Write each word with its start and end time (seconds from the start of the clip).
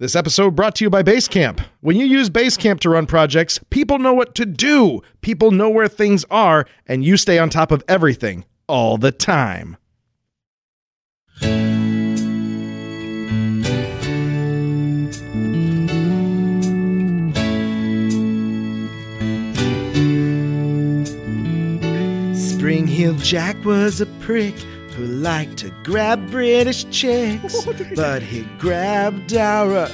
This 0.00 0.14
episode 0.14 0.54
brought 0.54 0.76
to 0.76 0.84
you 0.84 0.90
by 0.90 1.02
Basecamp. 1.02 1.58
When 1.80 1.96
you 1.96 2.06
use 2.06 2.30
Basecamp 2.30 2.78
to 2.80 2.90
run 2.90 3.06
projects, 3.06 3.58
people 3.68 3.98
know 3.98 4.14
what 4.14 4.36
to 4.36 4.46
do, 4.46 5.00
people 5.22 5.50
know 5.50 5.68
where 5.68 5.88
things 5.88 6.24
are, 6.30 6.66
and 6.86 7.04
you 7.04 7.16
stay 7.16 7.36
on 7.36 7.50
top 7.50 7.72
of 7.72 7.82
everything 7.88 8.44
all 8.68 8.96
the 8.96 9.10
time. 9.10 9.76
Spring 22.36 22.86
Heel 22.86 23.14
Jack 23.14 23.64
was 23.64 24.00
a 24.00 24.06
prick 24.20 24.54
who 24.98 25.06
liked 25.06 25.58
to 25.58 25.70
grab 25.84 26.28
British 26.28 26.84
chicks, 26.90 27.64
but 27.94 28.20
he 28.20 28.42
grabbed 28.58 29.32
our 29.32 29.88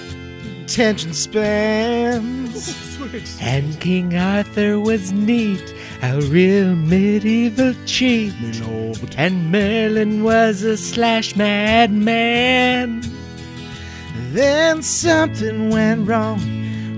attention 0.62 1.12
spans. 1.12 2.82
And 3.40 3.78
King 3.80 4.16
Arthur 4.16 4.80
was 4.80 5.12
neat, 5.12 5.74
a 6.02 6.22
real 6.22 6.74
medieval 6.74 7.74
cheat. 7.84 8.32
And 9.18 9.52
Merlin 9.52 10.24
was 10.24 10.62
a 10.62 10.78
slash 10.78 11.36
madman. 11.36 13.02
Then 14.32 14.82
something 14.82 15.68
went 15.68 16.08
wrong. 16.08 16.40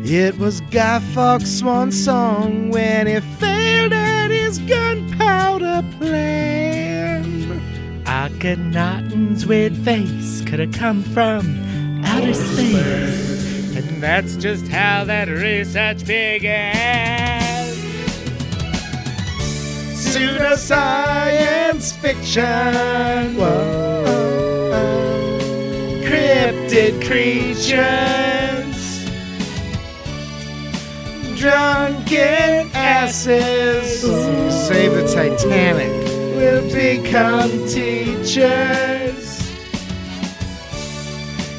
It 0.04 0.38
was 0.38 0.60
Guy 0.70 1.00
Fawkes' 1.12 1.58
swan 1.58 1.90
song 1.90 2.70
when 2.70 3.08
he 3.08 3.18
failed 3.40 3.92
at 3.92 4.28
his 4.30 4.60
gunpowder 4.60 5.82
plan. 5.98 6.35
Akhenaten's 8.26 9.46
weird 9.46 9.76
face 9.76 10.42
could 10.44 10.58
have 10.58 10.72
come 10.72 11.04
from 11.04 12.02
outer 12.04 12.34
space. 12.34 13.76
And 13.76 14.02
that's 14.02 14.34
just 14.34 14.66
how 14.66 15.04
that 15.04 15.28
research 15.28 16.04
began. 16.04 17.72
Pseudoscience 19.94 21.92
fiction. 21.98 23.36
Cryptid 26.04 27.00
creatures. 27.06 27.84
Drunken 31.38 32.70
asses. 32.74 34.00
Save 34.66 34.94
the 34.94 35.06
Titanic. 35.14 35.95
Will 36.36 36.68
become 36.70 37.50
teachers. 37.66 39.40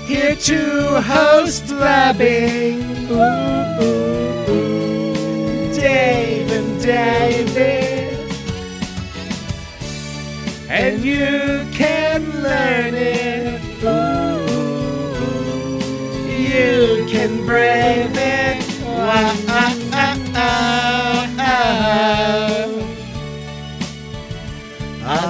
Here 0.05 0.35
to 0.35 1.01
host 1.01 1.65
blabbing. 1.65 3.09
Ooh, 3.09 3.81
ooh, 3.81 4.51
ooh. 4.51 5.73
Dave 5.73 6.51
and 6.51 6.79
David. 6.79 8.19
And 10.69 11.03
you 11.03 11.65
can 11.73 12.23
learn 12.43 12.93
it. 12.93 13.59
Ooh, 13.83 14.45
you 16.29 17.07
can 17.09 17.45
brave 17.47 18.15
it. 18.15 18.63
Wow. 18.85 19.37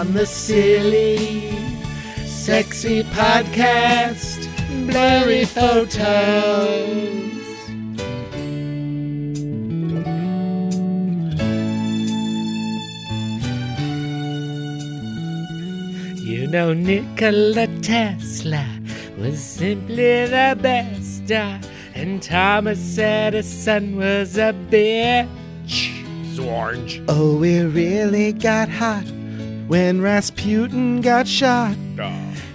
On 0.07 0.13
the 0.13 0.25
silly, 0.25 1.51
sexy 2.25 3.03
podcast, 3.03 4.39
blurry 4.89 5.43
photos. 5.43 7.27
You 16.23 16.47
know, 16.47 16.73
Nikola 16.73 17.67
Tesla 17.81 18.65
was 19.17 19.41
simply 19.41 20.25
the 20.27 20.57
best. 20.61 21.31
uh, 21.31 21.57
And 21.95 22.21
Thomas 22.21 22.97
Edison 22.97 23.97
was 23.97 24.37
a 24.37 24.53
bitch. 24.69 25.27
Orange. 26.39 27.01
Oh, 27.09 27.35
we 27.37 27.61
really 27.61 28.31
got 28.31 28.69
hot 28.69 29.03
when 29.67 30.01
Rasputin 30.01 31.01
got 31.01 31.27
shot 31.27 31.75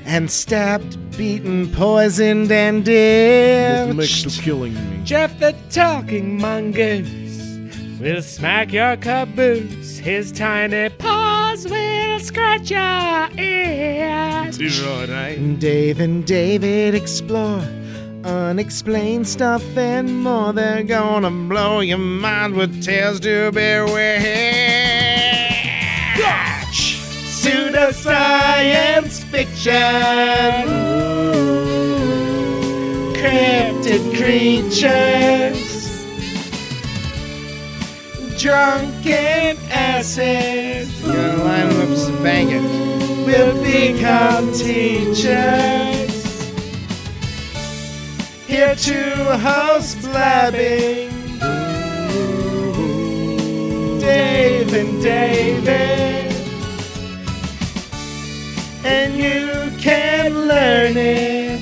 and 0.05 0.31
stabbed, 0.31 0.97
beaten, 1.17 1.71
poisoned, 1.73 2.51
and 2.51 2.85
ditched. 2.85 4.43
killing 4.43 4.75
me? 4.75 5.05
Jeff 5.05 5.39
the 5.39 5.55
Talking 5.71 6.41
Mongoose 6.41 8.01
will 8.01 8.23
smack 8.23 8.73
your 8.73 8.97
caboose. 8.97 9.99
His 9.99 10.33
tiny 10.33 10.89
paws 10.89 11.69
will 11.69 12.19
scratch 12.21 12.71
your 12.71 13.29
ears. 13.39 14.59
Dave 15.59 16.01
and 16.01 16.27
David 16.27 16.95
explore 16.95 17.63
unexplained 18.25 19.27
stuff 19.27 19.63
and 19.77 20.23
more. 20.23 20.53
They're 20.53 20.83
gonna 20.83 21.31
blow 21.31 21.81
your 21.81 21.99
mind 21.99 22.55
with 22.55 22.83
tales 22.83 23.21
to 23.21 23.51
beware. 23.53 25.13
Pseudoscience 27.83 29.25
fiction. 29.25 29.73
Cryptid 33.15 34.17
creatures. 34.17 35.63
Drunken 38.41 39.57
asses. 39.71 40.91
Gonna 41.03 41.43
line 41.43 41.69
them 41.71 41.81
up 41.81 41.99
to 42.07 42.13
bang 42.23 42.51
it. 42.51 42.63
Will 43.27 43.55
become 43.63 44.53
teachers. 44.53 46.13
Here 48.47 48.77
to 48.77 49.39
host 49.39 50.01
blabbing. 50.03 51.11
Dave 53.99 54.73
and 54.73 55.03
David. 55.03 56.02
And 58.95 59.15
you 59.17 59.71
can 59.79 60.47
learn 60.47 60.97
it. 60.97 61.61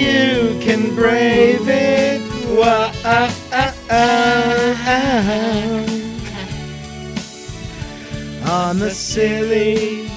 You 0.00 0.58
can 0.60 0.94
brave 0.94 1.68
it. 1.68 2.20
On 8.46 8.78
the 8.78 8.90
silly, 8.90 10.08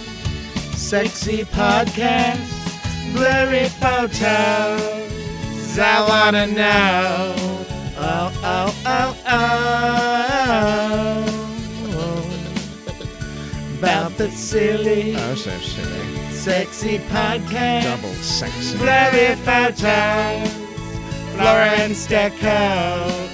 sexy 0.73 1.43
podcast, 1.45 2.39
blurry 3.13 3.67
photos. 3.81 4.81
I 5.79 6.05
wanna 6.07 6.47
know. 6.47 7.35
Oh, 7.99 8.31
oh, 8.43 8.75
oh, 8.85 9.15
oh. 9.25 11.26
About 13.79 14.17
the 14.17 14.29
silly, 14.31 15.15
Oh, 15.15 15.35
so 15.35 15.51
silly. 15.59 16.31
sexy 16.31 16.97
podcast. 17.09 17.83
Double 17.83 18.13
sexy. 18.15 18.77
Blurry 18.77 19.35
photos. 19.45 20.49
Florence 21.35 22.07
Deco. 22.07 23.27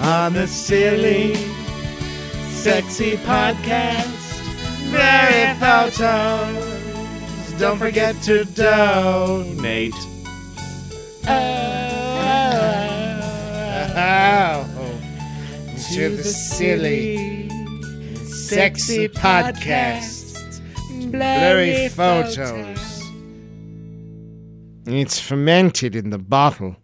On 0.00 0.32
the 0.32 0.46
silly, 0.46 1.34
sexy 2.50 3.16
podcast. 3.18 4.40
Blurry 4.90 5.54
photos. 5.58 7.52
Don't 7.58 7.78
forget 7.78 8.20
to 8.22 8.44
donate. 8.44 9.94
Uh, 11.26 11.91
Oh, 13.94 14.66
to 15.92 16.16
the 16.16 16.24
silly, 16.24 17.48
sexy 18.24 19.08
podcast. 19.08 20.62
Blurry 21.10 21.88
photos. 21.88 23.02
It's 24.86 25.20
fermented 25.20 25.94
in 25.94 26.08
the 26.08 26.18
bottle. 26.18 26.76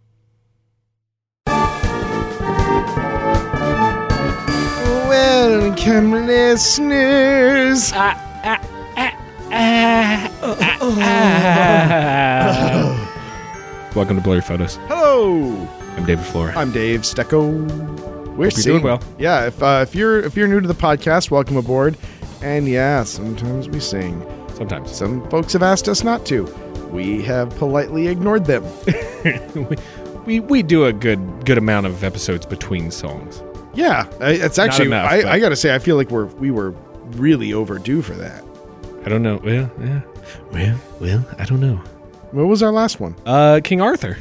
Welcome, 5.09 6.27
listeners. 6.27 7.91
Ah, 7.95 8.15
ah, 8.43 8.59
ah, 9.51 10.35
Welcome 13.95 14.17
to 14.17 14.21
Blurry 14.21 14.41
Photos. 14.41 14.77
Hello, 14.87 15.67
I'm 15.99 16.05
David 16.05 16.23
Flora. 16.27 16.57
I'm 16.57 16.71
Dave 16.71 17.01
Stecco. 17.01 18.37
We're 18.37 18.49
doing 18.51 18.81
well. 18.81 19.03
Yeah, 19.17 19.47
if 19.47 19.61
uh, 19.61 19.83
if 19.85 19.93
you're 19.93 20.21
if 20.21 20.37
you're 20.37 20.47
new 20.47 20.61
to 20.61 20.67
the 20.67 20.73
podcast, 20.73 21.29
welcome 21.29 21.57
aboard. 21.57 21.97
And 22.41 22.69
yeah, 22.69 23.03
sometimes 23.03 23.67
we 23.67 23.81
sing. 23.81 24.25
Sometimes. 24.55 24.95
Some 24.95 25.29
folks 25.29 25.51
have 25.51 25.61
asked 25.61 25.89
us 25.89 26.01
not 26.05 26.25
to. 26.27 26.43
We 26.89 27.21
have 27.23 27.49
politely 27.57 28.07
ignored 28.07 28.45
them. 28.45 28.63
we, 29.55 29.75
we 30.25 30.39
we 30.39 30.63
do 30.63 30.85
a 30.85 30.93
good 30.93 31.45
good 31.45 31.57
amount 31.57 31.85
of 31.85 32.01
episodes 32.01 32.45
between 32.45 32.91
songs. 32.91 33.43
Yeah, 33.73 34.09
I- 34.21 34.31
it's 34.31 34.57
actually. 34.57 34.85
enough, 34.87 35.11
I, 35.11 35.29
I 35.29 35.39
got 35.41 35.49
to 35.49 35.57
say, 35.57 35.75
I 35.75 35.79
feel 35.79 35.97
like 35.97 36.11
we're 36.11 36.27
we 36.27 36.49
were 36.49 36.71
really 37.17 37.51
overdue 37.51 38.01
for 38.01 38.13
that. 38.13 38.41
I 39.05 39.09
don't 39.09 39.21
know. 39.21 39.41
Well, 39.43 39.69
yeah. 39.81 40.01
Well, 40.53 40.79
well, 41.01 41.25
I 41.37 41.43
don't 41.43 41.59
know. 41.59 41.75
What 42.31 42.45
was 42.47 42.63
our 42.63 42.71
last 42.71 43.01
one? 43.01 43.17
Uh, 43.25 43.59
King 43.61 43.81
Arthur. 43.81 44.17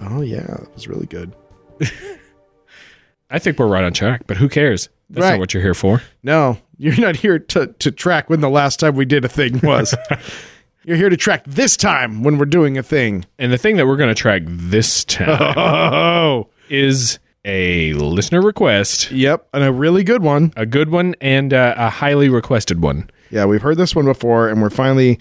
Oh 0.00 0.22
yeah, 0.22 0.40
that 0.46 0.72
was 0.74 0.88
really 0.88 1.06
good. 1.06 1.32
I 3.30 3.38
think 3.38 3.58
we're 3.58 3.68
right 3.68 3.84
on 3.84 3.92
track, 3.92 4.22
but 4.26 4.36
who 4.36 4.48
cares? 4.48 4.88
That's 5.08 5.22
Right. 5.24 5.30
not 5.32 5.40
what 5.40 5.54
you're 5.54 5.62
here 5.62 5.74
for. 5.74 6.02
No, 6.22 6.58
you're 6.78 6.98
not 6.98 7.16
here 7.16 7.38
to 7.38 7.68
to 7.78 7.90
track 7.90 8.28
when 8.30 8.40
the 8.40 8.50
last 8.50 8.80
time 8.80 8.96
we 8.96 9.04
did 9.04 9.24
a 9.24 9.28
thing 9.28 9.60
was. 9.62 9.94
you're 10.84 10.96
here 10.96 11.10
to 11.10 11.16
track 11.16 11.44
this 11.46 11.76
time 11.76 12.22
when 12.22 12.38
we're 12.38 12.44
doing 12.46 12.78
a 12.78 12.82
thing. 12.82 13.24
And 13.38 13.52
the 13.52 13.58
thing 13.58 13.76
that 13.76 13.86
we're 13.86 13.96
going 13.96 14.08
to 14.08 14.14
track 14.20 14.42
this 14.46 15.04
time 15.04 15.28
Oh, 15.56 16.48
is 16.70 17.18
a 17.44 17.92
listener 17.94 18.40
request, 18.42 19.10
yep, 19.10 19.46
and 19.54 19.62
a 19.64 19.72
really 19.72 20.04
good 20.04 20.22
one. 20.22 20.52
a 20.56 20.66
good 20.66 20.90
one, 20.90 21.14
and 21.20 21.52
uh, 21.54 21.74
a 21.76 21.88
highly 21.90 22.28
requested 22.28 22.80
one. 22.82 23.08
Yeah, 23.30 23.44
we've 23.44 23.62
heard 23.62 23.76
this 23.78 23.94
one 23.94 24.06
before, 24.06 24.48
and 24.48 24.60
we're 24.60 24.70
finally 24.70 25.18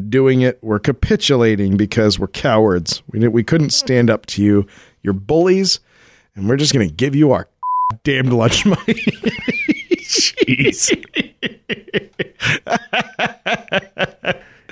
doing 0.00 0.40
it. 0.40 0.58
We're 0.62 0.78
capitulating 0.78 1.76
because 1.76 2.18
we're 2.18 2.28
cowards. 2.28 3.02
We 3.10 3.26
we 3.28 3.44
couldn't 3.44 3.70
stand 3.70 4.10
up 4.10 4.26
to 4.26 4.42
you. 4.42 4.66
You're 5.02 5.14
bullies, 5.14 5.80
and 6.34 6.48
we're 6.48 6.56
just 6.56 6.72
gonna 6.72 6.88
give 6.88 7.14
you 7.14 7.32
our 7.32 7.48
damned 8.04 8.32
lunch 8.32 8.64
money. 8.64 8.94
Jeez. 10.12 10.98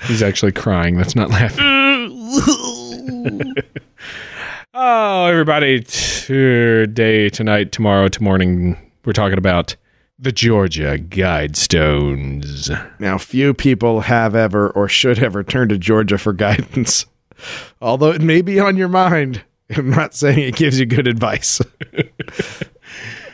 He's 0.07 0.23
actually 0.23 0.53
crying. 0.53 0.97
That's 0.97 1.15
not 1.15 1.31
laughing. 1.31 1.65
oh, 4.75 5.27
everybody. 5.27 5.81
Today, 5.81 7.29
tonight, 7.29 7.73
tomorrow, 7.73 8.09
to 8.09 8.23
morning, 8.23 8.77
we're 9.05 9.13
talking 9.13 9.39
about 9.39 9.77
the 10.21 10.33
Georgia 10.33 10.99
Guidestones. 10.99 12.69
now, 13.01 13.17
few 13.17 13.55
people 13.55 14.03
have 14.03 14.35
ever 14.35 14.71
or 14.71 14.89
should 14.89 15.19
ever 15.23 15.43
turn 15.43 15.69
to 15.71 15.79
Georgia 15.79 16.19
for 16.19 16.33
guidance, 16.33 17.07
although 17.81 18.11
it 18.11 18.21
may 18.21 18.43
be 18.43 18.61
on 18.61 18.77
your 18.77 18.89
mind. 18.89 19.43
I'm 19.77 19.91
not 19.91 20.15
saying 20.15 20.41
it 20.41 20.57
gives 20.57 20.79
you 20.79 20.87
good 20.87 21.07
advice. 21.07 21.61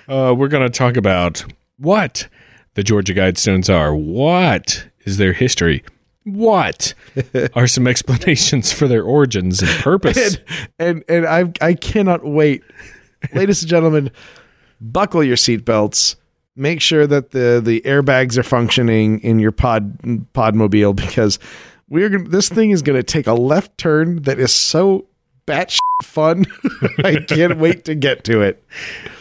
Uh, 0.09 0.33
we're 0.37 0.47
going 0.47 0.62
to 0.62 0.71
talk 0.71 0.97
about 0.97 1.44
what 1.79 2.29
the 2.75 2.85
Georgia 2.85 3.12
Guidestones 3.12 3.73
are. 3.73 3.93
What 3.93 4.87
is 5.00 5.17
their 5.17 5.33
history? 5.33 5.83
What 6.23 6.94
are 7.55 7.67
some 7.67 7.88
explanations 7.88 8.73
for 8.73 8.87
their 8.87 9.03
origins 9.03 9.62
and 9.62 9.71
purpose? 9.81 10.38
and 10.79 11.03
and 11.09 11.27
I 11.27 11.53
I 11.61 11.75
cannot 11.75 12.25
wait, 12.25 12.62
ladies 13.33 13.62
and 13.62 13.69
gentlemen, 13.69 14.12
buckle 14.81 15.25
your 15.25 15.37
seatbelts. 15.37 16.15
Make 16.56 16.81
sure 16.81 17.06
that 17.06 17.31
the 17.32 17.61
the 17.62 17.82
airbags 17.82 18.38
are 18.38 18.43
functioning 18.43 19.20
in 19.20 19.38
your 19.38 19.53
pod 19.53 19.99
podmobile 20.32 20.97
because 20.97 21.38
we're 21.88 22.08
gonna, 22.08 22.29
this 22.29 22.49
thing 22.49 22.70
is 22.70 22.82
going 22.82 22.97
to 22.99 23.03
take 23.03 23.26
a 23.26 23.35
left 23.35 23.76
turn 23.79 24.23
that 24.23 24.38
is 24.41 24.53
so 24.55 25.06
batshit 25.47 25.79
fun. 26.03 26.47
I 27.05 27.17
can't 27.29 27.58
wait 27.58 27.85
to 27.85 27.94
get 27.94 28.25
to 28.25 28.41
it. 28.41 28.64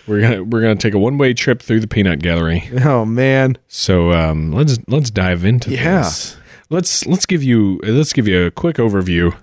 We're 0.07 0.21
gonna 0.21 0.43
we're 0.43 0.61
gonna 0.61 0.75
take 0.75 0.93
a 0.93 0.99
one 0.99 1.17
way 1.17 1.33
trip 1.33 1.61
through 1.61 1.81
the 1.81 1.87
peanut 1.87 2.19
gallery. 2.21 2.69
Oh 2.85 3.03
man, 3.05 3.57
So 3.67 4.11
um, 4.13 4.51
let's 4.51 4.77
let's 4.88 5.09
dive 5.11 5.43
into 5.45 5.71
Yeah. 5.71 6.03
this. 6.03 6.38
Let's 6.69 7.05
let's 7.05 7.25
give 7.25 7.43
you 7.43 7.79
let's 7.83 8.13
give 8.13 8.27
you 8.27 8.45
a 8.45 8.51
quick 8.51 8.77
overview. 8.77 9.35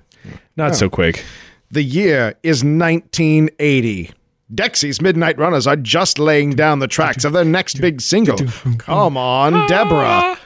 Not 0.57 0.75
so 0.77 0.89
quick. 0.89 1.25
the 1.71 1.83
year 1.83 2.35
is 2.43 2.65
1980. 2.65 4.11
Dexy's 4.55 5.01
Midnight 5.01 5.39
Runners 5.39 5.67
are 5.67 5.77
just 5.77 6.19
laying 6.19 6.51
down 6.51 6.79
the 6.81 6.89
tracks 6.89 7.25
of 7.25 7.33
their 7.33 7.45
next 7.45 7.81
big 7.81 8.01
single. 8.01 8.37
Come 8.79 9.17
on, 9.17 9.67
Deborah. 9.69 10.39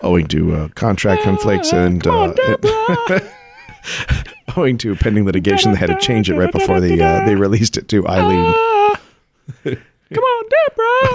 Owing 0.00 0.26
to 0.28 0.54
uh, 0.54 0.68
contract 0.74 1.22
conflicts 1.22 1.72
and 1.72 2.04
uh, 2.06 2.34
owing 4.56 4.78
to 4.78 4.96
pending 4.96 5.24
litigation, 5.24 5.72
they 5.72 5.78
had 5.78 5.86
to 5.86 5.98
change 5.98 6.28
it 6.28 6.34
right 6.34 6.50
before 6.50 6.80
they 6.80 7.00
uh, 7.00 7.24
they 7.24 7.36
released 7.36 7.76
it 7.76 7.86
to 7.88 8.06
Eileen. 8.08 8.52
Come 9.64 10.24
on, 10.24 10.44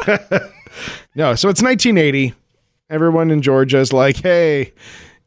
Deborah. 0.05 0.49
No, 1.15 1.33
so 1.33 1.49
it's 1.49 1.63
1980. 1.63 2.35
Everyone 2.91 3.31
in 3.31 3.41
Georgia 3.41 3.79
is 3.79 3.91
like, 3.91 4.17
"Hey, 4.17 4.73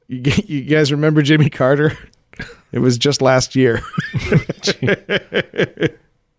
you, 0.06 0.22
you 0.46 0.62
guys 0.62 0.92
remember 0.92 1.22
Jimmy 1.22 1.50
Carter? 1.50 1.98
It 2.72 2.78
was 2.78 2.96
just 2.98 3.20
last 3.20 3.56
year. 3.56 3.80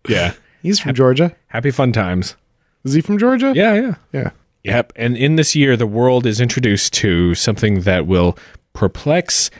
yeah. 0.08 0.32
He's 0.62 0.80
from 0.80 0.94
Georgia. 0.94 1.34
Happy 1.48 1.70
fun 1.70 1.92
times. 1.92 2.36
Is 2.84 2.94
he 2.94 3.00
from 3.00 3.18
Georgia? 3.18 3.52
Yeah, 3.54 3.74
yeah. 3.74 3.94
Yeah. 4.12 4.30
Yep. 4.64 4.92
And 4.96 5.16
in 5.16 5.36
this 5.36 5.54
year, 5.54 5.76
the 5.76 5.86
world 5.86 6.26
is 6.26 6.40
introduced 6.40 6.92
to 6.94 7.34
something 7.34 7.80
that 7.80 8.06
will 8.06 8.38
perplex 8.72 9.50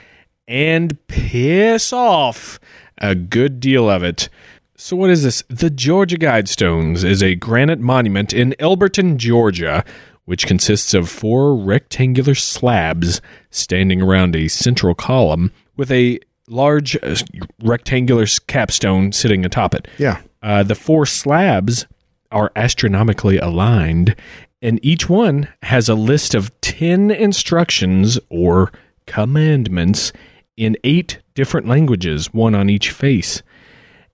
and 0.47 0.97
piss 1.07 1.93
off 1.93 2.59
a 2.97 3.15
good 3.15 3.59
deal 3.59 3.89
of 3.89 4.03
it. 4.03 4.29
So, 4.75 4.95
what 4.95 5.09
is 5.09 5.23
this? 5.23 5.43
The 5.49 5.69
Georgia 5.69 6.17
Guidestones 6.17 7.03
is 7.03 7.21
a 7.21 7.35
granite 7.35 7.79
monument 7.79 8.33
in 8.33 8.55
Elberton, 8.59 9.17
Georgia, 9.17 9.85
which 10.25 10.47
consists 10.47 10.93
of 10.93 11.09
four 11.09 11.55
rectangular 11.55 12.35
slabs 12.35 13.21
standing 13.51 14.01
around 14.01 14.35
a 14.35 14.47
central 14.47 14.95
column 14.95 15.51
with 15.77 15.91
a 15.91 16.19
large 16.47 16.97
uh, 17.03 17.15
rectangular 17.61 18.25
capstone 18.47 19.11
sitting 19.11 19.45
atop 19.45 19.73
it. 19.75 19.87
Yeah. 19.97 20.21
Uh, 20.43 20.61
the 20.61 20.75
four 20.75 21.05
slabs 21.05 21.87
are 22.31 22.51
astronomically 22.55 23.37
aligned, 23.37 24.15
and 24.61 24.79
each 24.83 25.09
one 25.09 25.47
has 25.63 25.87
a 25.87 25.95
list 25.95 26.35
of 26.35 26.51
10 26.61 27.09
instructions 27.09 28.19
or 28.29 28.71
commandments 29.07 30.11
in 30.57 30.77
eight 30.83 31.19
different 31.33 31.67
languages, 31.67 32.33
one 32.33 32.53
on 32.53 32.69
each 32.69 32.91
face. 32.91 33.41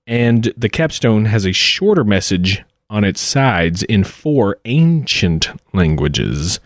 And 0.07 0.53
the 0.55 0.69
capstone 0.69 1.25
has 1.25 1.45
a 1.45 1.51
shorter 1.51 2.03
message 2.03 2.63
on 2.89 3.03
its 3.03 3.21
sides 3.21 3.83
in 3.83 4.03
four 4.03 4.57
ancient 4.65 5.49
languages. 5.73 6.59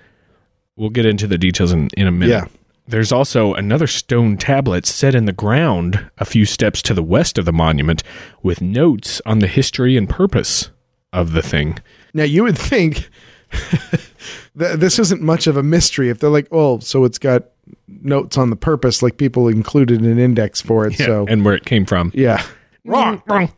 We'll 0.75 0.89
get 0.89 1.05
into 1.05 1.27
the 1.27 1.37
details 1.37 1.71
in, 1.71 1.89
in 1.97 2.07
a 2.07 2.11
minute. 2.11 2.33
Yeah. 2.33 2.45
There's 2.85 3.11
also 3.11 3.53
another 3.53 3.87
stone 3.87 4.37
tablet 4.37 4.85
set 4.85 5.15
in 5.15 5.25
the 5.25 5.31
ground 5.33 6.09
a 6.17 6.25
few 6.25 6.45
steps 6.45 6.81
to 6.83 6.93
the 6.93 7.03
west 7.03 7.37
of 7.37 7.45
the 7.45 7.53
monument 7.53 8.03
with 8.41 8.61
notes 8.61 9.21
on 9.25 9.39
the 9.39 9.47
history 9.47 9.95
and 9.95 10.09
purpose 10.09 10.69
of 11.13 11.31
the 11.31 11.41
thing. 11.41 11.79
Now 12.13 12.23
you 12.23 12.43
would 12.43 12.57
think 12.57 13.09
that 14.55 14.79
this 14.79 14.99
isn't 14.99 15.21
much 15.21 15.47
of 15.47 15.55
a 15.55 15.63
mystery 15.63 16.09
if 16.09 16.19
they're 16.19 16.29
like, 16.29 16.47
oh, 16.51 16.79
so 16.79 17.05
it's 17.05 17.17
got 17.19 17.43
notes 17.87 18.37
on 18.37 18.49
the 18.49 18.55
purpose, 18.57 19.01
like 19.01 19.17
people 19.17 19.47
included 19.47 20.01
an 20.01 20.19
index 20.19 20.59
for 20.61 20.85
it. 20.85 20.95
So 20.95 21.25
and 21.27 21.45
where 21.45 21.53
it 21.55 21.65
came 21.65 21.85
from. 21.85 22.11
yeah, 22.13 22.43
Wrong, 22.85 23.21
wrong. 23.27 23.51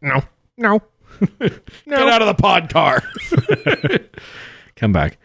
No, 0.00 0.22
no. 0.56 0.80
get 1.38 1.62
out 2.08 2.20
of 2.20 2.26
the 2.26 2.34
pod 2.34 2.68
car. 2.68 3.00
Come 4.76 4.92
back. 4.92 5.18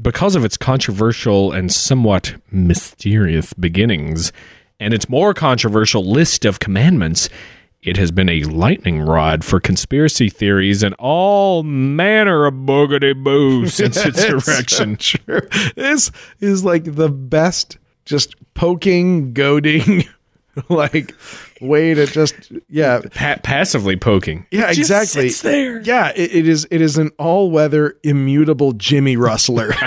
Because 0.00 0.34
of 0.34 0.44
its 0.44 0.56
controversial 0.56 1.52
and 1.52 1.72
somewhat 1.72 2.34
mysterious 2.50 3.52
beginnings 3.52 4.32
and 4.80 4.92
its 4.92 5.08
more 5.08 5.32
controversial 5.34 6.04
list 6.04 6.44
of 6.44 6.58
commandments, 6.58 7.28
it 7.84 7.96
has 7.96 8.10
been 8.10 8.28
a 8.28 8.42
lightning 8.44 9.00
rod 9.00 9.44
for 9.44 9.60
conspiracy 9.60 10.28
theories 10.28 10.82
and 10.82 10.94
all 10.98 11.62
manner 11.62 12.46
of 12.46 12.54
boogity 12.54 13.14
boo 13.14 13.66
since 13.68 14.04
its 14.04 14.22
so 14.22 14.38
erection. 14.38 14.96
true. 14.98 15.40
This 15.76 16.10
is 16.40 16.64
like 16.64 16.96
the 16.96 17.10
best, 17.10 17.78
just 18.04 18.34
poking, 18.54 19.32
goading, 19.32 20.04
like 20.68 21.14
way 21.64 21.94
to 21.94 22.06
just 22.06 22.34
yeah, 22.68 23.00
Pa- 23.14 23.36
passively 23.42 23.96
poking. 23.96 24.46
yeah, 24.50 24.68
Just 24.68 24.78
exactly. 24.90 25.28
sits 25.30 25.42
there. 25.42 25.80
Yeah, 25.80 26.12
it, 26.14 26.34
it 26.34 26.48
is. 26.48 26.66
It 26.70 26.80
is 26.80 26.96
an 26.98 27.10
all-weather, 27.18 27.96
immutable 28.02 28.72
Jimmy 28.72 29.16
Rustler. 29.16 29.72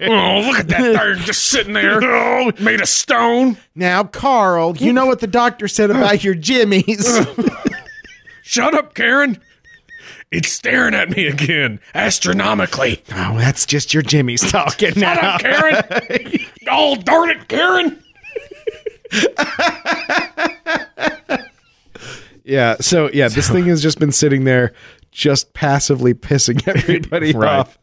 Oh, 0.00 0.40
look 0.46 0.58
at 0.60 0.68
that 0.68 0.96
thing 1.16 1.24
just 1.24 1.46
sitting 1.46 1.72
there, 1.72 2.00
made 2.60 2.80
of 2.80 2.88
stone. 2.88 3.56
now, 3.74 4.04
Carl, 4.04 4.76
you 4.76 4.92
know 4.92 5.06
what 5.06 5.20
the 5.20 5.26
doctor 5.26 5.68
said 5.68 5.90
about 5.90 6.22
your 6.24 6.34
Jimmies. 6.34 7.06
Shut 8.42 8.74
up, 8.74 8.94
Karen. 8.94 9.40
It's 10.30 10.50
staring 10.50 10.94
at 10.94 11.10
me 11.10 11.26
again, 11.26 11.80
astronomically. 11.94 13.02
oh, 13.12 13.36
that's 13.38 13.66
just 13.66 13.94
your 13.94 14.02
Jimmy's 14.02 14.40
talking 14.50 14.88
Shut 14.92 14.96
now. 14.98 15.34
up, 15.36 15.40
Karen. 15.40 15.82
oh, 16.68 16.96
darn 16.96 17.30
it, 17.30 17.48
Karen. 17.48 18.02
Yeah. 22.44 22.76
So 22.80 23.10
yeah, 23.12 23.28
this 23.28 23.50
thing 23.50 23.64
has 23.66 23.82
just 23.82 23.98
been 23.98 24.12
sitting 24.12 24.44
there, 24.44 24.72
just 25.10 25.52
passively 25.54 26.12
pissing 26.14 26.66
everybody 26.74 27.32
Right. 27.32 27.58
off. 27.60 27.78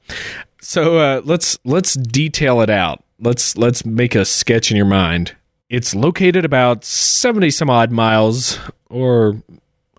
So 0.61 0.97
uh, 0.99 1.21
let's 1.25 1.57
let's 1.65 1.95
detail 1.95 2.61
it 2.61 2.69
out. 2.69 3.03
Let's 3.19 3.57
let's 3.57 3.83
make 3.85 4.13
a 4.13 4.23
sketch 4.25 4.69
in 4.69 4.77
your 4.77 4.85
mind. 4.85 5.35
It's 5.69 5.95
located 5.95 6.45
about 6.45 6.85
seventy 6.85 7.49
some 7.49 7.69
odd 7.71 7.91
miles 7.91 8.59
or 8.89 9.31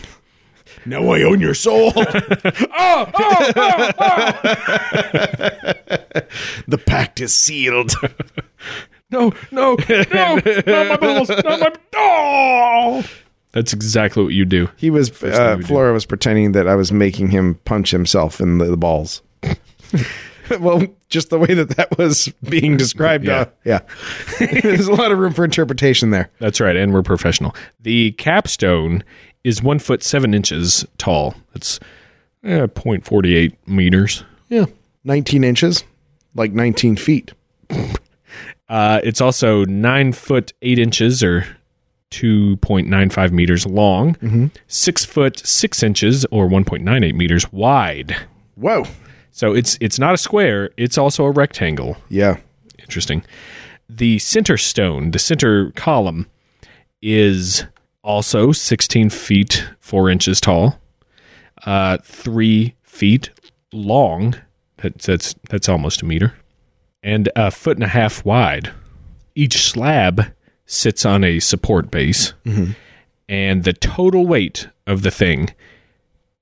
now 0.86 1.08
I 1.10 1.22
own 1.22 1.40
your 1.40 1.54
soul. 1.54 1.92
oh, 1.96 3.10
oh, 3.14 3.52
oh, 3.98 4.32
the 6.68 6.78
pact 6.86 7.20
is 7.20 7.34
sealed. 7.34 7.92
No, 9.10 9.30
no, 9.50 9.76
no, 9.90 10.36
not 10.36 10.88
my 10.88 10.96
balls, 10.96 11.28
not 11.28 11.44
my. 11.44 11.70
Oh! 11.94 13.04
That's 13.52 13.74
exactly 13.74 14.24
what 14.24 14.32
you 14.32 14.46
do. 14.46 14.70
He 14.78 14.88
was 14.88 15.10
uh, 15.22 15.56
we 15.58 15.62
do. 15.62 15.68
Flora 15.68 15.92
was 15.92 16.06
pretending 16.06 16.52
that 16.52 16.66
I 16.66 16.76
was 16.76 16.92
making 16.92 17.28
him 17.28 17.56
punch 17.66 17.90
himself 17.90 18.40
in 18.40 18.56
the, 18.56 18.64
the 18.64 18.76
balls. 18.78 19.20
well, 20.60 20.86
just 21.08 21.30
the 21.30 21.38
way 21.38 21.54
that 21.54 21.70
that 21.76 21.96
was 21.98 22.32
being 22.48 22.76
described. 22.76 23.26
Yeah. 23.26 23.40
Uh, 23.40 23.46
yeah. 23.64 23.80
There's 24.62 24.88
a 24.88 24.92
lot 24.92 25.12
of 25.12 25.18
room 25.18 25.32
for 25.32 25.44
interpretation 25.44 26.10
there. 26.10 26.30
That's 26.38 26.60
right, 26.60 26.76
and 26.76 26.92
we're 26.92 27.02
professional. 27.02 27.54
The 27.80 28.12
capstone 28.12 29.04
is 29.44 29.62
one 29.62 29.78
foot 29.78 30.02
seven 30.02 30.34
inches 30.34 30.86
tall. 30.98 31.34
That's 31.52 31.80
eh, 32.44 32.66
0.48 32.66 33.56
meters. 33.66 34.24
Yeah. 34.48 34.66
19 35.04 35.42
inches, 35.44 35.84
like 36.34 36.52
19 36.52 36.96
feet. 36.96 37.32
Uh, 38.68 39.02
it's 39.04 39.20
also 39.20 39.66
nine 39.66 40.14
foot 40.14 40.54
eight 40.62 40.78
inches 40.78 41.22
or 41.22 41.44
2.95 42.10 43.30
meters 43.30 43.66
long, 43.66 44.50
six 44.66 45.04
foot 45.04 45.46
six 45.46 45.82
inches 45.82 46.24
or 46.30 46.48
1.98 46.48 47.14
meters 47.14 47.52
wide. 47.52 48.16
Whoa. 48.54 48.86
So 49.32 49.54
it's 49.54 49.76
it's 49.80 49.98
not 49.98 50.14
a 50.14 50.18
square; 50.18 50.70
it's 50.76 50.96
also 50.96 51.24
a 51.24 51.30
rectangle. 51.30 51.96
Yeah. 52.08 52.38
Interesting. 52.78 53.24
The 53.88 54.18
center 54.18 54.56
stone, 54.56 55.10
the 55.10 55.18
center 55.18 55.70
column, 55.72 56.26
is 57.02 57.64
also 58.02 58.52
16 58.52 59.10
feet 59.10 59.68
4 59.80 60.08
inches 60.10 60.40
tall, 60.40 60.78
uh, 61.66 61.98
3 62.02 62.74
feet 62.82 63.30
long. 63.72 64.34
That's, 64.78 65.06
that's, 65.06 65.34
that's 65.50 65.68
almost 65.68 66.02
a 66.02 66.06
meter. 66.06 66.34
And 67.02 67.28
a 67.36 67.50
foot 67.50 67.76
and 67.76 67.84
a 67.84 67.88
half 67.88 68.24
wide. 68.24 68.70
Each 69.34 69.58
slab 69.70 70.32
sits 70.66 71.04
on 71.04 71.22
a 71.24 71.38
support 71.40 71.90
base. 71.90 72.32
And 73.28 73.64
the 73.64 73.72
total 73.72 74.26
weight 74.26 74.68
of 74.86 75.02
the 75.02 75.10
thing 75.10 75.50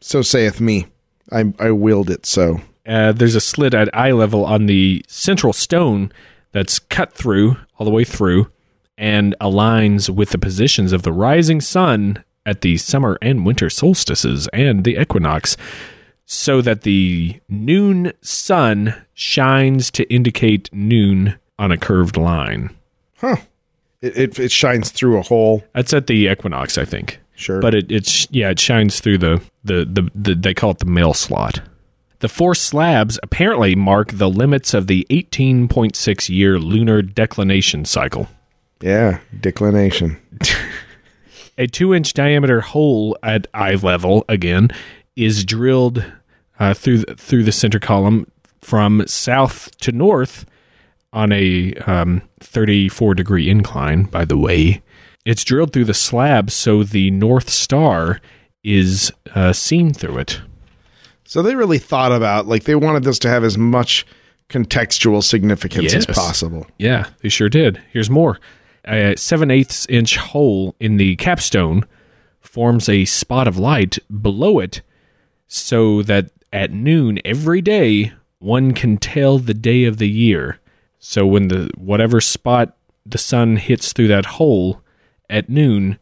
So 0.00 0.22
saith 0.22 0.60
me. 0.60 0.86
I 1.32 1.52
I 1.58 1.70
willed 1.70 2.10
it 2.10 2.26
so. 2.26 2.60
Uh, 2.86 3.12
there's 3.12 3.34
a 3.34 3.40
slit 3.40 3.74
at 3.74 3.94
eye 3.96 4.10
level 4.10 4.44
on 4.44 4.66
the 4.66 5.04
central 5.08 5.52
stone 5.52 6.12
that's 6.52 6.78
cut 6.78 7.12
through 7.12 7.56
all 7.78 7.84
the 7.84 7.92
way 7.92 8.04
through 8.04 8.50
and 8.98 9.34
aligns 9.40 10.10
with 10.10 10.30
the 10.30 10.38
positions 10.38 10.92
of 10.92 11.02
the 11.02 11.12
rising 11.12 11.60
sun 11.60 12.22
at 12.44 12.60
the 12.60 12.76
summer 12.76 13.18
and 13.22 13.46
winter 13.46 13.70
solstices 13.70 14.48
and 14.52 14.84
the 14.84 15.00
equinox 15.00 15.56
so 16.24 16.60
that 16.60 16.82
the 16.82 17.40
noon 17.48 18.12
sun 18.20 18.94
shines 19.14 19.90
to 19.90 20.12
indicate 20.12 20.68
noon 20.72 21.38
on 21.58 21.70
a 21.70 21.78
curved 21.78 22.16
line. 22.16 22.70
It, 24.00 24.18
it 24.18 24.38
it 24.38 24.50
shines 24.50 24.90
through 24.90 25.18
a 25.18 25.22
hole. 25.22 25.62
That's 25.74 25.94
at 25.94 26.08
the 26.08 26.28
equinox, 26.28 26.76
I 26.76 26.84
think. 26.84 27.20
Sure. 27.34 27.60
But 27.60 27.74
it, 27.74 27.90
it's 27.90 28.28
yeah, 28.30 28.50
it 28.50 28.60
shines 28.60 29.00
through 29.00 29.18
the, 29.18 29.42
the, 29.64 29.84
the, 29.84 30.10
the 30.14 30.34
they 30.34 30.54
call 30.54 30.70
it 30.72 30.78
the 30.78 30.86
mail 30.86 31.14
slot. 31.14 31.60
The 32.20 32.28
four 32.28 32.54
slabs 32.54 33.18
apparently 33.22 33.74
mark 33.74 34.12
the 34.12 34.30
limits 34.30 34.74
of 34.74 34.86
the 34.86 35.06
18.6 35.10 36.28
year 36.28 36.58
lunar 36.58 37.02
declination 37.02 37.84
cycle. 37.84 38.28
yeah, 38.80 39.18
declination. 39.40 40.18
A 41.58 41.66
two 41.66 41.92
inch 41.92 42.14
diameter 42.14 42.60
hole 42.60 43.18
at 43.22 43.46
eye 43.52 43.74
level 43.74 44.24
again 44.28 44.70
is 45.16 45.44
drilled 45.44 46.04
uh, 46.58 46.74
through 46.74 46.98
the, 46.98 47.14
through 47.16 47.42
the 47.42 47.52
center 47.52 47.78
column 47.78 48.30
from 48.60 49.06
south 49.06 49.76
to 49.78 49.92
north 49.92 50.46
on 51.12 51.32
a 51.32 51.74
um, 51.86 52.22
34 52.40 53.14
degree 53.14 53.50
incline. 53.50 54.04
By 54.04 54.24
the 54.24 54.38
way, 54.38 54.80
it's 55.24 55.44
drilled 55.44 55.72
through 55.72 55.84
the 55.84 55.94
slab 55.94 56.50
so 56.50 56.82
the 56.82 57.10
North 57.10 57.48
Star 57.50 58.20
is 58.64 59.12
uh, 59.34 59.52
seen 59.52 59.92
through 59.92 60.18
it. 60.18 60.40
So 61.24 61.42
they 61.42 61.54
really 61.54 61.78
thought 61.78 62.12
about 62.12 62.46
like 62.46 62.64
they 62.64 62.74
wanted 62.74 63.04
this 63.04 63.18
to 63.20 63.28
have 63.28 63.44
as 63.44 63.56
much 63.56 64.06
contextual 64.48 65.22
significance 65.22 65.94
as 65.94 66.06
possible. 66.06 66.66
Yeah, 66.78 67.08
they 67.22 67.28
sure 67.28 67.48
did. 67.48 67.80
Here's 67.90 68.10
more. 68.10 68.38
A 68.84 69.16
seven 69.16 69.50
eighths 69.50 69.86
inch 69.86 70.16
hole 70.16 70.74
in 70.78 70.96
the 70.96 71.16
capstone 71.16 71.86
forms 72.40 72.88
a 72.88 73.04
spot 73.04 73.48
of 73.48 73.56
light 73.56 73.98
below 74.20 74.58
it 74.58 74.82
so 75.46 76.02
that 76.02 76.30
at 76.52 76.70
noon 76.70 77.18
every 77.24 77.62
day 77.62 78.12
one 78.40 78.72
can 78.72 78.98
tell 78.98 79.38
the 79.38 79.54
day 79.54 79.84
of 79.84 79.98
the 79.98 80.08
year. 80.08 80.58
So 80.98 81.26
when 81.26 81.48
the 81.48 81.70
whatever 81.76 82.20
spot 82.20 82.76
the 83.06 83.18
sun 83.18 83.56
hits 83.56 83.92
through 83.92 84.08
that 84.08 84.26
hole 84.26 84.81
at 85.32 85.48
noon 85.48 85.98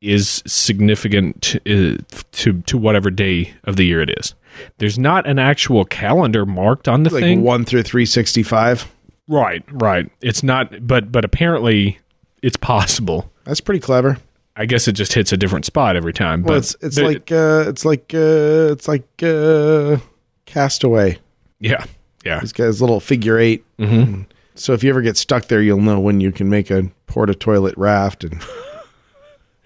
is 0.00 0.42
significant 0.46 1.54
uh, 1.66 1.96
to 2.32 2.62
to 2.66 2.78
whatever 2.78 3.10
day 3.10 3.52
of 3.64 3.76
the 3.76 3.84
year 3.84 4.00
it 4.00 4.10
is. 4.18 4.34
There's 4.78 4.98
not 4.98 5.26
an 5.28 5.38
actual 5.38 5.84
calendar 5.84 6.44
marked 6.46 6.88
on 6.88 7.02
the 7.04 7.10
thing. 7.10 7.16
Like 7.20 7.24
thing. 7.24 7.42
one 7.42 7.64
through 7.64 7.82
three 7.84 8.06
sixty 8.06 8.42
five. 8.42 8.90
Right, 9.28 9.62
right. 9.70 10.10
It's 10.22 10.42
not, 10.42 10.86
but 10.86 11.12
but 11.12 11.24
apparently 11.24 11.98
it's 12.42 12.56
possible. 12.56 13.30
That's 13.44 13.60
pretty 13.60 13.80
clever. 13.80 14.18
I 14.56 14.66
guess 14.66 14.88
it 14.88 14.92
just 14.92 15.12
hits 15.12 15.32
a 15.32 15.36
different 15.36 15.64
spot 15.66 15.94
every 15.96 16.12
time. 16.12 16.42
Well, 16.42 16.54
but 16.54 16.58
it's 16.58 16.76
it's 16.80 16.96
the- 16.96 17.04
like 17.04 17.30
uh, 17.30 17.64
it's 17.68 17.84
like 17.84 18.12
uh, 18.12 18.72
it's 18.72 18.88
like 18.88 19.06
uh, 19.22 19.98
Castaway. 20.46 21.18
yeah, 21.60 21.84
yeah, 22.24 22.40
He's 22.40 22.52
got 22.52 22.64
his 22.64 22.80
little 22.80 23.00
figure 23.00 23.38
8 23.38 23.64
Mm-hmm. 23.78 24.22
So 24.56 24.72
if 24.74 24.82
you 24.82 24.90
ever 24.90 25.00
get 25.00 25.16
stuck 25.16 25.46
there, 25.46 25.62
you'll 25.62 25.80
know 25.80 26.00
when 26.00 26.20
you 26.20 26.32
can 26.32 26.50
make 26.50 26.70
a 26.70 26.90
porta 27.06 27.34
toilet 27.34 27.74
raft. 27.78 28.24
And 28.24 28.42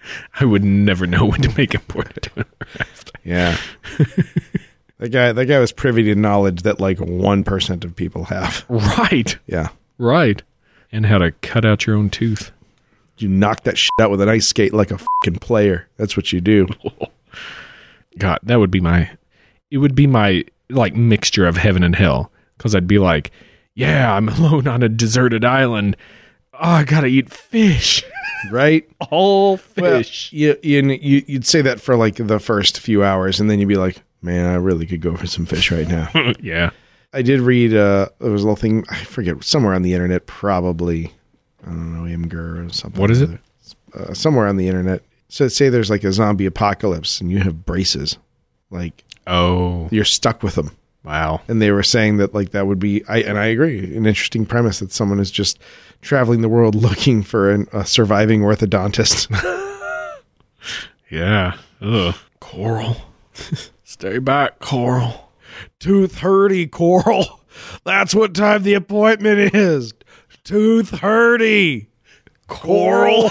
I 0.39 0.45
would 0.45 0.63
never 0.63 1.07
know 1.07 1.25
when 1.25 1.41
to 1.41 1.57
make 1.57 1.73
a 1.73 1.79
port. 1.79 2.29
yeah, 3.23 3.57
that 4.99 5.09
guy 5.09 5.31
that 5.31 5.45
guy 5.45 5.59
was 5.59 5.71
privy 5.71 6.03
to 6.03 6.15
knowledge 6.15 6.63
that 6.63 6.79
like 6.79 6.99
one 6.99 7.43
percent 7.43 7.85
of 7.85 7.95
people 7.95 8.25
have. 8.25 8.65
right, 8.69 9.37
Yeah, 9.47 9.69
right, 9.97 10.41
and 10.91 11.05
how 11.05 11.17
to 11.17 11.31
cut 11.31 11.65
out 11.65 11.85
your 11.85 11.95
own 11.95 12.09
tooth. 12.09 12.51
you 13.17 13.27
knock 13.27 13.63
that 13.63 13.77
shit 13.77 13.89
out 14.01 14.11
with 14.11 14.21
an 14.21 14.29
ice 14.29 14.47
skate 14.47 14.73
like 14.73 14.91
a 14.91 14.97
fucking 14.97 15.39
player. 15.39 15.87
That's 15.97 16.17
what 16.17 16.31
you 16.33 16.41
do. 16.41 16.67
God, 18.17 18.39
that 18.43 18.59
would 18.59 18.71
be 18.71 18.81
my. 18.81 19.09
It 19.71 19.79
would 19.79 19.95
be 19.95 20.07
my 20.07 20.45
like 20.69 20.95
mixture 20.95 21.45
of 21.45 21.57
heaven 21.57 21.83
and 21.83 21.95
hell 21.95 22.31
because 22.57 22.75
I'd 22.75 22.87
be 22.87 22.99
like, 22.99 23.31
yeah, 23.75 24.13
I'm 24.13 24.29
alone 24.29 24.67
on 24.67 24.83
a 24.83 24.89
deserted 24.89 25.43
island. 25.43 25.97
Oh, 26.59 26.69
I 26.69 26.83
gotta 26.83 27.07
eat 27.07 27.29
fish, 27.29 28.03
right? 28.51 28.87
all 29.11 29.57
fish. 29.57 30.31
you, 30.33 30.57
you 30.63 30.81
you 31.01 31.23
you'd 31.27 31.45
say 31.45 31.61
that 31.61 31.79
for 31.81 31.95
like 31.95 32.15
the 32.15 32.39
first 32.39 32.79
few 32.79 33.03
hours, 33.03 33.39
and 33.39 33.49
then 33.49 33.59
you'd 33.59 33.67
be 33.69 33.75
like, 33.77 34.01
"Man, 34.21 34.45
I 34.45 34.55
really 34.55 34.85
could 34.85 35.01
go 35.01 35.15
for 35.15 35.27
some 35.27 35.45
fish 35.45 35.71
right 35.71 35.87
now." 35.87 36.09
yeah, 36.39 36.71
I 37.13 37.21
did 37.21 37.41
read 37.41 37.73
uh, 37.73 38.09
there 38.19 38.31
was 38.31 38.41
a 38.41 38.45
little 38.45 38.55
thing 38.55 38.85
I 38.89 39.03
forget 39.03 39.43
somewhere 39.43 39.73
on 39.73 39.81
the 39.81 39.93
internet, 39.93 40.25
probably 40.27 41.11
I 41.63 41.67
don't 41.69 41.93
know 41.93 42.03
Imgur 42.09 42.65
or 42.65 42.73
something. 42.73 42.99
What 43.01 43.11
is 43.11 43.21
it? 43.21 43.39
Uh, 43.93 44.13
somewhere 44.13 44.47
on 44.47 44.57
the 44.57 44.67
internet. 44.67 45.01
So 45.29 45.47
say 45.47 45.69
there's 45.69 45.89
like 45.89 46.03
a 46.03 46.13
zombie 46.13 46.45
apocalypse, 46.45 47.19
and 47.21 47.31
you 47.31 47.39
have 47.39 47.65
braces, 47.65 48.17
like 48.69 49.03
oh 49.27 49.87
you're 49.91 50.05
stuck 50.05 50.43
with 50.43 50.55
them. 50.55 50.71
wow, 51.03 51.41
And 51.47 51.61
they 51.61 51.71
were 51.71 51.83
saying 51.83 52.17
that 52.17 52.33
like 52.33 52.51
that 52.51 52.67
would 52.67 52.79
be, 52.79 53.03
I 53.07 53.19
and 53.19 53.37
I 53.37 53.45
agree, 53.47 53.79
an 53.95 54.05
interesting 54.05 54.45
premise 54.45 54.79
that 54.79 54.91
someone 54.91 55.19
is 55.19 55.31
just 55.31 55.59
traveling 56.01 56.41
the 56.41 56.49
world 56.49 56.75
looking 56.81 57.23
for 57.23 57.49
an, 57.51 57.67
a 57.73 57.85
surviving 57.85 58.41
orthodontist. 58.41 59.29
Yeah. 61.11 61.57
Ugh. 61.81 62.15
Coral. 62.39 62.97
Stay 63.83 64.17
back, 64.17 64.57
Coral. 64.59 65.31
Two 65.79 66.07
thirty, 66.07 66.65
Coral. 66.65 67.41
That's 67.83 68.15
what 68.15 68.33
time 68.33 68.63
the 68.63 68.73
appointment 68.73 69.53
is. 69.53 69.93
Two 70.43 70.81
thirty, 70.83 71.87
Coral. 72.47 73.29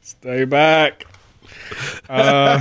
Stay 0.00 0.46
back. 0.46 1.04
Uh, 2.08 2.60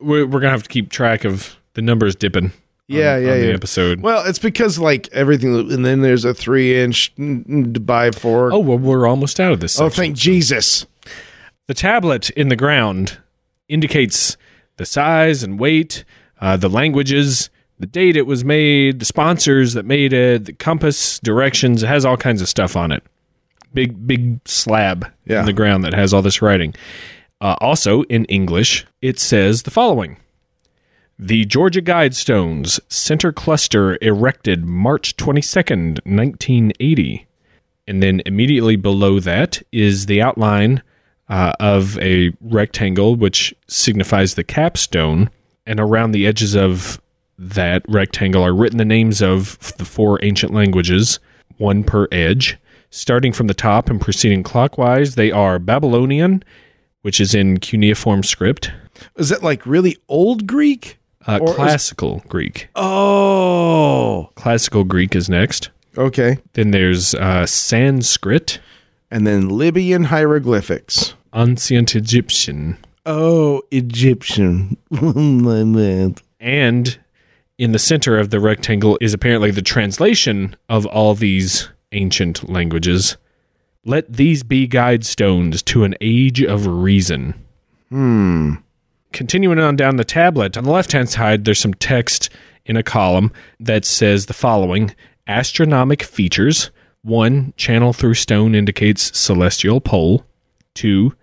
we're, 0.00 0.26
we're 0.26 0.40
gonna 0.40 0.50
have 0.50 0.64
to 0.64 0.68
keep 0.68 0.90
track 0.90 1.24
of 1.24 1.56
the 1.74 1.82
numbers 1.82 2.16
dipping. 2.16 2.52
Yeah, 2.88 3.14
on, 3.16 3.22
yeah, 3.22 3.32
on 3.32 3.40
yeah. 3.44 3.50
Episode. 3.50 4.00
Well, 4.00 4.24
it's 4.26 4.38
because 4.38 4.78
like 4.78 5.08
everything, 5.12 5.54
and 5.72 5.84
then 5.84 6.00
there's 6.02 6.24
a 6.24 6.34
three 6.34 6.78
inch 6.80 7.12
by 7.16 8.10
four. 8.10 8.52
oh 8.52 8.58
well, 8.58 8.78
we're 8.78 9.06
almost 9.06 9.40
out 9.40 9.52
of 9.52 9.60
this. 9.60 9.78
oh, 9.80 9.88
section. 9.88 10.02
thank 10.02 10.16
Jesus. 10.16 10.86
The 11.68 11.74
tablet 11.74 12.30
in 12.30 12.48
the 12.48 12.56
ground 12.56 13.18
indicates 13.68 14.36
the 14.76 14.84
size 14.84 15.42
and 15.42 15.58
weight, 15.60 16.04
uh, 16.40 16.56
the 16.56 16.68
languages, 16.68 17.50
the 17.78 17.86
date 17.86 18.16
it 18.16 18.26
was 18.26 18.44
made, 18.44 18.98
the 18.98 19.04
sponsors 19.04 19.74
that 19.74 19.84
made 19.86 20.12
it, 20.12 20.44
the 20.46 20.52
compass, 20.52 21.18
directions. 21.20 21.82
It 21.82 21.86
has 21.86 22.04
all 22.04 22.16
kinds 22.16 22.42
of 22.42 22.48
stuff 22.48 22.76
on 22.76 22.90
it. 22.92 23.02
Big, 23.72 24.06
big 24.06 24.40
slab 24.46 25.10
Yeah. 25.24 25.40
in 25.40 25.46
the 25.46 25.52
ground 25.52 25.84
that 25.84 25.94
has 25.94 26.12
all 26.12 26.20
this 26.20 26.42
writing. 26.42 26.74
Uh, 27.40 27.56
also, 27.60 28.02
in 28.04 28.24
English, 28.26 28.84
it 29.00 29.18
says 29.18 29.62
the 29.62 29.70
following 29.70 30.16
The 31.24 31.44
Georgia 31.44 31.80
Guidestones 31.80 32.80
Center 32.88 33.30
Cluster 33.30 33.96
erected 34.02 34.64
March 34.64 35.16
22nd, 35.16 36.00
1980. 36.04 37.28
And 37.86 38.02
then 38.02 38.22
immediately 38.26 38.74
below 38.74 39.20
that 39.20 39.62
is 39.70 40.06
the 40.06 40.20
outline 40.20 40.82
uh, 41.28 41.52
of 41.60 41.96
a 42.00 42.32
rectangle, 42.40 43.14
which 43.14 43.54
signifies 43.68 44.34
the 44.34 44.42
capstone. 44.42 45.30
And 45.64 45.78
around 45.78 46.10
the 46.10 46.26
edges 46.26 46.56
of 46.56 47.00
that 47.38 47.84
rectangle 47.86 48.42
are 48.42 48.52
written 48.52 48.78
the 48.78 48.84
names 48.84 49.22
of 49.22 49.76
the 49.78 49.84
four 49.84 50.18
ancient 50.24 50.52
languages, 50.52 51.20
one 51.56 51.84
per 51.84 52.08
edge. 52.10 52.58
Starting 52.90 53.32
from 53.32 53.46
the 53.46 53.54
top 53.54 53.88
and 53.88 54.00
proceeding 54.00 54.42
clockwise, 54.42 55.14
they 55.14 55.30
are 55.30 55.60
Babylonian, 55.60 56.42
which 57.02 57.20
is 57.20 57.32
in 57.32 57.60
cuneiform 57.60 58.24
script, 58.24 58.72
Is 59.16 59.28
that 59.28 59.44
like 59.44 59.64
really 59.64 59.98
old 60.08 60.48
Greek? 60.48 60.98
Uh, 61.26 61.38
Or 61.40 61.50
is- 61.50 61.54
classical 61.56 62.22
Greek. 62.28 62.68
Oh, 62.74 64.30
Classical 64.34 64.84
Greek 64.84 65.14
is 65.14 65.28
next. 65.28 65.70
okay. 65.96 66.38
Then 66.54 66.70
there's 66.70 67.14
uh, 67.14 67.46
Sanskrit, 67.46 68.60
And 69.10 69.26
then 69.26 69.48
Libyan 69.48 70.04
hieroglyphics. 70.04 71.14
Ancient 71.34 71.94
Egyptian, 71.96 72.76
Oh, 73.06 73.62
Egyptian. 73.70 74.76
My 74.90 75.64
man. 75.64 76.16
and 76.40 76.98
in 77.58 77.72
the 77.72 77.78
center 77.78 78.18
of 78.18 78.30
the 78.30 78.40
rectangle 78.40 78.98
is 79.00 79.14
apparently 79.14 79.50
the 79.50 79.62
translation 79.62 80.56
of 80.68 80.84
all 80.86 81.14
these 81.14 81.68
ancient 81.92 82.48
languages. 82.48 83.16
Let 83.84 84.12
these 84.12 84.42
be 84.42 84.66
guide 84.66 85.04
stones 85.04 85.62
to 85.64 85.84
an 85.84 85.94
age 86.00 86.42
of 86.42 86.66
reason. 86.66 87.34
Continuing 89.12 89.58
on 89.58 89.76
down 89.76 89.96
the 89.96 90.04
tablet, 90.04 90.56
on 90.56 90.64
the 90.64 90.70
left 90.70 90.92
hand 90.92 91.08
side, 91.08 91.44
there's 91.44 91.60
some 91.60 91.74
text 91.74 92.30
in 92.64 92.76
a 92.76 92.82
column 92.82 93.32
that 93.60 93.84
says 93.84 94.26
the 94.26 94.34
following 94.34 94.94
Astronomic 95.26 96.02
features. 96.02 96.70
One, 97.02 97.52
channel 97.56 97.92
through 97.92 98.14
stone 98.14 98.54
indicates 98.54 99.16
celestial 99.18 99.80
pole. 99.80 100.24
Two, 100.74 101.14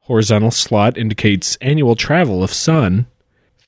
horizontal 0.00 0.50
slot 0.50 0.96
indicates 0.96 1.56
annual 1.60 1.94
travel 1.94 2.42
of 2.42 2.52
sun. 2.52 3.06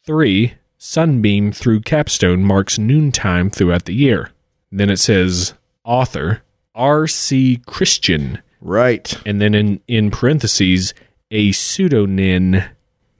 Three, 0.04 0.54
sunbeam 0.78 1.52
through 1.52 1.80
capstone 1.82 2.42
marks 2.44 2.78
noontime 2.78 3.50
throughout 3.50 3.84
the 3.84 3.94
year. 3.94 4.30
Then 4.72 4.90
it 4.90 4.98
says 4.98 5.54
author 5.84 6.42
R.C. 6.74 7.60
Christian, 7.66 8.40
Right. 8.60 9.16
and 9.26 9.40
then 9.40 9.54
in, 9.54 9.80
in 9.88 10.10
parentheses, 10.10 10.94
a 11.30 11.52
pseudonym 11.52 12.62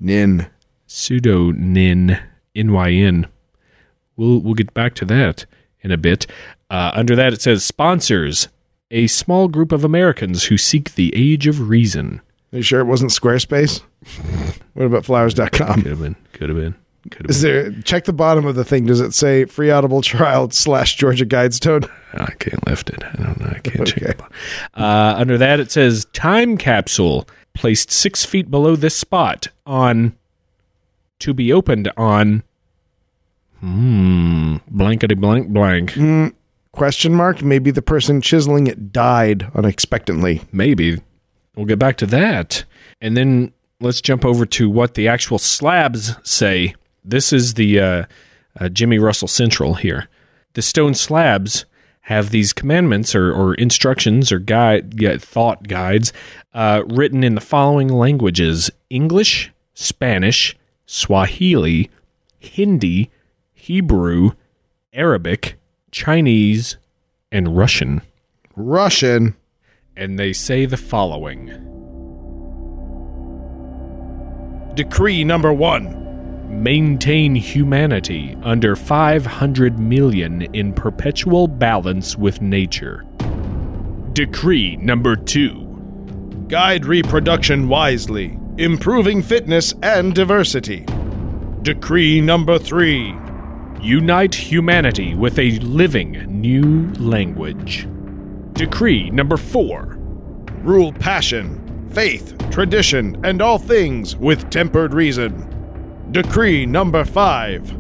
Nin. 0.01 0.47
pseudonym 0.87 2.17
nyn 2.55 3.27
we'll 4.17 4.41
we'll 4.41 4.55
get 4.55 4.73
back 4.75 4.95
to 4.95 5.05
that 5.05 5.45
in 5.83 5.91
a 5.91 5.97
bit 5.97 6.27
Uh, 6.71 6.91
under 6.95 7.17
that, 7.17 7.33
it 7.33 7.41
says 7.41 7.65
sponsors 7.65 8.49
a 8.91 9.07
small 9.07 9.49
group 9.49 9.73
of 9.73 9.85
Americans 9.85 10.45
who 10.45 10.59
seek 10.59 10.95
the 10.95 11.13
age 11.17 11.47
of 11.47 11.69
reason. 11.69 12.21
Are 12.53 12.57
you 12.59 12.63
sure 12.63 12.81
it 12.81 12.85
wasn't 12.85 13.11
Squarespace? 13.11 13.81
what 14.75 14.85
about 14.87 15.05
flowers.com? 15.07 15.83
Could 15.83 15.87
have 15.91 16.01
been. 16.01 16.17
Could 16.35 16.49
have 16.51 16.59
been. 16.59 16.75
Could 17.11 17.23
have 17.23 17.31
Is 17.31 17.43
been. 17.43 17.73
there 17.73 17.83
check 17.83 18.05
the 18.05 18.13
bottom 18.13 18.45
of 18.47 18.55
the 18.55 18.65
thing? 18.65 18.85
Does 18.85 19.01
it 19.01 19.15
say 19.15 19.45
free 19.47 19.71
audible 19.71 20.03
trial 20.03 20.51
slash 20.51 20.97
Georgia 20.97 21.25
Guidestone? 21.25 21.89
I 22.15 22.33
can't 22.39 22.67
lift 22.67 22.91
it. 22.91 23.03
I 23.03 23.13
don't 23.23 23.41
know. 23.41 23.47
I 23.55 23.59
can't 23.61 23.81
Okay. 23.89 24.01
check. 24.07 24.21
Uh, 24.75 25.15
under 25.17 25.39
that, 25.39 25.61
it 25.61 25.71
says 25.71 26.07
time 26.13 26.57
capsule 26.59 27.27
placed 27.59 27.91
six 27.91 28.25
feet 28.25 28.51
below 28.51 28.77
this 28.77 28.97
spot 28.97 29.49
on 29.67 30.17
to 31.19 31.35
be 31.35 31.53
opened 31.53 31.91
on. 31.97 32.45
Hmm. 33.59 34.59
Blankety 34.69 35.17
blank 35.17 35.49
blank. 35.49 35.93
Question 36.71 37.13
mark. 37.13 37.43
Maybe 37.43 37.73
the 37.73 37.83
person 37.83 38.21
chiseling 38.21 38.69
it 38.69 38.93
died 38.93 39.51
unexpectedly. 39.57 40.43
Maybe. 40.53 41.03
We'll 41.57 41.67
get 41.67 41.81
back 41.81 41.97
to 41.97 42.07
that. 42.07 42.65
And 43.01 43.17
then 43.17 43.53
let's 43.81 44.01
jump 44.01 44.25
over 44.25 44.47
to 44.47 44.71
what 44.71 44.95
the 44.95 45.09
actual 45.09 45.39
slabs 45.39 46.15
say. 46.23 46.77
This 47.05 47.33
is 47.33 47.55
the 47.55 47.81
uh, 47.81 48.05
uh, 48.61 48.69
Jimmy 48.69 49.01
Russell 49.01 49.27
Central 49.27 49.75
here. 49.75 50.09
The 50.55 50.63
stone 50.63 50.95
slabs 50.95 51.65
have 52.09 52.31
these 52.31 52.55
commandments 52.55 53.15
or, 53.15 53.31
or 53.31 53.53
instructions 53.57 54.33
or 54.33 54.39
guide, 54.39 54.99
yeah, 54.99 55.19
thought 55.19 55.69
guides 55.69 56.11
uh, 56.55 56.83
written 56.87 57.23
in 57.23 57.35
the 57.35 57.41
following 57.43 57.89
languages 57.89 58.71
English, 58.89 59.53
Spanish, 59.75 60.57
Swahili, 60.87 61.91
Hindi, 62.39 63.11
Hebrew, 63.53 64.31
Arabic, 64.95 65.59
Chinese, 65.91 66.79
and 67.31 67.55
Russian 67.59 68.01
Russian. 68.57 69.37
and 69.95 70.19
they 70.19 70.33
say 70.33 70.65
the 70.65 70.79
following 70.79 71.49
Decree 74.75 75.25
number 75.25 75.53
one. 75.53 76.08
Maintain 76.49 77.35
humanity 77.35 78.37
under 78.43 78.75
500 78.75 79.79
million 79.79 80.43
in 80.55 80.73
perpetual 80.73 81.47
balance 81.47 82.17
with 82.17 82.41
nature. 82.41 83.05
Decree 84.15 84.77
number 84.77 85.15
two 85.15 85.65
Guide 86.49 86.87
reproduction 86.87 87.69
wisely, 87.69 88.39
improving 88.57 89.23
fitness 89.23 89.75
and 89.83 90.15
diversity. 90.15 90.87
Decree 91.63 92.21
number 92.21 92.59
three. 92.59 93.15
Unite 93.83 94.35
humanity 94.35 95.15
with 95.15 95.39
a 95.39 95.59
living 95.61 96.13
new 96.41 96.91
language. 96.95 97.87
Decree 98.55 99.11
number 99.11 99.37
four 99.37 99.99
Rule 100.63 100.93
passion, 100.93 101.89
faith, 101.93 102.35
tradition, 102.51 103.17
and 103.25 103.41
all 103.41 103.59
things 103.59 104.17
with 104.17 104.51
tempered 104.51 104.93
reason. 104.93 105.48
Decree 106.11 106.65
number 106.65 107.05
five. 107.05 107.71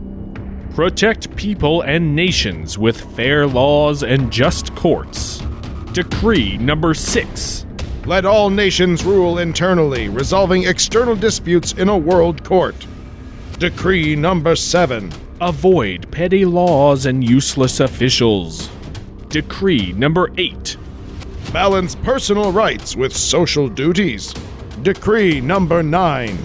Protect 0.74 1.34
people 1.34 1.80
and 1.80 2.14
nations 2.14 2.76
with 2.76 3.00
fair 3.16 3.46
laws 3.46 4.02
and 4.02 4.30
just 4.30 4.74
courts. 4.76 5.42
Decree 5.94 6.58
number 6.58 6.92
six 6.92 7.64
Let 8.04 8.26
all 8.26 8.50
nations 8.50 9.02
rule 9.02 9.38
internally, 9.38 10.10
resolving 10.10 10.64
external 10.64 11.16
disputes 11.16 11.72
in 11.72 11.88
a 11.88 11.96
world 11.96 12.44
court. 12.44 12.86
Decree 13.58 14.14
number 14.14 14.54
seven. 14.56 15.10
Avoid 15.40 16.10
petty 16.10 16.44
laws 16.44 17.06
and 17.06 17.26
useless 17.26 17.80
officials. 17.80 18.68
Decree 19.30 19.92
number 19.92 20.30
eight. 20.36 20.76
Balance 21.50 21.94
personal 21.94 22.52
rights 22.52 22.94
with 22.94 23.16
social 23.16 23.70
duties. 23.70 24.34
Decree 24.82 25.40
number 25.40 25.82
nine. 25.82 26.36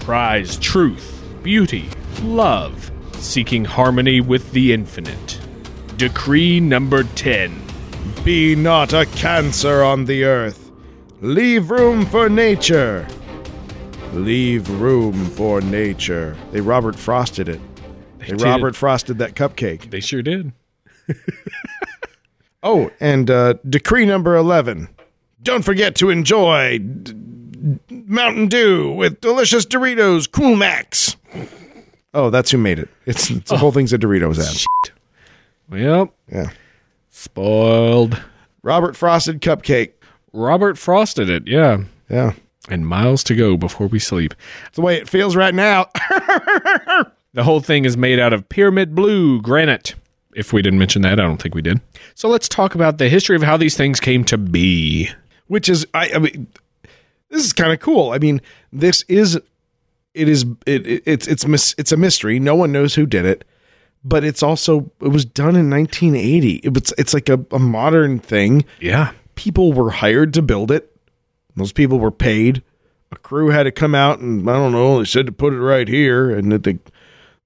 Prize 0.00 0.56
truth, 0.58 1.19
beauty, 1.42 1.88
love, 2.22 2.90
seeking 3.14 3.64
harmony 3.64 4.20
with 4.20 4.52
the 4.52 4.72
infinite. 4.72 5.40
Decree 5.96 6.60
number 6.60 7.04
10. 7.04 7.60
Be 8.24 8.54
not 8.54 8.92
a 8.92 9.06
cancer 9.06 9.82
on 9.82 10.04
the 10.04 10.24
earth. 10.24 10.70
Leave 11.20 11.70
room 11.70 12.06
for 12.06 12.28
nature. 12.28 13.06
Leave 14.12 14.68
room 14.80 15.26
for 15.30 15.60
nature. 15.60 16.36
They 16.52 16.60
Robert 16.60 16.96
Frosted 16.96 17.48
it. 17.48 17.60
They, 18.18 18.26
did. 18.26 18.42
Robert 18.42 18.76
Frosted 18.76 19.18
that 19.18 19.34
cupcake. 19.34 19.90
They 19.90 20.00
sure 20.00 20.22
did. 20.22 20.52
Oh, 22.62 22.90
and 23.00 23.30
uh, 23.30 23.54
decree 23.68 24.04
number 24.04 24.36
11. 24.36 24.88
Don't 25.42 25.64
forget 25.64 25.94
to 25.96 26.10
enjoy 26.10 26.78
d- 26.78 27.14
Mountain 27.90 28.48
Dew 28.48 28.92
with 28.92 29.20
delicious 29.20 29.66
Doritos 29.66 30.30
Cool 30.30 30.56
Max. 30.56 31.16
Oh, 32.14 32.30
that's 32.30 32.50
who 32.50 32.58
made 32.58 32.78
it. 32.78 32.88
It's, 33.06 33.30
it's 33.30 33.50
the 33.50 33.54
oh. 33.56 33.58
whole 33.58 33.72
thing's 33.72 33.92
a 33.92 33.98
Doritos 33.98 34.38
ad. 34.38 34.90
Well, 35.68 36.12
Yeah. 36.32 36.50
spoiled. 37.10 38.20
Robert 38.62 38.96
Frosted 38.96 39.40
cupcake. 39.40 39.92
Robert 40.32 40.78
frosted 40.78 41.28
it, 41.30 41.46
yeah. 41.46 41.78
Yeah. 42.08 42.32
And 42.68 42.86
miles 42.86 43.24
to 43.24 43.34
go 43.34 43.56
before 43.56 43.86
we 43.88 43.98
sleep. 43.98 44.34
It's 44.66 44.76
the 44.76 44.82
way 44.82 44.96
it 44.96 45.08
feels 45.08 45.34
right 45.36 45.54
now. 45.54 45.86
The 47.32 47.44
whole 47.44 47.60
thing 47.60 47.84
is 47.84 47.96
made 47.96 48.18
out 48.18 48.32
of 48.32 48.48
pyramid 48.48 48.92
blue 48.92 49.40
granite. 49.40 49.94
If 50.34 50.52
we 50.52 50.62
didn't 50.62 50.80
mention 50.80 51.02
that, 51.02 51.20
I 51.20 51.22
don't 51.22 51.40
think 51.40 51.54
we 51.54 51.62
did. 51.62 51.80
So 52.16 52.28
let's 52.28 52.48
talk 52.48 52.74
about 52.74 52.98
the 52.98 53.08
history 53.08 53.36
of 53.36 53.42
how 53.44 53.56
these 53.56 53.76
things 53.76 54.00
came 54.00 54.24
to 54.24 54.36
be. 54.36 55.08
which 55.46 55.68
is 55.68 55.86
I, 55.94 56.10
I 56.12 56.18
mean 56.18 56.48
this 57.30 57.44
is 57.44 57.52
kind 57.52 57.72
of 57.72 57.80
cool. 57.80 58.10
I 58.10 58.18
mean, 58.18 58.40
this 58.72 59.02
is 59.08 59.36
it 60.14 60.28
is 60.28 60.44
it, 60.66 60.86
it 60.86 61.02
it's 61.06 61.26
it's 61.26 61.46
mis- 61.46 61.74
it's 61.78 61.92
a 61.92 61.96
mystery. 61.96 62.38
No 62.40 62.54
one 62.54 62.72
knows 62.72 62.94
who 62.94 63.06
did 63.06 63.24
it, 63.24 63.44
but 64.04 64.24
it's 64.24 64.42
also 64.42 64.90
it 65.00 65.08
was 65.08 65.24
done 65.24 65.56
in 65.56 65.70
1980. 65.70 66.56
It 66.56 66.74
was 66.74 66.92
it's 66.98 67.14
like 67.14 67.28
a, 67.28 67.44
a 67.50 67.58
modern 67.58 68.18
thing. 68.18 68.64
Yeah. 68.80 69.12
People 69.36 69.72
were 69.72 69.90
hired 69.90 70.34
to 70.34 70.42
build 70.42 70.70
it. 70.70 70.94
Those 71.56 71.72
people 71.72 71.98
were 71.98 72.10
paid. 72.10 72.62
A 73.12 73.16
crew 73.16 73.48
had 73.48 73.64
to 73.64 73.72
come 73.72 73.94
out 73.94 74.20
and 74.20 74.48
I 74.48 74.54
don't 74.54 74.72
know. 74.72 74.98
They 74.98 75.04
said 75.04 75.26
to 75.26 75.32
put 75.32 75.52
it 75.52 75.60
right 75.60 75.88
here, 75.88 76.30
and 76.30 76.52
that 76.52 76.64
they 76.64 76.78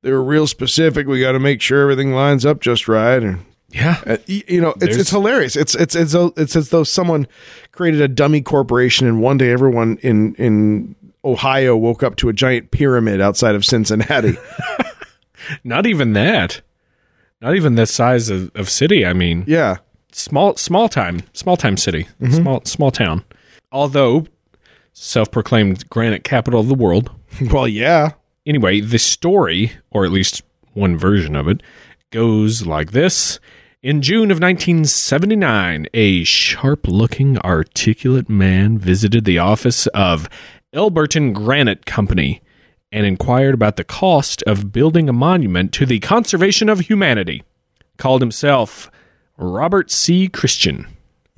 they 0.02 0.10
were 0.10 0.22
real 0.22 0.46
specific. 0.46 1.06
We 1.06 1.20
got 1.20 1.32
to 1.32 1.38
make 1.38 1.60
sure 1.60 1.82
everything 1.82 2.12
lines 2.12 2.44
up 2.44 2.60
just 2.60 2.88
right, 2.88 3.22
and 3.22 3.44
Yeah. 3.74 4.00
uh, 4.06 4.16
you 4.26 4.60
know, 4.60 4.74
it's 4.80 4.96
it's 4.96 5.10
hilarious. 5.10 5.56
It's 5.56 5.74
it's 5.74 5.94
it's 5.96 6.12
though- 6.12 6.32
it's 6.36 6.54
as 6.54 6.68
though 6.70 6.84
someone 6.84 7.26
created 7.72 8.00
a 8.00 8.08
dummy 8.08 8.40
corporation, 8.40 9.06
and 9.06 9.20
one 9.20 9.36
day 9.36 9.50
everyone 9.50 9.98
in 10.02 10.34
in 10.36 10.94
Ohio 11.24 11.76
woke 11.76 12.02
up 12.02 12.16
to 12.16 12.28
a 12.28 12.32
giant 12.32 12.70
pyramid 12.70 13.20
outside 13.20 13.54
of 13.54 13.64
Cincinnati. 13.64 14.36
Not 15.64 15.86
even 15.86 16.12
that. 16.12 16.60
Not 17.40 17.56
even 17.56 17.74
the 17.74 17.86
size 17.86 18.30
of, 18.30 18.50
of 18.54 18.70
city. 18.70 19.04
I 19.04 19.12
mean, 19.12 19.44
yeah, 19.46 19.78
small 20.12 20.56
small 20.56 20.88
time 20.88 21.22
small 21.32 21.56
time 21.56 21.76
city 21.76 22.06
Mm-hmm. 22.20 22.32
small 22.34 22.62
small 22.64 22.90
town 22.92 23.24
although 23.72 24.26
self-proclaimed 24.92 25.88
granite 25.90 26.22
capital 26.22 26.60
of 26.60 26.68
the 26.68 26.74
world 26.74 27.10
well, 27.50 27.66
yeah. 27.66 28.12
anyway 28.46 28.80
the 28.80 28.98
story 28.98 29.72
or 29.90 30.04
at 30.04 30.12
least 30.12 30.42
one 30.74 30.96
version 30.96 31.34
of 31.34 31.48
it 31.48 31.62
goes 32.10 32.64
like 32.64 32.92
this 32.92 33.40
in 33.84 34.00
June 34.00 34.30
of 34.30 34.40
1979, 34.40 35.86
a 35.92 36.24
sharp 36.24 36.88
looking, 36.88 37.36
articulate 37.40 38.30
man 38.30 38.78
visited 38.78 39.26
the 39.26 39.38
office 39.38 39.86
of 39.88 40.26
Elberton 40.72 41.34
Granite 41.34 41.84
Company 41.84 42.40
and 42.90 43.04
inquired 43.04 43.52
about 43.52 43.76
the 43.76 43.84
cost 43.84 44.42
of 44.44 44.72
building 44.72 45.10
a 45.10 45.12
monument 45.12 45.70
to 45.74 45.84
the 45.84 46.00
conservation 46.00 46.70
of 46.70 46.80
humanity. 46.80 47.42
Called 47.98 48.22
himself 48.22 48.90
Robert 49.36 49.90
C. 49.90 50.28
Christian. 50.28 50.86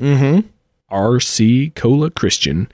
Mm-hmm. 0.00 0.46
R.C. 0.88 1.70
Cola 1.70 2.12
Christian. 2.12 2.70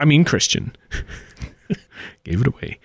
I 0.00 0.04
mean, 0.04 0.24
Christian. 0.24 0.74
Gave 2.24 2.40
it 2.40 2.48
away. 2.48 2.80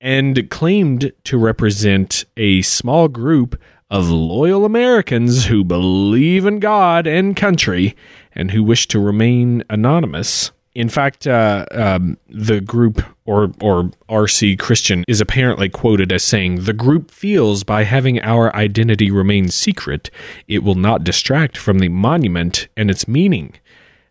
And 0.00 0.48
claimed 0.48 1.12
to 1.24 1.36
represent 1.36 2.24
a 2.38 2.62
small 2.62 3.08
group 3.08 3.60
of 3.90 4.10
loyal 4.10 4.64
Americans 4.64 5.46
who 5.46 5.62
believe 5.62 6.46
in 6.46 6.58
God 6.58 7.06
and 7.06 7.36
country 7.36 7.94
and 8.32 8.50
who 8.50 8.62
wish 8.62 8.88
to 8.88 8.98
remain 8.98 9.62
anonymous. 9.70 10.50
In 10.74 10.88
fact, 10.88 11.26
uh, 11.26 11.64
um, 11.70 12.18
the 12.28 12.60
group 12.60 13.02
or 13.24 13.50
or 13.62 13.90
RC 14.10 14.58
Christian 14.58 15.04
is 15.08 15.20
apparently 15.20 15.70
quoted 15.70 16.12
as 16.12 16.22
saying, 16.22 16.64
"The 16.64 16.74
group 16.74 17.10
feels 17.10 17.64
by 17.64 17.84
having 17.84 18.20
our 18.20 18.54
identity 18.54 19.10
remain 19.10 19.48
secret, 19.48 20.10
it 20.46 20.62
will 20.62 20.74
not 20.74 21.02
distract 21.04 21.56
from 21.56 21.78
the 21.78 21.88
monument 21.88 22.68
and 22.76 22.90
its 22.90 23.08
meaning." 23.08 23.54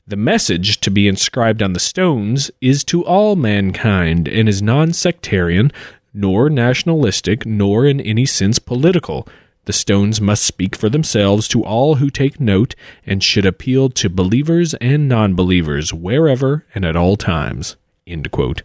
The 0.08 0.16
message 0.16 0.80
to 0.82 0.92
be 0.92 1.08
inscribed 1.08 1.64
on 1.64 1.74
the 1.74 1.80
stones 1.80 2.52
is 2.62 2.84
to 2.86 3.04
all 3.04 3.36
mankind 3.36 4.28
and 4.28 4.48
is 4.48 4.62
non 4.62 4.94
sectarian, 4.94 5.72
nor 6.14 6.50
nationalistic, 6.50 7.46
nor 7.46 7.86
in 7.86 8.00
any 8.02 8.26
sense 8.26 8.58
political. 8.58 9.28
The 9.66 9.74
stones 9.74 10.22
must 10.22 10.44
speak 10.46 10.76
for 10.76 10.90
themselves 10.90 11.48
to 11.50 11.64
all 11.64 11.96
who 11.96 12.10
take 12.10 12.40
note 12.40 12.76
and 13.06 13.24
should 13.24 13.46
appeal 13.46 13.90
to 13.90 14.10
believers 14.10 14.74
and 14.76 15.08
non 15.08 15.34
believers 15.36 15.94
wherever 15.94 16.66
and 16.76 16.86
at 16.86 16.96
all 16.96 17.16
times. 17.18 17.76
End 18.08 18.30
quote. 18.32 18.62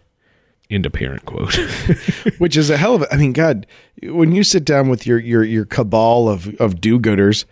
End 0.69 0.85
of 0.85 0.93
parent 0.93 1.25
quote. 1.25 1.55
which 2.37 2.55
is 2.55 2.69
a 2.69 2.77
hell 2.77 2.95
of 2.95 3.01
a. 3.01 3.13
I 3.13 3.17
mean, 3.17 3.33
God, 3.33 3.65
when 4.03 4.31
you 4.31 4.43
sit 4.43 4.63
down 4.63 4.89
with 4.89 5.05
your 5.07 5.19
your 5.19 5.43
your 5.43 5.65
cabal 5.65 6.29
of 6.29 6.55
of 6.61 6.79
do-gooders, 6.79 7.45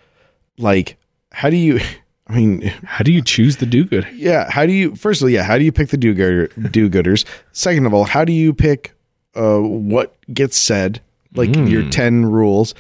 like 0.58 0.98
how 1.32 1.50
do 1.50 1.58
you? 1.58 1.80
I 2.28 2.36
mean, 2.36 2.62
How 2.86 3.04
do 3.04 3.12
you 3.12 3.24
choose 3.24 3.58
the 3.58 3.66
do 3.66 3.84
good? 3.86 4.08
yeah, 4.14 4.52
how 4.52 4.68
do 4.68 4.72
you? 4.72 4.96
First 4.96 5.20
of 5.22 5.26
all, 5.26 5.30
yeah, 5.32 5.42
how 5.42 5.58
do 5.58 5.64
you 5.64 5.72
pick 5.72 5.90
the 5.90 5.98
do-gooder 5.98 6.48
do-gooders? 6.70 7.26
Second 7.54 7.88
of 7.88 7.94
all, 7.96 8.04
how 8.04 8.24
do 8.24 8.32
you 8.32 8.54
pick 8.54 8.94
uh, 9.36 9.58
what 9.58 10.16
gets 10.32 10.56
said, 10.56 11.02
like 11.34 11.56
your 11.56 11.90
ten 11.90 12.28
rules? 12.28 12.76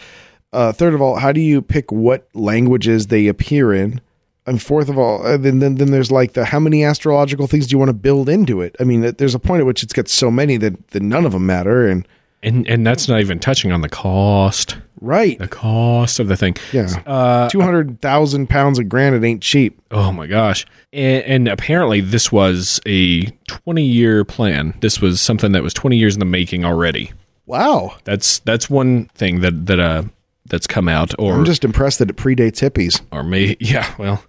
Uh, 0.52 0.72
third 0.72 0.94
of 0.94 1.02
all, 1.02 1.18
how 1.18 1.32
do 1.32 1.40
you 1.42 1.62
pick 1.62 1.92
what 1.92 2.28
languages 2.34 3.08
they 3.08 3.28
appear 3.28 3.74
in? 3.74 4.02
And 4.48 4.60
fourth 4.62 4.90
of 4.90 4.98
all, 4.98 5.24
uh, 5.26 5.38
then, 5.38 5.60
then 5.60 5.76
then 5.76 5.92
there's 5.92 6.12
like 6.12 6.34
the 6.34 6.46
how 6.46 6.60
many 6.60 6.84
astrological 6.84 7.46
things 7.46 7.68
do 7.68 7.74
you 7.74 7.78
want 7.78 7.90
to 7.90 7.94
build 7.94 8.28
into 8.30 8.62
it? 8.62 8.76
I 8.80 8.84
mean, 8.84 9.02
there's 9.02 9.36
a 9.36 9.40
point 9.40 9.60
at 9.60 9.66
which 9.68 9.84
it's 9.84 9.94
got 9.94 10.08
so 10.08 10.32
many 10.32 10.58
that, 10.58 10.88
that 10.90 11.04
none 11.04 11.26
of 11.26 11.34
them 11.34 11.46
matter. 11.46 11.88
And 11.88 12.08
And 12.42 12.68
and 12.68 12.88
that's 12.88 13.08
not 13.08 13.20
even 13.20 13.38
touching 13.38 13.72
on 13.72 13.82
the 13.82 13.90
cost. 13.90 14.76
right, 15.02 15.38
The 15.38 15.48
cost 15.48 16.20
of 16.20 16.30
the 16.30 16.36
thing. 16.36 16.56
yeah, 16.74 16.88
Uh, 17.06 17.48
two 17.50 17.62
hundred 17.62 18.02
thousand 18.02 18.50
pounds 18.50 18.80
of 18.80 18.90
granite 18.90 19.24
ain't 19.24 19.44
cheap. 19.44 19.80
Oh 19.92 20.12
my 20.12 20.26
gosh. 20.26 20.66
And, 20.92 21.24
and 21.26 21.48
apparently, 21.48 22.02
this 22.02 22.32
was 22.32 22.80
a 22.88 23.26
20 23.50 23.84
year 23.86 24.26
plan. 24.26 24.74
This 24.82 25.00
was 25.00 25.22
something 25.22 25.52
that 25.52 25.62
was 25.62 25.76
20 25.76 25.96
years 25.96 26.16
in 26.16 26.20
the 26.20 26.26
making 26.26 26.66
already. 26.66 27.12
Wow, 27.46 27.98
That's 28.04 28.40
that's 28.40 28.68
one 28.68 29.06
thing 29.14 29.42
that 29.42 29.68
that 29.68 29.80
uh 29.80 30.04
that's 30.50 30.68
come 30.68 30.88
out 30.90 31.14
or 31.20 31.36
I'm 31.36 31.46
just 31.46 31.64
impressed 31.64 32.00
that 32.00 32.10
it 32.10 32.16
predates 32.16 32.60
hippies. 32.60 33.02
or 33.12 33.24
may 33.24 33.56
yeah, 33.62 33.94
well 33.98 34.24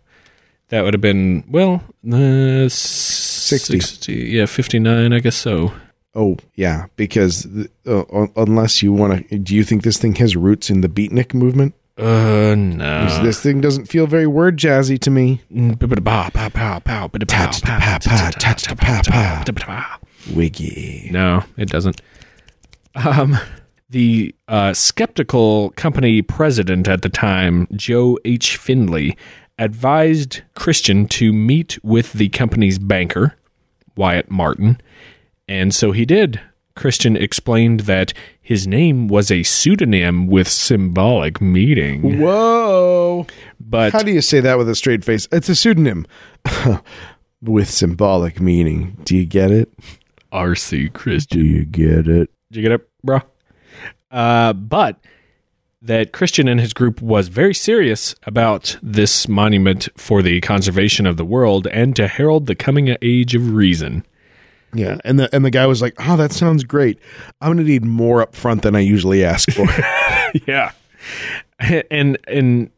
that 0.68 0.82
would 0.82 0.94
have 0.94 1.00
been 1.00 1.44
well 1.48 1.82
uh 2.12 2.68
60. 2.68 3.80
60 3.80 4.12
yeah, 4.14 4.46
59 4.46 5.12
I 5.12 5.18
guess 5.20 5.36
so. 5.36 5.72
Oh 6.14 6.36
yeah, 6.54 6.86
because 6.96 7.46
uh, 7.86 8.26
unless 8.36 8.82
you 8.82 8.92
want 8.92 9.28
to, 9.28 9.38
do 9.38 9.54
you 9.54 9.62
think 9.62 9.82
this 9.84 9.96
thing 9.98 10.14
has 10.16 10.34
roots 10.36 10.68
in 10.68 10.80
the 10.80 10.88
beatnik 10.88 11.34
movement? 11.34 11.74
Uh 11.96 12.54
no. 12.56 13.22
this 13.22 13.40
thing 13.42 13.60
doesn't 13.60 13.86
feel 13.86 14.06
very 14.06 14.26
word 14.26 14.56
jazzy 14.56 14.98
to 15.00 15.10
me. 15.10 15.42
Wiggy, 20.34 21.10
No, 21.12 21.44
it 21.56 21.68
doesn't. 21.68 22.00
Um, 22.94 23.38
the 23.90 24.34
uh, 24.48 24.72
skeptical 24.72 25.70
company 25.70 26.22
president 26.22 26.88
at 26.88 27.02
the 27.02 27.08
time, 27.08 27.66
Joe 27.72 28.18
H. 28.24 28.58
Fendley, 28.58 29.16
advised 29.58 30.42
Christian 30.54 31.06
to 31.08 31.32
meet 31.32 31.78
with 31.84 32.12
the 32.14 32.28
company's 32.30 32.78
banker, 32.78 33.36
Wyatt 33.96 34.30
Martin, 34.30 34.80
and 35.48 35.74
so 35.74 35.92
he 35.92 36.04
did. 36.04 36.40
Christian 36.76 37.16
explained 37.16 37.80
that 37.80 38.14
his 38.40 38.66
name 38.66 39.08
was 39.08 39.30
a 39.30 39.42
pseudonym 39.42 40.28
with 40.28 40.48
symbolic 40.48 41.40
meaning, 41.40 42.20
whoa! 42.20 43.26
but 43.58 43.92
How 43.92 44.02
do 44.02 44.12
you 44.12 44.22
say 44.22 44.40
that 44.40 44.56
with 44.56 44.68
a 44.68 44.74
straight 44.74 45.04
face? 45.04 45.28
It's 45.32 45.48
a 45.48 45.56
pseudonym 45.56 46.06
with 47.42 47.68
symbolic 47.68 48.40
meaning. 48.40 48.96
Do 49.04 49.16
you 49.16 49.26
get 49.26 49.50
it? 49.50 49.70
R.C. 50.32 50.90
Christian. 50.90 51.40
Do 51.40 51.44
you 51.44 51.64
get 51.64 52.06
it? 52.08 52.30
Did 52.50 52.56
you 52.56 52.62
get 52.62 52.72
it, 52.72 52.88
bro? 53.02 53.20
Uh, 54.10 54.52
but 54.52 54.98
that 55.82 56.12
Christian 56.12 56.48
and 56.48 56.60
his 56.60 56.72
group 56.72 57.00
was 57.00 57.28
very 57.28 57.54
serious 57.54 58.14
about 58.24 58.76
this 58.82 59.28
monument 59.28 59.88
for 59.96 60.22
the 60.22 60.40
conservation 60.40 61.06
of 61.06 61.16
the 61.16 61.24
world 61.24 61.66
and 61.68 61.96
to 61.96 62.06
herald 62.06 62.46
the 62.46 62.54
coming 62.54 62.96
age 63.00 63.34
of 63.34 63.54
reason. 63.54 64.04
Yeah, 64.72 64.98
and 65.04 65.18
the 65.18 65.34
and 65.34 65.44
the 65.44 65.50
guy 65.50 65.66
was 65.66 65.82
like, 65.82 65.94
"Oh, 65.98 66.16
that 66.16 66.32
sounds 66.32 66.62
great. 66.62 66.98
I'm 67.40 67.48
going 67.48 67.58
to 67.58 67.64
need 67.64 67.84
more 67.84 68.22
up 68.22 68.36
front 68.36 68.62
than 68.62 68.76
I 68.76 68.80
usually 68.80 69.24
ask 69.24 69.50
for." 69.50 69.66
yeah, 70.46 70.72
and 71.90 72.16
and 72.28 72.70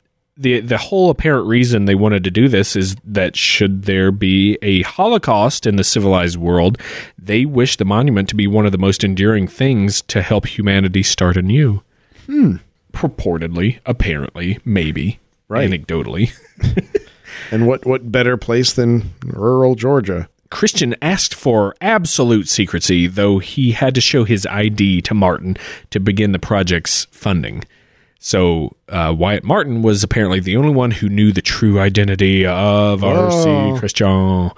the 0.42 0.60
the 0.60 0.78
whole 0.78 1.10
apparent 1.10 1.46
reason 1.46 1.84
they 1.84 1.94
wanted 1.94 2.24
to 2.24 2.30
do 2.30 2.48
this 2.48 2.76
is 2.76 2.96
that 3.04 3.36
should 3.36 3.84
there 3.84 4.10
be 4.12 4.58
a 4.62 4.82
Holocaust 4.82 5.66
in 5.66 5.76
the 5.76 5.84
civilized 5.84 6.36
world, 6.36 6.78
they 7.18 7.44
wish 7.44 7.76
the 7.76 7.84
monument 7.84 8.28
to 8.30 8.34
be 8.34 8.46
one 8.46 8.66
of 8.66 8.72
the 8.72 8.78
most 8.78 9.04
enduring 9.04 9.46
things 9.48 10.02
to 10.02 10.22
help 10.22 10.46
humanity 10.46 11.02
start 11.02 11.36
anew. 11.36 11.82
Hmm. 12.26 12.56
Purportedly, 12.92 13.80
apparently, 13.86 14.58
maybe, 14.64 15.18
Right. 15.48 15.68
anecdotally. 15.70 16.32
and 17.50 17.66
what 17.66 17.86
what 17.86 18.12
better 18.12 18.36
place 18.36 18.72
than 18.72 19.12
rural 19.24 19.74
Georgia? 19.74 20.28
Christian 20.50 20.94
asked 21.00 21.34
for 21.34 21.74
absolute 21.80 22.46
secrecy, 22.46 23.06
though 23.06 23.38
he 23.38 23.72
had 23.72 23.94
to 23.94 24.02
show 24.02 24.24
his 24.24 24.44
ID 24.46 25.00
to 25.02 25.14
Martin 25.14 25.56
to 25.88 25.98
begin 25.98 26.32
the 26.32 26.38
project's 26.38 27.06
funding. 27.10 27.64
So 28.24 28.76
uh, 28.88 29.12
Wyatt 29.18 29.42
Martin 29.42 29.82
was 29.82 30.04
apparently 30.04 30.38
the 30.38 30.56
only 30.56 30.70
one 30.70 30.92
who 30.92 31.08
knew 31.08 31.32
the 31.32 31.42
true 31.42 31.80
identity 31.80 32.46
of 32.46 33.02
R.C. 33.02 33.80
Christian. 33.80 34.52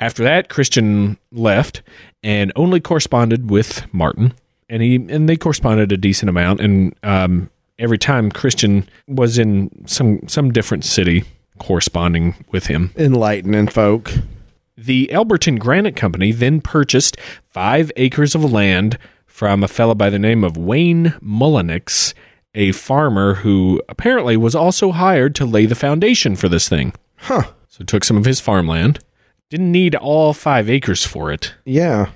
After 0.00 0.24
that, 0.24 0.48
Christian 0.48 1.18
left 1.30 1.82
and 2.22 2.50
only 2.56 2.80
corresponded 2.80 3.50
with 3.50 3.84
Martin, 3.92 4.32
and 4.70 4.82
he 4.82 4.96
and 4.96 5.28
they 5.28 5.36
corresponded 5.36 5.92
a 5.92 5.98
decent 5.98 6.30
amount. 6.30 6.62
And 6.62 6.94
um, 7.02 7.50
every 7.78 7.98
time 7.98 8.30
Christian 8.30 8.88
was 9.06 9.36
in 9.36 9.86
some 9.86 10.26
some 10.26 10.50
different 10.50 10.86
city, 10.86 11.24
corresponding 11.58 12.34
with 12.52 12.68
him. 12.68 12.90
Enlightening 12.96 13.68
folk. 13.68 14.12
The 14.78 15.10
Elberton 15.12 15.58
Granite 15.58 15.94
Company 15.94 16.32
then 16.32 16.62
purchased 16.62 17.18
five 17.48 17.92
acres 17.96 18.34
of 18.34 18.50
land 18.50 18.96
from 19.26 19.62
a 19.62 19.68
fellow 19.68 19.94
by 19.94 20.08
the 20.08 20.18
name 20.18 20.42
of 20.42 20.56
Wayne 20.56 21.14
Mullenix, 21.20 22.14
a 22.54 22.72
farmer 22.72 23.34
who 23.34 23.82
apparently 23.88 24.36
was 24.36 24.54
also 24.54 24.92
hired 24.92 25.34
to 25.36 25.44
lay 25.44 25.66
the 25.66 25.74
foundation 25.74 26.36
for 26.36 26.48
this 26.48 26.68
thing. 26.68 26.92
Huh. 27.16 27.44
So 27.68 27.84
took 27.84 28.04
some 28.04 28.16
of 28.16 28.24
his 28.24 28.40
farmland. 28.40 29.00
Didn't 29.50 29.72
need 29.72 29.94
all 29.94 30.32
five 30.32 30.70
acres 30.70 31.04
for 31.04 31.32
it. 31.32 31.54
Yeah. 31.64 32.10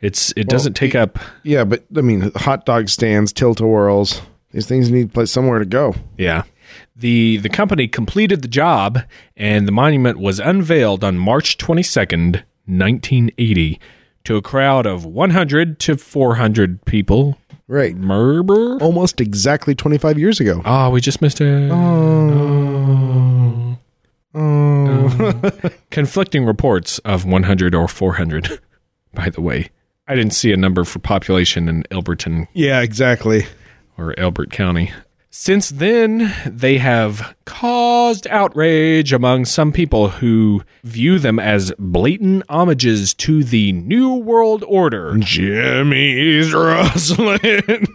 It's 0.00 0.32
it 0.36 0.48
doesn't 0.48 0.74
take 0.74 0.94
up 0.94 1.18
Yeah, 1.44 1.64
but 1.64 1.84
I 1.96 2.02
mean, 2.02 2.32
hot 2.36 2.66
dog 2.66 2.88
stands, 2.88 3.32
tilt-a-whirls. 3.32 4.20
These 4.50 4.66
things 4.66 4.90
need 4.90 5.14
place 5.14 5.30
somewhere 5.30 5.58
to 5.58 5.64
go. 5.64 5.94
Yeah. 6.18 6.42
The 6.96 7.38
the 7.38 7.48
company 7.48 7.88
completed 7.88 8.42
the 8.42 8.48
job 8.48 9.00
and 9.36 9.66
the 9.66 9.72
monument 9.72 10.18
was 10.18 10.40
unveiled 10.40 11.04
on 11.04 11.16
March 11.16 11.56
22nd, 11.56 12.42
1980 12.66 13.80
to 14.24 14.36
a 14.36 14.42
crowd 14.42 14.86
of 14.86 15.04
100 15.04 15.78
to 15.80 15.96
400 15.96 16.84
people. 16.84 17.38
Right. 17.66 17.96
Merber? 17.96 18.80
Almost 18.80 19.20
exactly 19.20 19.74
25 19.74 20.18
years 20.18 20.40
ago. 20.40 20.62
Oh, 20.64 20.90
we 20.90 21.00
just 21.00 21.22
missed 21.22 21.40
it. 21.40 21.70
Oh. 21.70 21.76
oh. 24.34 24.40
oh. 24.40 24.40
Um, 24.40 25.52
conflicting 25.90 26.44
reports 26.44 26.98
of 27.00 27.24
100 27.24 27.74
or 27.74 27.88
400, 27.88 28.60
by 29.14 29.30
the 29.30 29.40
way. 29.40 29.70
I 30.06 30.14
didn't 30.14 30.34
see 30.34 30.52
a 30.52 30.56
number 30.56 30.84
for 30.84 30.98
population 30.98 31.68
in 31.68 31.84
Elberton 31.84 32.46
Yeah, 32.52 32.82
exactly. 32.82 33.46
or 33.96 34.18
Elbert 34.18 34.50
County. 34.50 34.92
Since 35.36 35.70
then, 35.70 36.32
they 36.46 36.78
have 36.78 37.34
caused 37.44 38.28
outrage 38.28 39.12
among 39.12 39.46
some 39.46 39.72
people 39.72 40.08
who 40.10 40.62
view 40.84 41.18
them 41.18 41.40
as 41.40 41.72
blatant 41.76 42.44
homages 42.48 43.14
to 43.14 43.42
the 43.42 43.72
New 43.72 44.14
World 44.14 44.62
Order. 44.68 45.16
Jimmy's 45.18 46.54
rustling. 46.54 47.50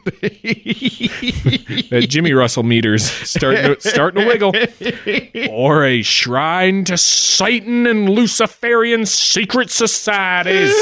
That 1.89 2.06
Jimmy 2.10 2.34
Russell 2.34 2.63
meters 2.63 3.10
starting 3.10 3.75
to, 3.75 3.89
starting 3.89 4.21
to 4.21 4.28
wiggle. 4.28 5.49
Or 5.49 5.86
a 5.86 6.02
shrine 6.02 6.84
to 6.84 6.97
Satan 6.97 7.88
and 7.88 8.10
Luciferian 8.10 9.06
secret 9.06 9.71
societies. 9.71 10.75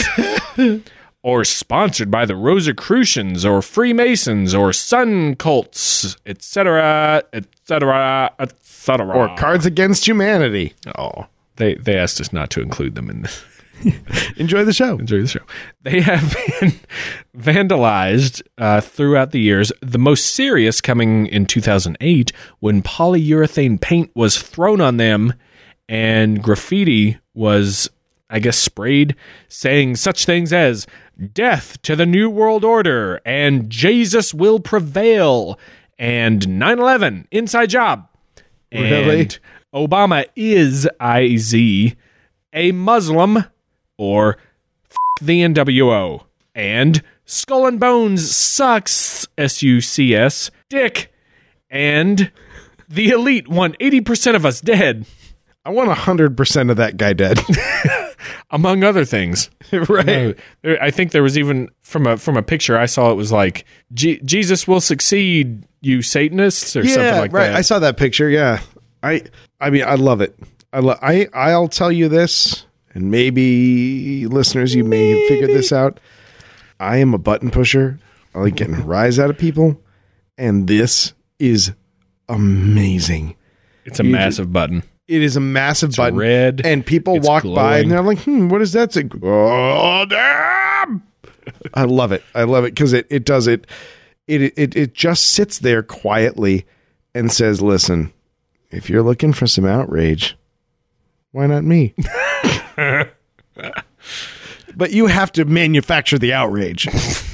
Or 1.28 1.44
sponsored 1.44 2.10
by 2.10 2.26
the 2.26 2.38
Rosicrucians 2.38 3.44
or 3.44 3.62
Freemasons 3.62 4.56
or 4.56 4.72
Sun 4.72 5.36
cults, 5.36 6.16
etc., 6.26 7.22
etc., 7.34 8.34
etc. 8.40 9.13
or 9.13 9.36
Cards 9.36 9.66
Against 9.66 10.08
Humanity. 10.08 10.74
Oh, 10.98 11.26
they 11.58 11.76
they 11.76 11.98
asked 11.98 12.22
us 12.22 12.32
not 12.32 12.50
to 12.52 12.62
include 12.62 12.96
them 12.96 13.10
in 13.10 13.24
this. 13.24 13.44
Enjoy 14.38 14.63
the 14.63 14.72
show. 14.72 14.98
Enjoy 14.98 15.20
the 15.20 15.28
show. 15.28 15.42
They 15.82 16.00
have 16.00 16.34
been 16.62 16.80
vandalized 17.38 18.42
uh, 18.58 18.80
throughout 18.80 19.32
the 19.32 19.42
years. 19.42 19.74
The 19.82 20.00
most 20.00 20.28
serious 20.28 20.80
coming 20.80 21.28
in 21.28 21.46
2008 21.46 22.32
when 22.60 22.82
polyurethane 22.82 23.82
paint 23.82 24.12
was 24.16 24.42
thrown 24.42 24.80
on 24.80 24.96
them 24.96 25.34
and 25.90 26.42
graffiti 26.42 27.18
was, 27.34 27.90
I 28.30 28.40
guess, 28.40 28.58
sprayed 28.58 29.13
saying 29.50 29.98
such 29.98 30.24
things 30.24 30.54
as 30.54 30.88
"Death 31.34 31.82
to 31.84 31.96
the 31.96 32.06
New 32.06 32.30
World 32.30 32.64
Order" 32.64 33.20
and 33.26 33.70
"Jesus 33.70 34.34
will 34.34 34.60
prevail." 34.60 35.60
and 36.00 36.48
9/11 36.48 37.26
inside 37.32 37.72
job. 37.72 38.08
And 38.72 38.84
Really? 39.08 39.28
Obama 39.74 40.26
is 40.36 40.88
IZ 41.02 41.96
a 42.54 42.72
Muslim 42.72 43.46
or 43.98 44.38
f- 44.92 44.98
the 45.22 45.42
NWO 45.42 46.24
and 46.54 47.02
Skull 47.26 47.66
and 47.66 47.80
Bones 47.80 48.30
sucks 48.30 49.28
S 49.38 49.64
U 49.64 49.82
C 49.82 50.14
S 50.16 50.52
dick 50.70 51.12
and 51.70 52.32
the 52.88 53.10
elite 53.10 53.48
want 53.48 53.76
80% 53.80 54.36
of 54.36 54.46
us 54.46 54.62
dead 54.62 55.06
I 55.66 55.72
want 55.72 55.92
hundred 55.92 56.38
percent 56.38 56.70
of 56.70 56.78
that 56.78 56.96
guy 56.96 57.12
dead. 57.12 57.40
among 58.52 58.84
other 58.84 59.06
things. 59.06 59.50
right. 59.72 60.38
I 60.63 60.92
think 60.92 61.12
there 61.12 61.24
was 61.24 61.38
even 61.38 61.70
from 61.82 62.08
a 62.08 62.18
from 62.18 62.38
a 62.38 62.44
picture 62.44 62.78
I 62.78 62.86
saw 62.86 63.12
it 63.12 63.16
was 63.16 63.32
like 63.32 63.66
Je- 63.94 64.20
Jesus 64.22 64.68
will 64.68 64.82
succeed, 64.82 65.66
you 65.82 66.02
Satanists, 66.02 66.76
or 66.76 66.86
something 66.86 67.20
like 67.20 67.34
right. 67.34 67.48
that. 67.48 67.56
I 67.56 67.62
saw 67.62 67.80
that 67.80 67.98
picture. 67.98 68.30
Yeah, 68.30 68.62
I. 69.04 69.24
I 69.60 69.70
mean, 69.70 69.84
I 69.84 69.96
love 69.96 70.22
it. 70.22 70.38
I. 70.72 70.80
Lo- 70.80 71.00
I. 71.02 71.28
I'll 71.34 71.68
tell 71.68 71.92
you 71.92 72.08
this, 72.10 72.66
and 72.94 73.12
maybe 73.12 74.26
listeners, 74.28 74.76
you 74.76 74.84
may 74.84 75.10
have 75.10 75.28
figured 75.28 75.50
this 75.50 75.72
out. 75.72 76.00
I 76.80 76.98
am 76.98 77.13
a 77.13 77.18
button 77.18 77.52
pusher. 77.52 78.00
I 78.36 78.40
like 78.40 78.56
getting 78.56 78.76
a 78.76 78.82
rise 78.82 79.18
out 79.20 79.30
of 79.30 79.38
people, 79.38 79.82
and 80.38 80.68
this 80.68 81.13
is 81.40 81.72
amazing. 82.30 83.36
it's 83.86 84.00
a 84.00 84.04
massive 84.04 84.52
button. 84.54 84.84
It 85.08 85.22
is 85.22 85.38
a 85.38 85.39
massive 85.39 85.96
button, 85.96 86.20
red, 86.20 86.62
and 86.65 86.86
people 86.86 87.15
it's 87.15 87.28
walk 87.28 87.43
by 87.43 87.80
and 87.80 87.91
they're 87.91 88.02
like, 88.02 88.20
"Hmm, 88.20 88.50
what 88.50 88.60
does 88.60 88.74
that 88.74 88.91
say?" 88.91 89.06
Oh, 89.24 90.06
damn! 90.06 91.04
I 91.74 91.84
love 91.84 92.12
it. 92.12 92.24
I 92.36 92.43
love 92.43 92.65
it 92.65 92.72
because 92.76 92.91
it 92.93 93.08
it 93.10 93.24
does 93.24 93.48
it. 93.48 93.65
It 94.28 94.54
it 94.58 94.76
it 94.76 94.93
just 94.93 95.32
sits 95.32 95.60
there 95.60 95.82
quietly 95.82 96.65
and 97.15 97.32
says, 97.32 97.62
"Listen, 97.62 98.12
if 98.70 98.89
you're 98.89 99.04
looking 99.04 99.32
for 99.32 99.48
some 99.48 99.65
outrage, 99.65 100.36
why 101.32 101.48
not 101.48 101.63
me?" 101.63 101.96
but 104.76 104.91
you 104.91 105.08
have 105.08 105.32
to 105.34 105.46
manufacture 105.46 106.20
the 106.20 106.34
outrage. 106.34 106.88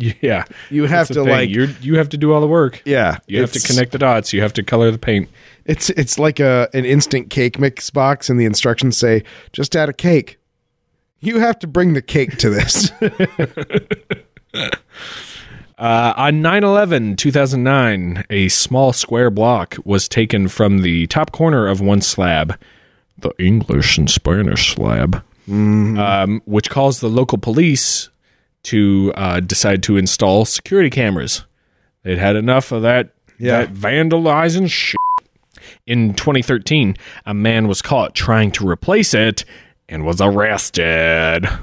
Yeah, 0.22 0.44
You 0.70 0.86
have 0.86 1.08
to 1.08 1.24
like, 1.24 1.50
you 1.50 1.68
you 1.80 1.98
have 1.98 2.08
to 2.10 2.16
do 2.16 2.32
all 2.32 2.40
the 2.40 2.46
work. 2.46 2.82
yeah, 2.84 3.18
You 3.26 3.40
have 3.40 3.50
to 3.52 3.60
connect 3.60 3.90
the 3.92 3.98
dots. 3.98 4.32
You 4.32 4.40
have 4.42 4.52
to 4.54 4.62
color 4.62 4.90
the 4.92 4.98
paint. 4.98 5.28
It's 5.64 5.90
it's 5.90 6.18
like 6.20 6.38
a 6.38 6.68
an 6.72 6.84
instant 6.84 7.30
cake 7.30 7.58
mix 7.58 7.90
box, 7.90 8.30
and 8.30 8.38
the 8.38 8.44
instructions 8.44 8.96
say 8.96 9.24
just 9.52 9.74
add 9.74 9.88
a 9.88 9.92
cake. 9.92 10.38
You 11.20 11.40
have 11.40 11.58
to 11.58 11.66
bring 11.66 11.94
the 11.94 12.02
cake 12.02 12.38
to 12.38 12.48
this. 12.50 12.92
Uh, 15.78 16.12
on 16.16 16.42
9-11, 16.42 17.16
2009, 17.16 18.24
a 18.30 18.48
small 18.48 18.92
square 18.92 19.30
block 19.30 19.76
was 19.84 20.08
taken 20.08 20.48
from 20.48 20.82
the 20.82 21.06
top 21.06 21.30
corner 21.30 21.68
of 21.68 21.80
one 21.80 22.00
slab, 22.00 22.58
the 23.16 23.30
English 23.38 23.96
and 23.96 24.10
Spanish 24.10 24.74
slab, 24.74 25.22
um, 25.48 26.42
which 26.46 26.68
caused 26.68 27.00
the 27.00 27.08
local 27.08 27.38
police 27.38 28.08
to 28.68 29.12
uh, 29.16 29.40
decide 29.40 29.82
to 29.84 29.96
install 29.96 30.44
security 30.44 30.90
cameras. 30.90 31.44
They'd 32.02 32.18
had 32.18 32.36
enough 32.36 32.72
of 32.72 32.82
that, 32.82 33.10
Yeah. 33.38 33.64
that 33.66 33.72
vandalizing 33.74 34.70
shit. 34.70 34.96
In 35.86 36.14
2013, 36.14 36.96
a 37.26 37.34
man 37.34 37.66
was 37.68 37.82
caught 37.82 38.14
trying 38.14 38.50
to 38.52 38.68
replace 38.68 39.12
it 39.14 39.44
and 39.88 40.04
was 40.04 40.20
arrested. 40.20 41.46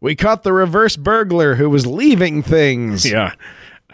We 0.00 0.16
caught 0.16 0.42
the 0.42 0.52
reverse 0.52 0.96
burglar 0.96 1.54
who 1.54 1.70
was 1.70 1.86
leaving 1.86 2.42
things. 2.42 3.08
Yeah, 3.08 3.32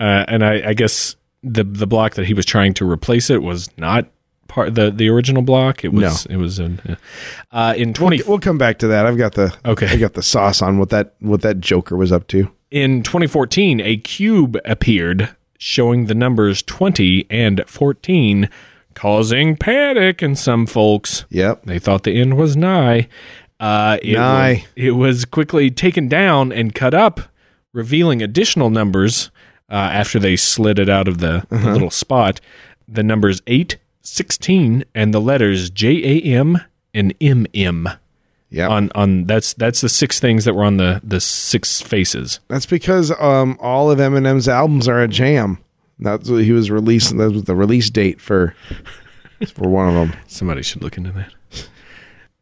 uh, 0.00 0.24
and 0.26 0.42
I, 0.44 0.70
I 0.70 0.74
guess 0.74 1.16
the 1.42 1.64
the 1.64 1.86
block 1.86 2.14
that 2.14 2.26
he 2.26 2.32
was 2.34 2.46
trying 2.46 2.72
to 2.74 2.90
replace 2.90 3.28
it 3.28 3.42
was 3.42 3.68
not 3.76 4.08
part 4.48 4.74
the 4.74 4.90
the 4.90 5.08
original 5.08 5.42
block. 5.42 5.84
It 5.84 5.92
was 5.92 6.26
it 6.26 6.36
was 6.36 6.58
in 6.58 6.80
uh, 7.52 7.74
in 7.76 7.94
twenty 7.94 8.20
We'll 8.26 8.38
come 8.40 8.58
back 8.58 8.78
to 8.80 8.88
that. 8.88 9.06
I've 9.06 9.18
got 9.18 9.34
the 9.34 9.54
Okay. 9.64 9.86
I 9.88 9.96
got 9.96 10.14
the 10.14 10.22
sauce 10.22 10.60
on 10.62 10.78
what 10.78 10.90
that 10.90 11.14
what 11.20 11.42
that 11.42 11.60
Joker 11.60 11.96
was 11.96 12.10
up 12.12 12.26
to. 12.28 12.50
in 12.70 13.02
2014 13.02 13.80
a 13.80 13.96
cube 13.98 14.58
appeared 14.64 15.30
showing 15.58 16.06
the 16.06 16.14
numbers 16.14 16.62
20 16.62 17.26
and 17.30 17.62
14 17.66 18.48
causing 18.94 19.56
panic 19.56 20.22
in 20.22 20.34
some 20.36 20.66
folks. 20.66 21.24
Yep. 21.30 21.64
They 21.64 21.78
thought 21.78 22.02
the 22.04 22.20
end 22.20 22.36
was 22.36 22.56
nigh. 22.56 23.08
Uh, 23.60 23.98
it 24.02 24.14
Nigh. 24.14 24.52
Was, 24.52 24.62
it 24.76 24.90
was 24.92 25.24
quickly 25.24 25.70
taken 25.70 26.06
down 26.08 26.52
and 26.52 26.74
cut 26.74 26.94
up, 26.94 27.20
revealing 27.72 28.22
additional 28.22 28.70
numbers 28.70 29.30
uh, 29.70 29.74
after 29.74 30.18
they 30.20 30.36
slid 30.36 30.78
it 30.78 30.88
out 30.88 31.08
of 31.08 31.18
the, 31.18 31.44
the 31.48 31.56
Uh-huh. 31.56 31.72
little 31.72 31.90
spot. 31.90 32.40
The 32.86 33.02
numbers 33.02 33.42
8, 33.48 33.76
16, 34.08 34.84
and 34.94 35.14
the 35.14 35.20
letters 35.20 35.70
J 35.70 36.18
A 36.18 36.22
M 36.38 36.60
and 36.94 37.14
M 37.20 37.46
M. 37.54 37.88
Yep. 38.50 38.70
On 38.70 38.90
on 38.94 39.24
that's 39.24 39.52
that's 39.54 39.82
the 39.82 39.88
six 39.90 40.20
things 40.20 40.44
that 40.46 40.54
were 40.54 40.64
on 40.64 40.78
the 40.78 41.00
the 41.04 41.20
six 41.20 41.82
faces. 41.82 42.40
That's 42.48 42.66
because 42.66 43.10
um 43.20 43.58
all 43.60 43.90
of 43.90 43.98
Eminem's 43.98 44.48
albums 44.48 44.88
are 44.88 45.02
a 45.02 45.08
jam. 45.08 45.58
That's 45.98 46.30
what 46.30 46.44
he 46.44 46.52
was 46.52 46.70
releasing. 46.70 47.18
That 47.18 47.32
was 47.32 47.44
the 47.44 47.54
release 47.54 47.90
date 47.90 48.20
for 48.20 48.54
for 49.52 49.68
one 49.68 49.88
of 49.88 49.94
them. 49.94 50.18
Somebody 50.28 50.62
should 50.62 50.82
look 50.82 50.96
into 50.96 51.12
that. 51.12 51.32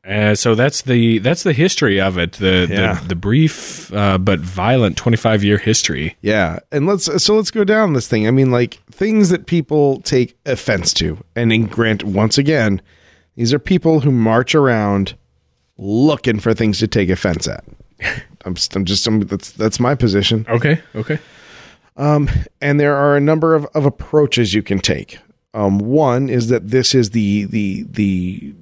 Uh, 0.07 0.35
so 0.37 0.55
that's 0.55 0.83
the 0.83 1.19
that's 1.19 1.42
the 1.42 1.53
history 1.53 2.01
of 2.01 2.16
it. 2.16 2.33
The 2.33 2.69
Yeah. 2.71 2.95
the, 3.01 3.09
the 3.09 3.14
brief 3.16 3.92
uh, 3.92 4.19
but 4.19 4.38
violent 4.40 4.97
twenty 4.97 5.16
five 5.16 5.42
year 5.42 5.59
history. 5.59 6.16
Yeah, 6.23 6.61
and 6.71 6.87
let's 6.87 7.23
so 7.25 7.35
let's 7.35 7.51
go 7.51 7.64
down 7.64 7.92
this 7.95 8.07
thing. 8.07 8.27
I 8.29 8.31
mean, 8.31 8.51
like 8.53 8.75
things 8.90 9.31
that 9.31 9.47
people 9.47 10.01
take 10.03 10.37
offense 10.47 10.92
to, 10.95 11.19
and 11.35 11.53
in 11.53 11.66
grant 11.66 12.05
once 12.05 12.38
again, 12.38 12.81
these 13.35 13.53
are 13.53 13.59
people 13.59 14.01
who 14.01 14.12
march 14.12 14.55
around 14.55 15.16
looking 15.77 16.38
for 16.38 16.55
things 16.55 16.79
to 16.79 16.87
take 16.87 17.11
offense 17.11 17.49
at. 17.49 17.64
I'm 18.45 18.55
just, 18.55 18.77
I'm 18.77 18.85
just 18.85 19.07
I'm, 19.09 19.21
that's 19.21 19.51
that's 19.53 19.81
my 19.81 19.97
position. 19.97 20.47
Okay. 20.49 20.81
Okay. 20.95 21.19
Um, 21.97 22.29
and 22.61 22.79
there 22.79 22.95
are 22.95 23.16
a 23.16 23.21
number 23.21 23.55
of, 23.55 23.66
of 23.75 23.87
approaches 23.87 24.55
you 24.55 24.62
can 24.62 24.79
take. 24.79 25.19
Um, 25.55 25.79
one 25.79 26.29
is 26.29 26.49
that 26.49 26.69
this 26.69 26.95
is 26.95 27.11
the 27.11 27.45
the 27.47 27.85
the 27.88 28.55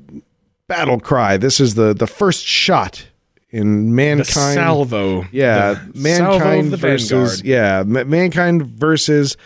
battle 0.69 1.01
cry. 1.01 1.37
This 1.37 1.61
is 1.61 1.75
the 1.75 1.93
the 1.95 2.07
first 2.07 2.45
shot 2.45 3.07
in 3.51 3.87
The 3.87 3.93
mankind. 3.93 4.27
salvo. 4.55 5.25
yeah, 5.31 5.75
The 5.93 6.01
salvo 6.09 6.39
mankind 6.39 6.71
the 6.73 6.77
versus 6.77 7.11
vanguard. 7.41 7.45
yeah, 7.45 7.83
ma- 7.87 8.05
mankind 8.05 8.63
versus 8.67 9.37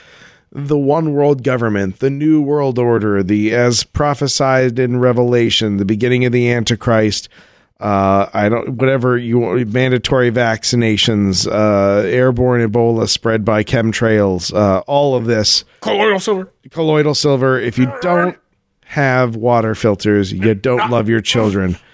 the 0.50 0.78
one 0.78 1.12
world 1.12 1.44
government, 1.44 1.98
the 1.98 2.08
new 2.08 2.40
world 2.40 2.78
order, 2.78 3.22
the 3.22 3.54
as 3.54 3.84
prophesied 3.84 4.78
in 4.78 4.98
Revelation, 4.98 5.76
the 5.76 5.84
beginning 5.84 6.24
of 6.24 6.32
the 6.32 6.50
Antichrist. 6.50 7.28
Uh, 7.80 8.26
I 8.34 8.48
don't 8.48 8.70
whatever 8.70 9.16
you 9.16 9.38
want, 9.38 9.68
mandatory 9.72 10.32
vaccinations, 10.32 11.46
uh, 11.46 12.02
airborne 12.08 12.66
Ebola 12.68 13.08
spread 13.08 13.44
by 13.44 13.62
chemtrails, 13.62 14.52
uh, 14.52 14.80
all 14.88 15.14
of 15.14 15.26
this 15.26 15.64
Colloidal 15.80 16.18
silver. 16.18 16.50
colloidal 16.70 17.14
silver. 17.14 17.60
If 17.60 17.78
you 17.78 17.92
don't 18.00 18.36
have 18.88 19.36
water 19.36 19.74
filters, 19.74 20.32
you 20.32 20.54
don't 20.54 20.90
love 20.90 21.08
your 21.08 21.20
children. 21.20 21.76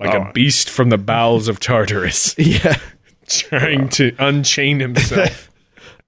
Like 0.00 0.14
a 0.14 0.32
beast 0.32 0.68
from 0.68 0.88
the 0.88 0.98
bowels 0.98 1.46
of 1.46 1.60
Tartarus, 1.60 2.34
Yeah. 2.38 2.76
trying 3.28 3.88
to 3.90 4.14
unchain 4.18 4.80
himself. 4.80 5.48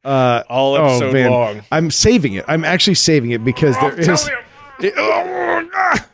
Uh, 0.04 0.42
All 0.50 0.74
Oh 0.76 0.84
episode 0.84 1.12
man, 1.14 1.30
long. 1.30 1.62
I'm 1.72 1.90
saving 1.90 2.34
it. 2.34 2.44
I'm 2.46 2.62
actually 2.62 2.96
saving 2.96 3.30
it 3.30 3.42
because 3.42 3.74
there 3.80 3.98
is. 3.98 4.28
It- 4.80 4.92
oh, 4.98 5.66
ah! 5.74 6.06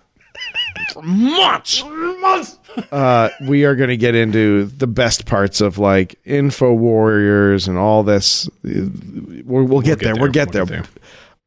For 0.92 1.02
months, 1.02 1.82
uh, 2.92 3.30
we 3.48 3.64
are 3.64 3.74
going 3.74 3.88
to 3.88 3.96
get 3.96 4.14
into 4.14 4.66
the 4.66 4.86
best 4.86 5.26
parts 5.26 5.60
of 5.60 5.78
like 5.78 6.20
info 6.24 6.72
warriors 6.72 7.66
and 7.66 7.76
all 7.78 8.04
this. 8.04 8.48
We'll, 8.62 9.64
we'll, 9.64 9.80
get, 9.80 9.98
there. 9.98 10.14
We'll 10.14 10.30
get 10.30 10.52
there. 10.52 10.84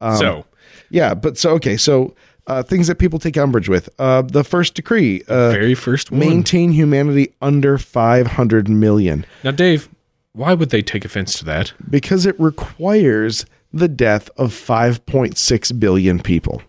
so 0.01 0.45
Yeah, 0.93 1.13
but 1.15 1.37
so 1.37 1.49
okay, 1.55 1.75
so 1.75 2.13
uh, 2.45 2.61
things 2.61 2.87
that 2.87 2.99
people 2.99 3.17
take 3.19 3.35
umbrage 3.35 3.67
with. 3.67 3.89
Uh, 3.97 4.21
the 4.21 4.43
first 4.43 4.75
decree: 4.75 5.23
uh, 5.27 5.49
very 5.51 5.73
first 5.75 6.11
one. 6.11 6.19
maintain 6.19 6.71
humanity 6.71 7.33
under 7.41 7.77
500 7.77 8.69
million 8.69 9.25
now, 9.43 9.51
Dave, 9.51 9.89
why 10.33 10.53
would 10.53 10.69
they 10.69 10.81
take 10.83 11.03
offense 11.03 11.37
to 11.39 11.45
that? 11.45 11.73
because 11.89 12.25
it 12.25 12.39
requires 12.39 13.45
the 13.73 13.87
death 13.87 14.29
of 14.37 14.51
5.6 14.53 15.79
billion 15.79 16.19
people. 16.19 16.61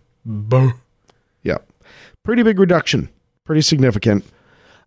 Yeah. 1.43 1.57
Pretty 2.23 2.41
big 2.41 2.57
reduction. 2.59 3.09
Pretty 3.43 3.61
significant. 3.61 4.25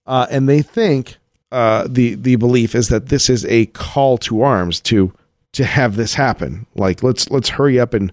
Uh, 0.04 0.26
and 0.30 0.48
they 0.48 0.62
think 0.62 1.16
uh, 1.52 1.86
the 1.88 2.16
the 2.16 2.34
belief 2.36 2.74
is 2.74 2.88
that 2.88 3.06
this 3.06 3.30
is 3.30 3.44
a 3.46 3.66
call 3.66 4.18
to 4.18 4.42
arms 4.42 4.80
to 4.80 5.12
to 5.52 5.64
have 5.64 5.94
this 5.96 6.14
happen. 6.14 6.66
Like 6.74 7.02
let's 7.04 7.30
let's 7.30 7.50
hurry 7.50 7.78
up 7.78 7.94
and 7.94 8.12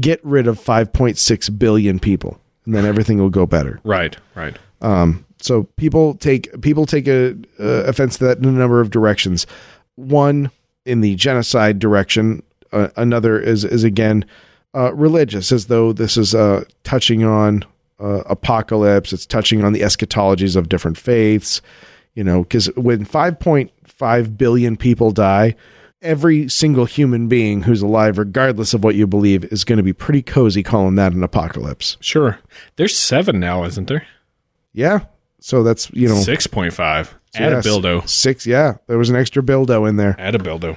get 0.00 0.20
rid 0.24 0.46
of 0.46 0.58
5.6 0.58 1.58
billion 1.58 1.98
people, 1.98 2.38
and 2.64 2.74
then 2.74 2.84
everything 2.84 3.18
will 3.18 3.30
go 3.30 3.46
better. 3.46 3.80
Right. 3.84 4.16
Right. 4.34 4.56
Um, 4.80 5.24
so 5.40 5.64
people 5.76 6.14
take 6.14 6.60
people 6.62 6.86
take 6.86 7.06
a, 7.06 7.36
uh, 7.60 7.84
offense 7.84 8.18
to 8.18 8.24
that 8.24 8.38
in 8.38 8.44
a 8.44 8.52
number 8.52 8.80
of 8.80 8.90
directions. 8.90 9.46
One, 9.96 10.50
in 10.84 11.00
the 11.00 11.14
genocide 11.16 11.78
direction. 11.78 12.42
Uh, 12.72 12.88
another 12.96 13.38
is 13.38 13.64
is 13.64 13.84
again 13.84 14.24
uh, 14.74 14.92
religious, 14.94 15.52
as 15.52 15.66
though 15.66 15.92
this 15.92 16.16
is 16.16 16.34
uh, 16.34 16.64
touching 16.82 17.24
on 17.24 17.64
uh, 18.00 18.22
apocalypse. 18.26 19.12
It's 19.12 19.26
touching 19.26 19.64
on 19.64 19.72
the 19.72 19.80
eschatologies 19.80 20.56
of 20.56 20.68
different 20.68 20.98
faiths. 20.98 21.62
You 22.14 22.22
know, 22.22 22.42
because 22.42 22.66
when 22.76 23.04
5.5 23.04 24.38
billion 24.38 24.76
people 24.76 25.10
die, 25.10 25.56
every 26.04 26.48
single 26.48 26.84
human 26.84 27.26
being 27.26 27.62
who's 27.64 27.82
alive, 27.82 28.18
regardless 28.18 28.74
of 28.74 28.84
what 28.84 28.94
you 28.94 29.06
believe, 29.06 29.44
is 29.46 29.64
going 29.64 29.78
to 29.78 29.82
be 29.82 29.92
pretty 29.92 30.22
cozy 30.22 30.62
calling 30.62 30.94
that 30.94 31.12
an 31.12 31.22
apocalypse. 31.24 31.96
Sure. 32.00 32.38
There's 32.76 32.96
seven 32.96 33.40
now, 33.40 33.64
isn't 33.64 33.88
there? 33.88 34.06
Yeah. 34.72 35.06
So 35.40 35.62
that's 35.62 35.90
you 35.92 36.08
know 36.08 36.14
Six 36.20 36.46
point 36.46 36.72
five. 36.72 37.14
Add 37.34 37.52
a 37.52 37.60
bildo. 37.60 38.08
six. 38.08 38.46
Yeah, 38.46 38.76
there 38.86 38.96
was 38.96 39.10
an 39.10 39.16
extra 39.16 39.42
bildo 39.42 39.88
in 39.88 39.96
there. 39.96 40.14
Add 40.18 40.36
a 40.36 40.38
bildo. 40.38 40.76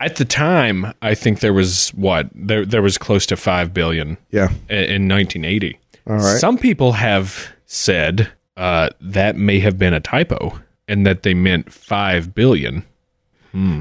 At 0.00 0.16
the 0.16 0.24
time, 0.24 0.92
I 1.02 1.14
think 1.14 1.40
there 1.40 1.52
was 1.54 1.88
what 1.90 2.28
there 2.34 2.64
there 2.64 2.82
was 2.82 2.98
close 2.98 3.26
to 3.26 3.36
five 3.36 3.72
billion 3.74 4.16
Yeah. 4.30 4.48
in 4.68 5.08
1980. 5.08 5.78
All 6.06 6.16
right. 6.16 6.38
Some 6.38 6.58
people 6.58 6.92
have 6.92 7.48
said 7.66 8.30
uh, 8.56 8.90
that 9.00 9.34
may 9.36 9.58
have 9.60 9.78
been 9.78 9.94
a 9.94 10.00
typo 10.00 10.60
and 10.86 11.04
that 11.06 11.22
they 11.24 11.34
meant 11.34 11.72
five 11.72 12.34
billion. 12.34 12.84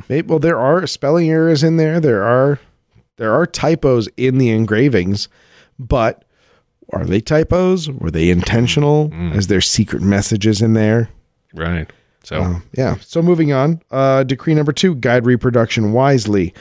Maybe, 0.10 0.28
well, 0.28 0.40
there 0.40 0.58
are 0.60 0.88
spelling 0.88 1.30
errors 1.30 1.64
in 1.64 1.78
there. 1.78 2.00
There 2.00 2.24
are 2.24 2.60
there 3.18 3.34
are 3.34 3.46
typos 3.46 4.08
in 4.18 4.38
the 4.38 4.50
engravings, 4.50 5.28
but 5.78 6.24
are 6.94 7.06
they 7.06 7.20
typos? 7.20 7.90
Were 7.90 8.12
they 8.12 8.30
intentional? 8.30 9.12
Is 9.34 9.48
there 9.48 9.62
secret 9.62 10.02
messages 10.02 10.62
in 10.62 10.74
there? 10.74 11.10
Right. 11.54 11.90
So 12.24 12.42
Um, 12.42 12.64
yeah. 12.74 12.96
So 13.02 13.22
moving 13.22 13.54
on. 13.54 13.82
Uh, 13.92 14.24
decree 14.24 14.54
number 14.54 14.72
two: 14.72 14.96
guide 14.96 15.26
reproduction 15.26 15.92
wisely. 15.94 16.54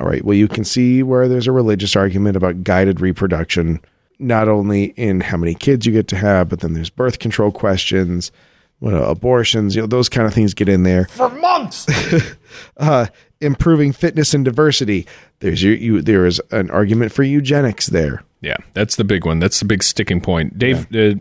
All 0.00 0.06
right. 0.08 0.24
Well, 0.24 0.36
you 0.36 0.48
can 0.48 0.64
see 0.64 1.02
where 1.02 1.28
there's 1.28 1.46
a 1.46 1.52
religious 1.52 1.94
argument 1.96 2.36
about 2.36 2.64
guided 2.64 3.00
reproduction, 3.00 3.80
not 4.18 4.48
only 4.48 4.86
in 4.96 5.20
how 5.20 5.36
many 5.36 5.54
kids 5.54 5.86
you 5.86 5.92
get 5.92 6.08
to 6.08 6.16
have, 6.16 6.48
but 6.48 6.60
then 6.60 6.72
there's 6.72 6.90
birth 6.90 7.18
control 7.20 7.52
questions, 7.52 8.32
what 8.80 8.92
uh, 8.94 8.98
abortions, 9.02 9.76
you 9.76 9.82
know, 9.82 9.86
those 9.86 10.08
kind 10.08 10.26
of 10.26 10.34
things 10.34 10.52
get 10.52 10.68
in 10.68 10.82
there. 10.82 11.04
For 11.06 11.30
months. 11.30 11.86
uh, 12.76 13.06
improving 13.40 13.92
fitness 13.92 14.34
and 14.34 14.44
diversity. 14.44 15.06
There's 15.40 15.62
you, 15.62 15.72
you. 15.72 16.02
There 16.02 16.26
is 16.26 16.40
an 16.50 16.70
argument 16.70 17.12
for 17.12 17.22
eugenics 17.22 17.86
there. 17.88 18.22
yeah, 18.40 18.56
that's 18.72 18.96
the 18.96 19.04
big 19.04 19.24
one. 19.26 19.38
That's 19.38 19.58
the 19.58 19.66
big 19.66 19.82
sticking 19.82 20.20
point. 20.20 20.58
Dave, 20.58 20.86
uh, 20.94 21.14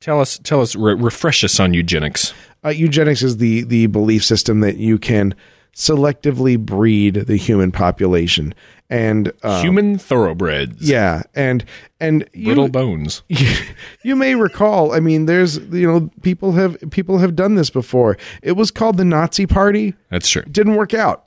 tell 0.00 0.20
us, 0.20 0.38
tell 0.38 0.60
us, 0.60 0.74
re- 0.76 0.94
refresh 0.94 1.44
us 1.44 1.60
on 1.60 1.74
eugenics. 1.74 2.32
Uh, 2.64 2.70
eugenics 2.70 3.22
is 3.22 3.38
the 3.38 3.64
the 3.64 3.86
belief 3.86 4.24
system 4.24 4.60
that 4.60 4.76
you 4.76 4.98
can 4.98 5.34
selectively 5.74 6.58
breed 6.58 7.14
the 7.14 7.36
human 7.36 7.72
population, 7.72 8.54
and 8.90 9.32
uh, 9.42 9.62
Human 9.62 9.96
thoroughbreds. 9.98 10.82
yeah, 10.88 11.22
and 11.34 11.64
and 11.98 12.28
you, 12.34 12.46
Brittle 12.46 12.68
bones. 12.68 13.22
you 14.04 14.16
may 14.16 14.34
recall. 14.34 14.92
I 14.92 15.00
mean, 15.00 15.26
there's 15.26 15.56
you 15.58 15.90
know 15.90 16.10
people 16.22 16.52
have 16.52 16.76
people 16.90 17.18
have 17.18 17.34
done 17.34 17.54
this 17.54 17.70
before. 17.70 18.18
It 18.42 18.52
was 18.52 18.70
called 18.70 18.96
the 18.98 19.04
Nazi 19.04 19.46
Party. 19.46 19.94
That's 20.10 20.28
true. 20.28 20.42
Didn't 20.42 20.76
work 20.76 20.92
out. 20.94 21.24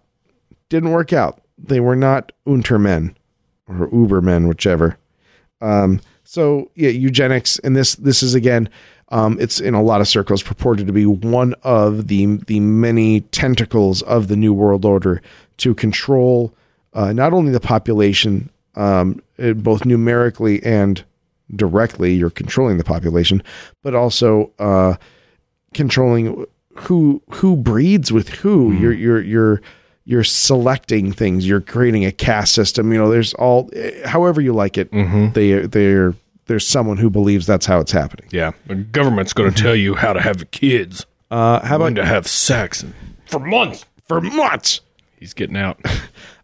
Didn't 0.69 0.91
work 0.91 1.11
out. 1.13 1.41
They 1.57 1.79
were 1.79 1.95
not 1.95 2.31
Untermen 2.47 3.15
or 3.67 3.89
Ubermen, 3.89 4.47
whichever. 4.47 4.97
Um, 5.61 6.01
so 6.23 6.69
yeah, 6.75 6.89
eugenics, 6.89 7.57
and 7.59 7.75
this 7.75 7.95
this 7.95 8.21
is 8.21 8.35
again, 8.35 8.69
um, 9.15 9.37
it's 9.39 9.61
in 9.61 9.73
a 9.73 9.81
lot 9.81 10.01
of 10.01 10.09
circles 10.09 10.43
purported 10.43 10.87
to 10.87 10.93
be 10.93 11.05
one 11.05 11.55
of 11.63 12.07
the 12.07 12.25
the 12.47 12.59
many 12.59 13.21
tentacles 13.21 14.01
of 14.01 14.27
the 14.27 14.35
New 14.35 14.53
World 14.53 14.83
Order 14.83 15.21
to 15.57 15.73
control 15.73 16.53
uh, 16.93 17.13
not 17.13 17.31
only 17.31 17.51
the 17.51 17.61
population, 17.61 18.49
um, 18.75 19.21
uh, 19.39 19.53
both 19.53 19.85
numerically 19.85 20.61
and 20.63 21.03
directly, 21.55 22.13
you're 22.13 22.29
controlling 22.29 22.77
the 22.77 22.83
population, 22.83 23.41
but 23.83 23.95
also 23.95 24.51
uh, 24.59 24.95
controlling 25.73 26.45
who 26.75 27.21
who 27.29 27.55
breeds 27.55 28.11
with 28.11 28.27
who. 28.27 28.73
You're 28.73 28.93
you're 28.93 29.21
you're 29.21 29.61
you're 30.03 30.23
selecting 30.25 31.13
things. 31.13 31.47
You're 31.47 31.61
creating 31.61 32.03
a 32.03 32.11
caste 32.11 32.53
system. 32.53 32.91
You 32.91 32.97
know, 32.97 33.09
there's 33.09 33.33
all 33.35 33.69
eh, 33.71 34.05
however 34.05 34.41
you 34.41 34.51
like 34.51 34.77
it. 34.77 34.91
They 35.31 35.67
they're 35.67 36.15
there's 36.47 36.65
someone 36.65 36.97
who 36.97 37.09
believes 37.09 37.45
that's 37.45 37.65
how 37.65 37.79
it's 37.79 37.91
happening. 37.91 38.27
Yeah, 38.31 38.51
the 38.67 38.75
government's 38.75 39.33
going 39.33 39.51
to 39.53 39.61
tell 39.61 39.75
you 39.75 39.95
how 39.95 40.13
to 40.13 40.21
have 40.21 40.49
kids, 40.51 41.05
Uh, 41.31 41.65
how 41.65 41.75
about 41.77 41.95
to 41.95 42.05
have 42.05 42.27
sex, 42.27 42.83
and 42.83 42.93
for 43.25 43.39
months. 43.39 43.85
for 44.07 44.21
months? 44.21 44.81
He's 45.19 45.33
getting 45.33 45.57
out. 45.57 45.79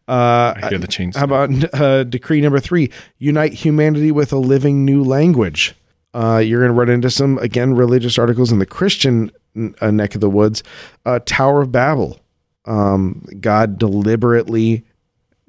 Uh, 0.07 0.53
I 0.61 0.67
hear 0.69 0.77
the 0.79 0.87
chains. 0.87 1.15
How 1.15 1.23
about 1.23 1.73
uh, 1.79 2.03
decree 2.03 2.41
number 2.41 2.59
three? 2.59 2.91
Unite 3.19 3.53
humanity 3.53 4.11
with 4.11 4.33
a 4.33 4.37
living 4.37 4.83
new 4.83 5.03
language. 5.05 5.73
Uh, 6.13 6.41
you're 6.43 6.59
going 6.59 6.71
to 6.73 6.77
run 6.77 6.89
into 6.89 7.09
some 7.09 7.37
again 7.37 7.75
religious 7.75 8.17
articles 8.19 8.51
in 8.51 8.59
the 8.59 8.65
Christian 8.65 9.31
uh, 9.79 9.89
neck 9.91 10.13
of 10.13 10.19
the 10.19 10.29
woods. 10.29 10.63
Uh, 11.05 11.19
Tower 11.25 11.61
of 11.61 11.71
Babel. 11.71 12.19
Um, 12.65 13.23
God 13.39 13.77
deliberately 13.77 14.83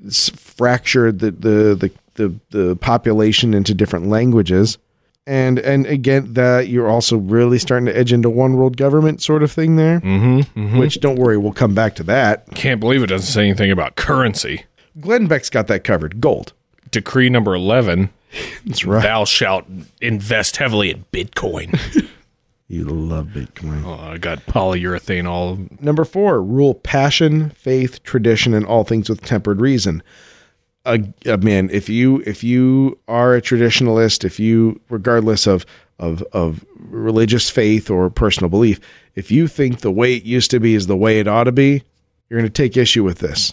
s- 0.06 0.28
fractured 0.30 1.18
the, 1.18 1.32
the 1.32 1.74
the 1.74 1.90
the 2.14 2.34
the 2.50 2.76
population 2.76 3.54
into 3.54 3.74
different 3.74 4.06
languages, 4.08 4.78
and 5.26 5.58
and 5.58 5.86
again 5.86 6.32
that 6.34 6.68
you're 6.68 6.88
also 6.88 7.16
really 7.16 7.58
starting 7.58 7.86
to 7.86 7.96
edge 7.96 8.12
into 8.12 8.28
one 8.30 8.54
world 8.54 8.76
government 8.76 9.22
sort 9.22 9.42
of 9.42 9.50
thing 9.52 9.76
there. 9.76 10.00
Mm-hmm, 10.00 10.78
Which 10.78 11.00
don't 11.00 11.18
worry, 11.18 11.36
we'll 11.38 11.52
come 11.52 11.74
back 11.74 11.94
to 11.96 12.02
that. 12.04 12.46
Can't 12.54 12.80
believe 12.80 13.02
it 13.02 13.08
doesn't 13.08 13.32
say 13.32 13.42
anything 13.48 13.70
about 13.70 13.96
currency. 13.96 14.64
Glenn 15.00 15.26
Beck's 15.26 15.50
got 15.50 15.68
that 15.68 15.84
covered. 15.84 16.20
Gold. 16.20 16.52
Decree 16.90 17.30
number 17.30 17.54
11 17.54 18.10
That's 18.66 18.84
right. 18.84 19.02
Thou 19.02 19.24
shalt 19.24 19.64
invest 20.02 20.58
heavily 20.58 20.90
in 20.90 21.04
Bitcoin. 21.12 21.78
You 22.68 22.84
love 22.84 23.26
Bitcoin. 23.34 23.84
oh, 23.84 24.12
I 24.12 24.16
got 24.16 24.46
polyurethane 24.46 25.26
all. 25.28 25.58
Number 25.82 26.06
four, 26.06 26.42
rule 26.42 26.72
passion, 26.72 27.50
faith, 27.50 28.02
tradition, 28.02 28.54
and 28.54 28.64
all 28.64 28.82
things 28.82 29.10
with 29.10 29.20
tempered 29.20 29.60
reason. 29.60 30.02
Uh, 30.84 30.98
uh, 31.26 31.36
man, 31.36 31.70
if 31.72 31.88
you 31.88 32.22
if 32.26 32.42
you 32.42 32.98
are 33.06 33.34
a 33.34 33.40
traditionalist, 33.42 34.24
if 34.24 34.40
you, 34.40 34.80
regardless 34.88 35.46
of 35.46 35.64
of 35.98 36.22
of 36.32 36.64
religious 36.76 37.48
faith 37.48 37.88
or 37.88 38.10
personal 38.10 38.48
belief, 38.50 38.80
if 39.14 39.30
you 39.30 39.46
think 39.46 39.80
the 39.80 39.92
way 39.92 40.14
it 40.16 40.24
used 40.24 40.50
to 40.50 40.58
be 40.60 40.74
is 40.74 40.88
the 40.88 40.96
way 40.96 41.20
it 41.20 41.28
ought 41.28 41.44
to 41.44 41.52
be, 41.52 41.82
you're 42.28 42.40
going 42.40 42.50
to 42.50 42.62
take 42.62 42.76
issue 42.76 43.04
with 43.04 43.18
this. 43.20 43.52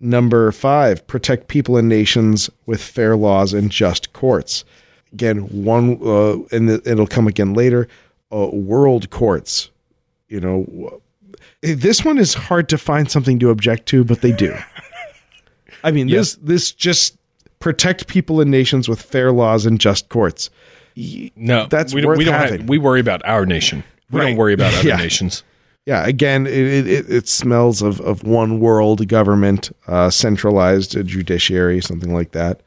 Number 0.00 0.50
five, 0.52 1.04
protect 1.06 1.48
people 1.48 1.76
and 1.76 1.88
nations 1.88 2.48
with 2.66 2.80
fair 2.80 3.16
laws 3.16 3.52
and 3.52 3.70
just 3.70 4.12
courts. 4.12 4.64
Again, 5.12 5.38
one, 5.64 5.98
uh, 6.04 6.38
and 6.52 6.70
it- 6.70 6.86
it'll 6.86 7.06
come 7.06 7.26
again 7.26 7.52
later. 7.52 7.88
Uh, 8.32 8.46
world 8.52 9.10
courts. 9.10 9.70
You 10.28 10.38
know, 10.40 11.00
this 11.62 12.04
one 12.04 12.16
is 12.18 12.34
hard 12.34 12.68
to 12.68 12.78
find 12.78 13.10
something 13.10 13.38
to 13.40 13.50
object 13.50 13.86
to, 13.86 14.04
but 14.04 14.20
they 14.22 14.32
do. 14.32 14.54
I 15.84 15.90
mean, 15.90 16.08
this 16.08 16.36
this 16.36 16.72
just 16.72 17.16
protect 17.60 18.06
people 18.06 18.40
and 18.40 18.50
nations 18.50 18.88
with 18.88 19.00
fair 19.02 19.32
laws 19.32 19.66
and 19.66 19.80
just 19.80 20.08
courts. 20.08 20.50
No, 21.36 21.66
That's 21.66 21.94
we, 21.94 22.00
don't- 22.00 22.08
worth 22.08 22.18
we 22.18 22.24
don't 22.24 22.34
having. 22.34 22.60
Have, 22.60 22.68
we 22.68 22.78
worry 22.78 23.00
about 23.00 23.22
our 23.24 23.46
nation. 23.46 23.84
We 24.10 24.20
Right. 24.20 24.28
don't 24.28 24.36
worry 24.36 24.52
about 24.54 24.74
other 24.74 24.88
Yeah. 24.88 24.96
nations. 24.96 25.42
Yeah, 25.86 26.04
again, 26.06 26.46
it 26.46 26.52
it, 26.54 26.86
it, 26.88 27.10
it 27.10 27.28
smells 27.28 27.80
of, 27.82 28.00
of 28.00 28.22
one 28.24 28.60
world 28.60 29.06
government, 29.08 29.70
uh, 29.86 30.10
centralized 30.10 30.92
judiciary, 31.06 31.80
something 31.80 32.12
like 32.12 32.32
that. 32.32 32.60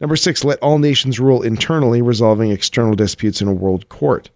Number 0.00 0.16
six, 0.16 0.44
let 0.44 0.58
all 0.60 0.78
nations 0.78 1.18
rule 1.18 1.40
internally, 1.42 2.02
resolving 2.02 2.50
external 2.50 2.94
disputes 2.94 3.40
in 3.40 3.48
a 3.48 3.52
world 3.52 3.88
court. 3.88 4.28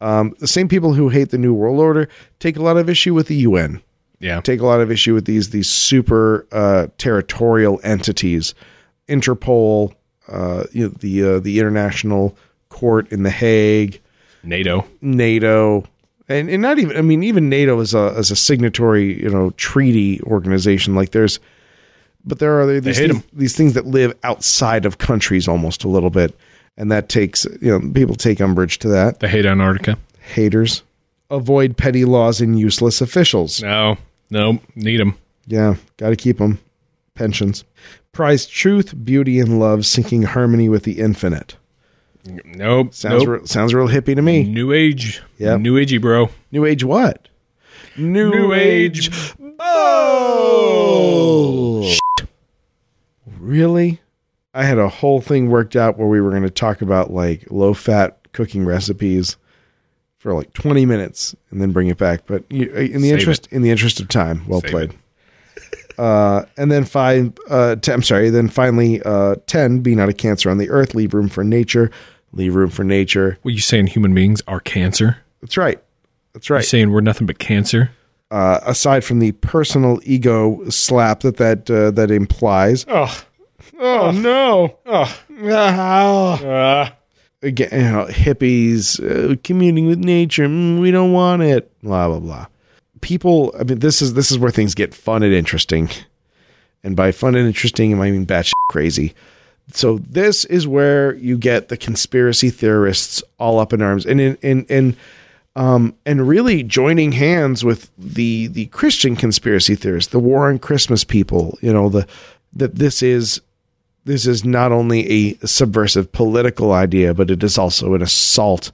Um, 0.00 0.34
the 0.40 0.48
same 0.48 0.68
people 0.68 0.94
who 0.94 1.10
hate 1.10 1.30
the 1.30 1.38
New 1.38 1.54
World 1.54 1.78
Order 1.78 2.08
take 2.38 2.56
a 2.56 2.62
lot 2.62 2.76
of 2.76 2.88
issue 2.90 3.14
with 3.14 3.28
the 3.28 3.36
UN. 3.36 3.80
Yeah. 4.20 4.40
take 4.42 4.60
a 4.60 4.66
lot 4.66 4.80
of 4.80 4.90
issue 4.90 5.14
with 5.14 5.24
these 5.24 5.50
these 5.50 5.68
super 5.68 6.46
uh, 6.52 6.88
territorial 6.98 7.80
entities, 7.82 8.54
Interpol, 9.08 9.94
uh, 10.28 10.64
you 10.72 10.88
know, 10.88 10.94
the 11.00 11.24
uh, 11.24 11.38
the 11.40 11.58
International 11.58 12.36
Court 12.68 13.10
in 13.10 13.22
the 13.22 13.30
Hague, 13.30 14.00
NATO. 14.42 14.86
NATO, 15.00 15.84
and, 16.28 16.48
and 16.50 16.62
not 16.62 16.78
even 16.78 16.96
I 16.96 17.00
mean 17.00 17.22
even 17.22 17.48
NATO 17.48 17.80
is 17.80 17.94
a 17.94 18.14
as 18.16 18.30
a 18.30 18.36
signatory 18.36 19.22
you 19.22 19.30
know 19.30 19.50
treaty 19.56 20.20
organization. 20.22 20.94
Like 20.94 21.10
there's, 21.10 21.40
but 22.24 22.38
there 22.38 22.60
are 22.60 22.80
these 22.80 22.98
hate 22.98 23.22
these 23.32 23.56
things 23.56 23.72
that 23.72 23.86
live 23.86 24.16
outside 24.22 24.84
of 24.84 24.98
countries 24.98 25.48
almost 25.48 25.82
a 25.82 25.88
little 25.88 26.10
bit, 26.10 26.38
and 26.76 26.92
that 26.92 27.08
takes 27.08 27.46
you 27.60 27.78
know 27.78 27.92
people 27.92 28.14
take 28.14 28.40
umbrage 28.40 28.78
to 28.80 28.88
that. 28.88 29.20
They 29.20 29.28
hate 29.28 29.46
Antarctica. 29.46 29.98
Haters 30.20 30.82
avoid 31.30 31.76
petty 31.76 32.04
laws 32.04 32.40
and 32.40 32.58
useless 32.58 33.00
officials. 33.00 33.62
No, 33.62 33.96
no, 34.30 34.60
need 34.74 35.00
them. 35.00 35.16
Yeah, 35.46 35.76
got 35.96 36.10
to 36.10 36.16
keep 36.16 36.38
them. 36.38 36.58
Pensions. 37.14 37.64
Prize 38.12 38.46
truth, 38.46 39.04
beauty, 39.04 39.38
and 39.40 39.58
love, 39.60 39.84
seeking 39.86 40.22
harmony 40.22 40.68
with 40.68 40.84
the 40.84 40.98
infinite. 41.00 41.56
Nope. 42.24 42.94
Sounds 42.94 43.24
nope. 43.24 43.40
re- 43.40 43.46
sounds 43.46 43.72
real 43.74 43.88
hippie 43.88 44.14
to 44.14 44.22
me. 44.22 44.44
New 44.44 44.72
age. 44.72 45.22
Yep. 45.38 45.60
New 45.60 45.74
agey, 45.76 46.00
bro. 46.00 46.30
New 46.50 46.64
age 46.64 46.84
what? 46.84 47.28
New, 47.96 48.30
New 48.30 48.52
age 48.52 49.10
Oh, 50.52 51.96
really? 53.38 54.00
I 54.54 54.64
had 54.64 54.78
a 54.78 54.88
whole 54.88 55.20
thing 55.20 55.48
worked 55.48 55.76
out 55.76 55.98
where 55.98 56.08
we 56.08 56.20
were 56.20 56.30
going 56.30 56.42
to 56.42 56.50
talk 56.50 56.82
about 56.82 57.12
like 57.12 57.46
low 57.50 57.74
fat 57.74 58.32
cooking 58.32 58.64
recipes 58.64 59.36
for 60.20 60.32
like 60.34 60.52
20 60.52 60.86
minutes 60.86 61.34
and 61.50 61.60
then 61.60 61.72
bring 61.72 61.88
it 61.88 61.98
back. 61.98 62.26
But 62.26 62.44
you, 62.50 62.66
in 62.70 63.00
the 63.02 63.08
Save 63.08 63.18
interest 63.18 63.48
in 63.50 63.62
the 63.62 63.70
interest 63.70 63.98
of 64.00 64.06
time, 64.08 64.44
well 64.46 64.60
Save 64.60 64.70
played. 64.70 64.92
Uh, 65.98 66.46
and 66.56 66.72
then 66.72 66.82
five, 66.86 67.30
uh, 67.50 67.76
t- 67.76 67.92
I'm 67.92 68.02
sorry. 68.02 68.30
Then 68.30 68.48
finally, 68.48 69.02
uh, 69.02 69.34
ten. 69.46 69.80
Be 69.80 69.94
not 69.94 70.08
a 70.08 70.14
cancer 70.14 70.48
on 70.48 70.56
the 70.56 70.70
earth. 70.70 70.94
Leave 70.94 71.12
room 71.12 71.28
for 71.28 71.44
nature. 71.44 71.90
Leave 72.32 72.54
room 72.54 72.70
for 72.70 72.84
nature. 72.84 73.36
What 73.42 73.52
you 73.52 73.60
saying? 73.60 73.88
Human 73.88 74.14
beings 74.14 74.40
are 74.48 74.60
cancer? 74.60 75.18
That's 75.42 75.58
right. 75.58 75.78
That's 76.32 76.48
right. 76.48 76.64
saying 76.64 76.90
we're 76.90 77.02
nothing 77.02 77.26
but 77.26 77.38
cancer? 77.38 77.90
Uh, 78.30 78.60
aside 78.64 79.04
from 79.04 79.18
the 79.18 79.32
personal 79.32 80.00
ego 80.04 80.66
slap 80.70 81.20
that 81.20 81.36
that 81.36 81.70
uh, 81.70 81.90
that 81.90 82.10
implies. 82.10 82.86
Oh, 82.88 83.24
Oh 83.78 84.10
no! 84.10 84.78
oh, 84.86 85.20
Ah. 85.42 86.96
Again, 87.42 87.68
you 87.72 87.78
know, 87.78 88.06
hippies 88.06 89.00
uh, 89.00 89.36
communing 89.42 89.86
with 89.86 89.98
nature. 89.98 90.46
mm, 90.46 90.80
we 90.80 90.90
don't 90.90 91.12
want 91.12 91.42
it. 91.42 91.70
Blah 91.82 92.08
blah 92.08 92.20
blah. 92.20 92.46
People. 93.00 93.54
I 93.58 93.64
mean, 93.64 93.78
this 93.78 94.02
is 94.02 94.14
this 94.14 94.30
is 94.30 94.38
where 94.38 94.50
things 94.50 94.74
get 94.74 94.94
fun 94.94 95.22
and 95.22 95.32
interesting. 95.32 95.88
And 96.82 96.96
by 96.96 97.12
fun 97.12 97.34
and 97.34 97.46
interesting, 97.46 97.98
I 97.98 98.10
mean 98.10 98.26
batshit 98.26 98.52
crazy. 98.68 99.14
So 99.72 99.98
this 99.98 100.44
is 100.46 100.66
where 100.66 101.14
you 101.14 101.38
get 101.38 101.68
the 101.68 101.76
conspiracy 101.76 102.50
theorists 102.50 103.22
all 103.38 103.58
up 103.58 103.72
in 103.72 103.82
arms, 103.82 104.04
and 104.04 104.20
in 104.20 104.36
in 104.42 104.66
and 104.68 104.96
um, 105.56 105.94
and 106.06 106.28
really 106.28 106.62
joining 106.62 107.12
hands 107.12 107.64
with 107.64 107.90
the 107.98 108.48
the 108.48 108.66
Christian 108.66 109.16
conspiracy 109.16 109.74
theorists, 109.74 110.12
the 110.12 110.18
War 110.18 110.48
on 110.48 110.58
Christmas 110.58 111.04
people. 111.04 111.58
You 111.60 111.72
know 111.72 111.88
the 111.88 112.06
that 112.54 112.76
this 112.76 113.02
is 113.02 113.40
this 114.10 114.26
is 114.26 114.44
not 114.44 114.72
only 114.72 115.08
a 115.08 115.46
subversive 115.46 116.10
political 116.10 116.72
idea, 116.72 117.14
but 117.14 117.30
it 117.30 117.44
is 117.44 117.56
also 117.56 117.94
an 117.94 118.02
assault 118.02 118.72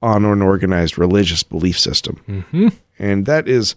on 0.00 0.24
an 0.24 0.40
organized 0.40 0.96
religious 0.96 1.42
belief 1.42 1.78
system. 1.78 2.22
Mm-hmm. 2.26 2.68
And 2.98 3.26
that 3.26 3.48
is, 3.48 3.76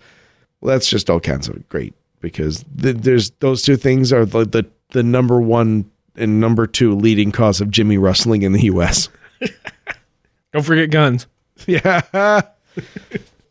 well, 0.62 0.74
that's 0.74 0.90
just 0.90 1.10
all 1.10 1.20
kinds 1.20 1.50
of 1.50 1.68
great 1.68 1.94
because 2.22 2.64
th- 2.82 2.96
there's 2.96 3.32
those 3.40 3.62
two 3.62 3.76
things 3.76 4.14
are 4.14 4.26
the, 4.26 4.46
the 4.46 4.66
the 4.92 5.04
number 5.04 5.42
one 5.42 5.92
and 6.16 6.40
number 6.40 6.66
two 6.66 6.96
leading 6.96 7.34
cause 7.34 7.60
of 7.60 7.70
Jimmy 7.72 7.98
rustling 7.98 8.44
in 8.44 8.54
the 8.54 8.64
U.S. 8.64 9.10
don't 10.54 10.64
forget 10.64 10.92
guns. 10.92 11.28
yeah. 11.68 12.42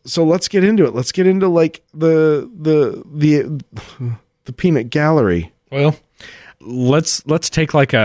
so 0.03 0.23
let's 0.23 0.47
get 0.47 0.63
into 0.63 0.85
it. 0.85 0.95
Let's 0.95 1.11
get 1.11 1.27
into 1.27 1.47
like 1.47 1.83
the 1.93 2.49
the 2.59 3.03
the 3.05 3.63
the 4.45 4.53
peanut 4.53 4.89
gallery. 4.89 5.51
Well, 5.71 5.95
let's 6.63 7.25
let's 7.27 7.49
take 7.49 7.73
like 7.73 7.93
a, 7.93 7.97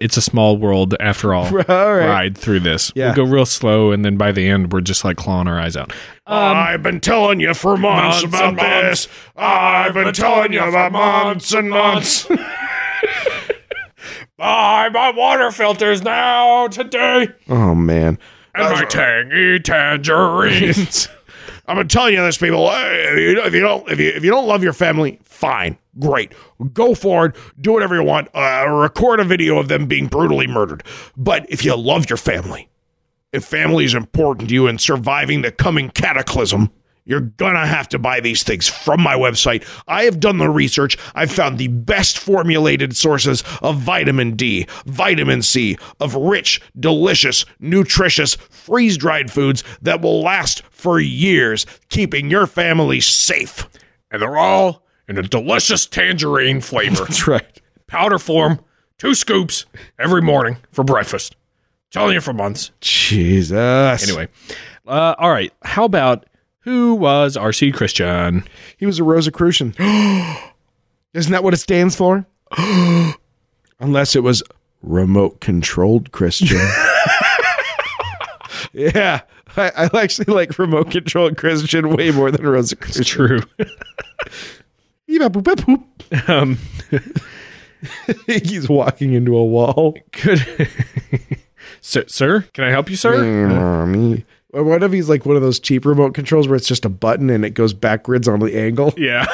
a 0.00 0.04
it's 0.04 0.16
a 0.16 0.22
small 0.22 0.56
world 0.56 0.94
after 1.00 1.34
all, 1.34 1.46
All 1.68 1.94
right. 1.94 2.06
ride 2.06 2.38
through 2.38 2.60
this. 2.60 2.92
Yeah. 2.94 3.06
We'll 3.14 3.26
go 3.26 3.32
real 3.32 3.46
slow, 3.46 3.90
and 3.92 4.04
then 4.04 4.16
by 4.16 4.32
the 4.32 4.48
end, 4.48 4.72
we're 4.72 4.80
just 4.80 5.04
like 5.04 5.16
clawing 5.16 5.48
our 5.48 5.58
eyes 5.58 5.76
out. 5.76 5.92
Um, 6.26 6.56
I've 6.56 6.82
been 6.82 7.00
telling 7.00 7.40
you 7.40 7.52
for 7.54 7.76
months, 7.76 8.22
months 8.22 8.36
about 8.36 8.54
months. 8.54 9.06
this. 9.06 9.08
I've 9.36 9.94
been 9.94 10.12
telling 10.12 10.52
you 10.52 10.62
about 10.62 10.92
months 10.92 11.52
and 11.52 11.70
months. 11.70 12.26
Buy 14.38 14.88
my 14.92 15.10
water 15.14 15.50
filters 15.52 16.02
now 16.02 16.66
today, 16.68 17.28
oh 17.48 17.74
man. 17.74 18.18
and 18.54 18.72
my 18.74 18.84
tangy 18.84 19.58
tangerines. 19.60 21.08
I've 21.66 21.76
been 21.76 21.88
telling 21.88 22.14
you 22.14 22.22
this, 22.22 22.38
people. 22.38 22.68
If 22.72 23.52
you, 23.54 23.60
don't, 23.60 23.88
if 23.88 24.00
you 24.00 24.08
if 24.08 24.24
you 24.24 24.30
don't 24.30 24.48
love 24.48 24.64
your 24.64 24.72
family, 24.72 25.20
fine, 25.22 25.78
great, 25.98 26.32
go 26.72 26.94
forward, 26.94 27.36
do 27.60 27.72
whatever 27.72 27.94
you 27.94 28.02
want. 28.02 28.28
Uh, 28.34 28.66
record 28.68 29.20
a 29.20 29.24
video 29.24 29.58
of 29.58 29.68
them 29.68 29.86
being 29.86 30.08
brutally 30.08 30.48
murdered. 30.48 30.82
But 31.16 31.46
if 31.48 31.64
you 31.64 31.76
love 31.76 32.10
your 32.10 32.16
family, 32.16 32.68
if 33.32 33.44
family 33.44 33.84
is 33.84 33.94
important 33.94 34.48
to 34.48 34.54
you 34.54 34.66
in 34.66 34.78
surviving 34.78 35.42
the 35.42 35.52
coming 35.52 35.90
cataclysm, 35.90 36.70
you're 37.04 37.20
gonna 37.20 37.66
have 37.66 37.88
to 37.90 37.98
buy 37.98 38.20
these 38.20 38.42
things 38.42 38.68
from 38.68 39.00
my 39.02 39.14
website. 39.16 39.66
I 39.88 40.04
have 40.04 40.20
done 40.20 40.38
the 40.38 40.48
research. 40.48 40.96
I've 41.14 41.32
found 41.32 41.58
the 41.58 41.68
best 41.68 42.18
formulated 42.18 42.96
sources 42.96 43.42
of 43.60 43.78
vitamin 43.78 44.36
D, 44.36 44.66
vitamin 44.86 45.42
C, 45.42 45.76
of 46.00 46.14
rich, 46.14 46.60
delicious, 46.78 47.44
nutritious, 47.58 48.34
freeze 48.36 48.96
dried 48.96 49.30
foods 49.30 49.64
that 49.82 50.00
will 50.00 50.22
last 50.22 50.62
for 50.70 51.00
years, 51.00 51.66
keeping 51.88 52.30
your 52.30 52.46
family 52.46 53.00
safe. 53.00 53.68
and 54.10 54.20
they're 54.22 54.36
all 54.36 54.82
in 55.08 55.18
a 55.18 55.22
delicious 55.22 55.86
tangerine 55.86 56.60
flavor. 56.60 57.04
That's 57.08 57.26
right. 57.26 57.60
Powder 57.86 58.18
form, 58.18 58.60
two 58.98 59.14
scoops 59.14 59.66
every 59.98 60.22
morning 60.22 60.56
for 60.70 60.84
breakfast. 60.84 61.34
Telling 61.90 62.14
you 62.14 62.20
for 62.20 62.32
months. 62.32 62.70
Jesus. 62.80 64.02
Anyway, 64.08 64.28
uh, 64.86 65.14
all 65.18 65.30
right. 65.30 65.52
How 65.62 65.84
about 65.84 66.24
who 66.62 66.94
was 66.94 67.36
R.C. 67.36 67.72
Christian? 67.72 68.44
He 68.76 68.86
was 68.86 68.98
a 68.98 69.04
Rosicrucian. 69.04 69.74
Isn't 71.14 71.32
that 71.32 71.44
what 71.44 71.54
it 71.54 71.58
stands 71.58 71.94
for? 71.94 72.26
Unless 73.80 74.16
it 74.16 74.22
was 74.22 74.42
remote 74.82 75.40
controlled 75.40 76.12
Christian. 76.12 76.58
yeah. 78.72 79.20
I, 79.56 79.70
I 79.76 80.02
actually 80.02 80.32
like 80.32 80.58
remote 80.58 80.90
controlled 80.90 81.36
Christian 81.36 81.90
way 81.90 82.10
more 82.10 82.30
than 82.30 82.46
Rosicrucian. 82.46 83.04
True. 83.04 83.40
um, 86.28 86.58
He's 88.26 88.68
walking 88.68 89.12
into 89.12 89.36
a 89.36 89.44
wall. 89.44 89.96
good. 90.12 90.68
sir, 91.80 92.04
sir, 92.06 92.42
can 92.54 92.64
I 92.64 92.70
help 92.70 92.88
you, 92.88 92.96
sir? 92.96 93.48
Mommy. 93.48 94.24
Or 94.52 94.62
what 94.64 94.82
if 94.82 94.92
he's 94.92 95.08
like 95.08 95.24
one 95.24 95.36
of 95.36 95.42
those 95.42 95.58
cheap 95.58 95.86
remote 95.86 96.12
controls 96.14 96.46
where 96.46 96.56
it's 96.56 96.68
just 96.68 96.84
a 96.84 96.90
button 96.90 97.30
and 97.30 97.44
it 97.44 97.50
goes 97.50 97.72
backwards 97.72 98.28
on 98.28 98.40
the 98.40 98.54
angle? 98.56 98.94
Yeah. 98.98 99.26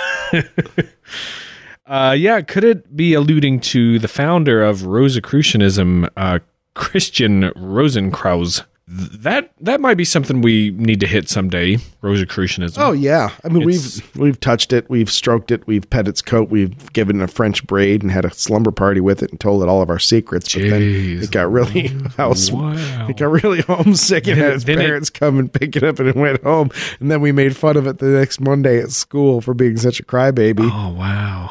uh, 1.87 2.15
yeah. 2.17 2.41
Could 2.43 2.65
it 2.65 2.97
be 2.97 3.15
alluding 3.15 3.61
to 3.61 3.99
the 3.99 4.09
founder 4.09 4.63
of 4.63 4.87
Rosicrucianism, 4.87 6.09
uh, 6.17 6.39
Christian 6.75 7.43
Rosenkreuz? 7.57 8.65
Th- 8.97 9.11
That 9.21 9.51
that 9.61 9.81
might 9.81 9.97
be 9.97 10.05
something 10.05 10.41
we 10.41 10.71
need 10.71 11.01
to 11.01 11.07
hit 11.07 11.29
someday. 11.29 11.77
Rosicrucianism. 12.01 12.83
Oh 12.83 12.93
yeah, 12.93 13.31
I 13.45 13.49
mean 13.49 13.69
It's- 13.69 14.01
we've 14.15 14.17
we've 14.17 14.41
touched 14.41 14.73
it, 14.73 14.89
we've 14.89 15.11
stroked 15.11 15.51
it, 15.51 15.67
we've 15.67 15.89
pet 15.91 16.09
its 16.09 16.23
coat, 16.23 16.49
we've 16.49 16.93
given 16.93 17.21
it 17.21 17.25
a 17.25 17.29
French 17.29 17.67
braid 17.67 18.03
and 18.03 18.11
had 18.11 18.25
a 18.25 18.31
slumber 18.33 18.71
party 18.71 19.01
with 19.01 19.23
it 19.23 19.31
and 19.31 19.39
told 19.39 19.63
it 19.63 19.69
all 19.69 19.83
of 19.83 19.91
our 19.91 19.99
secrets. 19.99 20.55
But 20.55 20.63
then 20.71 20.83
it 21.23 21.31
got 21.31 21.51
really 21.53 21.89
house, 22.17 22.51
Wow. 22.51 23.07
it 23.09 23.17
got 23.19 23.31
really 23.31 23.61
homesick 23.61 24.27
and 24.27 24.37
Then- 24.39 24.45
had 24.45 24.55
its 24.55 24.65
then 24.65 24.79
it- 24.81 24.87
parents 24.87 25.11
come 25.11 25.39
and 25.39 25.53
pick 25.53 25.77
it 25.77 25.83
up 25.83 25.99
and 25.99 26.09
it 26.09 26.17
went 26.17 26.43
home. 26.43 26.71
And 27.01 27.11
then 27.11 27.21
we 27.21 27.31
made 27.33 27.57
fun 27.57 27.77
of 27.77 27.87
it 27.87 27.99
the 27.99 28.07
next 28.07 28.41
Monday 28.41 28.81
at 28.81 28.91
school 28.91 29.41
for 29.41 29.53
being 29.55 29.77
such 29.77 30.01
a 30.01 30.03
crybaby. 30.05 30.61
Oh 30.73 30.95
wow. 30.95 31.51